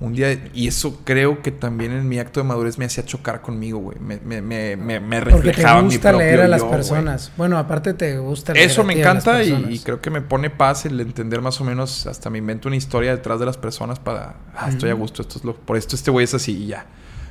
Un 0.00 0.12
día, 0.12 0.50
y 0.52 0.66
eso 0.66 1.00
creo 1.04 1.40
que 1.40 1.52
también 1.52 1.92
en 1.92 2.08
mi 2.08 2.18
acto 2.18 2.40
de 2.40 2.44
madurez 2.44 2.78
me 2.78 2.84
hacía 2.84 3.04
chocar 3.04 3.40
conmigo, 3.40 3.78
güey. 3.78 3.98
Me, 4.00 4.18
me, 4.20 4.42
me, 4.42 4.76
me, 4.76 5.20
reflejaba 5.20 5.80
Porque 5.80 5.90
te 5.90 5.96
gusta 5.96 6.12
leer 6.12 6.40
a 6.40 6.48
las 6.48 6.64
personas. 6.64 7.32
Bueno, 7.36 7.58
aparte 7.58 7.94
te 7.94 8.18
gusta 8.18 8.52
leer 8.54 8.66
Eso 8.70 8.82
me 8.82 8.98
encanta 8.98 9.42
y, 9.44 9.78
creo 9.78 10.00
que 10.00 10.10
me 10.10 10.20
pone 10.20 10.50
paz 10.50 10.84
el 10.86 11.00
entender 11.00 11.40
más 11.40 11.60
o 11.60 11.64
menos, 11.64 12.06
hasta 12.06 12.28
me 12.28 12.38
invento 12.38 12.68
una 12.68 12.76
historia 12.76 13.12
detrás 13.12 13.38
de 13.38 13.46
las 13.46 13.56
personas 13.56 14.00
para, 14.00 14.34
ah, 14.56 14.68
estoy 14.68 14.90
a 14.90 14.94
gusto, 14.94 15.22
esto 15.22 15.38
es 15.38 15.44
lo, 15.44 15.54
por 15.54 15.76
esto 15.76 15.94
este 15.94 16.10
güey 16.10 16.24
es 16.24 16.34
así 16.34 16.64
y 16.64 16.66
ya. 16.66 16.86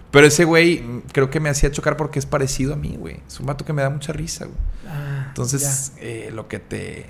Pero 0.09 0.27
ese 0.27 0.45
güey 0.45 0.79
mm, 0.79 1.01
creo 1.11 1.29
que 1.29 1.39
me 1.39 1.49
hacía 1.49 1.69
chocar 1.71 1.97
porque 1.97 2.19
es 2.19 2.25
parecido 2.25 2.73
a 2.73 2.77
mí, 2.77 2.95
güey. 2.97 3.19
Es 3.27 3.39
un 3.39 3.45
vato 3.45 3.65
que 3.65 3.73
me 3.73 3.81
da 3.81 3.89
mucha 3.89 4.13
risa, 4.13 4.45
güey. 4.45 4.57
Ah, 4.87 5.25
Entonces, 5.27 5.93
eh, 5.97 6.31
lo 6.33 6.47
que 6.47 6.59
te 6.59 7.07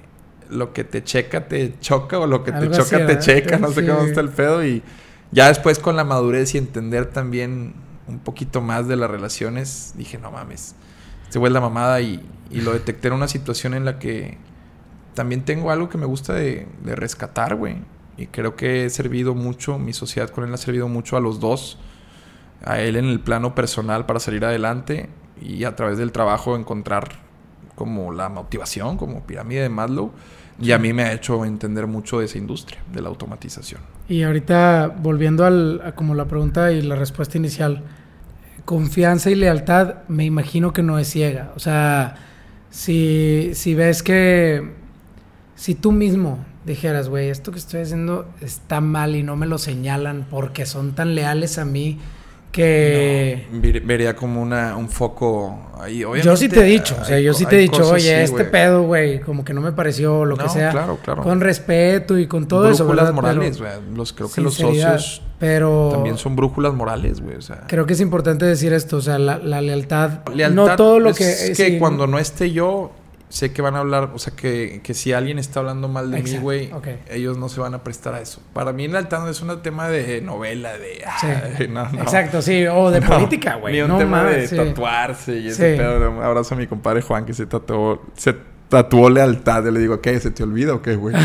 lo 0.50 0.74
que 0.74 0.84
te 0.84 1.04
checa 1.04 1.48
te 1.48 1.80
choca 1.80 2.20
o 2.20 2.28
lo 2.28 2.44
que 2.44 2.52
te 2.52 2.72
choca 2.72 3.06
te 3.06 3.20
checa, 3.20 3.58
no 3.58 3.72
sé 3.72 3.86
cómo 3.86 4.04
está 4.04 4.22
el 4.22 4.30
pedo 4.30 4.66
y 4.66 4.82
ya 5.34 5.48
después 5.48 5.80
con 5.80 5.96
la 5.96 6.04
madurez 6.04 6.54
y 6.54 6.60
entender 6.60 7.08
también 7.08 7.74
un 8.08 8.20
poquito 8.20 8.62
más 8.62 8.88
de 8.88 8.96
las 8.96 9.10
relaciones, 9.10 9.94
dije, 9.98 10.20
no 10.20 10.32
mames, 10.32 10.76
este 11.24 11.40
güey 11.40 11.50
es 11.50 11.54
la 11.54 11.62
mamada 11.62 12.00
y, 12.02 12.24
lo 12.52 12.72
detecté 12.72 13.08
en 13.08 13.16
una 13.16 13.28
situación 13.28 13.74
en 13.74 13.84
la 13.84 13.98
que 13.98 14.38
también 15.16 15.44
tengo 15.44 15.72
algo 15.72 15.90
que 15.90 15.98
me 15.98 16.06
gusta 16.06 16.34
de, 16.34 16.68
rescatar, 16.84 17.56
güey. 17.56 17.78
Y 18.16 18.28
creo 18.28 18.56
que 18.56 18.86
he 18.86 18.90
servido 18.92 19.34
mucho, 19.34 19.80
mi 19.80 19.92
sociedad 19.92 20.30
con 20.30 20.44
él 20.44 20.54
ha 20.54 20.58
servido 20.58 20.88
mucho 20.88 21.18
a 21.18 21.20
los 21.20 21.40
dos. 21.40 21.80
A 22.64 22.80
él 22.80 22.96
en 22.96 23.06
el 23.06 23.20
plano 23.20 23.56
personal 23.56 24.06
para 24.06 24.20
salir 24.20 24.46
adelante 24.46 25.10
y 25.42 25.64
a 25.64 25.76
través 25.76 25.98
del 25.98 26.12
trabajo 26.12 26.56
encontrar 26.56 27.10
como 27.74 28.12
la 28.12 28.30
motivación, 28.30 28.98
como 28.98 29.26
pirámide 29.26 29.64
de 29.64 29.70
Maslow. 29.70 30.12
Y 30.62 30.72
a 30.72 30.80
mí 30.80 30.94
me 30.94 31.04
ha 31.04 31.14
hecho 31.14 31.46
entender 31.46 31.88
mucho 31.88 32.20
de 32.20 32.26
esa 32.26 32.38
industria, 32.38 32.80
de 32.92 33.02
la 33.02 33.10
automatización. 33.10 33.82
Y 34.08 34.24
ahorita, 34.24 34.96
volviendo 35.02 35.46
al, 35.46 35.82
a 35.84 35.94
como 35.94 36.16
la 36.16 36.26
pregunta 36.26 36.72
y 36.72 36.82
la 36.82 36.96
respuesta 36.96 37.38
inicial, 37.38 37.84
confianza 38.66 39.30
y 39.30 39.36
lealtad 39.36 39.96
me 40.08 40.26
imagino 40.26 40.74
que 40.74 40.84
no 40.84 41.00
es 41.00 41.10
ciega. 41.10 41.52
O 41.56 41.60
sea, 41.60 42.16
si, 42.70 43.52
si 43.54 43.76
ves 43.76 44.04
que, 44.04 44.72
si 45.56 45.76
tú 45.76 45.92
mismo 45.92 46.40
dijeras, 46.66 47.10
güey, 47.10 47.30
esto 47.30 47.52
que 47.52 47.60
estoy 47.60 47.82
haciendo 47.82 48.28
está 48.42 48.82
mal 48.82 49.16
y 49.16 49.24
no 49.24 49.36
me 49.36 49.48
lo 49.48 49.58
señalan 49.58 50.26
porque 50.30 50.66
son 50.66 50.94
tan 50.94 51.16
leales 51.16 51.58
a 51.58 51.66
mí, 51.66 52.00
que... 52.54 53.48
vería 53.84 54.16
como 54.16 54.42
una, 54.42 54.78
un 54.78 54.88
foco 54.88 55.72
ahí. 55.82 56.00
yo 56.00 56.38
sí 56.38 56.48
te 56.48 56.62
he 56.62 56.64
dicho, 56.64 56.96
o 57.02 57.04
sea, 57.04 57.20
yo 57.20 57.34
sí 57.34 57.46
te 57.46 57.58
he 57.58 57.60
dicho, 57.60 57.90
oye, 57.90 58.24
este 58.24 58.46
pedo, 58.46 58.84
güey, 58.84 59.20
como 59.20 59.44
que 59.44 59.54
no 59.54 59.60
me 59.60 59.74
pareció 59.74 60.24
lo 60.24 60.38
que 60.38 60.48
sea. 60.48 60.72
claro, 60.72 61.00
claro. 61.04 61.24
Con 61.24 61.42
respeto 61.42 62.18
y 62.18 62.28
con 62.28 62.48
todo 62.48 62.70
eso, 62.70 62.86
Brújulas 62.86 63.14
morales, 63.14 63.60
güey. 63.60 63.72
Los, 63.94 64.14
creo 64.14 64.32
que 64.32 64.40
los 64.40 64.54
socios 64.54 65.22
pero 65.40 65.90
también 65.92 66.18
son 66.18 66.38
brújulas 66.38 66.74
morales, 66.74 67.20
güey. 67.20 67.36
O 67.36 67.42
sea, 67.42 67.66
creo 67.68 67.86
que 67.86 67.94
es 67.94 68.00
importante 68.00 68.46
decir 68.46 68.72
esto, 68.72 68.98
o 68.98 69.02
sea, 69.02 69.20
la, 69.20 69.62
lealtad, 69.62 70.24
no 70.52 70.78
todo 70.78 71.00
lo 71.00 71.14
que... 71.14 71.30
Es 71.30 71.58
que 71.58 71.78
cuando 71.80 72.08
no 72.08 72.18
esté 72.18 72.52
yo, 72.52 72.92
sé 73.34 73.52
que 73.52 73.64
van 73.64 73.76
a 73.76 73.80
hablar, 73.80 74.12
o 74.14 74.20
sea, 74.20 74.36
que, 74.36 74.82
que 74.84 74.94
si 74.94 75.12
alguien 75.12 75.40
está 75.40 75.60
hablando 75.60 75.88
mal 75.88 76.12
de 76.12 76.22
mí, 76.22 76.38
güey, 76.38 76.70
ellos 77.10 77.36
no 77.36 77.50
se 77.50 77.60
van 77.60 77.74
a 77.74 77.84
prestar 77.84 78.14
a 78.14 78.22
eso. 78.22 78.44
Para 78.54 78.74
mí, 78.74 78.86
el 78.86 78.96
altano 78.96 79.28
es 79.28 79.42
un 79.42 79.60
tema 79.64 79.90
de 79.90 80.22
novela, 80.22 80.74
de. 80.78 81.68
no, 81.68 81.90
no. 81.90 82.04
Exacto, 82.04 82.44
sí, 82.44 82.68
o 82.68 82.92
de 82.92 83.02
política, 83.02 83.56
güey. 83.56 83.74
Ni 83.74 83.82
un 83.82 83.98
tema 83.98 84.24
de 84.26 84.48
tatuarse 84.48 85.40
y 85.40 85.48
ese 85.48 85.78
pedo. 85.78 86.22
abrazo 86.22 86.54
a 86.54 86.58
mi 86.60 86.68
compadre 86.68 87.02
Juan 87.02 87.26
que 87.26 87.34
se 87.34 87.48
tatuó, 87.48 88.04
se 88.16 88.36
tatuó 88.74 89.08
lealtad. 89.08 89.66
Y 89.68 89.72
le 89.72 89.80
digo, 89.80 90.02
¿qué? 90.02 90.20
¿Se 90.20 90.32
te 90.32 90.42
olvida 90.42 90.74
o 90.74 90.82
qué, 90.82 90.96
güey? 90.96 91.16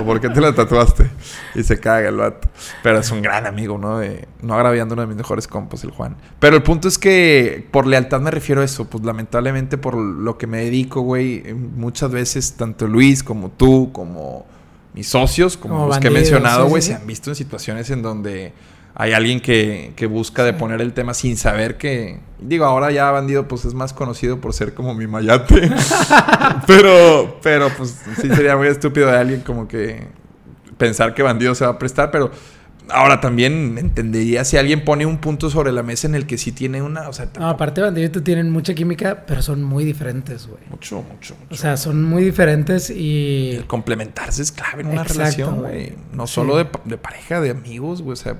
¿O 0.00 0.04
por 0.04 0.20
qué 0.20 0.28
te 0.28 0.40
la 0.40 0.52
tatuaste? 0.52 1.08
Y 1.54 1.62
se 1.62 1.78
caga 1.78 2.08
el 2.08 2.16
vato. 2.16 2.48
Pero 2.82 2.98
es 2.98 3.10
un 3.12 3.22
gran 3.22 3.46
amigo, 3.46 3.78
¿no? 3.78 3.98
De, 3.98 4.26
no 4.42 4.54
agraviando 4.54 4.94
uno 4.94 5.02
de 5.02 5.06
mis 5.06 5.16
mejores 5.16 5.46
compas, 5.46 5.84
el 5.84 5.92
Juan. 5.92 6.16
Pero 6.40 6.56
el 6.56 6.64
punto 6.64 6.88
es 6.88 6.98
que 6.98 7.64
por 7.70 7.86
lealtad 7.86 8.20
me 8.20 8.32
refiero 8.32 8.60
a 8.60 8.64
eso. 8.64 8.90
Pues 8.90 9.04
lamentablemente 9.04 9.78
por 9.78 9.94
lo 9.96 10.36
que 10.36 10.48
me 10.48 10.64
dedico, 10.64 11.02
güey, 11.02 11.54
muchas 11.54 12.10
veces 12.10 12.54
tanto 12.54 12.88
Luis 12.88 13.22
como 13.22 13.50
tú, 13.50 13.92
como 13.92 14.46
mis 14.92 15.08
socios, 15.08 15.56
como, 15.56 15.86
los 15.86 15.98
que 16.00 16.08
he 16.08 16.10
mencionado, 16.10 16.66
güey, 16.66 16.82
se 16.82 16.94
han 16.94 17.06
visto 17.06 17.30
en 17.30 17.36
situaciones 17.36 17.88
en 17.90 18.02
donde 18.02 18.52
hay 18.94 19.12
alguien 19.12 19.40
que, 19.40 19.92
que 19.96 20.06
busca 20.06 20.44
de 20.44 20.52
poner 20.52 20.80
el 20.80 20.92
tema 20.92 21.14
sin 21.14 21.36
saber 21.36 21.76
que... 21.76 22.20
Digo, 22.40 22.64
ahora 22.64 22.90
ya 22.90 23.10
Bandido 23.10 23.46
pues 23.46 23.64
es 23.64 23.74
más 23.74 23.92
conocido 23.92 24.40
por 24.40 24.52
ser 24.52 24.74
como 24.74 24.94
mi 24.94 25.06
mayate. 25.06 25.70
pero, 26.66 27.38
pero 27.42 27.68
pues 27.76 28.00
sí 28.20 28.28
sería 28.28 28.56
muy 28.56 28.68
estúpido 28.68 29.10
de 29.10 29.18
alguien 29.18 29.40
como 29.42 29.68
que 29.68 30.06
pensar 30.76 31.14
que 31.14 31.22
Bandido 31.22 31.54
se 31.54 31.64
va 31.64 31.72
a 31.72 31.78
prestar, 31.78 32.10
pero... 32.10 32.30
Ahora 32.92 33.20
también 33.20 33.78
entendería 33.78 34.44
si 34.44 34.56
alguien 34.56 34.84
pone 34.84 35.06
un 35.06 35.18
punto 35.18 35.48
sobre 35.48 35.70
la 35.70 35.84
mesa 35.84 36.08
en 36.08 36.16
el 36.16 36.26
que 36.26 36.36
sí 36.36 36.50
tiene 36.50 36.82
una. 36.82 37.08
O 37.08 37.12
sea, 37.12 37.28
no, 37.38 37.48
aparte, 37.48 37.80
Bandido 37.80 38.08
y 38.08 38.10
tú 38.10 38.20
tienen 38.22 38.50
mucha 38.50 38.74
química, 38.74 39.26
pero 39.28 39.42
son 39.42 39.62
muy 39.62 39.84
diferentes, 39.84 40.48
güey. 40.48 40.58
Mucho, 40.68 40.96
mucho, 40.96 41.36
mucho. 41.36 41.54
O 41.54 41.56
sea, 41.56 41.76
son 41.76 42.02
muy 42.02 42.24
diferentes 42.24 42.90
y. 42.90 43.52
El 43.58 43.66
complementarse 43.68 44.42
es 44.42 44.50
clave 44.50 44.82
en 44.82 44.88
una 44.88 45.04
relación, 45.04 45.60
güey. 45.60 45.94
No 46.12 46.26
solo 46.26 46.56
de, 46.56 46.66
de, 46.84 46.98
pareja, 46.98 47.40
de 47.40 47.50
amigos, 47.50 48.02
güey. 48.02 48.14
O 48.14 48.16
sea, 48.16 48.38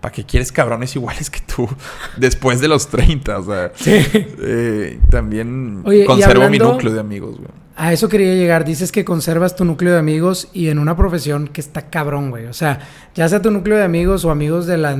¿Para 0.00 0.12
qué 0.12 0.24
quieres 0.24 0.52
cabrones 0.52 0.94
iguales 0.94 1.30
que 1.30 1.40
tú 1.40 1.68
después 2.16 2.60
de 2.60 2.68
los 2.68 2.88
30? 2.88 3.38
O 3.38 3.42
sea, 3.44 3.72
eh, 3.86 5.00
también 5.10 5.82
conservo 6.06 6.48
mi 6.48 6.58
núcleo 6.58 6.92
de 6.92 7.00
amigos, 7.00 7.38
güey. 7.38 7.50
A 7.78 7.92
eso 7.92 8.08
quería 8.08 8.34
llegar. 8.34 8.64
Dices 8.64 8.90
que 8.90 9.04
conservas 9.04 9.54
tu 9.54 9.64
núcleo 9.66 9.92
de 9.92 9.98
amigos 9.98 10.48
y 10.54 10.68
en 10.68 10.78
una 10.78 10.96
profesión 10.96 11.48
que 11.48 11.60
está 11.60 11.90
cabrón, 11.90 12.30
güey. 12.30 12.46
O 12.46 12.54
sea, 12.54 12.80
ya 13.14 13.28
sea 13.28 13.42
tu 13.42 13.50
núcleo 13.50 13.76
de 13.76 13.84
amigos 13.84 14.24
o 14.24 14.30
amigos 14.30 14.66
de 14.66 14.78
la 14.78 14.96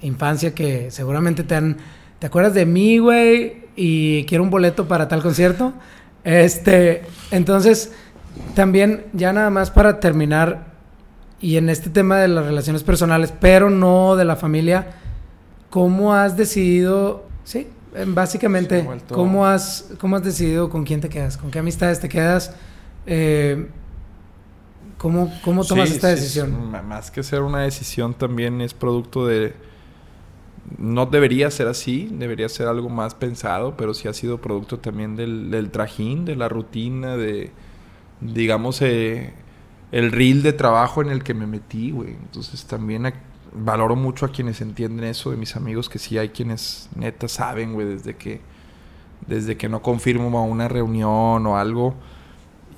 infancia 0.00 0.54
que 0.54 0.90
seguramente 0.90 1.42
te 1.42 1.56
han... 1.56 1.78
¿Te 2.20 2.28
acuerdas 2.28 2.54
de 2.54 2.64
mí, 2.64 2.98
güey? 2.98 3.64
Y 3.74 4.24
quiero 4.26 4.44
un 4.44 4.50
boleto 4.50 4.86
para 4.86 5.08
tal 5.08 5.20
concierto. 5.20 5.72
Este, 6.22 7.02
entonces, 7.32 7.92
también 8.54 9.06
ya 9.12 9.32
nada 9.32 9.50
más 9.50 9.72
para 9.72 9.98
terminar 9.98 10.71
y 11.42 11.56
en 11.56 11.68
este 11.68 11.90
tema 11.90 12.18
de 12.18 12.28
las 12.28 12.46
relaciones 12.46 12.84
personales, 12.84 13.34
pero 13.38 13.68
no 13.68 14.14
de 14.14 14.24
la 14.24 14.36
familia, 14.36 14.92
¿cómo 15.70 16.14
has 16.14 16.36
decidido, 16.36 17.26
sí, 17.42 17.66
básicamente, 18.06 18.88
¿cómo, 19.08 19.44
has, 19.44 19.90
¿cómo 19.98 20.16
has 20.16 20.22
decidido 20.22 20.70
con 20.70 20.84
quién 20.84 21.00
te 21.00 21.08
quedas? 21.08 21.36
¿Con 21.36 21.50
qué 21.50 21.58
amistades 21.58 21.98
te 21.98 22.08
quedas? 22.08 22.54
Eh, 23.06 23.66
¿cómo, 24.98 25.32
¿Cómo 25.44 25.64
tomas 25.64 25.90
esta 25.90 26.08
decisión? 26.08 26.70
más 26.86 27.10
que 27.10 27.24
ser 27.24 27.42
una 27.42 27.62
decisión 27.62 28.14
también 28.14 28.60
es 28.60 28.72
producto 28.72 29.26
de... 29.26 29.52
No 30.78 31.06
debería 31.06 31.50
ser 31.50 31.66
así, 31.66 32.08
debería 32.12 32.48
ser 32.48 32.68
algo 32.68 32.88
más 32.88 33.16
pensado, 33.16 33.76
pero 33.76 33.94
sí 33.94 34.06
ha 34.06 34.12
sido 34.12 34.40
producto 34.40 34.78
también 34.78 35.16
del, 35.16 35.50
del 35.50 35.72
trajín, 35.72 36.24
de 36.24 36.36
la 36.36 36.48
rutina, 36.48 37.16
de, 37.16 37.50
digamos, 38.20 38.80
eh, 38.80 39.34
el 39.92 40.10
reel 40.10 40.42
de 40.42 40.52
trabajo 40.52 41.02
en 41.02 41.10
el 41.10 41.22
que 41.22 41.34
me 41.34 41.46
metí, 41.46 41.90
güey. 41.90 42.10
Entonces 42.14 42.64
también 42.64 43.12
valoro 43.54 43.94
mucho 43.94 44.26
a 44.26 44.32
quienes 44.32 44.60
entienden 44.60 45.04
eso, 45.04 45.30
de 45.30 45.36
mis 45.36 45.54
amigos, 45.54 45.88
que 45.88 45.98
sí 45.98 46.18
hay 46.18 46.30
quienes 46.30 46.88
neta 46.96 47.28
saben, 47.28 47.74
güey, 47.74 47.86
desde 47.86 48.16
que, 48.16 48.40
desde 49.26 49.56
que 49.56 49.68
no 49.68 49.82
confirmo 49.82 50.36
a 50.38 50.42
una 50.42 50.66
reunión 50.68 51.46
o 51.46 51.56
algo. 51.56 51.94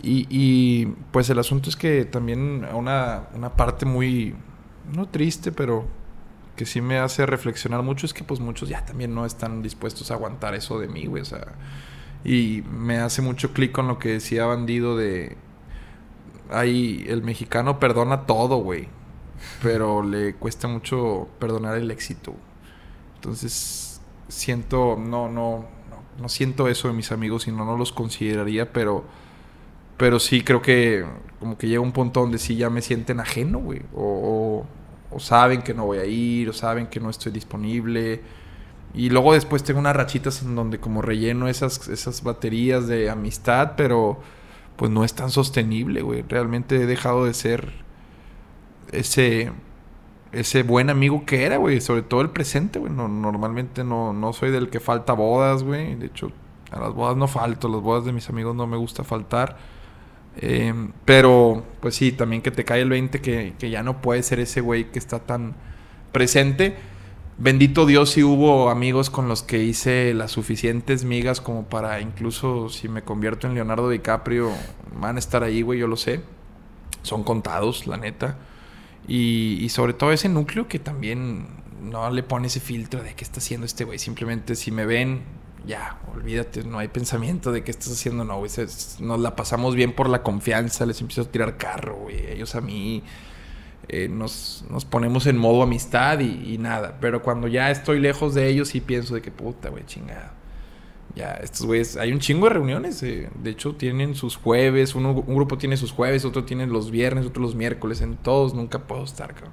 Y, 0.02 0.26
y 0.28 0.86
pues 1.12 1.30
el 1.30 1.38
asunto 1.38 1.70
es 1.70 1.76
que 1.76 2.04
también 2.04 2.66
una, 2.74 3.28
una 3.34 3.56
parte 3.56 3.86
muy, 3.86 4.34
no 4.92 5.08
triste, 5.08 5.52
pero 5.52 5.86
que 6.56 6.66
sí 6.66 6.80
me 6.80 6.98
hace 6.98 7.26
reflexionar 7.26 7.82
mucho 7.82 8.06
es 8.06 8.14
que 8.14 8.22
pues 8.22 8.40
muchos 8.40 8.68
ya 8.68 8.84
también 8.84 9.14
no 9.14 9.24
están 9.26 9.62
dispuestos 9.62 10.10
a 10.10 10.14
aguantar 10.14 10.54
eso 10.54 10.78
de 10.78 10.88
mí, 10.88 11.06
güey. 11.06 11.22
O 11.22 11.24
sea, 11.24 11.54
y 12.24 12.62
me 12.70 12.98
hace 12.98 13.22
mucho 13.22 13.52
clic 13.52 13.72
con 13.72 13.86
lo 13.88 13.98
que 13.98 14.10
decía 14.10 14.46
Bandido 14.46 14.96
de... 14.96 15.36
Ahí 16.50 17.04
el 17.08 17.22
mexicano 17.22 17.78
perdona 17.78 18.26
todo, 18.26 18.56
güey. 18.56 18.88
Pero 19.62 20.02
le 20.02 20.34
cuesta 20.34 20.68
mucho 20.68 21.28
perdonar 21.38 21.76
el 21.76 21.90
éxito. 21.90 22.34
Entonces, 23.16 24.00
siento, 24.28 24.96
no, 24.98 25.28
no, 25.28 25.66
no, 26.20 26.28
siento 26.28 26.68
eso 26.68 26.88
de 26.88 26.94
mis 26.94 27.12
amigos 27.12 27.46
y 27.48 27.52
no, 27.52 27.64
no 27.64 27.76
los 27.76 27.92
consideraría, 27.92 28.72
pero, 28.72 29.04
pero 29.96 30.20
sí 30.20 30.42
creo 30.42 30.62
que 30.62 31.04
como 31.40 31.58
que 31.58 31.68
llega 31.68 31.80
un 31.80 31.92
punto 31.92 32.20
donde 32.20 32.38
sí 32.38 32.56
ya 32.56 32.70
me 32.70 32.82
sienten 32.82 33.20
ajeno, 33.20 33.58
güey. 33.58 33.82
O 33.94 34.64
saben 35.18 35.62
que 35.62 35.74
no 35.74 35.86
voy 35.86 35.98
a 35.98 36.04
ir, 36.04 36.48
o 36.48 36.52
saben 36.52 36.88
que 36.88 37.00
no 37.00 37.08
estoy 37.08 37.30
disponible 37.30 38.22
y 38.94 39.10
luego 39.10 39.34
después 39.34 39.64
tengo 39.64 39.80
unas 39.80 39.96
rachitas 39.96 40.42
en 40.42 40.54
donde 40.54 40.78
como 40.78 41.02
relleno 41.02 41.48
esas, 41.48 41.88
esas 41.88 42.22
baterías 42.22 42.86
de 42.86 43.10
amistad, 43.10 43.72
pero 43.76 44.20
pues 44.76 44.90
no 44.90 45.04
es 45.04 45.14
tan 45.14 45.30
sostenible, 45.30 46.02
güey. 46.02 46.22
Realmente 46.22 46.76
he 46.76 46.86
dejado 46.86 47.24
de 47.24 47.34
ser 47.34 47.72
ese, 48.92 49.52
ese 50.32 50.62
buen 50.62 50.90
amigo 50.90 51.24
que 51.24 51.44
era, 51.44 51.56
güey. 51.58 51.80
Sobre 51.80 52.02
todo 52.02 52.20
el 52.20 52.30
presente, 52.30 52.78
güey. 52.78 52.92
normalmente 52.92 53.84
no, 53.84 54.12
no 54.12 54.32
soy 54.32 54.50
del 54.50 54.70
que 54.70 54.80
falta 54.80 55.12
bodas, 55.12 55.62
güey. 55.62 55.94
De 55.94 56.06
hecho, 56.06 56.32
a 56.70 56.80
las 56.80 56.92
bodas 56.92 57.16
no 57.16 57.28
falto. 57.28 57.68
Las 57.68 57.80
bodas 57.80 58.04
de 58.04 58.12
mis 58.12 58.28
amigos 58.28 58.54
no 58.56 58.66
me 58.66 58.76
gusta 58.76 59.04
faltar. 59.04 59.56
Em, 60.36 60.92
pero, 61.04 61.64
pues 61.80 61.94
sí, 61.94 62.10
también 62.10 62.42
que 62.42 62.50
te 62.50 62.64
cae 62.64 62.80
el 62.80 62.90
20 62.90 63.20
que, 63.20 63.54
que 63.58 63.70
ya 63.70 63.82
no 63.84 64.00
puede 64.00 64.22
ser 64.24 64.40
ese 64.40 64.60
güey 64.60 64.90
que 64.90 64.98
está 64.98 65.20
tan 65.20 65.54
presente 66.10 66.76
bendito 67.38 67.86
Dios 67.86 68.10
si 68.10 68.22
hubo 68.22 68.70
amigos 68.70 69.10
con 69.10 69.28
los 69.28 69.42
que 69.42 69.62
hice 69.62 70.14
las 70.14 70.32
suficientes 70.32 71.04
migas 71.04 71.40
como 71.40 71.64
para 71.64 72.00
incluso 72.00 72.68
si 72.68 72.88
me 72.88 73.02
convierto 73.02 73.46
en 73.46 73.54
Leonardo 73.54 73.90
DiCaprio, 73.90 74.50
van 74.98 75.16
a 75.16 75.18
estar 75.18 75.42
ahí, 75.42 75.62
güey, 75.62 75.78
yo 75.78 75.86
lo 75.86 75.96
sé. 75.96 76.20
Son 77.02 77.22
contados, 77.22 77.86
la 77.86 77.96
neta. 77.96 78.38
Y, 79.06 79.68
sobre 79.68 79.92
todo 79.92 80.12
ese 80.12 80.28
núcleo 80.28 80.66
que 80.66 80.78
también 80.78 81.46
no 81.82 82.10
le 82.10 82.22
pone 82.22 82.46
ese 82.46 82.60
filtro 82.60 83.02
de 83.02 83.14
qué 83.14 83.24
está 83.24 83.40
haciendo 83.40 83.66
este 83.66 83.84
güey. 83.84 83.98
Simplemente 83.98 84.54
si 84.54 84.70
me 84.70 84.86
ven, 84.86 85.22
ya, 85.66 86.00
olvídate, 86.14 86.64
no 86.64 86.78
hay 86.78 86.88
pensamiento 86.88 87.52
de 87.52 87.62
qué 87.62 87.70
estás 87.70 87.92
haciendo, 87.92 88.24
no, 88.24 88.38
güey. 88.38 88.50
Nos 89.00 89.20
la 89.20 89.36
pasamos 89.36 89.74
bien 89.74 89.92
por 89.92 90.08
la 90.08 90.22
confianza, 90.22 90.86
les 90.86 91.00
empiezo 91.02 91.22
a 91.22 91.24
tirar 91.26 91.58
carro, 91.58 91.96
güey. 91.96 92.30
Ellos 92.30 92.54
a 92.54 92.62
mí 92.62 93.02
eh, 93.88 94.08
nos, 94.08 94.64
nos, 94.70 94.84
ponemos 94.84 95.26
en 95.26 95.36
modo 95.36 95.62
amistad 95.62 96.20
y, 96.20 96.56
nada. 96.58 96.98
Pero 97.00 97.22
cuando 97.22 97.48
ya 97.48 97.70
estoy 97.70 98.00
lejos 98.00 98.34
de 98.34 98.48
ellos, 98.48 98.68
sí 98.68 98.80
pienso 98.80 99.14
de 99.14 99.22
que 99.22 99.30
puta, 99.30 99.68
güey, 99.68 99.84
chingada. 99.84 100.34
Ya, 101.14 101.34
estos 101.34 101.66
güeyes, 101.66 101.96
hay 101.96 102.12
un 102.12 102.18
chingo 102.18 102.48
de 102.48 102.54
reuniones. 102.54 103.02
Eh, 103.02 103.28
de 103.34 103.50
hecho, 103.50 103.74
tienen 103.74 104.14
sus 104.14 104.36
jueves. 104.36 104.94
Uno, 104.94 105.12
un 105.12 105.34
grupo 105.34 105.58
tiene 105.58 105.76
sus 105.76 105.92
jueves, 105.92 106.24
otro 106.24 106.44
tiene 106.44 106.66
los 106.66 106.90
viernes, 106.90 107.26
otro 107.26 107.42
los 107.42 107.54
miércoles. 107.54 108.00
En 108.00 108.16
todos 108.16 108.54
nunca 108.54 108.80
puedo 108.80 109.04
estar, 109.04 109.34
cabrón. 109.34 109.52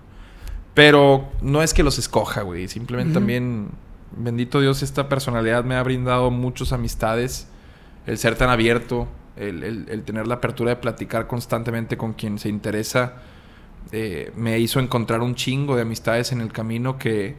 Pero 0.73 1.29
no 1.41 1.61
es 1.61 1.73
que 1.73 1.83
los 1.83 1.99
escoja, 1.99 2.43
güey. 2.43 2.67
Simplemente 2.69 3.13
también, 3.13 3.69
bendito 4.15 4.61
Dios, 4.61 4.81
esta 4.81 5.09
personalidad 5.09 5.65
me 5.65 5.75
ha 5.75 5.83
brindado 5.83 6.31
muchas 6.31 6.71
amistades. 6.71 7.49
El 8.07 8.17
ser 8.17 8.35
tan 8.37 8.49
abierto, 8.49 9.07
el, 9.35 9.63
el, 9.63 9.89
el 9.89 10.03
tener 10.03 10.25
la 10.27 10.35
apertura 10.35 10.71
de 10.71 10.75
platicar 10.77 11.27
constantemente 11.27 11.97
con 11.97 12.13
quien 12.13 12.39
se 12.39 12.47
interesa 12.47 13.21
eh, 13.91 14.31
me 14.35 14.59
hizo 14.59 14.79
encontrar 14.79 15.21
un 15.21 15.35
chingo 15.35 15.75
de 15.75 15.81
amistades 15.81 16.31
en 16.31 16.41
el 16.41 16.51
camino 16.51 16.97
que, 16.97 17.35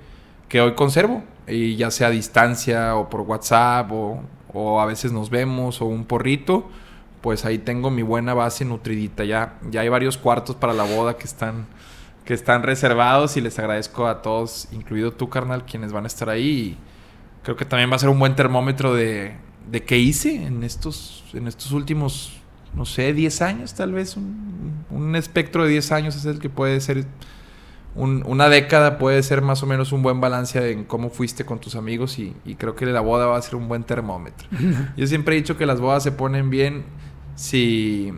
hoy 0.55 0.75
conservo. 0.75 1.23
Y 1.47 1.77
ya 1.77 1.91
sea 1.91 2.09
a 2.09 2.11
distancia 2.11 2.97
o 2.97 3.09
por 3.11 3.23
WhatsApp 3.23 3.91
o, 3.93 4.81
a 4.81 4.87
veces 4.87 5.13
nos 5.13 5.31
vemos 5.31 5.81
o 5.81 5.87
un 5.87 6.05
porrito, 6.05 6.69
pues 7.23 7.47
ahí 7.47 7.59
tengo 7.59 7.91
mi 7.91 8.03
buena 8.03 8.35
base 8.35 8.65
nutridita. 8.65 9.25
Ya, 9.25 9.59
ya 9.71 9.81
hay 9.81 9.89
varios 9.89 10.19
cuartos 10.19 10.57
para 10.57 10.75
la 10.75 10.85
boda 10.85 11.17
que 11.17 11.25
están, 11.25 11.67
que 12.25 12.35
están 12.35 12.63
reservados 12.63 13.37
y 13.37 13.41
les 13.41 13.59
agradezco 13.59 14.07
a 14.07 14.21
todos, 14.21 14.69
incluido 14.73 15.13
tú, 15.13 15.31
carnal, 15.31 15.65
quienes 15.65 15.93
van 15.93 16.05
a 16.05 16.07
estar 16.07 16.29
ahí. 16.29 16.77
creo 17.43 17.57
que 17.57 17.65
también 17.65 17.91
va 17.91 17.97
a 17.97 17.99
ser 17.99 18.11
un 18.11 18.19
buen 18.19 18.37
termómetro 18.37 18.95
de, 18.95 19.35
de 19.71 19.85
qué 19.85 19.99
hice 19.99 20.47
en 20.47 20.65
estos, 20.65 21.25
en 21.33 21.49
estos 21.49 21.73
últimos 21.73 22.42
no 22.75 22.85
sé, 22.85 23.13
10 23.13 23.43
años 23.43 23.75
tal 23.75 23.93
vez, 23.93 24.17
un, 24.17 25.17
espectro 25.17 25.65
de 25.65 25.71
10 25.71 25.93
años 25.93 26.17
es 26.17 26.25
el 26.25 26.39
que 26.39 26.49
puede 26.49 26.81
ser, 26.81 27.05
una 27.95 28.49
década 28.49 28.99
puede 28.99 29.23
ser 29.23 29.43
más 29.43 29.63
o 29.63 29.67
menos 29.67 29.93
un 29.93 30.03
buen 30.03 30.21
balance 30.21 30.73
en 30.73 30.85
cómo 30.85 31.11
fuiste 31.11 31.45
con 31.45 31.61
tus 31.61 31.77
amigos 31.77 32.19
y, 32.19 32.35
creo 32.57 32.75
que 32.75 32.87
la 32.87 33.01
boda 33.01 33.27
va 33.27 33.37
a 33.37 33.43
ser 33.43 33.57
un 33.57 33.69
buen 33.69 33.85
termómetro. 33.85 34.49
Yo 34.97 35.07
siempre 35.07 35.37
he 35.37 35.39
dicho 35.39 35.57
que 35.57 35.67
las 35.67 35.81
bodas 35.81 36.03
se 36.03 36.13
ponen 36.13 36.49
bien 36.49 36.85
si, 37.35 38.13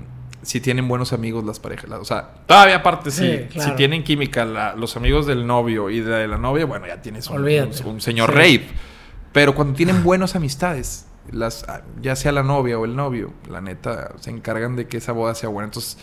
si 0.44 0.60
tienen 0.60 0.86
buenos 0.86 1.12
amigos 1.12 1.44
las 1.44 1.58
parejas. 1.58 1.90
O 1.92 2.04
sea, 2.04 2.30
todavía 2.46 2.76
aparte, 2.76 3.10
si, 3.10 3.46
si 3.58 3.72
tienen 3.72 4.04
química 4.04 4.44
los 4.76 4.96
amigos 4.96 5.26
del 5.26 5.46
novio 5.46 5.90
y 5.90 6.00
de 6.00 6.28
la 6.28 6.38
novia, 6.38 6.66
bueno, 6.66 6.86
ya 6.86 7.00
tienes 7.02 7.28
un, 7.28 8.00
señor 8.00 8.32
rey. 8.32 8.68
Pero 9.32 9.54
cuando 9.54 9.74
tienen 9.74 10.04
buenas 10.04 10.36
amistades, 10.36 11.06
las, 11.30 11.66
ya 12.00 12.16
sea 12.16 12.32
la 12.32 12.42
novia 12.42 12.78
o 12.78 12.84
el 12.84 12.96
novio, 12.96 13.32
la 13.48 13.60
neta, 13.60 14.12
se 14.20 14.30
encargan 14.30 14.76
de 14.76 14.86
que 14.86 14.98
esa 14.98 15.12
boda 15.12 15.34
sea 15.34 15.48
buena. 15.48 15.66
Entonces, 15.66 15.98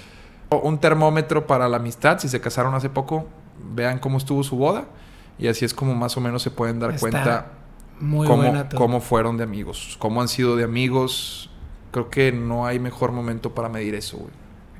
un 0.49 0.79
termómetro 0.79 1.47
para 1.47 1.69
la 1.69 1.77
amistad, 1.77 2.19
si 2.19 2.27
se 2.27 2.41
casaron 2.41 2.75
hace 2.75 2.89
poco, 2.89 3.27
vean 3.73 3.99
cómo 3.99 4.17
estuvo 4.17 4.43
su 4.43 4.57
boda 4.57 4.85
y 5.37 5.47
así 5.47 5.65
es 5.65 5.73
como 5.73 5.95
más 5.95 6.15
o 6.17 6.21
menos 6.21 6.41
se 6.41 6.51
pueden 6.51 6.79
dar 6.79 6.99
cuenta 6.99 7.53
muy 7.99 8.27
cómo, 8.27 8.53
cómo 8.75 9.01
fueron 9.01 9.37
de 9.37 9.43
amigos, 9.43 9.95
cómo 9.99 10.21
han 10.21 10.27
sido 10.27 10.55
de 10.55 10.63
amigos. 10.63 11.49
Creo 11.91 12.09
que 12.09 12.31
no 12.31 12.65
hay 12.65 12.79
mejor 12.79 13.11
momento 13.11 13.53
para 13.53 13.67
medir 13.67 13.95
eso, 13.95 14.17
güey. 14.17 14.31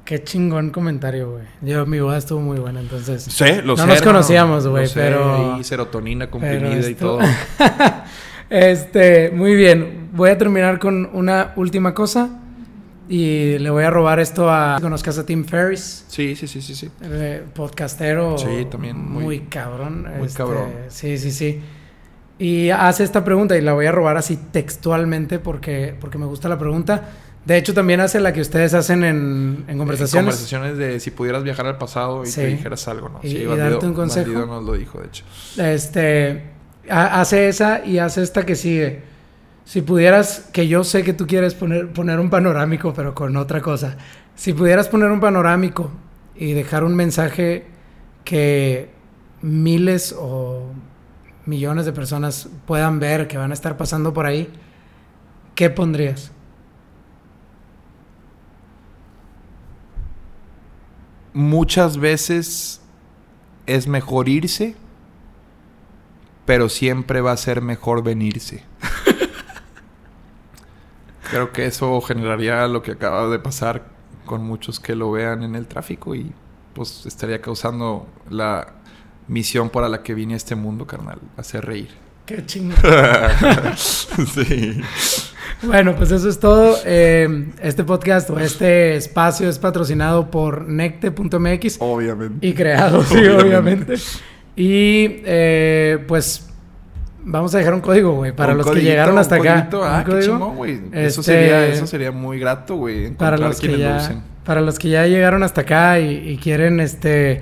Qué 0.06 0.24
chingón 0.24 0.72
comentario, 0.72 1.32
güey. 1.32 1.46
Yo, 1.62 1.86
mi 1.86 2.00
boda 2.00 2.18
estuvo 2.18 2.42
muy 2.42 2.58
buena, 2.60 2.80
entonces. 2.80 3.24
Sí, 3.24 3.62
lo 3.64 3.76
no 3.76 3.86
nos 3.86 4.02
conocíamos, 4.02 4.68
güey, 4.68 4.90
pero. 4.94 5.58
Y 5.60 5.64
serotonina 5.64 6.30
comprimida 6.30 6.90
y 6.90 6.96
todo. 6.96 7.20
este, 8.52 9.32
muy 9.32 9.56
bien. 9.56 10.10
Voy 10.14 10.30
a 10.30 10.38
terminar 10.38 10.78
con 10.78 11.10
una 11.14 11.54
última 11.56 11.94
cosa. 11.94 12.30
Y 13.10 13.58
le 13.58 13.70
voy 13.70 13.84
a 13.84 13.90
robar 13.90 14.20
esto 14.20 14.50
a. 14.50 14.78
¿Conozcas 14.80 15.18
a 15.18 15.26
Tim 15.26 15.44
Ferris? 15.44 16.06
Sí, 16.08 16.36
sí, 16.36 16.48
sí, 16.48 16.62
sí. 16.62 16.76
sí. 16.76 16.90
podcastero. 17.54 18.38
Sí, 18.38 18.68
también. 18.70 18.98
Muy, 18.98 19.42
cabrón. 19.42 20.08
Muy 20.18 20.28
este, 20.28 20.38
cabrón. 20.38 20.70
Sí, 20.88 21.18
sí, 21.18 21.32
sí. 21.32 21.60
Y 22.40 22.70
hace 22.70 23.04
esta 23.04 23.24
pregunta 23.24 23.58
y 23.58 23.62
la 23.62 23.74
voy 23.74 23.86
a 23.86 23.92
robar 23.92 24.18
así 24.18 24.38
textualmente 24.38 25.40
porque, 25.40 25.96
porque 26.00 26.18
me 26.18 26.26
gusta 26.26 26.48
la 26.50 26.58
pregunta. 26.58 27.10
De 27.46 27.58
hecho, 27.58 27.74
también 27.74 28.00
hace 28.00 28.20
la 28.20 28.34
que 28.34 28.42
ustedes 28.42 28.74
hacen 28.74 29.04
en, 29.04 29.66
en 29.68 29.78
conversaciones. 29.78 30.36
conversaciones 30.36 30.78
de 30.78 31.00
si 31.00 31.12
pudieras 31.12 31.44
viajar 31.44 31.66
al 31.66 31.78
pasado 31.78 32.24
y 32.26 32.32
te 32.32 32.48
dijeras 32.48 32.88
algo, 32.88 33.10
¿no? 33.10 33.20
Y, 33.24 33.32
sí, 33.32 33.38
y 33.38 33.46
darte 33.46 33.86
un 33.86 33.94
consejo. 33.94 34.46
nos 34.46 34.64
lo 34.64 34.74
dijo, 34.74 35.00
de 35.00 35.08
hecho. 35.08 35.24
Este, 35.58 36.44
hace 36.90 37.48
esa 37.48 37.86
y 37.86 38.00
hace 38.00 38.24
esta 38.24 38.46
que 38.46 38.56
sigue. 38.56 39.04
Si 39.66 39.82
pudieras, 39.82 40.50
que 40.52 40.68
yo 40.68 40.84
sé 40.84 41.04
que 41.04 41.14
tú 41.14 41.28
quieres 41.28 41.54
poner, 41.54 41.94
poner 41.94 42.20
un 42.20 42.30
panorámico, 42.30 42.94
pero 42.94 43.14
con 43.14 43.36
otra 43.38 43.62
cosa. 43.62 43.98
Si 44.36 44.54
pudieras 44.54 44.88
poner 44.88 45.12
un 45.12 45.20
panorámico 45.20 45.92
y 46.36 46.54
dejar 46.54 46.84
un 46.84 46.96
mensaje 46.96 47.68
que 48.24 48.90
miles 49.42 50.16
o 50.18 50.72
millones 51.46 51.86
de 51.86 51.94
personas 51.94 52.50
puedan 52.66 53.00
ver, 53.00 53.28
que 53.28 53.38
van 53.38 53.52
a 53.52 53.54
estar 53.54 53.78
pasando 53.78 54.14
por 54.14 54.26
ahí, 54.26 54.50
¿qué 55.56 55.70
pondrías? 55.70 56.32
Muchas 61.34 61.98
veces 61.98 62.82
es 63.66 63.88
mejor 63.88 64.28
irse, 64.28 64.76
pero 66.46 66.70
siempre 66.70 67.22
va 67.22 67.32
a 67.32 67.38
ser 67.38 67.62
mejor 67.62 68.04
venirse. 68.04 68.64
Creo 71.30 71.54
que 71.54 71.66
eso 71.66 72.02
generaría 72.02 72.68
lo 72.68 72.82
que 72.82 72.92
acaba 72.92 73.30
de 73.30 73.40
pasar 73.40 73.86
con 74.26 74.44
muchos 74.44 74.80
que 74.80 74.96
lo 74.96 75.12
vean 75.12 75.44
en 75.44 75.56
el 75.56 75.68
tráfico 75.68 76.16
y 76.16 76.32
pues 76.74 77.06
estaría 77.06 77.42
causando 77.42 78.08
la 78.30 78.74
misión 79.28 79.70
para 79.70 79.90
la 79.90 80.04
que 80.04 80.14
vine 80.14 80.34
a 80.34 80.38
este 80.38 80.56
mundo, 80.56 80.86
carnal, 80.86 81.20
hacer 81.38 81.66
reír. 81.66 81.90
Qué 82.26 82.46
chingón. 82.46 82.78
sí. 83.76 84.82
bueno, 85.64 85.96
pues 85.96 86.12
eso 86.12 86.30
es 86.30 86.40
todo. 86.40 86.78
Eh, 86.86 87.52
este 87.62 87.84
podcast 87.84 88.30
o 88.30 88.40
este 88.40 88.96
espacio 88.96 89.50
es 89.50 89.60
patrocinado 89.60 90.30
por 90.30 90.68
necte.mx. 90.68 91.78
Obviamente. 91.80 92.46
Y 92.46 92.54
creado, 92.54 93.04
sí, 93.04 93.26
obviamente. 93.28 93.96
Y 94.56 95.22
eh, 95.26 96.04
pues 96.08 96.50
vamos 97.24 97.54
a 97.56 97.60
dejar 97.60 97.74
un 97.74 97.82
código, 97.82 98.14
güey, 98.14 98.36
para 98.36 98.54
los 98.54 98.70
que 98.70 98.82
llegaron 98.82 99.18
hasta 99.18 99.36
acá. 99.36 99.70
Ah, 99.74 100.04
qué 100.06 100.20
chingón, 100.20 100.56
güey. 100.56 100.80
Eso, 100.92 101.22
este, 101.22 101.24
sería, 101.24 101.68
eso 101.68 101.88
sería 101.88 102.12
muy 102.12 102.40
grato, 102.40 102.76
güey. 102.76 103.12
Para 103.12 103.38
los 103.38 103.60
que 103.60 103.78
ya, 103.78 104.24
Para 104.44 104.62
los 104.62 104.80
que 104.80 104.90
ya 104.90 105.06
llegaron 105.08 105.44
hasta 105.44 105.62
acá 105.62 106.00
y, 106.00 106.38
quieren 106.38 106.80
este 106.80 107.42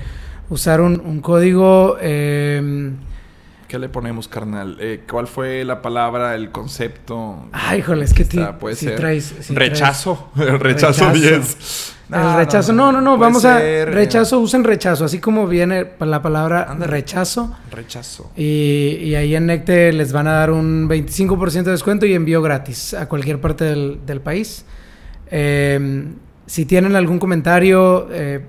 usar 0.49 0.81
un, 0.81 1.01
un 1.03 1.21
código. 1.21 1.97
Eh, 2.01 2.91
¿Qué 3.69 3.77
le 3.77 3.87
ponemos, 3.87 4.27
carnal? 4.27 4.77
Eh, 4.79 5.03
¿Cuál 5.07 5.27
fue 5.27 5.63
la 5.63 5.83
palabra, 5.83 6.33
el 6.33 6.49
concepto? 6.49 7.47
Ay, 7.51 7.79
híjole, 7.79 8.03
es 8.03 8.15
que 8.15 8.25
puede 8.59 8.75
ser. 8.75 8.95
Traes, 8.95 9.49
rechazo. 9.49 10.31
Rechazo 10.35 11.11
10. 11.11 11.95
El 12.11 12.35
rechazo, 12.35 12.73
no, 12.73 12.91
no, 12.91 13.01
no, 13.01 13.17
vamos 13.17 13.45
a. 13.45 13.59
Rechazo, 13.85 14.39
usen 14.39 14.63
rechazo, 14.63 15.05
así 15.05 15.19
como 15.19 15.47
viene 15.47 15.85
la 15.99 16.21
palabra 16.21 16.73
rechazo. 16.79 17.55
Rechazo. 17.71 18.31
Y, 18.35 18.97
y, 19.01 19.15
ahí 19.15 19.35
en 19.35 19.45
Necte 19.45 19.93
les 19.93 20.11
van 20.11 20.27
a 20.27 20.33
dar 20.33 20.51
un 20.51 20.89
25% 20.89 21.63
de 21.63 21.71
descuento 21.71 22.05
y 22.05 22.13
envío 22.13 22.41
gratis 22.41 22.95
a 22.95 23.07
cualquier 23.07 23.39
parte 23.39 23.65
del, 23.65 24.21
país. 24.21 24.65
Em, 25.29 26.15
si 26.47 26.65
tienen 26.65 26.95
algún 26.95 27.19
comentario, 27.19 28.07
eh, 28.11 28.43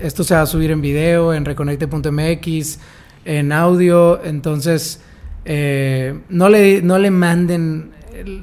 esto 0.00 0.22
se 0.22 0.34
va 0.34 0.42
a 0.42 0.46
subir 0.46 0.70
en 0.70 0.80
video 0.80 1.34
en 1.34 1.44
reconecte.mx 1.44 2.78
en 3.24 3.52
audio, 3.52 4.22
entonces 4.24 5.00
eh, 5.44 6.20
no, 6.28 6.48
le, 6.48 6.82
no 6.82 6.98
le 6.98 7.10
manden 7.10 7.90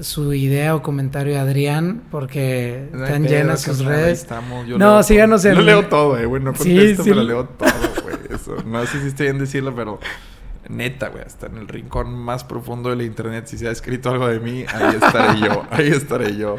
su 0.02 0.34
idea 0.34 0.76
o 0.76 0.82
comentario 0.82 1.38
a 1.38 1.42
Adrián 1.42 2.04
porque 2.12 2.90
están 2.94 3.28
llenas 3.28 3.62
sus 3.62 3.84
redes. 3.84 4.28
no, 4.78 5.04
síganos 5.04 5.46
en... 5.46 5.56
Lo 5.56 5.62
leo 5.62 5.86
todo, 5.88 6.18
eh, 6.18 6.26
güey. 6.26 6.42
No 6.42 6.54
contesto, 6.54 7.04
sí, 7.04 7.10
pero 7.10 7.24
leo 7.24 7.46
todo, 7.46 7.70
güey. 8.04 8.66
No 8.66 8.86
sé 8.86 9.02
si 9.02 9.08
estoy 9.08 9.28
bien 9.28 9.40
decirlo, 9.40 9.76
pero 9.76 10.00
neta, 10.70 11.10
güey. 11.10 11.24
Hasta 11.24 11.48
en 11.48 11.58
el 11.58 11.68
rincón 11.68 12.14
más 12.14 12.44
profundo 12.44 12.90
de 12.90 12.96
la 12.96 13.04
internet, 13.04 13.48
si 13.48 13.58
se 13.58 13.68
ha 13.68 13.72
escrito 13.72 14.10
algo 14.10 14.28
de 14.28 14.40
mí, 14.40 14.66
ahí 14.68 14.96
estaré 14.96 15.40
yo. 15.40 15.66
Ahí 15.72 15.88
estaré 15.88 16.36
yo. 16.36 16.58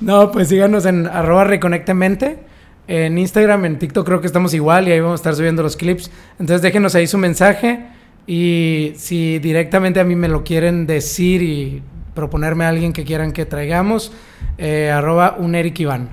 No, 0.00 0.30
pues 0.30 0.48
síganos 0.48 0.86
en 0.86 1.06
arroba 1.06 1.44
reconectemente. 1.44 2.38
En 2.86 3.18
Instagram, 3.18 3.66
en 3.66 3.78
TikTok 3.78 4.06
creo 4.06 4.20
que 4.20 4.26
estamos 4.26 4.54
igual 4.54 4.88
y 4.88 4.92
ahí 4.92 5.00
vamos 5.00 5.20
a 5.20 5.22
estar 5.22 5.34
subiendo 5.34 5.62
los 5.62 5.76
clips. 5.76 6.10
Entonces 6.38 6.62
déjenos 6.62 6.94
ahí 6.94 7.06
su 7.06 7.18
mensaje 7.18 7.86
y 8.26 8.92
si 8.96 9.38
directamente 9.40 10.00
a 10.00 10.04
mí 10.04 10.16
me 10.16 10.28
lo 10.28 10.42
quieren 10.42 10.86
decir 10.86 11.42
y 11.42 11.82
proponerme 12.18 12.64
a 12.64 12.68
alguien 12.70 12.92
que 12.92 13.04
quieran 13.04 13.30
que 13.30 13.46
traigamos, 13.46 14.10
eh, 14.58 14.90
arroba 14.90 15.36
un 15.38 15.54
Eric 15.54 15.78
Iván. 15.78 16.10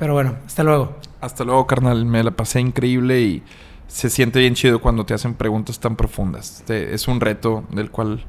Pero 0.00 0.12
bueno, 0.12 0.34
hasta 0.44 0.64
luego. 0.64 0.96
Hasta 1.20 1.44
luego, 1.44 1.64
carnal. 1.68 2.04
Me 2.04 2.24
la 2.24 2.32
pasé 2.32 2.58
increíble 2.58 3.20
y 3.20 3.42
se 3.86 4.10
siente 4.10 4.40
bien 4.40 4.54
chido 4.54 4.80
cuando 4.80 5.06
te 5.06 5.14
hacen 5.14 5.34
preguntas 5.34 5.78
tan 5.78 5.94
profundas. 5.94 6.64
es 6.68 7.06
un 7.06 7.20
reto 7.20 7.62
del 7.70 7.92
cual 7.92 8.24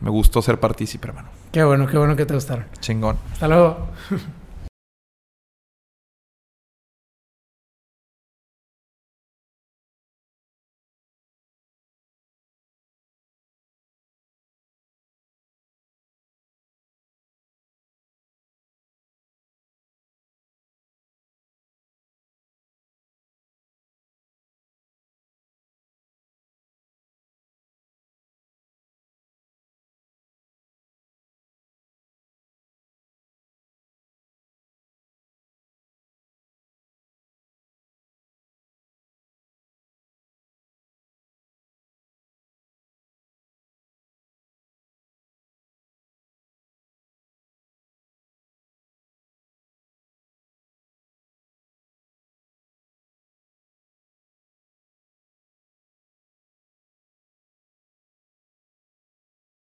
me 0.00 0.08
gustó 0.08 0.40
ser 0.40 0.60
partícipe, 0.60 1.08
hermano. 1.08 1.30
Qué 1.50 1.64
bueno, 1.64 1.88
qué 1.88 1.98
bueno 1.98 2.14
que 2.14 2.26
te 2.26 2.34
gustaron. 2.34 2.66
Chingón. 2.78 3.16
Hasta 3.32 3.48
luego. 3.48 3.88